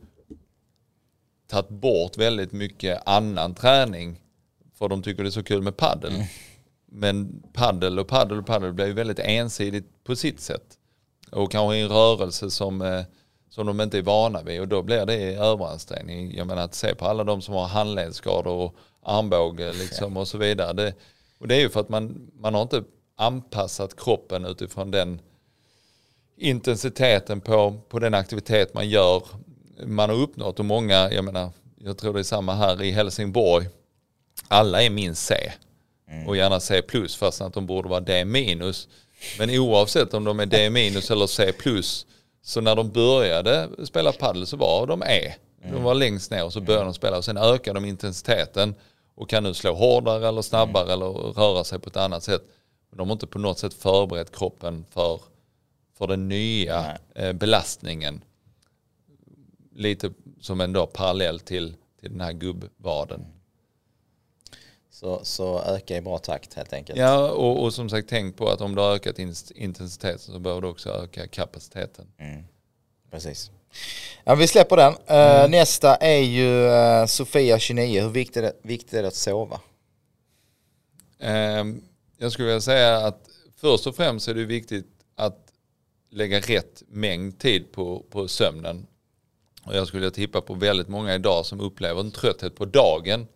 tagit 1.48 1.70
bort 1.70 2.18
väldigt 2.18 2.52
mycket 2.52 3.02
annan 3.06 3.54
träning 3.56 4.22
för 4.74 4.88
de 4.90 5.04
tycker 5.04 5.24
det 5.24 5.30
är 5.30 5.32
så 5.32 5.44
kul 5.44 5.62
med 5.62 5.78
paddel. 5.78 6.16
Mm. 6.16 6.28
Men 6.86 7.44
paddel 7.54 8.00
och 8.00 8.08
paddel 8.08 8.40
och 8.40 8.46
paddel 8.46 8.74
blir 8.74 8.86
ju 8.86 8.94
väldigt 8.94 9.20
ensidigt 9.20 10.04
på 10.04 10.16
sitt 10.16 10.40
sätt. 10.40 10.78
Och 11.32 11.52
kanske 11.52 11.78
en 11.78 11.90
rörelse 11.90 12.52
som 12.52 12.82
eh, 12.82 13.02
som 13.50 13.68
de 13.68 13.82
inte 13.82 13.98
är 13.98 14.02
vana 14.02 14.42
vid 14.42 14.62
och 14.62 14.68
då 14.68 14.82
blir 14.82 15.06
det 15.06 15.36
överansträngning. 15.36 16.36
Jag 16.36 16.48
menar 16.48 16.62
att 16.64 16.76
se 16.76 16.96
på 16.96 17.06
alla 17.06 17.24
de 17.24 17.42
som 17.42 17.54
har 17.54 17.68
handledsskador 17.68 18.54
och 18.54 18.76
armbåge 19.02 19.74
liksom 19.74 20.18
och 20.18 20.28
så 20.28 20.38
vidare. 20.38 20.74
Det, 20.74 20.94
och 21.38 21.48
det 21.48 21.56
är 21.56 21.60
ju 21.60 21.70
för 21.70 21.80
att 21.80 21.90
man, 21.90 22.32
man 22.40 22.54
har 22.54 22.62
inte 22.62 22.84
anpassat 23.16 24.00
kroppen 24.00 24.46
utifrån 24.46 24.92
den 24.92 25.20
intensiteten 26.38 27.42
på, 27.42 27.82
på 27.90 28.00
den 28.00 28.14
aktivitet 28.14 28.74
man 28.74 28.90
gör. 28.90 29.24
Man 29.86 30.10
har 30.10 30.18
uppnått 30.18 30.60
och 30.60 30.66
många, 30.66 31.12
jag 31.12 31.24
menar, 31.24 31.50
jag 31.78 31.98
tror 31.98 32.14
det 32.14 32.20
är 32.20 32.24
samma 32.24 32.54
här 32.54 32.84
i 32.84 32.92
Helsingborg. 32.92 33.68
alla 34.48 34.84
är 34.84 34.90
minst 34.90 35.26
C. 35.26 35.52
Och 36.28 36.38
gärna 36.38 36.60
C 36.60 36.82
plus 36.82 37.16
fast 37.16 37.42
att 37.42 37.54
de 37.54 37.66
borde 37.66 37.90
vara 37.90 38.00
D 38.00 38.26
minus. 38.26 38.88
Men 39.40 39.50
oavsett 39.50 40.14
om 40.14 40.24
de 40.24 40.40
är 40.40 40.46
D 40.46 40.70
minus 40.70 41.12
eller 41.12 41.28
C 41.28 41.52
plus 41.52 42.06
så 42.46 42.62
när 42.62 42.76
de 42.76 42.90
började 42.90 43.70
spela 43.86 44.12
padel 44.12 44.48
så 44.48 44.58
var 44.58 44.88
de 44.88 45.04
E. 45.04 45.36
De 45.72 45.84
var 45.84 45.94
längst 45.94 46.32
ner 46.32 46.46
och 46.46 46.54
så 46.54 46.62
började 46.62 46.86
de 46.86 46.94
spela 46.94 47.18
och 47.18 47.26
sen 47.26 47.38
ökade 47.38 47.80
de 47.80 47.86
intensiteten 47.86 48.76
och 49.16 49.30
kan 49.30 49.44
nu 49.44 49.54
slå 49.54 49.74
hårdare 49.74 50.28
eller 50.28 50.42
snabbare 50.42 50.94
eller 50.94 51.06
röra 51.12 51.64
sig 51.64 51.80
på 51.80 51.90
ett 51.90 51.98
annat 51.98 52.24
sätt. 52.24 52.42
De 52.92 53.08
har 53.08 53.14
inte 53.14 53.28
på 53.28 53.40
något 53.40 53.60
sätt 53.60 53.74
förberett 53.74 54.36
kroppen 54.36 54.86
för, 54.90 55.22
för 55.98 56.08
den 56.08 56.28
nya 56.28 56.98
eh, 57.16 57.34
belastningen. 57.34 58.24
Lite 59.76 60.12
som 60.42 60.62
en 60.62 60.74
då 60.74 60.86
parallell 60.86 61.40
till, 61.40 61.76
till 62.00 62.12
den 62.12 62.22
här 62.22 62.34
gubbvaden. 62.34 63.26
Så, 64.96 65.20
så 65.24 65.62
öka 65.62 65.98
i 65.98 66.02
bra 66.02 66.18
takt 66.18 66.54
helt 66.54 66.74
enkelt. 66.74 67.00
Ja, 67.00 67.32
och, 67.32 67.64
och 67.64 67.74
som 67.74 67.90
sagt 67.90 68.10
tänk 68.10 68.38
på 68.38 68.50
att 68.50 68.62
om 68.62 68.76
du 68.76 68.82
har 68.82 68.96
ökat 68.96 69.20
intensiteten 69.56 70.20
så 70.20 70.40
behöver 70.40 70.62
du 70.62 70.68
också 70.68 70.90
öka 70.90 71.28
kapaciteten. 71.28 72.08
Mm. 72.18 72.44
Precis. 73.12 73.52
Ja, 74.24 74.36
vi 74.36 74.48
släpper 74.48 74.78
den. 74.78 74.94
Uh, 74.94 75.00
Mm. 75.08 75.52
Nästa 75.52 75.96
är 75.96 76.20
ju 76.20 76.50
uh, 76.50 77.06
Sofia 77.06 77.60
29. 77.60 78.02
Hur 78.02 78.10
viktigt 78.10 78.38
är, 78.38 78.42
det, 78.42 78.54
viktigt 78.62 78.94
är 78.94 79.02
det 79.02 79.08
att 79.08 79.16
sova? 79.16 79.60
Ehm, 81.20 81.82
Jag 82.18 82.32
skulle 82.32 82.46
vilja 82.46 82.62
säga 82.62 82.98
att 82.98 83.30
först 83.56 83.88
och 83.88 83.96
främst 83.96 84.28
är 84.28 84.34
det 84.34 84.46
viktigt 84.46 84.88
att 85.16 85.40
lägga 86.12 86.40
rätt 86.40 86.84
mängd 86.88 87.40
tid 87.40 87.72
på, 87.72 88.06
på 88.10 88.28
sömnen. 88.28 88.88
Och 89.66 89.76
jag 89.76 89.88
skulle 89.88 90.12
tippa 90.12 90.42
på 90.42 90.54
väldigt 90.54 90.88
många 90.88 91.16
idag 91.16 91.46
som 91.46 91.60
upplever 91.60 92.00
en 92.02 92.12
trötthet 92.12 92.56
på 92.56 92.66
dagen 92.66 93.28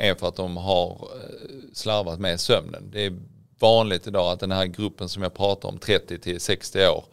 är 0.00 0.14
för 0.14 0.28
att 0.28 0.36
de 0.36 0.56
har 0.56 0.90
eh, 0.90 1.56
slarvat 1.72 2.20
med 2.20 2.40
sömnen. 2.40 2.90
Det 2.92 3.06
är 3.06 3.18
vanligt 3.58 4.06
idag 4.06 4.32
att 4.32 4.40
den 4.40 4.52
här 4.52 4.66
gruppen 4.66 5.08
som 5.08 5.22
jag 5.22 5.34
pratar 5.34 5.68
om, 5.68 5.78
30 5.78 6.18
till 6.18 6.40
60 6.40 6.86
år, 6.86 7.04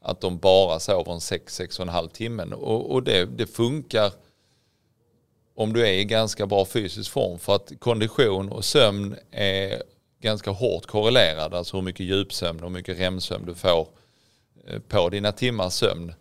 att 0.00 0.20
de 0.20 0.38
bara 0.38 0.80
sover 0.80 1.12
en 1.12 1.18
6-6,5 1.18 2.08
timmen. 2.08 2.52
Och, 2.52 2.92
och 2.92 3.02
det, 3.02 3.24
det 3.24 3.46
funkar 3.46 4.12
om 5.54 5.72
du 5.72 5.86
är 5.86 5.92
i 5.92 6.04
ganska 6.04 6.46
bra 6.46 6.64
fysisk 6.64 7.10
form 7.10 7.38
för 7.38 7.54
att 7.54 7.72
kondition 7.78 8.48
och 8.48 8.64
sömn 8.64 9.16
är 9.30 9.82
ganska 10.20 10.50
hårt 10.50 10.86
korrelerade, 10.86 11.58
alltså 11.58 11.76
hur 11.76 11.82
mycket 11.82 12.06
djupsömn 12.06 12.60
och 12.60 12.64
hur 12.64 12.74
mycket 12.74 12.98
REM-sömn 12.98 13.46
du 13.46 13.54
får 13.54 13.88
eh, 14.66 14.78
på 14.78 15.08
dina 15.08 15.32
timmars 15.32 15.72
sömn. 15.72 16.14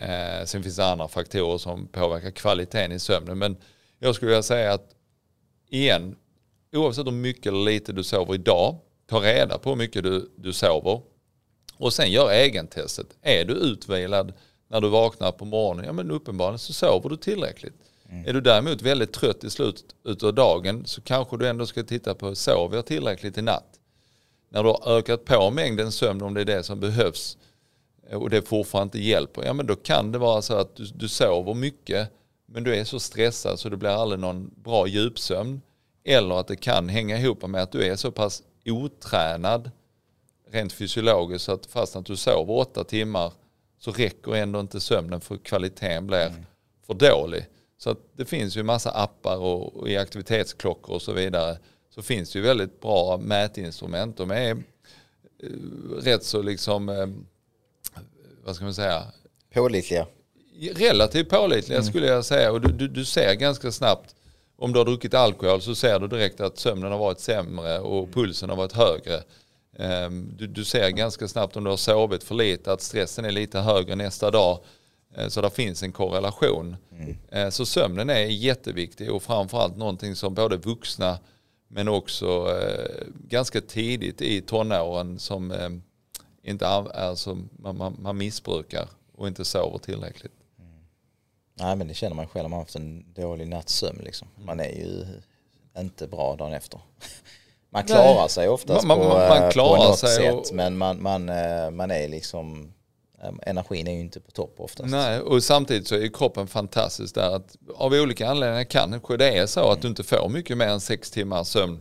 Eh, 0.00 0.44
sen 0.44 0.62
finns 0.62 0.76
det 0.76 0.86
andra 0.86 1.08
faktorer 1.08 1.58
som 1.58 1.88
påverkar 1.88 2.30
kvaliteten 2.30 2.92
i 2.92 2.98
sömnen. 2.98 3.38
Men 3.38 3.56
jag 3.98 4.14
skulle 4.14 4.28
vilja 4.28 4.42
säga 4.42 4.72
att 4.72 4.94
igen, 5.70 6.16
oavsett 6.72 7.06
hur 7.06 7.12
mycket 7.12 7.46
eller 7.46 7.64
lite 7.64 7.92
du 7.92 8.04
sover 8.04 8.34
idag, 8.34 8.76
ta 9.06 9.20
reda 9.22 9.58
på 9.58 9.70
hur 9.70 9.76
mycket 9.76 10.02
du, 10.02 10.30
du 10.36 10.52
sover 10.52 11.00
och 11.76 11.92
sen 11.92 12.10
gör 12.10 12.32
egentestet. 12.32 13.06
Är 13.22 13.44
du 13.44 13.52
utvilad 13.52 14.32
när 14.68 14.80
du 14.80 14.88
vaknar 14.88 15.32
på 15.32 15.44
morgonen, 15.44 15.84
ja 15.84 15.92
men 15.92 16.10
uppenbarligen 16.10 16.58
så 16.58 16.72
sover 16.72 17.08
du 17.08 17.16
tillräckligt. 17.16 17.74
Är 18.26 18.32
du 18.32 18.40
däremot 18.40 18.82
väldigt 18.82 19.12
trött 19.12 19.44
i 19.44 19.50
slutet 19.50 20.22
av 20.22 20.34
dagen 20.34 20.86
så 20.86 21.00
kanske 21.00 21.36
du 21.36 21.48
ändå 21.48 21.66
ska 21.66 21.82
titta 21.82 22.14
på, 22.14 22.34
sover 22.34 22.76
jag 22.76 22.86
tillräckligt 22.86 23.38
i 23.38 23.42
natt? 23.42 23.80
När 24.48 24.62
du 24.62 24.68
har 24.68 24.96
ökat 24.98 25.24
på 25.24 25.50
mängden 25.50 25.92
sömn 25.92 26.22
om 26.22 26.34
det 26.34 26.40
är 26.40 26.44
det 26.44 26.62
som 26.62 26.80
behövs 26.80 27.38
och 28.12 28.30
det 28.30 28.48
fortfarande 28.48 28.98
inte 28.98 29.08
hjälper, 29.08 29.44
ja 29.44 29.52
men 29.52 29.66
då 29.66 29.76
kan 29.76 30.12
det 30.12 30.18
vara 30.18 30.42
så 30.42 30.54
att 30.54 30.76
du, 30.76 30.84
du 30.84 31.08
sover 31.08 31.54
mycket 31.54 32.12
men 32.52 32.64
du 32.64 32.76
är 32.76 32.84
så 32.84 33.00
stressad 33.00 33.60
så 33.60 33.68
det 33.68 33.76
blir 33.76 33.90
aldrig 33.90 34.20
någon 34.20 34.50
bra 34.56 34.86
djupsömn. 34.86 35.60
Eller 36.04 36.40
att 36.40 36.48
det 36.48 36.56
kan 36.56 36.88
hänga 36.88 37.18
ihop 37.18 37.46
med 37.46 37.62
att 37.62 37.72
du 37.72 37.86
är 37.86 37.96
så 37.96 38.12
pass 38.12 38.42
otränad 38.66 39.70
rent 40.50 40.72
fysiologiskt 40.72 41.44
så 41.44 41.52
att 41.52 41.66
fast 41.66 41.96
att 41.96 42.06
du 42.06 42.16
sover 42.16 42.54
åtta 42.54 42.84
timmar 42.84 43.32
så 43.78 43.92
räcker 43.92 44.34
ändå 44.34 44.60
inte 44.60 44.80
sömnen 44.80 45.20
för 45.20 45.36
kvaliteten 45.36 46.06
blir 46.06 46.32
för 46.86 46.94
dålig. 46.94 47.46
Så 47.78 47.90
att 47.90 47.98
det 48.16 48.24
finns 48.24 48.56
ju 48.56 48.62
massa 48.62 48.90
appar 48.90 49.36
och, 49.36 49.76
och 49.76 49.88
i 49.88 49.96
aktivitetsklockor 49.96 50.94
och 50.94 51.02
så 51.02 51.12
vidare 51.12 51.58
så 51.90 52.02
finns 52.02 52.32
det 52.32 52.38
ju 52.38 52.44
väldigt 52.44 52.80
bra 52.80 53.18
mätinstrument. 53.18 54.16
De 54.16 54.30
är 54.30 54.50
eh, 54.50 54.56
rätt 55.96 56.24
så 56.24 56.42
liksom, 56.42 56.88
eh, 56.88 57.06
vad 58.44 58.56
ska 58.56 58.64
man 58.64 58.74
säga, 58.74 59.02
Pålitliga. 59.54 60.06
Relativt 60.68 61.28
pålitliga 61.28 61.82
skulle 61.82 62.06
jag 62.06 62.24
säga. 62.24 62.52
Och 62.52 62.60
du, 62.60 62.72
du, 62.72 62.88
du 62.88 63.04
ser 63.04 63.34
ganska 63.34 63.72
snabbt, 63.72 64.14
om 64.56 64.72
du 64.72 64.78
har 64.78 64.84
druckit 64.86 65.14
alkohol 65.14 65.60
så 65.62 65.74
ser 65.74 65.98
du 65.98 66.08
direkt 66.08 66.40
att 66.40 66.58
sömnen 66.58 66.92
har 66.92 66.98
varit 66.98 67.20
sämre 67.20 67.78
och 67.78 68.12
pulsen 68.12 68.50
har 68.50 68.56
varit 68.56 68.72
högre. 68.72 69.22
Ehm, 69.78 70.32
Du, 70.36 70.46
du 70.46 70.64
ser 70.64 70.90
ganska 70.90 71.28
snabbt 71.28 71.56
om 71.56 71.64
du 71.64 71.70
har 71.70 71.76
sovit 71.76 72.24
för 72.24 72.34
lite 72.34 72.72
att 72.72 72.80
stressen 72.80 73.24
är 73.24 73.30
lite 73.30 73.58
högre 73.58 73.96
nästa 73.96 74.30
dag. 74.30 74.58
Eh, 75.16 75.28
Så 75.28 75.40
där 75.40 75.48
finns 75.50 75.82
en 75.82 75.92
korrelation. 75.92 76.76
Eh, 77.30 77.48
Så 77.50 77.66
sömnen 77.66 78.10
är 78.10 78.20
jätteviktig 78.24 79.12
och 79.12 79.22
framförallt 79.22 79.76
någonting 79.76 80.16
som 80.16 80.34
både 80.34 80.56
vuxna 80.56 81.18
men 81.68 81.88
också 81.88 82.26
eh, 82.62 83.06
ganska 83.28 83.60
tidigt 83.60 84.22
i 84.22 84.40
tonåren 84.40 85.18
som 85.18 85.52
inte 86.42 86.68
av- 86.68 86.90
alltså, 86.94 87.38
man, 87.58 87.76
man, 87.76 87.96
man 88.00 88.16
missbrukar 88.18 88.88
och 89.16 89.28
inte 89.28 89.44
sover 89.44 89.78
tillräckligt. 89.78 90.32
Nej 91.60 91.76
men 91.76 91.88
det 91.88 91.94
känner 91.94 92.16
man 92.16 92.26
själv 92.28 92.44
om 92.44 92.50
man 92.50 92.58
har 92.58 92.64
haft 92.64 92.76
en 92.76 93.04
dålig 93.14 93.48
natts 93.48 93.74
sömn 93.74 94.00
liksom. 94.04 94.28
Man 94.44 94.60
är 94.60 94.70
ju 94.72 95.06
inte 95.78 96.06
bra 96.06 96.36
dagen 96.36 96.52
efter. 96.52 96.80
Man 97.72 97.84
klarar 97.84 98.28
sig 98.28 98.48
oftast 98.48 98.86
Man- 98.86 98.98
på, 98.98 99.04
man 99.04 99.42
eh, 99.42 99.50
klarar 99.50 99.76
på 99.76 99.82
något 99.84 99.98
sig 99.98 100.16
sätt 100.16 100.34
och- 100.34 100.54
men 100.54 100.76
man, 100.78 101.02
man, 101.02 101.28
eh, 101.28 101.70
man 101.70 101.90
är 101.90 102.08
liksom, 102.08 102.72
eh, 103.22 103.30
energin 103.46 103.86
är 103.88 103.92
ju 103.92 104.00
inte 104.00 104.20
på 104.20 104.30
topp 104.30 104.54
oftast. 104.58 104.90
Nej, 104.90 105.20
och 105.20 105.42
samtidigt 105.44 105.88
så 105.88 105.94
är 105.94 106.08
kroppen 106.12 106.46
fantastisk 106.46 107.14
där 107.14 107.36
att 107.36 107.56
av 107.76 107.92
olika 107.92 108.28
anledningar 108.28 108.64
kanske 108.64 109.16
det 109.16 109.38
är 109.38 109.46
så 109.46 109.70
att 109.70 109.82
du 109.82 109.88
inte 109.88 110.02
får 110.02 110.28
mycket 110.28 110.56
mer 110.58 110.66
än 110.66 110.80
sex 110.80 111.10
timmars 111.10 111.46
sömn 111.48 111.80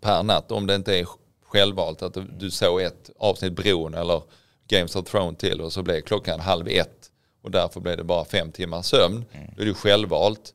per 0.00 0.22
natt 0.22 0.52
om 0.52 0.66
det 0.66 0.74
inte 0.74 0.98
är 0.98 1.06
självvalt 1.44 2.02
att 2.02 2.14
du, 2.14 2.22
du 2.38 2.50
såg 2.50 2.80
ett 2.82 3.10
avsnitt 3.18 3.52
Bron 3.52 3.94
eller 3.94 4.22
Games 4.68 4.96
of 4.96 5.10
Thrones 5.10 5.38
till 5.38 5.60
och 5.60 5.72
så 5.72 5.82
blev 5.82 6.00
klockan 6.00 6.40
halv 6.40 6.68
ett 6.68 7.03
och 7.44 7.50
därför 7.50 7.80
blev 7.80 7.96
det 7.96 8.04
bara 8.04 8.24
fem 8.24 8.52
timmars 8.52 8.86
sömn. 8.86 9.24
Då 9.56 9.62
är 9.62 9.66
det 9.66 9.74
självvalt. 9.74 10.54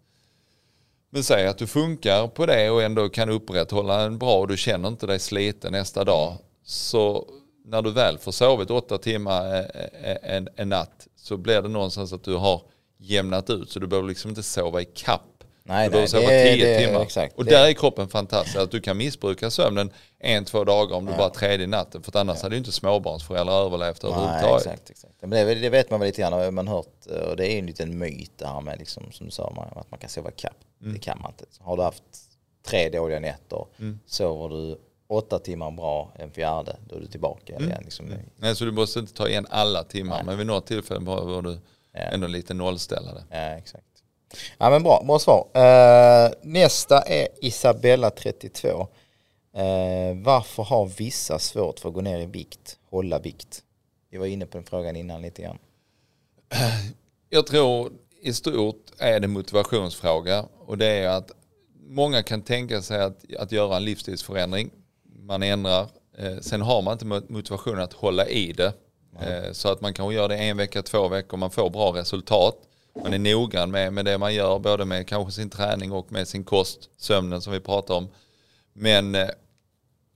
Men 1.09 1.23
säg 1.23 1.47
att 1.47 1.57
du 1.57 1.67
funkar 1.67 2.27
på 2.27 2.45
det 2.45 2.69
och 2.69 2.83
ändå 2.83 3.09
kan 3.09 3.29
upprätthålla 3.29 4.01
en 4.01 4.17
bra 4.17 4.39
och 4.39 4.47
du 4.47 4.57
känner 4.57 4.89
inte 4.89 5.07
dig 5.07 5.19
sliten 5.19 5.71
nästa 5.71 6.03
dag. 6.03 6.37
Så 6.63 7.29
när 7.65 7.81
du 7.81 7.91
väl 7.91 8.17
får 8.17 8.31
sovit 8.31 8.71
åtta 8.71 8.97
timmar 8.97 9.53
eh, 9.53 10.11
eh, 10.11 10.35
en, 10.35 10.47
en 10.55 10.69
natt 10.69 11.07
så 11.15 11.37
blir 11.37 11.61
det 11.61 11.67
någonstans 11.67 12.13
att 12.13 12.23
du 12.23 12.35
har 12.35 12.61
jämnat 12.97 13.49
ut 13.49 13.71
så 13.71 13.79
du 13.79 13.87
behöver 13.87 14.07
liksom 14.09 14.29
inte 14.29 14.43
sova 14.43 14.81
i 14.81 14.85
kapp. 14.85 15.38
Nej, 15.69 15.89
nej, 15.89 16.07
sova 16.07 16.27
det- 16.29 16.55
tio 16.55 16.65
det- 16.65 16.85
timmar. 16.85 17.01
exakt, 17.01 17.35
och 17.37 17.45
det- 17.45 17.51
där 17.51 17.67
är 17.67 17.73
kroppen 17.73 18.07
fantastisk. 18.09 18.55
Att 18.57 18.71
du 18.71 18.81
kan 18.81 18.97
missbruka 18.97 19.49
sömnen 19.49 19.91
en, 20.19 20.45
två 20.45 20.63
dagar 20.63 20.95
om 20.95 21.05
du 21.05 21.11
bara 21.17 21.29
tredje 21.29 21.67
natten. 21.67 22.03
För 22.03 22.11
att 22.11 22.15
annars 22.15 22.41
hade 22.41 22.55
ju 22.55 22.59
inte 22.59 22.71
småbarnsföräldrar 22.71 23.65
överlevt 23.65 24.03
överhuvudtaget. 24.03 24.65
exakt, 24.65 24.89
exakt. 24.89 25.13
Men 25.21 25.29
det, 25.29 25.55
det 25.55 25.69
vet 25.69 25.89
man 25.91 25.99
väl 25.99 26.07
lite 26.07 26.21
grann, 26.21 26.53
man 26.53 26.67
har 26.67 26.75
hört, 26.75 27.05
och 27.29 27.35
det 27.37 27.47
är 27.47 27.51
ju 27.51 27.59
en 27.59 27.65
liten 27.65 27.97
myt 27.97 28.31
det 28.37 28.47
här 28.47 28.61
med 28.61 28.79
liksom, 28.79 29.11
som 29.11 29.25
du 29.25 29.31
sa, 29.31 29.67
att 29.75 29.91
man 29.91 29.99
kan 29.99 30.09
sova 30.09 30.29
ikapp. 30.29 30.57
Mm. 30.81 30.93
Det 30.93 30.99
kan 30.99 31.19
man 31.21 31.31
inte. 31.31 31.45
Har 31.59 31.77
du 31.77 31.83
haft 31.83 32.03
tre 32.67 32.89
dåliga 32.89 33.19
nätter, 33.19 33.65
sover 34.05 34.49
du 34.49 34.77
åtta 35.09 35.39
timmar 35.39 35.71
bra, 35.71 36.11
en 36.15 36.31
fjärde, 36.31 36.75
då 36.89 36.95
är 36.95 36.99
du 36.99 37.07
tillbaka 37.07 37.55
Mm. 37.55 37.69
igen. 37.69 37.81
Liksom. 37.83 38.13
Nej, 38.37 38.55
så 38.55 38.65
du 38.65 38.71
måste 38.71 38.99
inte 38.99 39.13
ta 39.13 39.27
igen 39.27 39.47
alla 39.49 39.83
timmar. 39.83 40.15
Nej. 40.15 40.25
Men 40.25 40.37
vid 40.37 40.47
något 40.47 40.65
tillfälle 40.67 40.99
behöver 40.99 41.41
du 41.41 41.57
Ja. 41.93 41.99
ändå 41.99 42.27
lite 42.27 42.53
nollställa 42.53 43.13
det. 43.13 43.23
Ja, 43.29 43.37
exakt. 43.57 43.83
Ja 44.57 44.69
men 44.69 44.83
bra, 44.83 45.03
bra 45.07 45.19
svar. 45.19 45.47
Eh, 45.53 46.31
nästa 46.41 47.01
är 47.01 47.27
Isabella 47.41 48.09
32. 48.09 48.87
Eh, 49.53 50.17
varför 50.23 50.63
har 50.63 50.85
vissa 50.85 51.39
svårt 51.39 51.79
för 51.79 51.89
att 51.89 51.95
gå 51.95 52.01
ner 52.01 52.19
i 52.19 52.25
vikt, 52.25 52.77
hålla 52.89 53.19
vikt? 53.19 53.63
Vi 54.11 54.17
var 54.17 54.25
inne 54.25 54.45
på 54.45 54.57
den 54.57 54.65
frågan 54.65 54.95
innan 54.95 55.21
lite 55.21 55.41
grann. 55.41 55.57
Jag 57.29 57.47
tror 57.47 57.91
i 58.21 58.33
stort 58.33 58.85
är 58.97 59.19
det 59.19 59.27
motivationsfråga 59.27 60.45
och 60.65 60.77
det 60.77 60.85
är 60.85 61.09
att 61.09 61.31
många 61.87 62.23
kan 62.23 62.41
tänka 62.41 62.81
sig 62.81 63.01
att, 63.01 63.33
att 63.39 63.51
göra 63.51 63.77
en 63.77 63.85
livsstilsförändring. 63.85 64.69
Man 65.19 65.43
ändrar. 65.43 65.87
Eh, 66.17 66.37
sen 66.41 66.61
har 66.61 66.81
man 66.81 66.93
inte 66.93 67.05
mo- 67.05 67.31
motivationen 67.31 67.79
att 67.81 67.93
hålla 67.93 68.27
i 68.27 68.53
det. 68.53 68.73
Eh, 69.21 69.51
så 69.51 69.71
att 69.71 69.81
man 69.81 69.93
kanske 69.93 70.15
gör 70.15 70.27
det 70.27 70.37
en 70.37 70.57
vecka, 70.57 70.81
två 70.81 71.07
veckor, 71.07 71.37
man 71.37 71.51
får 71.51 71.69
bra 71.69 71.93
resultat. 71.95 72.55
Man 72.95 73.13
är 73.13 73.19
noggrann 73.19 73.71
med, 73.71 73.93
med 73.93 74.05
det 74.05 74.17
man 74.17 74.33
gör, 74.33 74.59
både 74.59 74.85
med 74.85 75.07
kanske 75.07 75.31
sin 75.31 75.49
träning 75.49 75.91
och 75.91 76.11
med 76.11 76.27
sin 76.27 76.43
kost, 76.43 76.89
sömnen 76.97 77.41
som 77.41 77.53
vi 77.53 77.59
pratar 77.59 77.95
om. 77.95 78.07
Men 78.73 79.15
eh, 79.15 79.29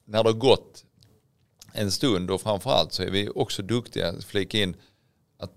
när 0.05 0.23
det 0.23 0.29
har 0.29 0.33
gått 0.33 0.83
en 1.73 1.91
stund 1.91 2.31
och 2.31 2.41
framförallt 2.41 2.93
så 2.93 3.03
är 3.03 3.09
vi 3.11 3.29
också 3.35 3.61
duktiga 3.61 4.09
att 4.09 4.23
flika 4.23 4.57
in 4.57 4.75
att 5.37 5.51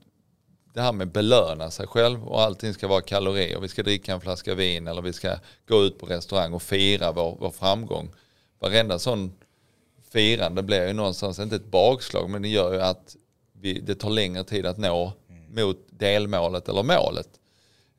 det 0.74 0.80
här 0.80 0.92
med 0.92 1.08
belöna 1.08 1.70
sig 1.70 1.86
själv 1.86 2.28
och 2.28 2.42
allting 2.42 2.74
ska 2.74 2.88
vara 2.88 3.00
kalorier. 3.00 3.60
Vi 3.60 3.68
ska 3.68 3.82
dricka 3.82 4.12
en 4.12 4.20
flaska 4.20 4.54
vin 4.54 4.86
eller 4.86 5.02
vi 5.02 5.12
ska 5.12 5.38
gå 5.68 5.84
ut 5.84 5.98
på 5.98 6.06
restaurang 6.06 6.52
och 6.52 6.62
fira 6.62 7.12
vår, 7.12 7.36
vår 7.40 7.50
framgång. 7.50 8.10
Varenda 8.58 8.98
sån 8.98 9.32
firande 10.10 10.62
blir 10.62 10.86
ju 10.86 10.92
någonstans, 10.92 11.38
inte 11.38 11.56
ett 11.56 11.70
bakslag, 11.70 12.30
men 12.30 12.42
det 12.42 12.48
gör 12.48 12.72
ju 12.72 12.80
att 12.80 13.16
vi, 13.52 13.80
det 13.80 13.94
tar 13.94 14.10
längre 14.10 14.44
tid 14.44 14.66
att 14.66 14.78
nå 14.78 15.12
mot 15.56 15.86
delmålet 15.90 16.68
eller 16.68 16.82
målet. 16.82 17.28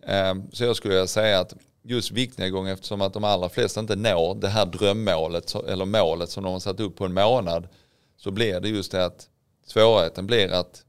Ehm, 0.04 0.52
så 0.52 0.64
jag 0.64 0.76
skulle 0.76 0.94
vilja 0.94 1.08
säga 1.08 1.40
att 1.40 1.54
just 1.84 2.12
viktnedgång 2.12 2.68
eftersom 2.68 3.02
att 3.02 3.14
de 3.14 3.24
allra 3.24 3.50
flesta 3.50 3.80
inte 3.80 3.96
når 3.96 4.36
det 4.36 4.48
här 4.48 4.66
drömmålet 4.66 5.56
eller 5.56 5.86
målet 5.86 6.30
som 6.30 6.44
de 6.44 6.54
har 6.54 6.60
satt 6.60 6.80
upp 6.80 6.96
på 6.96 7.06
en 7.06 7.14
månad 7.14 7.68
så 8.18 8.32
blir 8.32 8.60
det 8.60 8.70
just 8.70 8.92
det 8.92 9.06
att 9.06 9.30
svårigheten 9.66 10.28
blir 10.28 10.52
att, 10.52 10.86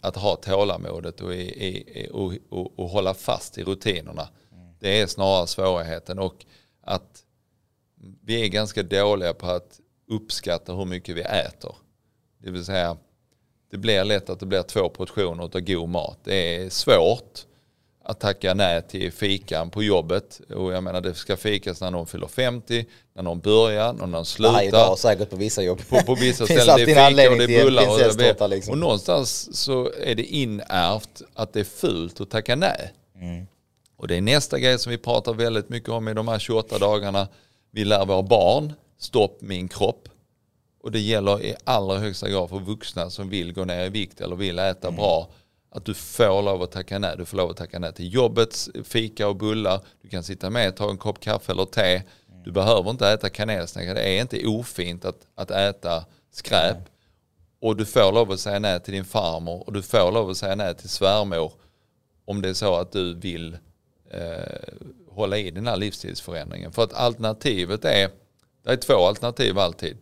att 0.00 0.16
ha 0.16 0.36
tålamodet 0.36 1.20
och, 1.20 1.34
i, 1.34 2.08
och, 2.12 2.32
och, 2.50 2.78
och 2.78 2.88
hålla 2.88 3.14
fast 3.14 3.58
i 3.58 3.64
rutinerna. 3.64 4.28
Det 4.80 5.00
är 5.00 5.06
snarare 5.06 5.46
svårigheten 5.46 6.18
och 6.18 6.44
att 6.80 7.24
vi 8.22 8.44
är 8.44 8.48
ganska 8.48 8.82
dåliga 8.82 9.34
på 9.34 9.46
att 9.46 9.80
uppskatta 10.08 10.74
hur 10.74 10.84
mycket 10.84 11.16
vi 11.16 11.20
äter. 11.20 11.76
Det 12.38 12.50
vill 12.50 12.64
säga 12.64 12.96
det 13.74 13.78
blir 13.78 14.04
lätt 14.04 14.30
att 14.30 14.40
det 14.40 14.46
blir 14.46 14.62
två 14.62 14.88
portioner 14.88 15.44
av 15.44 15.60
god 15.60 15.88
mat. 15.88 16.18
Det 16.24 16.56
är 16.56 16.70
svårt 16.70 17.40
att 18.04 18.20
tacka 18.20 18.54
nej 18.54 18.82
till 18.82 19.12
fikan 19.12 19.70
på 19.70 19.82
jobbet. 19.82 20.40
Och 20.54 20.72
jag 20.72 20.82
menar 20.82 21.00
det 21.00 21.14
ska 21.14 21.36
fikas 21.36 21.80
när 21.80 21.90
någon 21.90 22.06
fyller 22.06 22.26
50, 22.26 22.86
när 23.14 23.22
någon 23.22 23.40
börjar, 23.40 23.92
när 23.92 24.06
någon 24.06 24.26
slutar. 24.26 24.52
Varje 24.52 24.70
dag 24.70 24.98
säkert 24.98 25.30
på 25.30 25.36
vissa 25.36 25.62
jobb. 25.62 25.88
På, 25.88 26.00
på 26.00 26.14
vissa 26.14 26.44
ställen. 26.44 26.76
Det 26.76 26.82
är 26.82 26.86
fika 26.86 27.30
och 27.30 27.38
det 27.38 27.44
är 27.44 27.64
bullar. 27.64 27.88
Och, 27.88 28.16
det, 28.16 28.48
liksom. 28.48 28.72
och 28.72 28.78
någonstans 28.78 29.56
så 29.56 29.92
är 30.02 30.14
det 30.14 30.24
inärvt 30.24 31.22
att 31.34 31.52
det 31.52 31.60
är 31.60 31.64
fult 31.64 32.20
att 32.20 32.30
tacka 32.30 32.56
nej. 32.56 32.92
Mm. 33.20 33.46
Och 33.96 34.08
det 34.08 34.16
är 34.16 34.20
nästa 34.20 34.58
grej 34.58 34.78
som 34.78 34.90
vi 34.90 34.98
pratar 34.98 35.34
väldigt 35.34 35.68
mycket 35.68 35.88
om 35.88 36.08
i 36.08 36.14
de 36.14 36.28
här 36.28 36.38
28 36.38 36.78
dagarna. 36.78 37.28
Vi 37.70 37.84
lär 37.84 38.06
våra 38.06 38.22
barn, 38.22 38.72
stopp 38.98 39.40
min 39.40 39.68
kropp. 39.68 40.08
Och 40.84 40.92
det 40.92 41.00
gäller 41.00 41.42
i 41.42 41.54
allra 41.64 41.98
högsta 41.98 42.28
grad 42.28 42.48
för 42.48 42.58
vuxna 42.58 43.10
som 43.10 43.28
vill 43.28 43.52
gå 43.52 43.64
ner 43.64 43.86
i 43.86 43.88
vikt 43.88 44.20
eller 44.20 44.36
vill 44.36 44.58
äta 44.58 44.88
mm. 44.88 44.96
bra 44.96 45.28
att 45.70 45.84
du 45.84 45.94
får 45.94 46.42
lov 46.42 46.62
att 46.62 46.72
tacka 46.72 46.98
nej. 46.98 47.14
Du 47.16 47.24
får 47.24 47.36
lov 47.36 47.50
att 47.50 47.56
tacka 47.56 47.78
nej 47.78 47.92
till 47.92 48.14
jobbets 48.14 48.70
fika 48.84 49.28
och 49.28 49.36
bullar. 49.36 49.80
Du 50.02 50.08
kan 50.08 50.22
sitta 50.22 50.50
med 50.50 50.68
och 50.68 50.76
ta 50.76 50.90
en 50.90 50.98
kopp 50.98 51.20
kaffe 51.20 51.52
eller 51.52 51.64
te. 51.64 52.02
Du 52.44 52.52
behöver 52.52 52.90
inte 52.90 53.08
äta 53.08 53.30
kanelsnäcka. 53.30 53.94
Det 53.94 54.02
är 54.02 54.20
inte 54.20 54.46
ofint 54.46 55.04
att, 55.04 55.26
att 55.34 55.50
äta 55.50 56.04
skräp. 56.32 56.76
Och 57.60 57.76
du 57.76 57.84
får 57.84 58.12
lov 58.12 58.32
att 58.32 58.40
säga 58.40 58.58
nej 58.58 58.80
till 58.80 58.94
din 58.94 59.04
farmor 59.04 59.66
och 59.66 59.72
du 59.72 59.82
får 59.82 60.12
lov 60.12 60.30
att 60.30 60.36
säga 60.36 60.54
nej 60.54 60.74
till 60.74 60.88
svärmor 60.88 61.52
om 62.24 62.42
det 62.42 62.48
är 62.48 62.54
så 62.54 62.74
att 62.74 62.92
du 62.92 63.14
vill 63.14 63.56
eh, 64.10 64.74
hålla 65.08 65.38
i 65.38 65.50
den 65.50 65.66
här 65.66 65.76
livsstilsförändringen. 65.76 66.72
För 66.72 66.84
att 66.84 66.92
alternativet 66.92 67.84
är, 67.84 68.10
det 68.64 68.70
är 68.70 68.76
två 68.76 69.06
alternativ 69.06 69.58
alltid. 69.58 69.96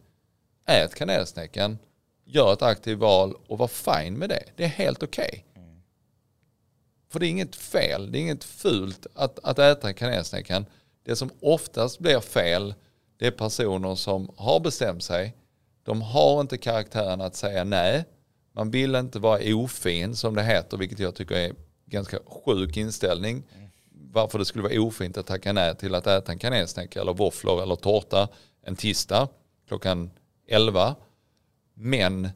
Ät 0.67 0.95
kanelsnäckan, 0.95 1.79
gör 2.25 2.53
ett 2.53 2.63
aktivt 2.63 2.99
val 2.99 3.37
och 3.47 3.59
var 3.59 3.69
fine 3.69 4.19
med 4.19 4.29
det. 4.29 4.45
Det 4.57 4.65
är 4.65 4.69
helt 4.69 5.03
okej. 5.03 5.29
Okay. 5.29 5.43
För 7.13 7.21
det 7.21 7.27
är 7.27 7.31
inget 7.31 7.57
fel, 7.57 8.13
det 8.13 8.19
är 8.19 8.21
inget 8.21 8.45
fult 8.45 9.07
att, 9.15 9.39
att 9.43 9.59
äta 9.59 9.93
kanelsnäckan. 9.93 10.67
Det 11.05 11.17
som 11.17 11.31
oftast 11.41 11.99
blir 11.99 12.21
fel, 12.21 12.75
det 13.17 13.27
är 13.27 13.31
personer 13.31 13.95
som 13.95 14.31
har 14.37 14.61
bestämt 14.61 15.05
sig. 15.05 15.37
De 15.83 16.03
har 16.03 16.41
inte 16.41 16.59
karaktären 16.59 17.21
att 17.21 17.37
säga 17.37 17.65
nej. 17.65 18.05
Man 18.53 18.71
vill 18.71 18.95
inte 18.95 19.19
vara 19.19 19.55
ofin 19.55 20.17
som 20.17 20.35
det 20.35 20.43
heter, 20.43 20.77
vilket 20.77 20.99
jag 20.99 21.15
tycker 21.15 21.35
är 21.35 21.53
ganska 21.87 22.19
sjuk 22.45 22.77
inställning. 22.77 23.43
Varför 23.91 24.39
det 24.39 24.45
skulle 24.45 24.63
vara 24.63 24.81
ofint 24.81 25.17
att 25.17 25.27
tacka 25.27 25.53
nej 25.53 25.77
till 25.77 25.95
att 25.95 26.07
äta 26.07 26.33
en 26.33 26.39
kanelsnäcka 26.39 27.01
eller 27.01 27.15
våfflor 27.15 27.63
eller 27.63 27.77
tårta 27.77 28.29
en 28.63 28.77
tisdag 28.77 29.29
klockan 29.69 30.11
11. 30.47 30.97
Men 31.75 32.29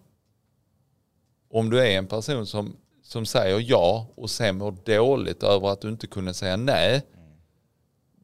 om 1.50 1.70
du 1.70 1.80
är 1.80 1.98
en 1.98 2.06
person 2.06 2.46
som 2.46 2.76
som 3.06 3.26
säger 3.26 3.64
ja 3.66 4.06
och 4.14 4.30
sen 4.30 4.58
mår 4.58 4.76
dåligt 4.84 5.42
över 5.42 5.68
att 5.68 5.80
du 5.80 5.88
inte 5.88 6.06
kunde 6.06 6.34
säga 6.34 6.56
nej. 6.56 7.02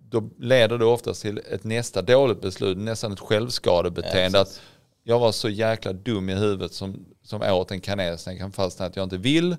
Då 0.09 0.30
leder 0.38 0.78
det 0.78 0.84
oftast 0.84 1.22
till 1.22 1.40
ett 1.50 1.64
nästa 1.64 2.02
dåligt 2.02 2.40
beslut, 2.40 2.78
nästan 2.78 3.12
ett 3.12 3.20
självskadebeteende. 3.20 4.38
Ja, 4.38 4.42
att 4.42 4.60
jag 5.02 5.18
var 5.18 5.32
så 5.32 5.48
jäkla 5.48 5.92
dum 5.92 6.28
i 6.28 6.34
huvudet 6.34 6.72
som, 6.72 7.06
som 7.22 7.42
åt 7.42 7.70
en 7.70 7.80
kanelsnäcka 7.80 8.50
fast 8.50 8.80
att 8.80 8.96
jag 8.96 9.02
inte 9.02 9.16
vill. 9.16 9.56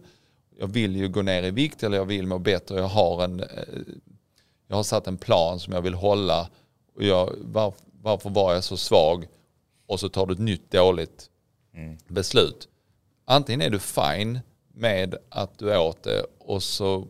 Jag 0.60 0.68
vill 0.68 0.96
ju 0.96 1.10
gå 1.10 1.22
ner 1.22 1.44
i 1.44 1.52
vikt 1.52 1.84
eller 1.84 1.98
jag 1.98 2.06
vill 2.06 2.28
må 2.28 2.40
bättre. 2.40 2.80
Jag 2.80 2.88
har, 2.88 3.24
en, 3.24 3.40
eh, 3.40 3.48
jag 4.68 4.76
har 4.76 4.84
satt 4.84 5.08
en 5.08 5.18
plan 5.18 5.60
som 5.60 5.74
jag 5.74 5.82
vill 5.82 5.94
hålla. 5.94 6.50
Och 6.96 7.04
jag, 7.04 7.34
var, 7.42 7.74
varför 8.02 8.30
var 8.30 8.54
jag 8.54 8.64
så 8.64 8.78
svag? 8.78 9.28
Och 9.88 10.00
så 10.00 10.10
tar 10.10 10.26
du 10.26 10.34
ett 10.34 10.40
nytt 10.40 10.72
dåligt 10.72 11.30
mm. 11.74 11.98
beslut. 12.08 12.68
Antingen 13.26 13.62
är 13.62 13.70
du 13.70 13.80
fine 13.80 14.40
med 14.74 15.16
att 15.30 15.60
du 15.60 15.78
åt 15.78 16.04
det 16.04 16.26
och 16.40 16.64
så 16.64 17.08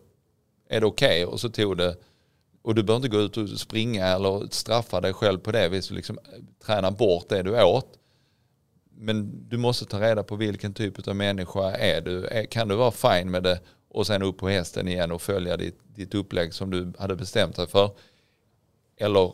är 0.69 0.79
det 0.79 0.85
okej 0.85 1.25
okay, 1.25 1.33
och 1.33 1.39
så 1.39 1.49
tog 1.49 1.77
det 1.77 1.95
och 2.63 2.75
du 2.75 2.83
behöver 2.83 3.05
inte 3.05 3.17
gå 3.17 3.21
ut 3.21 3.37
och 3.37 3.49
springa 3.49 4.05
eller 4.05 4.47
straffa 4.51 5.01
dig 5.01 5.13
själv 5.13 5.39
på 5.39 5.51
det 5.51 5.69
viset, 5.69 5.91
liksom 5.91 6.19
träna 6.65 6.91
bort 6.91 7.29
det 7.29 7.43
du 7.43 7.63
åt. 7.63 7.99
Men 8.95 9.49
du 9.49 9.57
måste 9.57 9.85
ta 9.85 10.01
reda 10.01 10.23
på 10.23 10.35
vilken 10.35 10.73
typ 10.73 11.07
av 11.07 11.15
människa 11.15 11.71
är 11.71 12.01
du. 12.01 12.47
Kan 12.49 12.67
du 12.67 12.75
vara 12.75 12.91
fine 12.91 13.31
med 13.31 13.43
det 13.43 13.59
och 13.89 14.07
sen 14.07 14.23
upp 14.23 14.37
på 14.37 14.49
hästen 14.49 14.87
igen 14.87 15.11
och 15.11 15.21
följa 15.21 15.57
ditt, 15.57 15.79
ditt 15.95 16.15
upplägg 16.15 16.53
som 16.53 16.69
du 16.69 16.93
hade 16.99 17.15
bestämt 17.15 17.55
dig 17.55 17.67
för? 17.67 17.91
Eller 18.97 19.33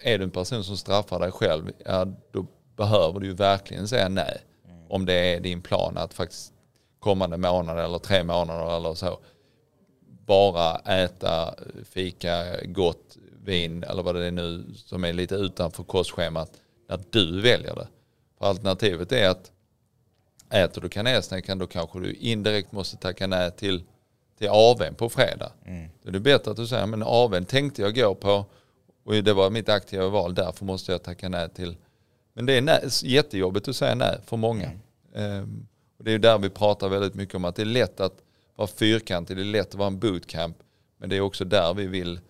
är 0.00 0.18
du 0.18 0.24
en 0.24 0.30
person 0.30 0.64
som 0.64 0.76
straffar 0.76 1.20
dig 1.20 1.32
själv, 1.32 1.70
ja, 1.84 2.06
då 2.32 2.46
behöver 2.76 3.20
du 3.20 3.26
ju 3.26 3.34
verkligen 3.34 3.88
säga 3.88 4.08
nej. 4.08 4.40
Om 4.88 5.06
det 5.06 5.14
är 5.14 5.40
din 5.40 5.62
plan 5.62 5.96
att 5.96 6.14
faktiskt 6.14 6.52
kommande 6.98 7.36
månad 7.36 7.78
eller 7.78 7.98
tre 7.98 8.24
månader 8.24 8.76
eller 8.76 8.94
så 8.94 9.18
bara 10.26 10.76
äta, 10.78 11.54
fika, 11.84 12.64
gott 12.64 13.16
vin 13.44 13.84
eller 13.84 14.02
vad 14.02 14.14
det 14.14 14.26
är 14.26 14.30
nu 14.30 14.64
som 14.74 15.04
är 15.04 15.12
lite 15.12 15.34
utanför 15.34 15.82
kostschemat 15.82 16.50
när 16.88 17.00
du 17.10 17.40
väljer 17.40 17.74
det. 17.74 17.88
För 18.38 18.46
alternativet 18.46 19.12
är 19.12 19.28
att 19.28 19.52
äter 20.50 20.80
du 20.80 20.88
kanelsnäckan 20.88 21.58
då 21.58 21.66
kanske 21.66 22.00
du 22.00 22.12
indirekt 22.12 22.72
måste 22.72 22.96
tacka 22.96 23.26
nej 23.26 23.50
till, 23.50 23.82
till 24.38 24.48
AWn 24.48 24.94
på 24.94 25.08
fredag. 25.08 25.52
Mm. 25.64 25.88
Då 26.02 26.08
är 26.08 26.12
det 26.12 26.20
bättre 26.20 26.50
att 26.50 26.56
du 26.56 26.66
säger 26.66 26.86
men 26.86 27.02
AWn 27.02 27.44
tänkte 27.44 27.82
jag 27.82 27.94
gå 27.94 28.14
på 28.14 28.44
och 29.10 29.24
det 29.24 29.32
var 29.32 29.50
mitt 29.50 29.68
aktiva 29.68 30.08
val 30.08 30.34
därför 30.34 30.64
måste 30.64 30.92
jag 30.92 31.02
tacka 31.02 31.28
nej 31.28 31.48
till. 31.48 31.76
Men 32.32 32.46
det 32.46 32.52
är 32.52 32.62
nej, 32.62 32.88
jättejobbigt 33.02 33.68
att 33.68 33.76
säga 33.76 33.94
nej 33.94 34.20
för 34.26 34.36
många. 34.36 34.72
Mm. 35.14 35.42
Um, 35.42 35.66
och 35.98 36.04
det 36.04 36.12
är 36.12 36.18
där 36.18 36.38
vi 36.38 36.50
pratar 36.50 36.88
väldigt 36.88 37.14
mycket 37.14 37.34
om 37.34 37.44
att 37.44 37.56
det 37.56 37.62
är 37.62 37.66
lätt 37.66 38.00
att 38.00 38.22
vara 38.56 38.68
fyrkantig, 38.68 39.36
det 39.36 39.42
är 39.42 39.44
lätt 39.44 39.68
att 39.68 39.74
vara 39.74 39.86
en 39.86 39.98
bootcamp. 39.98 40.56
Men 40.98 41.08
det 41.08 41.16
är 41.16 41.20
också 41.20 41.44
där 41.44 41.74
vi 41.74 41.86
vill 41.86 42.20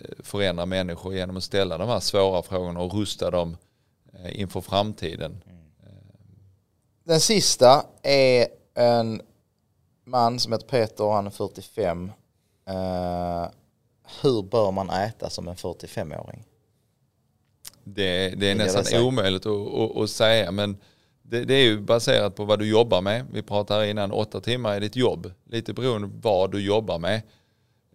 eh, 0.00 0.10
förändra 0.22 0.66
människor 0.66 1.14
genom 1.14 1.36
att 1.36 1.44
ställa 1.44 1.78
de 1.78 1.88
här 1.88 2.00
svåra 2.00 2.42
frågorna 2.42 2.80
och 2.80 2.94
rusta 2.94 3.30
dem 3.30 3.56
eh, 4.12 4.40
inför 4.40 4.60
framtiden. 4.60 5.42
Den 7.04 7.20
sista 7.20 7.86
är 8.02 8.46
en 8.74 9.22
man 10.04 10.38
som 10.38 10.52
heter 10.52 10.66
Peter 10.66 11.12
han 11.12 11.26
är 11.26 11.30
45. 11.30 12.12
Hur 14.22 14.42
bör 14.42 14.70
man 14.70 14.90
äta 14.90 15.30
som 15.30 15.48
en 15.48 15.54
45-åring? 15.54 16.44
Det, 17.84 18.28
det 18.28 18.50
är 18.50 18.54
nästan 18.54 19.02
omöjligt 19.02 19.46
att, 19.46 19.74
att, 19.74 19.96
att 19.96 20.10
säga 20.10 20.50
men 20.50 20.76
det, 21.22 21.44
det, 21.44 21.54
är 21.54 21.64
ju 21.64 21.80
baserat 21.80 22.36
på 22.36 22.44
vad 22.44 22.58
du 22.58 22.68
jobbar 22.68 23.00
med. 23.00 23.26
Vi 23.32 23.42
pratade 23.42 23.90
innan 23.90 24.12
åtta 24.12 24.40
timmar 24.40 24.76
i 24.76 24.80
ditt 24.80 24.96
jobb. 24.96 25.32
Lite 25.50 25.72
beroende 25.72 26.08
på 26.08 26.14
vad 26.28 26.52
du 26.52 26.60
jobbar 26.60 26.98
med. 26.98 27.22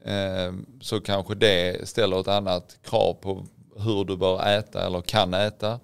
Eh, 0.06 0.54
så 0.82 1.02
kanske 1.02 1.36
det 1.36 1.90
ställer 1.90 2.20
ett 2.20 2.28
annat 2.28 2.78
krav 2.84 3.14
på 3.14 3.46
hur 3.76 4.06
du 4.06 4.18
bör 4.18 4.48
äta 4.48 4.86
eller 4.86 5.02
kan 5.02 5.34
äta. 5.34 5.80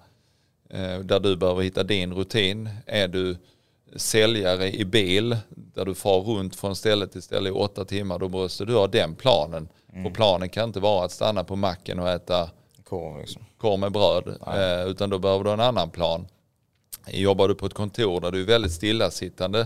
Eh, 0.70 0.98
där 0.98 1.20
du 1.20 1.36
behöver 1.36 1.62
hitta 1.62 1.82
din 1.82 2.14
rutin. 2.14 2.68
Är 2.86 3.08
du 3.08 3.36
säljare 3.96 4.72
i 4.72 4.84
bil 4.84 5.36
där 5.48 5.84
du 5.84 5.94
far 5.94 6.20
runt 6.20 6.56
från 6.56 6.76
ställe 6.76 7.06
till 7.06 7.22
ställe 7.22 7.48
i 7.48 7.52
åtta 7.52 7.84
timmar 7.84 8.18
då 8.18 8.28
måste 8.28 8.64
du 8.64 8.74
ha 8.74 8.86
den 8.86 9.14
planen. 9.14 9.68
Mm. 9.96 10.04
För 10.04 10.14
planen 10.14 10.48
kan 10.48 10.68
inte 10.68 10.80
vara 10.80 11.04
att 11.04 11.12
stanna 11.12 11.44
på 11.44 11.56
macken 11.56 11.98
och 11.98 12.08
äta 12.08 12.50
korv, 12.84 13.20
liksom. 13.20 13.44
korv 13.58 13.78
med 13.80 13.92
bröd. 13.92 14.28
Eh, 14.46 14.90
utan 14.90 15.10
då 15.10 15.18
behöver 15.18 15.44
du 15.44 15.50
en 15.50 15.60
annan 15.60 15.90
plan. 15.90 16.26
Jobbar 17.06 17.48
du 17.48 17.54
på 17.54 17.66
ett 17.66 17.74
kontor 17.74 18.20
där 18.20 18.32
du 18.32 18.40
är 18.40 18.46
väldigt 18.46 18.72
stillasittande, 18.72 19.60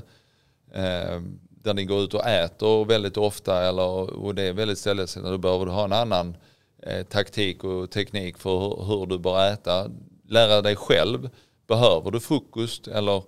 eh, 0.73 1.21
där 1.51 1.75
ni 1.75 1.85
går 1.85 2.01
ut 2.01 2.15
och 2.15 2.27
äter 2.27 2.85
väldigt 2.85 3.17
ofta 3.17 3.69
eller, 3.69 4.15
och 4.25 4.35
det 4.35 4.43
är 4.43 4.53
väldigt 4.53 4.79
stillasittande, 4.79 5.31
då 5.31 5.39
behöver 5.39 5.67
du 5.67 5.73
ha 5.73 5.85
en 5.85 5.93
annan 5.93 6.37
eh, 6.83 7.03
taktik 7.07 7.65
och 7.65 7.91
teknik 7.91 8.39
för 8.39 8.59
hur, 8.59 8.85
hur, 8.85 9.07
du 9.07 9.19
bör 9.19 9.53
äta. 9.53 9.91
Lära 10.29 10.63
dig 10.63 10.77
själv, 10.77 11.31
behöver 11.67 12.11
du 12.11 12.21
frukost 12.21 12.89
eller 12.89 13.23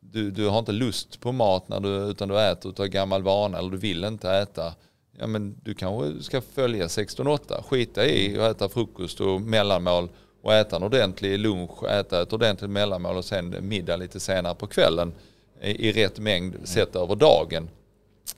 du, 0.00 0.30
du 0.30 0.48
har 0.48 0.58
inte 0.58 0.72
lust 0.72 1.20
på 1.20 1.32
mat 1.32 1.68
när 1.68 1.80
du, 1.80 1.88
utan 1.88 2.28
du 2.28 2.40
äter 2.40 2.70
utav 2.70 2.86
gammal 2.86 3.22
vana 3.22 3.58
eller 3.58 3.70
du 3.70 3.76
vill 3.76 4.04
inte 4.04 4.30
äta. 4.30 4.74
Ja 5.20 5.26
men 5.26 5.60
du 5.62 5.74
kanske 5.74 6.22
ska 6.22 6.40
följa 6.40 6.86
16-8. 6.86 7.62
Skita 7.62 8.06
i 8.06 8.40
att 8.40 8.56
äta 8.56 8.68
frukost 8.68 9.20
och 9.20 9.40
mellanmål 9.40 10.08
och 10.42 10.54
äta 10.54 10.76
en 10.76 10.82
ordentlig 10.82 11.38
lunch, 11.38 11.84
äta 11.84 12.22
ett 12.22 12.32
ordentligt 12.32 12.70
mellanmål 12.70 13.16
och 13.16 13.24
sen 13.24 13.68
middag 13.68 13.96
lite 13.96 14.20
senare 14.20 14.54
på 14.54 14.66
kvällen 14.66 15.12
i, 15.60 15.88
i 15.88 15.92
rätt 15.92 16.18
mängd 16.18 16.54
sett 16.64 16.96
över 16.96 17.16
dagen. 17.16 17.68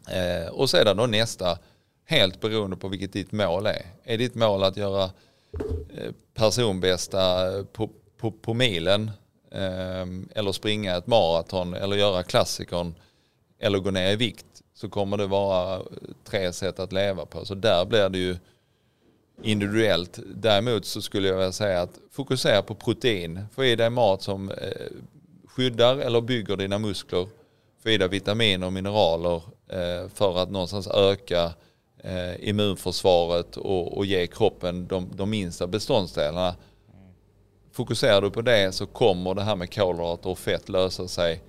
Eh, 0.09 0.53
och 0.53 0.71
sedan 0.71 0.97
då 0.97 1.07
nästa, 1.07 1.59
helt 2.05 2.41
beroende 2.41 2.77
på 2.77 2.89
vilket 2.89 3.13
ditt 3.13 3.33
mål 3.33 3.67
är. 3.67 3.87
Är 4.05 4.19
ditt 4.19 4.35
mål 4.35 4.63
att 4.63 4.77
göra 4.77 5.05
eh, 5.95 6.13
personbästa 6.35 7.51
på, 7.73 7.91
på, 8.19 8.31
på 8.31 8.55
milen 8.55 9.11
eh, 9.51 10.07
eller 10.35 10.53
springa 10.53 10.97
ett 10.97 11.07
maraton 11.07 11.75
eller 11.75 11.97
göra 11.97 12.23
klassikern 12.23 12.95
eller 13.59 13.79
gå 13.79 13.91
ner 13.91 14.13
i 14.13 14.17
vikt 14.17 14.47
så 14.81 14.89
kommer 14.89 15.17
det 15.17 15.27
vara 15.27 15.83
tre 16.25 16.53
sätt 16.53 16.81
att 16.81 16.93
leva 16.93 17.27
på. 17.27 17.45
Så 17.45 17.55
där 17.55 17.85
blir 17.85 18.09
det 18.09 18.19
ju 18.19 18.37
individuellt. 19.43 20.19
Däremot 20.35 20.85
så 20.85 21.03
skulle 21.03 21.29
jag 21.29 21.35
vilja 21.35 21.53
säga 21.53 21.83
att 21.83 21.99
fokusera 22.11 22.63
på 22.63 22.75
protein. 22.75 23.41
Få 23.53 23.65
i 23.65 23.77
dig 23.77 23.91
mat 23.91 24.23
som 24.23 24.51
eh, 24.51 24.87
skyddar 25.47 25.97
eller 25.97 26.21
bygger 26.21 26.57
dina 26.57 26.79
muskler. 26.79 27.27
Få 27.83 27.89
i 27.89 27.99
dig 27.99 28.09
vitaminer 28.09 28.67
och 28.67 28.73
mineraler 28.73 29.43
eh, 29.69 30.09
för 30.15 30.43
att 30.43 30.51
någonstans 30.51 30.89
öka 30.89 31.53
eh, 31.99 32.49
immunförsvaret 32.49 33.57
och, 33.57 33.97
och 33.99 34.07
ge 34.07 34.27
kroppen 34.27 34.87
de, 34.87 35.09
de 35.15 35.31
minsta 35.31 35.67
beståndsdelarna. 35.67 36.57
Fokuserar 37.73 38.23
du 38.23 38.31
på 38.31 38.43
det 38.43 38.73
så 38.73 38.87
kommer 38.87 39.35
det 39.35 39.43
här 39.43 39.57
med 39.57 39.75
kolhydrater 39.75 40.31
och 40.31 40.39
fett 40.39 40.69
lösa 40.69 41.09
sig 41.09 41.43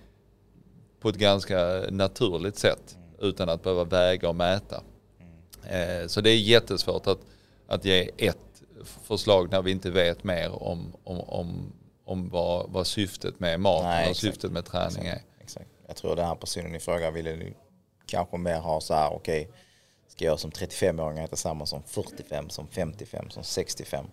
på 1.00 1.10
ett 1.10 1.16
ganska 1.16 1.58
naturligt 1.90 2.58
sätt 2.58 2.98
utan 3.22 3.50
att 3.50 3.64
behöva 3.64 3.84
väga 3.84 4.30
och 4.30 4.36
mäta. 4.36 4.84
Så 6.08 6.22
det 6.22 6.30
är 6.30 6.38
jättesvårt 6.38 7.08
att 7.08 7.20
att 7.72 7.86
ge 7.86 8.10
ett 8.18 8.38
förslag 9.04 9.52
när 9.52 9.62
vi 9.62 9.72
inte 9.72 9.92
vet 9.92 10.24
mer 10.24 10.64
om, 10.64 10.94
om, 11.04 11.20
om, 11.20 11.74
om 12.06 12.30
vad, 12.30 12.70
vad 12.70 12.88
syftet 12.88 13.40
med 13.40 13.60
maten 13.60 14.10
och 14.10 14.18
syftet 14.18 14.52
med 14.52 14.66
träning 14.66 15.08
är. 15.08 15.22
Exakt. 15.42 15.70
Jag 15.88 15.96
tror 15.96 16.16
den 16.16 16.26
här 16.26 16.36
personen 16.36 16.76
i 16.76 16.80
fråga 16.80 17.12
ville 17.12 17.54
kanske 18.06 18.38
mer 18.38 18.60
ha 18.60 18.82
så 18.82 18.94
här, 18.94 19.14
okej, 19.14 19.42
okay, 19.42 19.54
ska 20.08 20.26
jag 20.26 20.40
som 20.40 20.52
35-åring 20.52 21.20
äta 21.20 21.36
samma 21.36 21.66
som 21.66 21.84
45, 21.84 22.50
som 22.50 22.68
55, 22.68 23.30
som 23.30 23.44
65? 23.44 24.06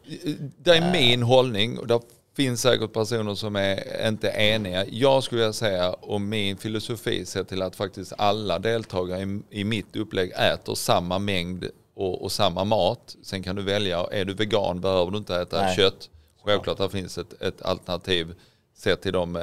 Det 0.58 0.70
är 0.70 0.92
min 0.92 1.22
uh. 1.22 1.28
hållning 1.28 1.78
och 1.78 1.86
det 1.86 2.00
finns 2.38 2.62
säkert 2.62 2.92
personer 2.92 3.34
som 3.34 3.56
är 3.56 4.08
inte 4.08 4.28
eniga. 4.28 4.86
Jag 4.86 5.24
skulle 5.24 5.40
vilja 5.40 5.52
säga 5.52 5.92
om 5.92 6.28
min 6.28 6.56
filosofi 6.56 7.26
ser 7.26 7.44
till 7.44 7.62
att 7.62 7.76
faktiskt 7.76 8.12
alla 8.18 8.58
deltagare 8.58 9.22
i, 9.22 9.40
i 9.50 9.64
mitt 9.64 9.96
upplägg 9.96 10.30
äter 10.30 10.74
samma 10.74 11.18
mängd 11.18 11.64
och, 11.94 12.22
och, 12.22 12.32
samma 12.32 12.64
mat. 12.64 13.16
Sen 13.22 13.42
kan 13.42 13.56
du 13.56 13.62
välja, 13.62 14.06
är 14.10 14.24
du 14.24 14.34
vegan 14.34 14.80
behöver 14.80 15.10
du 15.10 15.18
inte 15.18 15.36
äta 15.36 15.62
Nej. 15.62 15.76
kött. 15.76 16.10
Självklart 16.44 16.78
det 16.78 16.88
finns 16.88 17.18
ett, 17.18 17.42
ett 17.42 17.62
alternativ 17.62 18.34
sett 18.76 19.02
till 19.02 19.12
de 19.12 19.36
eh, 19.36 19.42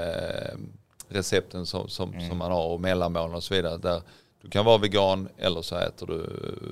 recepten 1.10 1.66
som, 1.66 1.90
som, 1.90 2.14
mm. 2.14 2.30
som 2.30 2.38
man 2.38 2.52
har 2.52 2.66
och 2.66 2.82
mellanmål 2.82 3.36
och 3.36 3.44
så 3.44 3.54
vidare. 3.54 3.78
Där 3.78 4.02
du 4.42 4.50
kan 4.50 4.66
vara 4.66 4.78
vegan 4.78 5.30
eller 5.38 5.62
så 5.62 5.76
äter 5.76 6.08
du 6.08 6.26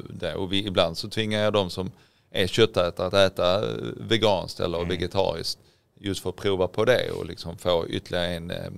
det. 0.09 0.35
Och 0.35 0.53
vi, 0.53 0.67
ibland 0.67 0.97
så 0.97 1.09
tvingar 1.09 1.39
jag 1.39 1.53
de 1.53 1.69
som 1.69 1.91
är 2.31 2.47
köttätare 2.47 3.07
att 3.07 3.13
äta 3.13 3.61
veganskt 3.97 4.59
eller 4.59 4.77
mm. 4.77 4.89
vegetariskt. 4.89 5.59
Just 5.99 6.21
för 6.21 6.29
att 6.29 6.35
prova 6.35 6.67
på 6.67 6.85
det 6.85 7.11
och 7.11 7.25
liksom 7.25 7.57
få 7.57 7.87
ytterligare 7.87 8.27
en, 8.27 8.51
eh, 8.51 8.71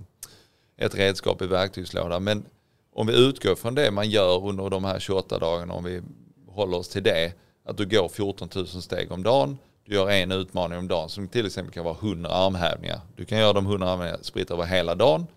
ett 0.78 0.96
redskap 0.96 1.42
i 1.42 1.48
verktygslådan. 1.48 2.24
Men 2.24 2.46
om 2.94 3.08
vi 3.08 3.28
utgår 3.28 3.56
från 3.56 3.76
det 3.76 3.92
man 3.92 4.10
gör 4.10 4.48
under 4.48 4.70
de 4.70 4.84
här 4.84 5.00
28 5.00 5.40
dagarna, 5.40 5.74
om 5.74 5.84
vi 5.84 6.02
håller 6.48 6.78
oss 6.78 6.90
till 6.90 7.04
det, 7.04 7.34
att 7.66 7.78
du 7.78 7.86
går 7.86 8.10
14 8.10 8.50
000 8.56 8.68
steg 8.68 9.12
om 9.12 9.24
dagen, 9.24 9.58
du 9.86 9.96
gör 9.96 10.10
en 10.10 10.32
utmaning 10.32 10.78
om 10.78 10.88
dagen 10.88 11.10
som 11.10 11.28
till 11.28 11.46
exempel 11.46 11.74
kan 11.74 11.86
vara 11.86 11.98
100 12.02 12.30
armhävningar. 12.30 13.02
Du 13.16 13.26
kan 13.26 13.38
göra 13.38 13.54
de 13.54 13.66
100 13.66 13.88
armhävningarna 13.88 14.24
spritt 14.24 14.52
över 14.52 14.64
hela 14.64 14.96
dagen. 14.96 15.28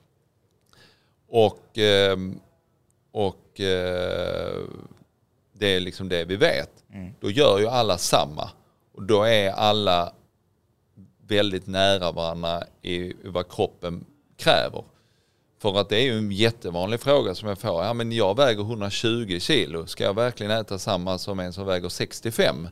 Och, 1.28 1.78
ehm, 1.78 2.40
och 3.12 3.60
eh, 3.60 4.62
det 5.52 5.66
är 5.66 5.80
liksom 5.80 6.08
det 6.08 6.24
vi 6.24 6.36
vet. 6.36 6.70
Mm. 6.92 7.14
Då 7.20 7.30
gör 7.30 7.58
ju 7.58 7.66
alla 7.66 7.98
samma. 7.98 8.50
Och 8.94 9.02
då 9.02 9.22
är 9.22 9.50
alla 9.50 10.12
väldigt 11.28 11.66
nära 11.66 12.12
varandra 12.12 12.62
i 12.82 13.12
vad 13.24 13.48
kroppen 13.50 14.04
kräver. 14.36 14.84
För 15.58 15.80
att 15.80 15.88
det 15.88 15.96
är 15.96 16.04
ju 16.04 16.18
en 16.18 16.32
jättevanlig 16.32 17.00
fråga 17.00 17.34
som 17.34 17.48
jag 17.48 17.58
får. 17.58 17.84
Ja 17.84 17.94
men 17.94 18.12
jag 18.12 18.36
väger 18.36 18.60
120 18.60 19.38
kilo. 19.40 19.86
Ska 19.86 20.04
jag 20.04 20.14
verkligen 20.14 20.52
äta 20.52 20.78
samma 20.78 21.18
som 21.18 21.40
en 21.40 21.52
som 21.52 21.66
väger 21.66 21.88
65? 21.88 22.56
Mm. 22.56 22.70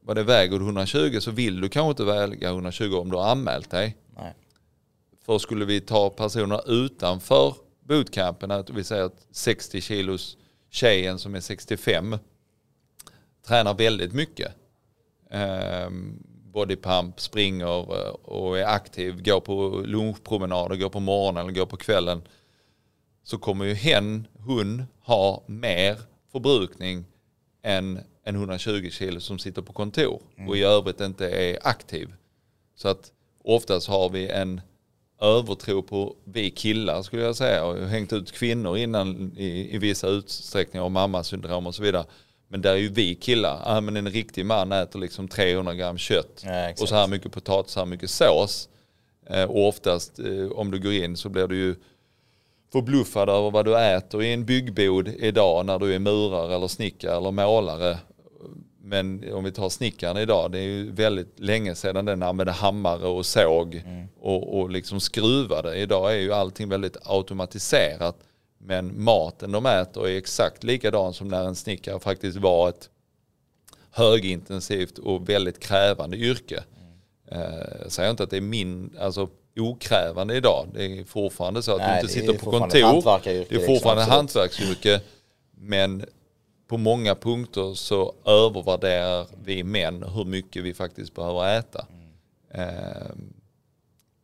Vad 0.00 0.16
det 0.16 0.22
väger 0.22 0.58
du 0.58 0.64
120 0.64 1.18
så 1.20 1.30
vill 1.30 1.60
du 1.60 1.68
kanske 1.68 1.90
inte 1.90 2.04
väga 2.04 2.48
120 2.48 2.94
om 2.94 3.10
du 3.10 3.16
har 3.16 3.30
anmält 3.30 3.70
dig. 3.70 3.96
Nej. 4.16 4.34
För 5.26 5.38
skulle 5.38 5.64
vi 5.64 5.80
ta 5.80 6.10
personer 6.10 6.84
utanför 6.84 7.54
bootcampen, 7.80 8.50
att 8.50 8.70
vi 8.70 8.84
säger 8.84 9.04
att 9.04 9.26
60 9.30 9.80
kilos 9.80 10.36
tjejen 10.70 11.18
som 11.18 11.34
är 11.34 11.40
65 11.40 12.18
tränar 13.46 13.74
väldigt 13.74 14.12
mycket. 14.12 14.52
Um, 15.86 16.31
bodypump, 16.52 17.20
springer 17.20 18.06
eh, 18.06 18.10
och 18.12 18.58
är 18.58 18.64
aktiv, 18.64 19.22
går 19.22 19.40
på 19.40 19.82
lunchpromenader, 19.86 20.76
går 20.76 20.88
på 20.88 21.00
morgonen 21.00 21.42
eller 21.42 21.54
går 21.54 21.66
på 21.66 21.76
kvällen 21.76 22.22
så 23.22 23.38
kommer 23.38 23.64
ju 23.64 23.74
hen, 23.74 24.26
hon, 24.38 24.82
ha 25.00 25.42
mer 25.46 25.98
förbrukning 26.32 27.04
än 27.62 28.00
en 28.24 28.34
120 28.34 28.90
kilo 28.90 29.20
som 29.20 29.38
sitter 29.38 29.62
på 29.62 29.72
kontor 29.72 30.22
mm. 30.36 30.48
och 30.48 30.56
i 30.56 30.62
övrigt 30.62 31.00
inte 31.00 31.30
är 31.30 31.58
aktiv. 31.62 32.12
Så 32.76 32.88
att 32.88 33.12
oftast 33.44 33.88
har 33.88 34.08
vi 34.08 34.28
en 34.28 34.60
övertro 35.20 35.82
på 35.82 36.16
vi 36.24 36.50
killar 36.50 37.02
skulle 37.02 37.22
jag 37.22 37.36
säga 37.36 37.64
och 37.64 37.88
hängt 37.88 38.12
ut 38.12 38.32
kvinnor 38.32 38.76
innan 38.76 39.32
i, 39.36 39.74
i 39.74 39.78
vissa 39.78 40.08
utsträckningar 40.08 40.84
och 40.84 40.92
mammasyndrom 40.92 41.66
och 41.66 41.74
så 41.74 41.82
vidare 41.82 42.04
men 42.52 42.62
där 42.62 42.72
är 42.72 42.76
ju 42.76 42.88
vi 42.88 43.14
killar, 43.14 43.62
ja, 43.64 43.80
men 43.80 43.96
en 43.96 44.10
riktig 44.10 44.46
man 44.46 44.72
äter 44.72 44.98
liksom 44.98 45.28
300 45.28 45.74
gram 45.74 45.98
kött 45.98 46.42
ja, 46.44 46.70
och 46.80 46.88
så 46.88 46.94
här 46.94 47.06
mycket 47.08 47.32
potatis, 47.32 47.72
så 47.72 47.80
här 47.80 47.86
mycket 47.86 48.10
sås. 48.10 48.68
Eh, 49.26 49.44
och 49.44 49.68
oftast 49.68 50.18
eh, 50.18 50.52
om 50.52 50.70
du 50.70 50.80
går 50.80 50.92
in 50.92 51.16
så 51.16 51.28
blir 51.28 51.46
du 51.46 51.56
ju 51.56 51.74
förbluffad 52.72 53.28
över 53.28 53.50
vad 53.50 53.64
du 53.64 53.78
äter 53.78 54.22
i 54.22 54.32
en 54.32 54.44
byggbod 54.44 55.08
idag 55.08 55.66
när 55.66 55.78
du 55.78 55.94
är 55.94 55.98
murare 55.98 56.54
eller 56.54 56.68
snickare 56.68 57.16
eller 57.16 57.30
målare. 57.30 57.98
Men 58.82 59.32
om 59.32 59.44
vi 59.44 59.52
tar 59.52 59.68
snickaren 59.68 60.16
idag, 60.16 60.52
det 60.52 60.58
är 60.58 60.62
ju 60.62 60.92
väldigt 60.92 61.40
länge 61.40 61.74
sedan 61.74 62.04
den 62.04 62.22
använde 62.22 62.52
hammare 62.52 63.06
och 63.06 63.26
såg 63.26 63.74
mm. 63.74 64.08
och, 64.20 64.60
och 64.60 64.70
liksom 64.70 65.00
skruvade. 65.00 65.76
Idag 65.76 66.12
är 66.12 66.18
ju 66.18 66.32
allting 66.32 66.68
väldigt 66.68 66.96
automatiserat. 67.04 68.16
Men 68.64 69.04
maten 69.04 69.52
de 69.52 69.66
äter 69.66 70.08
är 70.08 70.16
exakt 70.16 70.64
likadan 70.64 71.14
som 71.14 71.28
när 71.28 71.44
en 71.44 71.54
snickare 71.54 72.00
faktiskt 72.00 72.36
var 72.36 72.68
ett 72.68 72.90
högintensivt 73.90 74.98
och 74.98 75.28
väldigt 75.28 75.60
krävande 75.60 76.16
yrke. 76.16 76.64
Mm. 76.78 77.52
Jag 77.82 77.92
säger 77.92 78.10
inte 78.10 78.22
att 78.22 78.30
det 78.30 78.36
är 78.36 78.40
min, 78.40 78.96
alltså 79.00 79.28
okrävande 79.56 80.36
idag. 80.36 80.68
Det 80.74 80.84
är 80.84 81.04
fortfarande 81.04 81.62
så 81.62 81.72
att 81.72 81.78
Nej, 81.78 81.94
du 81.94 82.00
inte 82.00 82.12
sitter 82.12 82.38
på 82.38 82.50
kontor. 82.50 83.20
Det 83.24 83.30
är 83.30 83.38
liksom, 83.38 83.66
fortfarande 83.66 84.02
liksom, 84.02 84.16
hantverksyrke. 84.16 85.00
Men 85.50 86.04
på 86.68 86.78
många 86.78 87.14
punkter 87.14 87.74
så 87.74 88.14
övervärderar 88.24 89.26
vi 89.44 89.64
män 89.64 90.02
hur 90.02 90.24
mycket 90.24 90.62
vi 90.62 90.74
faktiskt 90.74 91.14
behöver 91.14 91.58
äta. 91.58 91.86
Mm. 91.90 92.68
Eh, 92.68 93.12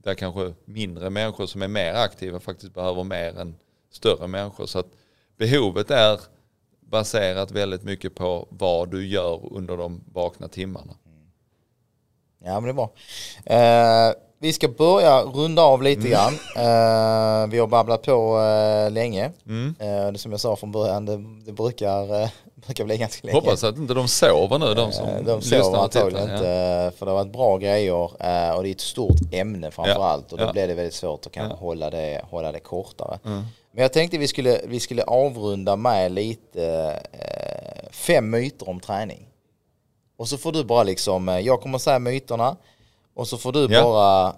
där 0.02 0.14
kanske 0.14 0.54
mindre 0.64 1.10
människor 1.10 1.46
som 1.46 1.62
är 1.62 1.68
mer 1.68 1.94
aktiva 1.94 2.40
faktiskt 2.40 2.74
behöver 2.74 3.04
mer 3.04 3.38
än 3.38 3.54
större 3.90 4.26
människor. 4.26 4.66
Så 4.66 4.78
att 4.78 4.88
behovet 5.36 5.90
är 5.90 6.20
baserat 6.80 7.50
väldigt 7.50 7.82
mycket 7.82 8.14
på 8.14 8.48
vad 8.50 8.90
du 8.90 9.06
gör 9.06 9.52
under 9.52 9.76
de 9.76 10.04
vakna 10.12 10.48
timmarna. 10.48 10.94
Ja 12.44 12.60
men 12.60 12.62
det 12.62 12.70
är 12.70 12.72
bra. 12.72 12.90
Eh, 13.44 14.14
vi 14.40 14.52
ska 14.52 14.68
börja 14.68 15.22
runda 15.22 15.62
av 15.62 15.82
lite 15.82 16.00
mm. 16.00 16.12
grann. 16.12 16.34
Eh, 16.56 17.50
vi 17.50 17.58
har 17.58 17.66
babblat 17.66 18.02
på 18.02 18.40
eh, 18.40 18.90
länge. 18.92 19.30
Mm. 19.46 19.74
Eh, 19.78 20.12
det 20.12 20.18
som 20.18 20.30
jag 20.30 20.40
sa 20.40 20.56
från 20.56 20.72
början, 20.72 21.06
det, 21.06 21.16
det 21.46 21.52
brukar, 21.52 22.22
eh, 22.22 22.28
brukar 22.54 22.84
bli 22.84 22.96
ganska 22.98 23.26
länge. 23.26 23.40
Hoppas 23.40 23.64
att 23.64 23.76
inte 23.76 23.94
de 23.94 24.08
sover 24.08 24.58
nu, 24.58 24.74
de 24.74 24.92
som 24.92 25.08
eh, 25.08 25.22
De 25.24 25.42
sover 25.42 25.78
antagligen 25.78 26.30
inte, 26.30 26.48
ja. 26.48 26.90
för 26.90 27.06
det 27.06 27.12
har 27.12 27.18
varit 27.18 27.32
bra 27.32 27.56
grejer 27.56 28.10
eh, 28.20 28.56
och 28.56 28.62
det 28.62 28.68
är 28.68 28.72
ett 28.72 28.80
stort 28.80 29.20
ämne 29.32 29.70
framför 29.70 29.92
ja. 29.92 30.04
allt 30.04 30.32
och 30.32 30.38
då 30.38 30.44
ja. 30.44 30.52
blir 30.52 30.68
det 30.68 30.74
väldigt 30.74 30.94
svårt 30.94 31.26
att 31.26 31.32
kanske 31.32 31.54
ja. 31.54 31.60
hålla, 31.60 31.90
det, 31.90 32.24
hålla 32.30 32.52
det 32.52 32.60
kortare. 32.60 33.18
Mm. 33.24 33.42
Men 33.78 33.82
jag 33.82 33.92
tänkte 33.92 34.18
vi 34.18 34.28
skulle, 34.28 34.60
vi 34.64 34.80
skulle 34.80 35.02
avrunda 35.02 35.76
med 35.76 36.12
lite 36.12 36.64
eh, 37.12 37.90
fem 37.90 38.30
myter 38.30 38.68
om 38.68 38.80
träning. 38.80 39.28
Och 40.16 40.28
så 40.28 40.38
får 40.38 40.52
du 40.52 40.64
bara 40.64 40.82
liksom, 40.82 41.28
eh, 41.28 41.38
jag 41.38 41.60
kommer 41.60 41.78
säga 41.78 41.98
myterna 41.98 42.56
och 43.14 43.28
så 43.28 43.38
får 43.38 43.52
du 43.52 43.66
ja. 43.70 43.82
bara 43.82 44.36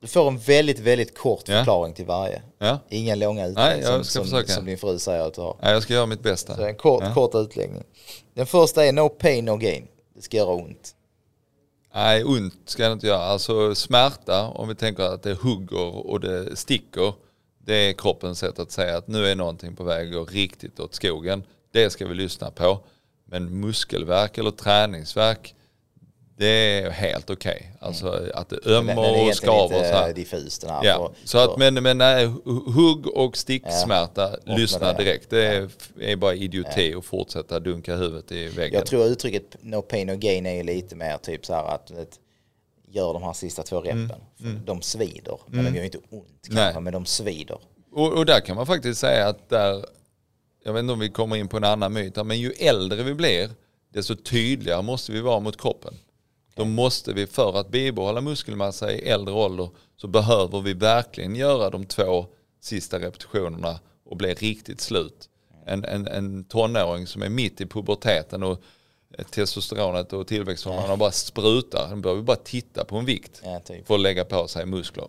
Du 0.00 0.06
får 0.06 0.28
en 0.28 0.38
väldigt, 0.38 0.78
väldigt 0.78 1.18
kort 1.18 1.46
förklaring 1.46 1.94
till 1.94 2.06
varje. 2.06 2.42
Ja. 2.58 2.78
Inga 2.88 3.14
långa 3.14 3.42
Nej, 3.42 3.50
utläggningar 3.50 4.02
som, 4.02 4.04
ska 4.04 4.24
som, 4.24 4.46
som 4.46 4.66
din 4.66 4.78
fru 4.78 4.98
säger 4.98 5.26
att 5.26 5.34
du 5.34 5.40
har. 5.40 5.56
ja, 5.62 5.70
jag 5.70 5.82
ska 5.82 5.94
göra 5.94 6.06
mitt 6.06 6.22
bästa. 6.22 6.56
Så 6.56 6.66
en 6.66 6.76
kort, 6.76 7.14
kort 7.14 7.34
utläggning. 7.34 7.84
Den 8.34 8.46
första 8.46 8.84
är 8.84 8.92
no 8.92 9.08
pain, 9.08 9.44
no 9.44 9.56
gain. 9.56 9.88
Det 10.14 10.22
ska 10.22 10.36
göra 10.36 10.54
ont. 10.54 10.94
Nej, 11.94 12.24
ont 12.24 12.54
ska 12.64 12.86
det 12.86 12.92
inte 12.92 13.06
göra. 13.06 13.22
Alltså 13.22 13.74
smärta, 13.74 14.48
om 14.48 14.68
vi 14.68 14.74
tänker 14.74 15.02
att 15.02 15.22
det 15.22 15.34
hugger 15.34 16.06
och 16.10 16.20
det 16.20 16.56
sticker. 16.56 17.12
Det 17.64 17.74
är 17.74 17.92
kroppens 17.92 18.38
sätt 18.38 18.58
att 18.58 18.72
säga 18.72 18.96
att 18.96 19.08
nu 19.08 19.26
är 19.26 19.34
någonting 19.36 19.76
på 19.76 19.84
väg 19.84 20.08
att 20.08 20.14
gå 20.14 20.24
riktigt 20.24 20.80
åt 20.80 20.94
skogen. 20.94 21.42
Det 21.72 21.90
ska 21.90 22.06
vi 22.06 22.14
lyssna 22.14 22.50
på. 22.50 22.80
Men 23.24 23.60
muskelvärk 23.60 24.38
eller 24.38 24.50
träningsvärk, 24.50 25.54
det 26.36 26.46
är 26.46 26.90
helt 26.90 27.30
okej. 27.30 27.76
Alltså 27.80 28.30
att 28.34 28.48
det 28.48 28.66
ömmar 28.66 29.26
och 29.28 29.34
skaver 29.34 29.64
och 29.64 29.70
så 29.70 29.76
lite 29.78 29.96
här. 29.96 30.12
diffus 30.14 30.58
den 30.58 30.70
här. 30.70 30.84
Ja, 30.84 31.12
så 31.24 31.38
att, 31.38 31.58
men, 31.58 31.74
men 31.74 31.98
nej, 31.98 32.26
hu- 32.26 32.72
hugg 32.72 33.06
och 33.06 33.36
sticksmärta, 33.36 34.36
med 34.46 34.58
lyssna 34.58 34.92
det. 34.92 35.04
direkt. 35.04 35.30
Det 35.30 35.46
är, 35.46 35.68
är 36.00 36.16
bara 36.16 36.34
idioti 36.34 36.94
att 36.94 37.04
fortsätta 37.04 37.60
dunka 37.60 37.96
huvudet 37.96 38.32
i 38.32 38.46
väggen. 38.46 38.78
Jag 38.78 38.86
tror 38.86 39.04
uttrycket 39.04 39.56
no 39.60 39.82
pain, 39.82 40.06
no 40.06 40.16
gain 40.16 40.46
är 40.46 40.54
ju 40.54 40.62
lite 40.62 40.96
mer 40.96 41.16
typ 41.16 41.46
så 41.46 41.54
här 41.54 41.64
att 41.74 41.92
gör 42.92 43.12
de 43.12 43.22
här 43.22 43.32
sista 43.32 43.62
två 43.62 43.80
repen. 43.80 44.20
För 44.36 44.60
De 44.64 44.82
svider, 44.82 45.38
men 45.46 45.64
de 45.64 45.76
gör 45.76 45.84
inte 45.84 45.98
ont 46.10 46.40
kanske, 46.42 46.70
Mm. 46.70 46.84
Men 46.84 46.92
de 46.92 47.06
svider. 47.06 47.58
Och, 47.92 48.12
och 48.12 48.26
där 48.26 48.40
kan 48.40 48.56
man 48.56 48.66
faktiskt 48.66 49.00
säga 49.00 49.28
att 49.28 49.48
där, 49.48 49.84
jag 50.64 50.72
vet 50.72 50.80
inte 50.80 50.92
om 50.92 50.98
vi 50.98 51.10
kommer 51.10 51.36
in 51.36 51.48
på 51.48 51.56
en 51.56 51.64
annan 51.64 51.92
myt, 51.92 52.26
men 52.26 52.40
ju 52.40 52.50
äldre 52.50 53.02
vi 53.02 53.14
blir, 53.14 53.50
desto 53.92 54.16
tydligare 54.16 54.82
måste 54.82 55.12
vi 55.12 55.20
vara 55.20 55.40
mot 55.40 55.60
kroppen. 55.60 55.94
Då 56.54 56.64
måste 56.64 57.12
vi, 57.12 57.26
för 57.26 57.60
att 57.60 57.68
bibehålla 57.68 58.20
muskelmassa 58.20 58.92
i 58.92 59.08
äldre 59.08 59.34
ålder, 59.34 59.70
så 59.96 60.08
behöver 60.08 60.60
vi 60.60 60.72
verkligen 60.74 61.36
göra 61.36 61.70
de 61.70 61.84
två 61.84 62.26
sista 62.60 62.98
repetitionerna 62.98 63.80
och 64.04 64.16
bli 64.16 64.34
riktigt 64.34 64.80
slut. 64.80 65.28
En, 65.66 65.84
en, 65.84 66.06
en 66.06 66.44
tonåring 66.44 67.06
som 67.06 67.22
är 67.22 67.28
mitt 67.28 67.60
i 67.60 67.66
puberteten 67.66 68.42
och 68.42 68.62
testosteronet 69.30 70.12
och 70.12 70.26
tillväxthormonerna 70.26 70.96
bara 70.96 71.10
sprutar, 71.10 71.88
den 71.88 72.02
behöver 72.02 72.22
bara 72.22 72.36
titta 72.36 72.84
på 72.84 72.96
en 72.96 73.04
vikt 73.04 73.40
Ja, 73.44 73.60
typ. 73.60 73.86
för 73.86 73.94
att 73.94 74.00
lägga 74.00 74.24
på 74.24 74.48
sig 74.48 74.66
muskler 74.66 75.06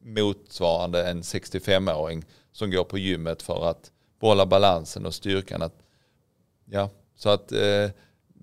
motsvarande 0.00 1.08
en 1.08 1.22
65-åring 1.22 2.24
som 2.52 2.70
går 2.70 2.84
på 2.84 2.98
gymmet 2.98 3.42
för 3.42 3.70
att 3.70 3.90
behålla 4.20 4.46
balansen 4.46 5.06
och 5.06 5.14
styrkan. 5.14 5.62
Att, 5.62 5.74
ja, 6.70 6.90
så 7.16 7.28
att 7.28 7.52
eh, 7.52 7.90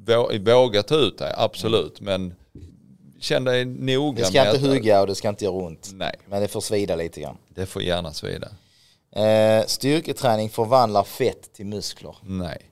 vå- 0.06 0.54
våga 0.54 0.84
ta 0.84 0.96
ut 0.96 1.18
dig, 1.18 1.34
absolut. 1.38 2.02
Men 2.02 2.34
känn 3.20 3.44
dig 3.44 3.66
noga 3.66 4.18
Det 4.24 4.26
ska 4.26 4.52
inte 4.54 4.68
hugga 4.68 5.02
och 5.02 5.08
det 5.08 5.16
ska 5.16 5.30
inte 5.30 5.46
göra 5.46 5.54
ont. 5.56 5.90
Nej, 5.94 6.16
Men 6.28 6.42
det 6.42 6.48
får 6.48 6.62
svida 6.62 6.96
lite 6.96 7.22
grann. 7.22 7.38
det 7.50 7.66
får 7.66 7.82
gärna 7.82 8.14
svida. 8.14 8.48
Eh, 9.12 9.66
styrketräning 9.66 10.50
förvandlar 10.50 11.04
fett 11.04 11.54
till 11.54 11.66
muskler. 11.66 12.16
Nej. 12.24 12.70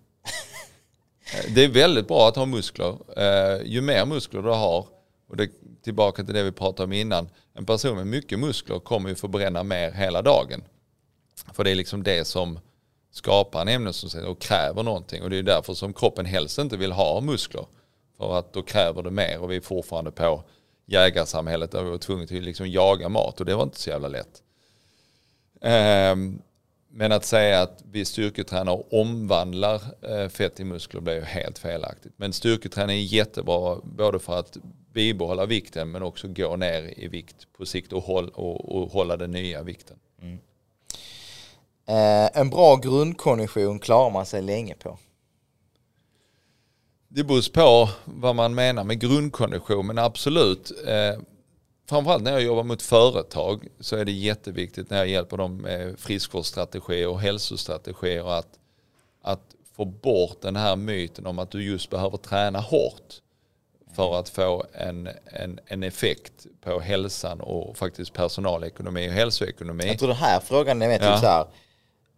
Eh, 1.34 1.54
det 1.54 1.64
är 1.64 1.70
väldigt 1.70 2.08
bra 2.08 2.28
att 2.28 2.36
ha 2.36 2.46
muskler. 2.46 2.98
Eh, 3.18 3.62
ju 3.66 3.82
mer 3.82 4.06
muskler 4.06 4.42
du 4.42 4.50
har, 4.50 4.88
och 5.30 5.38
det, 5.38 5.50
tillbaka 5.84 6.24
till 6.24 6.34
det 6.34 6.44
vi 6.44 6.52
pratade 6.52 6.84
om 6.84 6.94
innan, 6.94 7.30
en 7.54 7.66
person 7.66 7.96
med 7.96 8.08
mycket 8.08 8.40
muskler 8.40 8.80
kommer 8.80 9.10
ju 9.10 9.16
förbränna 9.16 9.64
mer 9.64 9.92
hela 9.92 10.22
dagen. 10.22 10.64
För 11.54 11.64
det 11.64 11.72
är 11.72 11.76
liksom 11.76 12.04
det 12.04 12.26
som 12.26 12.60
skapar 13.12 13.62
en 13.62 13.68
ämnesomsättning 13.68 14.32
och 14.32 14.42
kräver 14.42 14.84
någonting. 14.84 15.24
Och 15.24 15.30
det 15.30 15.38
är 15.38 15.44
därför 15.44 15.74
som 15.74 15.94
kroppen 15.94 16.26
helst 16.26 16.58
inte 16.58 16.78
vill 16.78 16.92
ha 16.92 17.22
muskler. 17.22 17.66
För 18.18 18.40
att 18.40 18.54
då 18.54 18.62
kräver 18.64 19.04
det 19.04 19.12
mer 19.12 19.40
och 19.40 19.52
vi 19.52 19.56
är 19.56 19.62
fortfarande 19.62 20.12
på 20.12 20.44
jägarsamhället 20.86 21.72
där 21.72 21.84
vi 21.84 21.90
var 21.90 21.98
tvungna 21.98 22.24
att 22.24 22.32
liksom 22.32 22.70
jaga 22.70 23.10
mat 23.10 23.40
och 23.40 23.46
det 23.46 23.56
var 23.56 23.64
inte 23.64 23.80
så 23.80 23.90
jävla 23.90 24.08
lätt. 24.08 24.44
Ehm, 25.62 26.42
men 26.94 27.12
att 27.12 27.26
säga 27.26 27.62
att 27.62 27.84
vi 27.92 28.06
styrketränar 28.06 28.74
och 28.74 28.94
omvandlar 29.02 29.82
eh, 30.02 30.30
fett 30.30 30.60
i 30.60 30.64
muskler 30.64 31.02
blir 31.02 31.16
ju 31.16 31.22
helt 31.22 31.60
felaktigt. 31.60 32.14
Men 32.18 32.34
styrketräning 32.34 32.98
är 32.98 33.02
jättebra 33.02 33.78
både 33.84 34.20
för 34.20 34.40
att 34.40 34.58
bibehålla 34.94 35.46
vikten 35.46 35.92
men 35.92 36.04
också 36.04 36.28
gå 36.28 36.56
ner 36.56 37.00
i 37.00 37.08
vikt 37.08 37.48
på 37.58 37.66
sikt 37.66 37.94
och, 37.94 38.04
håll, 38.04 38.30
och, 38.30 38.76
och 38.76 38.92
hålla 38.92 39.18
den 39.18 39.32
nya 39.32 39.64
vikten. 39.64 39.98
Eh, 41.88 42.40
en 42.40 42.50
bra 42.50 42.76
grundkondition 42.76 43.80
klarar 43.80 44.10
man 44.10 44.26
sig 44.26 44.42
länge 44.42 44.76
på. 44.76 44.98
Det 47.08 47.24
beror 47.24 47.52
på 47.54 47.90
vad 48.06 48.36
man 48.36 48.56
menar 48.56 48.84
med 48.84 49.00
grundkondition 49.00 49.88
men 49.88 49.98
absolut. 49.98 50.72
Eh, 50.88 51.22
framförallt 51.92 52.24
när 52.24 52.32
jag 52.32 52.42
jobbar 52.42 52.64
mot 52.64 52.82
företag 52.82 53.68
så 53.80 53.96
är 53.96 54.06
det 54.06 54.12
jätteviktigt 54.12 54.90
när 54.90 54.98
jag 54.98 55.08
hjälper 55.08 55.38
dem 55.38 55.58
med 55.58 56.00
friskvårdsstrategier 56.00 57.08
och 57.08 57.20
hälsostrategier 57.22 58.38
att, 58.40 58.48
att 59.22 59.42
få 59.76 59.86
bort 59.86 60.42
den 60.42 60.56
här 60.56 60.76
myten 60.76 61.26
om 61.26 61.40
att 61.40 61.52
du 61.52 61.64
just 61.64 61.90
behöver 61.90 62.18
träna 62.18 62.60
hårt 62.60 63.14
för 63.96 64.20
att 64.20 64.30
få 64.30 64.66
en, 64.74 65.10
en, 65.26 65.60
en 65.66 65.84
effekt 65.84 66.46
på 66.62 66.80
hälsan 66.80 67.42
och 67.42 67.78
faktiskt 67.78 68.14
personalekonomi 68.14 69.10
och 69.10 69.14
hälsoekonomi. 69.14 69.88
Jag 69.88 70.00
tror 70.00 70.08
den 70.10 70.18
här 70.18 70.40
frågan 70.40 70.82
är 70.82 70.88
mer 70.88 70.98
typ 70.98 71.06
Ja. 71.08 71.20
så 71.20 71.26
här. 71.26 71.46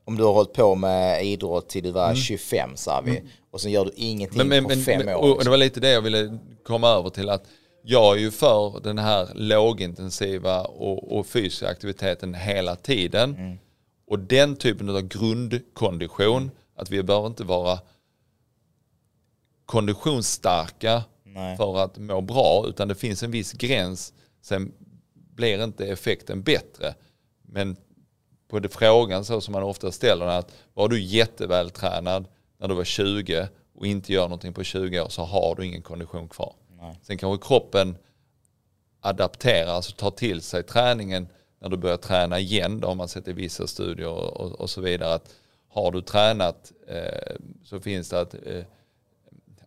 Om 0.05 0.17
du 0.17 0.23
har 0.23 0.33
hållit 0.33 0.53
på 0.53 0.75
med 0.75 1.25
idrott 1.25 1.69
till 1.69 1.83
du 1.83 1.91
var 1.91 2.15
25 2.15 2.69
sa 2.75 3.01
vi. 3.05 3.21
Och 3.51 3.61
så 3.61 3.69
gör 3.69 3.85
du 3.85 3.91
ingenting 3.95 4.41
Mm. 4.41 4.49
Men, 4.49 4.63
men, 4.63 4.77
på 4.77 4.83
fem 4.85 5.01
men, 5.05 5.15
år. 5.15 5.37
och 5.37 5.43
det 5.43 5.49
var 5.49 5.57
lite 5.57 5.79
det 5.79 5.89
jag 5.91 6.01
ville 6.01 6.37
komma 6.63 6.87
över 6.89 7.09
till 7.09 7.29
att 7.29 7.43
jag 7.85 8.15
är 8.15 8.19
ju 8.19 8.31
för 8.31 8.80
den 8.84 8.97
här 8.97 9.31
lågintensiva 9.35 10.61
och, 10.61 11.18
och 11.18 11.27
fysiska 11.27 11.68
aktiviteten 11.68 12.34
hela 12.34 12.76
tiden. 12.76 13.35
Mm. 13.35 13.57
Och 14.07 14.19
den 14.19 14.55
typen 14.55 14.89
av 14.89 15.01
grundkondition, 15.01 16.51
att 16.76 16.91
vi 16.91 17.03
behöver 17.03 17.27
inte 17.27 17.43
vara 17.43 17.80
konditionsstarka 19.65 21.03
Nej. 21.23 21.57
för 21.57 21.77
att 21.77 21.97
må 21.97 22.22
bra, 22.22 22.65
utan 22.68 22.88
det 22.88 22.95
finns 22.95 23.23
en 23.23 23.31
viss 23.31 23.53
gräns. 23.53 24.14
Sen 24.41 24.72
blir 25.14 25.64
inte 25.64 25.85
effekten 25.85 26.43
bättre. 26.43 26.95
Men 27.41 27.76
på 28.47 28.60
det 28.60 28.69
frågan 28.69 29.26
så 29.26 29.41
som 29.41 29.51
man 29.51 29.64
ofta 29.64 29.91
ställer 29.91 30.26
att 30.26 30.51
var 30.73 30.89
du 30.89 31.01
jättevältränad 31.01 32.27
när 32.57 32.68
du 32.68 32.76
var 32.76 32.84
20 32.84 33.47
och 33.76 33.88
inte 33.88 34.14
gör 34.14 34.23
någonting 34.23 34.53
på 34.53 34.64
20 34.64 35.01
år 35.01 35.10
så 35.10 35.23
har 35.23 35.55
du 35.55 35.65
ingen 35.65 35.81
kondition 35.81 36.30
kvar. 36.30 36.55
Nej. 36.84 36.99
Sen 37.01 37.18
kanske 37.18 37.47
kroppen 37.47 37.97
adapterar, 38.99 39.72
alltså 39.73 39.91
tar 39.95 40.11
till 40.11 40.41
sig 40.41 40.64
träningen 40.64 41.27
när 41.60 41.69
du 41.69 41.77
börjar 41.77 41.97
träna 41.97 42.39
igen. 42.39 42.80
Då 42.80 42.88
har 42.88 42.95
man 42.95 43.07
sett 43.07 43.27
i 43.27 43.34
vissa 43.34 43.68
studier 43.68 44.07
och, 44.07 44.51
och, 44.51 44.69
så 44.69 44.81
vidare. 44.81 45.14
att 45.14 45.35
Har 45.68 45.91
du 45.91 46.01
tränat 46.01 46.72
eh, 46.88 47.35
så 47.64 47.80
finns 47.80 48.10
det 48.10 48.22
ett, 48.22 48.35
eh, 48.45 48.64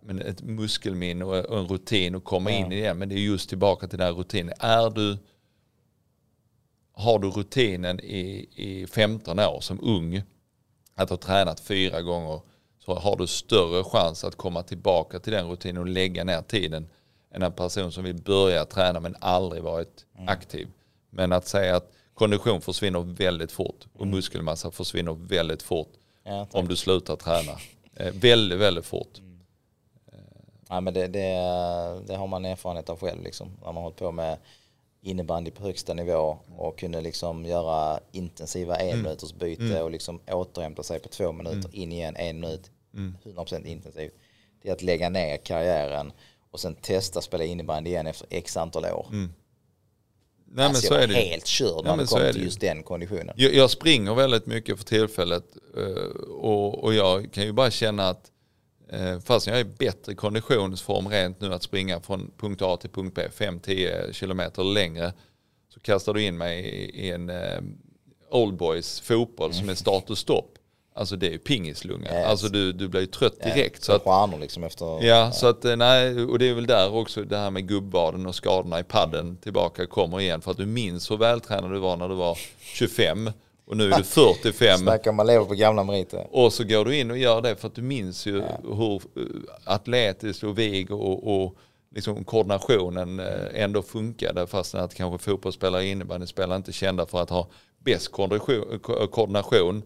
men 0.00 0.22
ett 0.22 0.42
muskelminne 0.42 1.24
och, 1.24 1.58
en 1.58 1.66
rutin 1.66 2.14
att 2.14 2.24
komma 2.24 2.50
Ja. 2.50 2.56
in 2.56 2.72
i 2.72 2.80
det. 2.80 2.94
Men 2.94 3.08
det 3.08 3.14
är 3.14 3.18
just 3.18 3.48
tillbaka 3.48 3.88
till 3.88 3.98
den 3.98 4.06
här 4.06 4.14
rutinen. 4.14 4.54
Är 4.58 4.90
du, 4.90 5.18
har 6.92 7.18
du 7.18 7.30
rutinen 7.30 8.00
i, 8.00 8.48
i 8.54 8.86
15 8.86 9.38
år 9.38 9.60
som 9.60 9.80
ung, 9.82 10.22
att 10.94 11.10
ha 11.10 11.16
tränat 11.16 11.60
fyra 11.60 12.02
gånger, 12.02 12.40
så 12.78 12.94
har 12.94 13.16
du 13.16 13.26
större 13.26 13.84
chans 13.84 14.24
att 14.24 14.36
komma 14.36 14.62
tillbaka 14.62 15.18
till 15.18 15.32
den 15.32 15.48
rutinen 15.48 15.78
och 15.82 15.88
lägga 15.88 16.24
ner 16.24 16.42
tiden 16.42 16.88
en 17.42 17.52
person 17.52 17.92
som 17.92 18.04
vill 18.04 18.22
börja 18.22 18.64
träna 18.64 19.00
men 19.00 19.16
aldrig 19.20 19.62
varit 19.62 20.06
aktiv. 20.26 20.68
Men 21.10 21.32
att 21.32 21.46
säga 21.46 21.76
att 21.76 21.92
kondition 22.14 22.60
försvinner 22.60 23.00
väldigt 23.00 23.52
fort 23.52 23.86
och 23.92 24.06
muskelmassa 24.06 24.70
försvinner 24.70 25.12
väldigt 25.12 25.62
fort 25.62 25.92
Ja, 26.24 26.46
om 26.52 26.68
du 26.68 26.76
slutar 26.76 27.16
träna. 27.16 27.52
Eh, 27.96 28.12
väldigt, 28.14 28.58
väldigt 28.58 28.84
fort. 28.86 29.20
Ja, 30.68 30.80
men 30.80 30.94
det, 30.94 31.06
det, 31.06 31.28
det 32.06 32.16
har 32.16 32.26
man 32.26 32.44
erfarenhet 32.44 32.88
av 32.88 32.98
själv 33.00 33.22
liksom. 33.22 33.50
Man 33.64 33.76
har 33.76 33.82
hållit 33.82 33.96
på 33.96 34.12
med 34.12 34.38
innebandy 35.02 35.50
på 35.50 35.62
högsta 35.62 35.94
nivå 35.94 36.38
och 36.56 36.78
kunde 36.78 37.00
liksom 37.00 37.44
göra 37.44 38.00
intensiva 38.12 38.76
en 38.76 39.02
minuters 39.02 39.34
byte 39.34 39.82
och 39.82 39.90
liksom 39.90 40.20
återhämta 40.30 40.82
sig 40.82 41.00
på 41.00 41.08
två 41.08 41.32
minuter 41.32 41.74
in 41.74 41.92
igen 41.92 42.16
en 42.16 42.40
minut 42.40 42.70
100% 42.92 43.66
intensivt. 43.66 44.14
Det 44.62 44.68
är 44.68 44.72
att 44.72 44.82
lägga 44.82 45.08
ner 45.08 45.36
karriären 45.36 46.12
och 46.56 46.60
sen 46.60 46.74
testa 46.74 47.20
spela 47.20 47.44
innebandy 47.44 47.90
igen 47.90 48.06
efter 48.06 48.26
x 48.30 48.56
antal 48.56 48.84
år. 48.84 49.06
Nej 49.10 49.28
men 50.46 50.66
alltså 50.66 50.86
så 50.86 50.94
jag 50.94 51.02
är 51.02 51.08
var 51.08 51.14
det 51.14 51.20
ju. 51.20 51.28
helt 51.28 51.46
körd 51.46 51.84
när 51.84 51.96
det 51.96 52.06
så 52.06 52.14
kom 52.14 52.22
är 52.22 52.26
det 52.26 52.32
till 52.32 52.40
ju. 52.40 52.46
just 52.46 52.60
den 52.60 52.82
konditionen. 52.82 53.34
Jag, 53.36 53.54
jag 53.54 53.70
springer 53.70 54.14
väldigt 54.14 54.46
mycket 54.46 54.78
för 54.78 54.84
tillfället 54.84 55.44
eh, 55.76 56.20
och, 56.30 56.84
och 56.84 56.94
jag 56.94 57.32
kan 57.32 57.44
ju 57.44 57.52
bara 57.52 57.70
känna 57.70 58.08
att 58.08 58.30
eh, 58.90 59.20
fast 59.20 59.46
jag 59.46 59.56
är 59.56 59.60
i 59.60 59.64
bättre 59.64 60.14
konditionsform 60.14 61.08
rent 61.08 61.40
nu 61.40 61.54
att 61.54 61.62
springa 61.62 62.00
från 62.00 62.30
punkt 62.38 62.62
A 62.62 62.76
till 62.76 62.90
punkt 62.90 63.14
B, 63.14 63.22
5-10 63.36 64.12
kilometer 64.12 64.64
längre, 64.64 65.12
så 65.74 65.80
kastar 65.80 66.14
du 66.14 66.22
in 66.22 66.38
mig 66.38 66.60
i, 66.60 67.06
i 67.06 67.10
en 67.10 67.30
eh, 67.30 67.60
old 68.30 68.56
boys 68.56 69.00
fotboll 69.00 69.54
som 69.54 69.68
är 69.68 69.74
start 69.74 70.10
och 70.10 70.18
stopp. 70.18 70.58
Alltså 70.96 71.16
det 71.16 71.26
är 71.26 71.30
ju 71.30 71.38
pingislunga. 71.38 72.12
Yes. 72.12 72.26
Alltså 72.26 72.48
du, 72.48 72.72
du 72.72 72.88
blir 72.88 73.00
ju 73.00 73.06
trött 73.06 73.40
direkt. 73.42 73.84
Så 73.84 73.92
så 73.92 73.96
att, 73.96 74.02
stjärnor 74.02 74.38
liksom 74.38 74.64
efter... 74.64 75.04
ja, 75.04 75.32
så 75.32 75.46
att 75.46 75.64
eh, 75.64 75.76
nej, 75.76 76.24
och 76.24 76.38
det 76.38 76.48
är 76.48 76.54
väl 76.54 76.66
där 76.66 76.94
också 76.94 77.22
det 77.22 77.36
här 77.36 77.50
med 77.50 77.68
gubbbaden 77.68 78.26
och 78.26 78.34
skadorna 78.34 78.80
i 78.80 78.84
padden 78.84 79.36
tillbaka 79.36 79.86
kommer 79.86 80.20
igen. 80.20 80.40
För 80.40 80.50
att 80.50 80.56
du 80.56 80.66
minns 80.66 81.10
hur 81.10 81.16
vältränad 81.16 81.70
du 81.72 81.78
var 81.78 81.96
när 81.96 82.08
du 82.08 82.14
var 82.14 82.38
25 82.60 83.30
och 83.66 83.76
nu 83.76 83.92
är 83.92 83.96
du 83.98 84.02
45. 84.42 84.78
Snacka 84.78 85.10
om 85.10 85.16
man 85.16 85.26
lever 85.26 85.44
på 85.44 85.54
gamla 85.54 85.84
meriter. 85.84 86.26
Och 86.30 86.52
så 86.52 86.64
går 86.64 86.84
du 86.84 86.96
in 86.96 87.10
och 87.10 87.18
gör 87.18 87.42
det 87.42 87.56
för 87.56 87.68
att 87.68 87.74
du 87.74 87.82
minns 87.82 88.26
ju 88.26 88.42
hur 88.62 88.94
eh, 88.94 89.00
atletiskt 89.64 90.42
och 90.44 90.58
vig 90.58 90.90
och, 90.90 91.44
och 91.44 91.56
liksom 91.94 92.24
koordinationen 92.24 93.20
eh, 93.20 93.26
ändå 93.62 93.82
funkade 93.82 94.46
fast 94.46 94.74
att 94.74 94.94
kanske 94.94 95.24
fotbollsspelare 95.24 95.80
och 95.82 95.86
innebandyspelare 95.88 96.56
inte 96.56 96.72
kända 96.72 97.06
för 97.06 97.22
att 97.22 97.30
ha 97.30 97.48
bäst 97.84 98.12
koordination, 98.12 98.78
ko- 98.82 99.06
koordination 99.06 99.82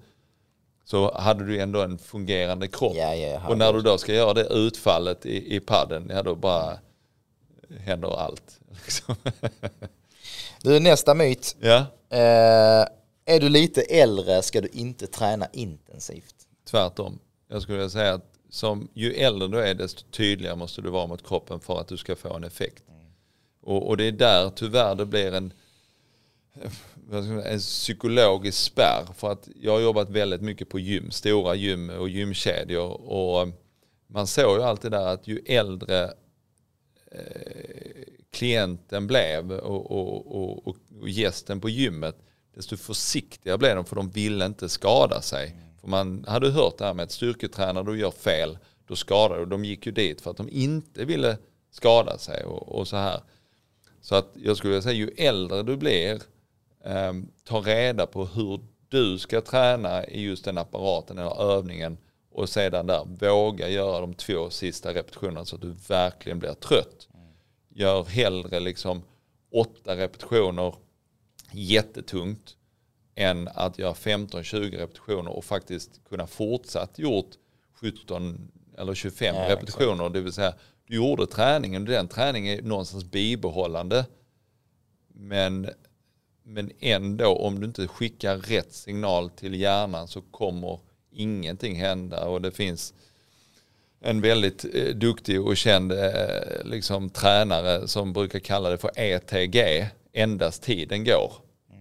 så 0.85 1.15
hade 1.15 1.47
du 1.47 1.61
ändå 1.61 1.83
en 1.83 1.99
fungerande 1.99 2.69
kropp. 2.69 2.97
Ja, 2.97 3.15
ja, 3.15 3.49
och 3.49 3.59
när 3.59 3.73
du 3.73 3.81
då 3.81 3.99
ska 3.99 4.15
göra 4.15 4.35
det 4.35 4.45
utfallet 4.45 5.27
i, 5.27 5.57
i 5.57 5.61
padden, 5.61 6.11
ja 6.15 6.23
då 6.23 6.35
bara 6.35 6.79
händer 7.81 8.21
allt. 8.21 8.61
Liksom. 8.85 9.15
Du, 10.63 10.81
nästa 10.81 11.15
myt. 11.15 11.57
ja, 11.61 11.87
Eh, 12.13 12.87
är 13.25 13.41
du 13.41 13.49
lite 13.49 13.83
äldre 13.83 14.43
ska 14.43 14.61
du 14.61 14.69
inte 14.69 15.07
träna 15.07 15.47
intensivt. 15.53 16.35
tvärtom. 16.71 17.19
Jag 17.49 17.63
skulle 17.63 17.79
vilja 17.79 17.91
säga 17.91 18.15
att 18.15 18.25
som, 18.51 18.89
ju 18.95 19.13
äldre 19.13 19.49
du 19.49 19.61
är 19.63 19.75
desto 19.75 20.03
tydligare 20.11 20.57
måste 20.57 20.83
du 20.83 20.91
vara 20.91 21.07
mot 21.07 21.27
kroppen 21.27 21.61
för 21.61 21.81
att 21.81 21.89
du 21.89 21.97
ska 21.97 22.17
få 22.17 22.35
en 22.35 22.45
effekt. 22.45 22.83
Och, 23.63 23.89
och 23.89 23.97
det 23.97 24.05
är 24.05 24.13
där 24.13 24.51
tyvärr 24.51 24.95
det 24.95 25.07
blir 25.07 25.35
en, 25.35 25.53
en 27.45 27.59
psykologisk 27.59 28.59
spärr. 28.59 29.05
För 29.15 29.33
att 29.33 29.49
jag 29.55 29.73
har 29.73 29.81
jobbat 29.81 30.11
väldigt 30.11 30.43
mycket 30.43 30.69
på 30.69 30.79
gym, 30.79 31.11
stora 31.11 31.55
gym 31.55 31.91
och 31.91 32.09
gymkedjor. 32.09 33.01
Och 33.11 33.49
man 34.07 34.27
såg 34.27 34.57
ju 34.57 34.63
alltid 34.63 34.91
där 34.91 35.07
att 35.07 35.29
ju 35.29 35.43
äldre 35.47 36.05
eh, 37.13 38.05
klienten 38.31 39.07
blev 39.07 39.53
och, 39.53 39.91
och, 39.91 40.37
och, 40.37 40.77
och, 41.01 41.09
gästen 41.09 41.61
på 41.61 41.69
gymmet, 41.69 42.17
desto 42.55 42.77
försiktigare 42.77 43.59
blev 43.59 43.77
de 43.77 43.85
för 43.85 43.97
de 43.97 44.11
ville 44.11 44.47
inte 44.47 44.69
skada 44.69 45.23
sig. 45.23 45.57
För 45.81 45.89
man 45.89 46.25
hade 46.29 46.51
hört 46.51 46.79
det 46.79 46.85
här 46.85 46.95
med 46.95 47.03
att 47.03 47.13
styrketränare, 47.13 47.85
du 47.85 47.99
gör 47.99 48.11
fel, 48.11 48.59
då 48.87 48.97
skadar 48.97 49.39
du. 49.39 49.47
De 49.47 49.65
gick 49.65 49.87
ju 49.87 49.93
dit 49.93 50.21
för 50.21 50.31
att 50.31 50.37
de 50.37 50.49
inte 50.49 51.05
ville 51.05 51.39
skada 51.71 52.19
sig 52.19 52.45
och, 52.45 52.69
och 52.69 52.89
så 52.89 52.97
här. 52.97 53.21
Så 54.01 54.15
att 54.15 54.31
jag 54.35 54.57
skulle 54.57 54.71
vilja 54.71 54.83
säga 54.83 54.95
ju 54.95 55.11
äldre 55.17 55.63
du 55.63 55.77
blir, 55.77 56.21
eh, 56.85 57.13
ta 57.45 57.61
reda 57.61 58.07
på 58.07 58.25
hur 58.25 58.61
du 58.89 59.19
ska 59.19 59.41
träna 59.41 60.07
i 60.07 60.21
just 60.21 60.45
den 60.45 60.59
apparaten 60.59 61.19
eller 61.19 61.43
övningen 61.43 61.99
och 62.31 62.49
sedan 62.49 62.87
där 62.87 63.05
våga 63.05 63.69
göra 63.69 64.01
de 64.01 64.15
två 64.15 64.51
sista 64.51 64.95
repetitionerna 64.95 65.45
så 65.45 65.57
att 65.57 65.63
du 65.63 65.75
verkligen 65.89 66.39
blir 66.39 66.55
trött. 66.55 67.09
Gör 67.69 68.05
hellre 68.05 68.61
liksom 68.61 69.03
åtta 69.53 69.97
repetitioner 69.97 70.75
jättetungt 71.53 72.57
än 73.15 73.49
att 73.55 73.79
göra 73.79 73.93
15-20 73.93 74.77
repetitioner 74.77 75.31
och 75.31 75.45
faktiskt 75.45 76.01
kunna 76.09 76.27
fortsatt 76.27 76.99
gjort 76.99 77.31
17 77.73 78.51
eller 78.79 78.95
25 78.95 79.35
Ja, 79.35 79.51
repetitioner. 79.51 80.09
Det 80.09 80.21
vill 80.21 80.33
säga 80.33 80.55
du 80.87 80.97
gjorde 80.97 81.27
träningen 81.27 81.83
och 81.83 81.89
den 81.89 82.09
träningen 82.09 82.59
är 82.59 82.63
någonstans 82.63 83.05
bibehållande. 83.05 84.07
Men, 85.09 85.69
men 86.43 86.71
ändå 86.81 87.37
om 87.37 87.61
du 87.61 87.67
inte 87.67 87.89
skickar 87.89 88.37
rätt 88.37 88.73
signal 88.73 89.31
till 89.31 89.61
hjärnan 89.61 90.09
så 90.09 90.21
kommer 90.21 90.81
ingenting 91.13 91.77
hända 91.77 92.25
och 92.25 92.43
det 92.43 92.51
finns 92.51 92.95
en 94.01 94.21
väldigt 94.21 94.65
eh, 94.75 94.95
duktig 94.95 95.41
och 95.41 95.57
känd 95.57 95.93
eh, 95.93 96.65
liksom, 96.65 97.11
tränare 97.11 97.89
som 97.89 98.13
brukar 98.13 98.39
kalla 98.39 98.71
det 98.71 98.79
för 98.79 98.91
ETG, 98.97 99.89
endast 100.13 100.63
tiden 100.63 101.05
går. 101.05 101.33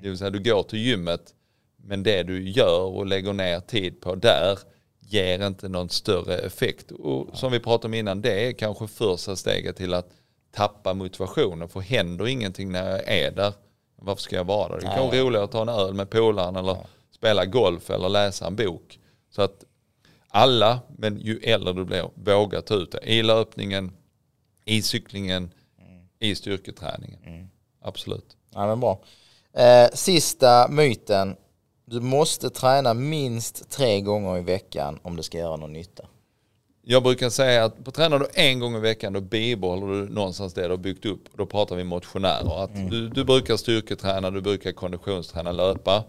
Det 0.02 0.10
vill 0.10 0.18
säga 0.18 0.30
du 0.30 0.44
går 0.44 0.64
till 0.64 0.80
gymmet 0.80 1.34
men 1.78 2.04
det 2.04 2.24
du 2.24 2.50
gör 2.50 2.82
och 2.82 3.06
lägger 3.06 3.34
ner 3.34 3.60
tid 3.60 4.02
på 4.02 4.16
där 4.16 4.60
ger 5.00 5.48
inte 5.48 5.70
någon 5.70 5.90
större 5.90 6.38
effekt. 6.38 6.92
Och 6.92 7.38
som 7.38 7.52
vi 7.52 7.60
pratade 7.60 7.88
om 7.88 7.94
innan, 7.94 8.22
det 8.22 8.48
är 8.48 8.52
kanske 8.52 8.88
första 8.88 9.36
steget 9.36 9.76
till 9.76 9.94
att 9.94 10.10
tappa 10.52 10.94
motivationen. 10.94 11.70
För 11.70 11.80
händer 11.80 12.28
ingenting 12.28 12.72
när 12.72 12.90
jag 12.90 13.08
är 13.08 13.32
där, 13.32 13.54
varför 14.02 14.22
ska 14.22 14.36
jag 14.36 14.44
vara 14.44 14.70
där? 14.70 14.76
Det 14.76 14.96
kan 14.96 15.08
vara 15.08 15.20
roligare 15.20 15.44
att 15.44 15.52
ta 15.52 15.62
en 15.62 15.70
öl 15.70 15.94
med 15.94 16.10
polaren 16.10 16.56
eller 16.56 16.78
spela 17.12 17.46
golf 17.46 17.90
eller 17.90 18.10
läsa 18.10 18.48
en 18.48 18.56
bok. 18.56 19.00
Så 19.30 19.42
att 19.42 19.64
alla, 20.28 20.80
men 20.98 21.20
ju 21.20 21.38
äldre 21.38 21.74
du 21.74 21.86
blir, 21.86 22.10
våga 22.14 22.62
ta 22.62 22.74
ut 22.76 22.92
det. 22.92 23.00
I 23.04 23.24
löpningen, 23.24 23.92
i 24.66 24.82
cyklingen, 24.82 25.54
i 26.20 26.36
styrketräningen. 26.36 27.50
Absolut. 27.82 28.38
Ja, 28.54 28.68
men 28.68 28.80
bra. 28.80 29.00
Eh, 29.54 29.90
sista 29.94 30.68
myten. 30.68 31.36
Du 31.86 32.00
måste 32.00 32.50
träna 32.50 32.94
minst 32.94 33.70
tre 33.70 34.02
gånger 34.02 34.38
i 34.38 34.42
veckan 34.42 35.00
om 35.02 35.16
det 35.16 35.24
ska 35.24 35.38
göra 35.38 35.56
någon 35.56 35.74
nytta. 35.74 36.04
Jag 36.92 37.04
brukar 37.04 37.30
säga 37.30 37.66
att 37.66 37.84
på 37.84 37.92
tränar 37.92 38.20
du 38.20 38.28
en 38.34 38.60
gång 38.60 38.76
i 38.76 38.80
veckan 38.80 39.14
då 39.14 39.22
bibehåller 39.22 39.88
du 39.88 40.10
någonstans 40.10 40.54
det 40.54 40.64
du 40.64 40.70
har 40.70 40.78
byggt 40.78 41.06
upp. 41.06 41.20
Då 41.38 41.46
pratar 41.46 41.76
vi 41.76 41.84
motionärer. 41.84 42.64
Att 42.64 42.90
du, 42.92 43.10
du 43.10 43.24
brukar 43.24 43.58
styrketräna, 43.58 44.32
du 44.32 44.42
brukar 44.42 44.72
konditionsträna, 44.72 45.52
löpa. 45.52 46.04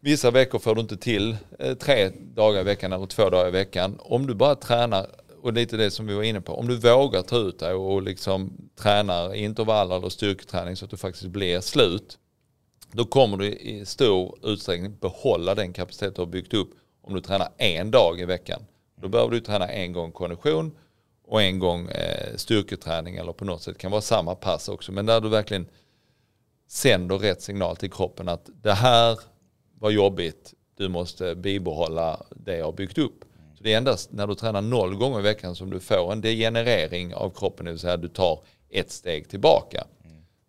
Vissa 0.00 0.30
veckor 0.30 0.58
får 0.58 0.74
du 0.74 0.80
inte 0.80 0.96
till 0.96 1.36
eh, 1.58 1.74
tre 1.74 2.10
dagar 2.34 2.60
i 2.60 2.64
veckan 2.64 2.92
eller 2.92 3.06
två 3.06 3.30
dagar 3.30 3.48
i 3.48 3.50
veckan. 3.50 3.98
Om 4.00 4.26
du 4.26 4.34
bara 4.34 4.54
tränar, 4.54 5.06
och 5.42 5.52
lite 5.52 5.76
det 5.76 5.90
som 5.90 6.06
vi 6.06 6.14
var 6.14 6.22
inne 6.22 6.40
på, 6.40 6.54
om 6.54 6.68
du 6.68 6.76
vågar 6.76 7.22
ta 7.22 7.36
ut 7.36 7.58
dig 7.58 7.74
och 7.74 8.02
liksom 8.02 8.52
tränar 8.76 9.34
intervaller 9.34 9.96
eller 9.96 10.08
styrketräning 10.08 10.76
så 10.76 10.84
att 10.84 10.90
du 10.90 10.96
faktiskt 10.96 11.26
blir 11.26 11.60
slut. 11.60 12.18
Då 12.92 13.04
kommer 13.04 13.36
du 13.36 13.46
i 13.46 13.86
stor 13.86 14.38
utsträckning 14.42 14.96
behålla 15.00 15.54
den 15.54 15.72
kapacitet 15.72 16.14
du 16.16 16.22
har 16.22 16.26
byggt 16.26 16.54
upp 16.54 16.70
om 17.02 17.14
du 17.14 17.20
tränar 17.20 17.48
en 17.56 17.90
dag 17.90 18.20
i 18.20 18.24
veckan. 18.24 18.62
Då 19.00 19.08
behöver 19.08 19.30
du 19.30 19.40
träna 19.40 19.68
en 19.68 19.92
gång 19.92 20.12
kondition 20.12 20.72
och 21.24 21.42
en 21.42 21.58
gång 21.58 21.88
eh, 21.88 22.36
styrketräning 22.36 23.16
eller 23.16 23.32
på 23.32 23.44
något 23.44 23.62
sätt 23.62 23.78
kan 23.78 23.90
vara 23.90 24.00
samma 24.00 24.34
pass 24.34 24.68
också. 24.68 24.92
Men 24.92 25.06
där 25.06 25.20
du 25.20 25.28
verkligen 25.28 25.66
sänder 26.68 27.18
rätt 27.18 27.42
signal 27.42 27.76
till 27.76 27.90
kroppen 27.90 28.28
att 28.28 28.50
det 28.62 28.72
här 28.72 29.20
var 29.78 29.90
jobbigt, 29.90 30.54
du 30.76 30.88
måste 30.88 31.34
bibehålla 31.34 32.22
det 32.30 32.56
jag 32.56 32.64
har 32.64 32.72
byggt 32.72 32.98
upp. 32.98 33.24
Så 33.54 33.62
det 33.62 33.72
är 33.72 33.76
endast 33.76 34.12
när 34.12 34.26
du 34.26 34.34
tränar 34.34 34.62
noll 34.62 34.94
gånger 34.94 35.18
i 35.18 35.22
veckan 35.22 35.56
som 35.56 35.70
du 35.70 35.80
får 35.80 36.12
en 36.12 36.20
degenerering 36.20 37.14
av 37.14 37.30
kroppen, 37.30 37.64
det 37.64 37.70
vill 37.72 37.80
säga 37.80 37.94
att 37.94 38.02
du 38.02 38.08
tar 38.08 38.40
ett 38.68 38.90
steg 38.90 39.28
tillbaka. 39.28 39.84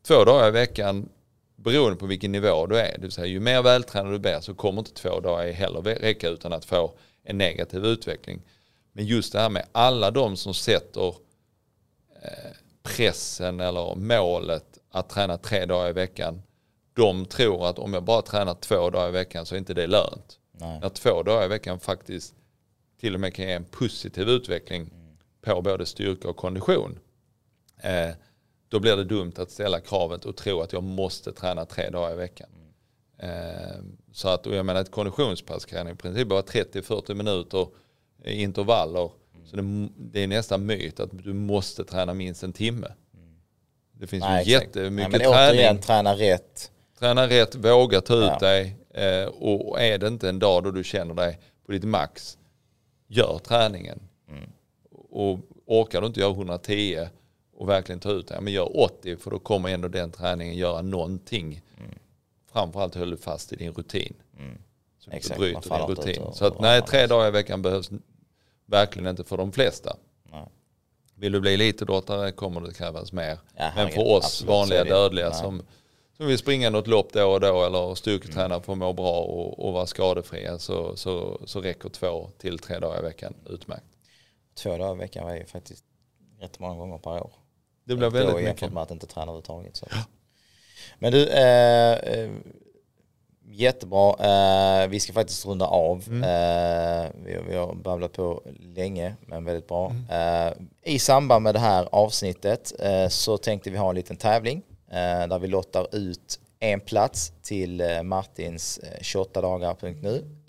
Två 0.08 0.24
dagar 0.24 0.48
i 0.48 0.52
veckan, 0.52 1.10
beroende 1.56 1.98
på 1.98 2.06
vilken 2.06 2.32
nivå 2.32 2.66
du 2.66 2.80
är, 2.80 2.96
det 2.96 3.02
vill 3.02 3.12
säga 3.12 3.28
ju 3.28 3.40
mer 3.40 3.62
vältränad 3.62 4.14
du 4.14 4.20
blir 4.20 4.40
så 4.40 4.54
kommer 4.54 4.80
inte 4.80 4.94
två 4.94 5.20
dagar 5.20 5.52
heller 5.52 5.82
räcka 5.82 6.30
utan 6.30 6.54
att 6.54 6.66
få 6.66 6.94
en 7.32 7.38
negativ 7.38 7.86
utveckling. 7.86 8.42
Men 8.94 9.06
just 9.06 9.34
det 9.34 9.40
här 9.40 9.50
med 9.50 9.66
alla 9.72 10.12
de 10.12 10.38
som 10.38 10.54
sätter 10.54 11.08
eh, 12.24 12.52
pressen 12.84 13.60
eller 13.60 13.96
målet 13.96 14.78
att 14.92 15.10
träna 15.10 15.38
tre 15.38 15.66
dagar 15.66 15.90
i 15.90 15.94
veckan, 15.94 16.42
de 16.94 17.26
tror 17.26 17.68
att 17.68 17.80
om 17.80 17.94
jag 17.94 18.04
bara 18.04 18.22
tränar 18.22 18.54
två 18.54 18.90
dagar 18.90 19.10
i 19.10 19.12
veckan 19.12 19.46
så 19.46 19.56
är 19.56 19.60
inte 19.60 19.74
det 19.74 19.88
lönt. 19.88 20.40
Nej. 20.52 20.80
När 20.80 20.90
två 20.90 21.24
dagar 21.24 21.46
i 21.46 21.48
veckan 21.48 21.80
faktiskt 21.80 22.36
till 23.00 23.14
och 23.14 23.20
med 23.20 23.34
kan 23.34 23.46
ge 23.46 23.54
en 23.54 23.66
positiv 23.66 24.30
utveckling 24.30 24.90
på 25.42 25.62
både 25.62 25.86
styrka 25.86 26.30
och 26.30 26.38
kondition. 26.38 27.00
Eh, 27.78 28.10
då 28.70 28.80
blir 28.80 28.98
det 28.98 29.04
dumt 29.04 29.34
att 29.38 29.52
ställa 29.52 29.80
kravet 29.80 30.26
och 30.26 30.38
tro 30.38 30.62
att 30.62 30.74
jag 30.74 30.84
måste 30.84 31.32
träna 31.32 31.66
tre 31.66 31.90
dagar 31.90 32.14
i 32.14 32.16
veckan. 32.16 32.50
Eh, 33.18 33.82
så 34.12 34.30
att, 34.30 34.48
och 34.48 34.56
jag 34.56 34.66
menar 34.66 34.82
ett 34.82 34.92
konditionspass 34.92 35.66
kan 35.66 35.88
i 35.88 35.96
princip 35.96 36.28
vara 36.28 36.42
30-40 36.42 37.14
minuter 37.14 37.68
intervaller. 38.26 39.12
Så 39.46 39.56
det, 39.56 39.90
det 39.98 40.24
är 40.24 40.28
nästan 40.28 40.66
myt 40.66 41.00
att 41.00 41.10
du 41.24 41.34
måste 41.34 41.84
träna 41.84 42.14
minst 42.14 42.44
en 42.44 42.54
timme. 42.54 42.88
Det 43.94 44.08
finns 44.08 44.24
Nej, 44.24 44.46
ju 44.46 44.52
jättemycket 44.52 45.12
Nej, 45.12 45.20
men 45.20 45.20
träning. 45.20 45.28
återigen, 45.28 45.78
träna 45.80 46.16
rätt. 46.16 46.72
Träna 47.00 47.28
rätt, 47.28 47.56
våga 47.56 48.02
ta 48.02 48.16
ut 48.16 48.24
Ja. 48.24 48.40
dig. 48.40 48.76
Eh, 48.94 49.26
och 49.28 49.82
är 49.82 49.98
det 49.98 50.08
inte 50.08 50.30
en 50.30 50.40
dag 50.40 50.64
då 50.64 50.72
du 50.72 50.84
känner 50.84 51.14
dig 51.14 51.40
på 51.66 51.72
ditt 51.72 51.84
max, 51.84 52.38
gör 53.08 53.40
träningen. 53.44 54.00
Mm. 54.30 54.50
Och 55.10 55.40
orkar 55.66 56.02
du 56.02 56.08
inte 56.08 56.20
göra 56.20 56.32
110 56.32 57.08
och 57.58 57.70
verkligen 57.70 58.00
ta 58.00 58.12
ut 58.12 58.28
dig, 58.28 58.42
men 58.42 58.54
gör 58.54 58.80
80 58.80 59.18
för 59.18 59.32
då 59.32 59.40
kommer 59.40 59.70
ändå 59.70 59.88
den 59.88 60.12
träningen 60.12 60.56
göra 60.58 60.82
någonting. 60.82 61.62
Mm. 61.80 61.92
Framförallt 62.54 62.96
höll 62.96 63.10
du 63.10 63.18
fast 63.18 63.54
i 63.54 63.56
din 63.56 63.72
rutin. 63.74 64.14
Så 65.00 65.10
du 65.10 65.16
inte 65.16 65.18
Exakt, 65.18 65.40
man 65.40 65.48
bryter 65.52 65.70
din 65.70 65.80
inte 65.90 65.92
ut 65.92 66.08
rutin. 66.08 66.24
och- 66.24 66.36
Så 66.36 66.46
att 66.46 66.60
nej, 66.60 66.82
tre 66.82 67.08
dagar 67.08 67.28
i 67.28 67.32
veckan 67.32 67.62
behövs 67.62 67.90
verkligen 68.66 69.08
inte 69.10 69.24
för 69.24 69.38
de 69.38 69.52
flesta. 69.52 69.98
Nej. 70.32 70.46
Vill 71.16 71.32
du 71.32 71.40
bli 71.40 71.54
elitidrottare 71.54 72.32
kommer 72.32 72.62
det 72.62 72.74
krävas 72.74 73.14
mer. 73.14 73.40
Ja, 73.56 73.72
Men 73.76 73.90
för 73.90 74.02
oss 74.12 74.24
absolut, 74.26 74.50
vanliga 74.50 74.84
dödliga 74.84 75.30
Nej. 75.30 75.40
som, 75.40 75.64
som 76.18 76.26
vill 76.26 76.38
springa 76.38 76.70
något 76.70 76.88
lopp 76.88 77.14
då 77.14 77.32
och 77.34 77.40
då 77.40 77.66
eller 77.66 77.96
styrketräna 77.96 78.62
för 78.62 78.72
att 78.74 78.78
må 78.80 78.94
bra 78.94 79.20
och, 79.22 79.66
och 79.68 79.74
vara 79.74 79.86
skadefria 79.86 80.58
så, 80.60 80.96
så, 80.96 81.42
så 81.46 81.62
räcker 81.62 81.90
två 81.90 82.30
till 82.38 82.60
tre 82.60 82.80
dagar 82.80 83.00
i 83.00 83.02
veckan 83.04 83.34
utmärkt. 83.50 83.86
Två 84.56 84.78
dagar 84.78 84.96
i 84.96 84.98
veckan 84.98 85.30
är 85.30 85.36
ju 85.36 85.46
faktiskt 85.46 85.84
rätt 86.40 86.60
många 86.60 86.76
gånger 86.76 86.98
per 86.98 87.12
år. 87.24 87.34
Det 87.84 87.96
blir 87.96 88.10
väldigt 88.10 88.36
mycket. 88.36 88.48
Jämfört 88.48 88.74
med 88.74 88.84
att 88.84 88.92
inte 88.92 89.08
träna 89.08 89.24
överhuvudtaget. 89.24 89.76
Så. 89.78 89.88
Ja. 89.90 89.98
Men 91.00 91.12
du, 91.12 91.28
eh, 91.28 91.94
eh, 91.94 92.30
jättebra. 93.52 94.16
Eh, 94.20 94.88
vi 94.88 95.00
ska 95.00 95.14
faktiskt 95.14 95.46
runda 95.46 95.66
av. 95.66 96.04
Mm. 96.08 96.24
Eh, 96.24 97.10
vi, 97.26 97.38
vi, 97.50 97.56
har 97.56 97.76
babblat 97.76 98.14
på 98.14 98.42
länge, 98.60 99.16
men 99.22 99.46
väldigt 99.46 99.68
bra. 99.68 99.90
Mm. 100.10 100.48
Eh, 100.48 100.54
I 100.94 101.00
samband 101.00 101.44
med 101.44 101.56
det 101.56 101.60
här 101.60 101.88
avsnittet 101.92 102.74
eh, 102.80 103.08
så 103.08 103.38
tänkte 103.38 103.70
vi 103.70 103.78
ha 103.78 103.90
en 103.90 103.96
liten 103.96 104.18
tävling 104.18 104.62
där 105.30 105.40
vi 105.40 105.48
lottar 105.48 105.96
ut 105.96 106.40
en 106.60 106.80
plats 106.80 107.34
till 107.44 107.84
Martins 108.04 108.80
28 109.02 109.42
dagar.nu. 109.42 110.41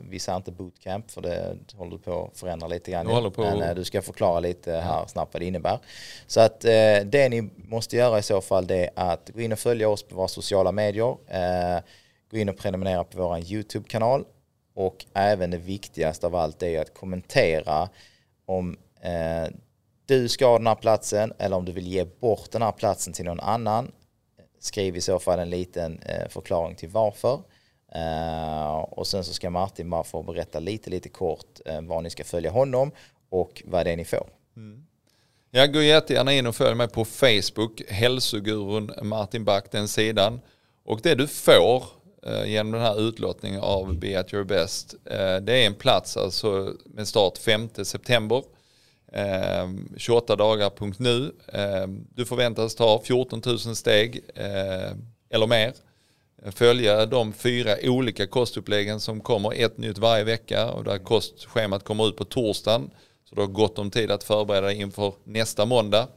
Vi 0.00 0.18
säger 0.18 0.36
inte 0.36 0.52
bootcamp 0.52 1.10
för 1.10 1.20
det 1.20 1.56
håller 1.76 1.98
på 1.98 2.30
att 2.32 2.38
förändra 2.38 2.68
lite 2.68 2.90
grann. 2.90 3.06
Men 3.06 3.76
du 3.76 3.84
ska 3.84 4.02
förklara 4.02 4.40
lite 4.40 4.72
här 4.72 5.06
snabbt 5.06 5.34
vad 5.34 5.42
det 5.42 5.46
innebär. 5.46 5.78
Så 6.26 6.40
att 6.40 6.60
det 7.04 7.28
ni 7.28 7.50
måste 7.56 7.96
göra 7.96 8.18
i 8.18 8.22
så 8.22 8.40
fall 8.40 8.66
det 8.66 8.90
är 8.96 9.12
att 9.12 9.30
gå 9.34 9.40
in 9.40 9.52
och 9.52 9.58
följa 9.58 9.88
oss 9.88 10.02
på 10.02 10.16
våra 10.16 10.28
sociala 10.28 10.72
medier 10.72 11.16
Gå 12.32 12.38
in 12.38 12.48
och 12.48 12.56
prenumerera 12.56 13.04
på 13.04 13.18
vår 13.18 13.38
YouTube-kanal 13.38 14.24
och 14.74 15.04
även 15.14 15.50
det 15.50 15.56
viktigaste 15.56 16.26
av 16.26 16.34
allt 16.34 16.62
är 16.62 16.80
att 16.80 16.94
kommentera 16.94 17.88
om 18.46 18.76
eh, 19.00 19.54
du 20.06 20.28
ska 20.28 20.46
ha 20.46 20.58
den 20.58 20.66
här 20.66 20.74
platsen 20.74 21.32
eller 21.38 21.56
om 21.56 21.64
du 21.64 21.72
vill 21.72 21.86
ge 21.86 22.04
bort 22.04 22.50
den 22.50 22.62
här 22.62 22.72
platsen 22.72 23.12
till 23.12 23.24
någon 23.24 23.40
annan. 23.40 23.92
Skriv 24.58 24.96
i 24.96 25.00
så 25.00 25.18
fall 25.18 25.38
en 25.38 25.50
liten 25.50 25.98
eh, 25.98 26.28
förklaring 26.28 26.76
till 26.76 26.88
varför. 26.88 27.40
Eh, 27.94 28.74
och 28.74 29.06
sen 29.06 29.24
så 29.24 29.34
ska 29.34 29.50
Martin 29.50 29.90
bara 29.90 30.04
få 30.04 30.22
berätta 30.22 30.60
lite, 30.60 30.90
lite 30.90 31.08
kort 31.08 31.60
eh, 31.64 31.74
vad 31.74 31.84
var 31.84 32.02
ni 32.02 32.10
ska 32.10 32.24
följa 32.24 32.50
honom 32.50 32.90
och 33.30 33.62
vad 33.64 33.86
det 33.86 33.92
är 33.92 33.96
ni 33.96 34.04
får. 34.04 34.28
Mm. 34.56 34.86
Jag 35.50 35.72
går 35.72 35.82
jättegärna 35.82 36.32
in 36.32 36.46
och 36.46 36.56
följ 36.56 36.74
mig 36.74 36.88
på 36.88 37.04
Facebook, 37.04 37.82
hälsogurun 37.88 38.92
Martin 39.02 39.44
Back, 39.44 39.72
den 39.72 39.88
sidan. 39.88 40.40
Och 40.84 41.00
det 41.02 41.14
du 41.14 41.26
får 41.26 41.84
eh, 42.26 42.44
genom 42.44 42.72
den 42.72 42.82
här 42.82 43.00
utlottningen 43.08 43.60
av 43.60 43.98
Be 43.98 44.20
at 44.20 44.34
your 44.34 44.44
best. 44.44 44.94
Det 45.42 45.52
är 45.52 45.66
en 45.66 45.74
plats 45.74 46.16
alltså 46.16 46.74
med 46.84 47.08
start 47.08 47.38
5 47.38 47.68
september. 47.84 48.42
28 49.96 50.36
dagar.nu. 50.36 51.32
Du 52.14 52.26
förväntas 52.26 52.74
ta 52.74 53.02
14 53.04 53.42
000 53.46 53.58
steg 53.58 54.20
eller 55.30 55.46
mer. 55.46 55.72
Följa 56.50 57.06
de 57.06 57.32
fyra 57.32 57.76
olika 57.82 58.26
kostuppläggen 58.26 59.00
som 59.00 59.20
kommer 59.20 59.64
ett 59.64 59.78
nytt 59.78 59.98
varje 59.98 60.24
vecka 60.24 60.70
och 60.70 60.84
där 60.84 60.98
kostschemat 60.98 61.84
kommer 61.84 62.08
ut 62.08 62.16
på 62.16 62.24
torsdagen. 62.24 62.90
Så 63.24 63.34
du 63.34 63.40
har 63.40 63.48
gott 63.48 63.78
om 63.78 63.90
tid 63.90 64.10
att 64.10 64.24
förbereda 64.24 64.66
dig 64.66 64.76
inför 64.76 65.14
nästa 65.24 65.66
måndag. 65.66 66.08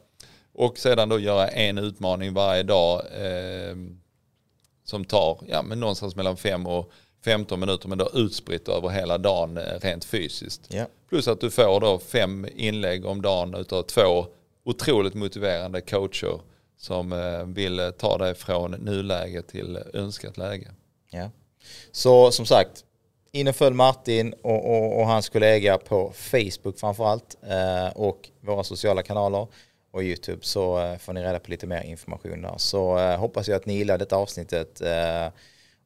Och 0.53 0.77
sedan 0.77 1.09
då 1.09 1.19
göra 1.19 1.47
en 1.47 1.77
utmaning 1.77 2.33
varje 2.33 2.63
dag 2.63 3.01
som 4.85 5.05
tar 5.05 5.39
ja, 5.47 5.61
men 5.61 5.79
någonstans 5.79 6.15
mellan 6.15 6.37
5 6.37 6.67
och 6.67 6.91
15 7.25 7.59
minuter 7.59 7.89
men 7.89 7.97
då 7.97 8.09
utspritt 8.13 8.67
över 8.67 8.89
hela 8.89 9.17
dagen 9.17 9.57
eh, 9.57 9.79
rent 9.81 10.05
fysiskt. 10.05 10.73
Yeah. 10.73 10.87
Plus 11.09 11.27
att 11.27 11.41
du 11.41 11.51
får 11.51 11.79
då 11.79 11.99
fem 11.99 12.47
inlägg 12.55 13.05
om 13.05 13.21
dagen 13.21 13.55
utav 13.55 13.83
två 13.83 14.25
otroligt 14.65 15.13
motiverande 15.13 15.81
coacher 15.81 16.39
som 16.77 17.13
eh, 17.13 17.45
vill 17.45 17.91
ta 17.97 18.17
dig 18.17 18.35
från 18.35 18.71
nuläge 18.71 19.41
till 19.41 19.79
önskat 19.93 20.37
läge. 20.37 20.67
Ja. 21.09 21.29
Så 21.91 22.31
som 22.31 22.45
sagt, 22.45 22.85
in 23.31 23.47
och 23.47 23.55
följ 23.55 23.75
Martin 23.75 24.33
och, 24.41 24.71
och, 24.71 24.99
och 24.99 25.07
hans 25.07 25.29
kollega 25.29 25.77
på 25.77 26.11
Facebook 26.15 26.79
framförallt 26.79 27.37
eh, 27.41 27.87
och 27.87 28.29
våra 28.41 28.63
sociala 28.63 29.03
kanaler 29.03 29.47
och 29.91 30.03
YouTube 30.03 30.39
så 30.41 30.79
eh, 30.79 30.97
får 30.97 31.13
ni 31.13 31.23
reda 31.23 31.39
på 31.39 31.51
lite 31.51 31.67
mer 31.67 31.81
information 31.81 32.41
där. 32.41 32.53
Så 32.57 32.97
eh, 32.97 33.17
hoppas 33.19 33.47
jag 33.47 33.55
att 33.55 33.65
ni 33.65 33.73
gillar 33.73 33.97
detta 33.97 34.15
avsnittet 34.15 34.81
eh, 34.81 35.27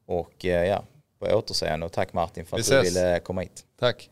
och 0.06 0.44
ja, 0.44 0.84
på 1.18 1.26
återseende 1.26 1.86
och 1.86 1.92
tack 1.92 2.12
Martin 2.12 2.46
för 2.46 2.58
att 2.58 2.68
du 2.68 2.80
ville 2.80 3.20
komma 3.20 3.40
hit. 3.40 3.64
Tack. 3.78 4.10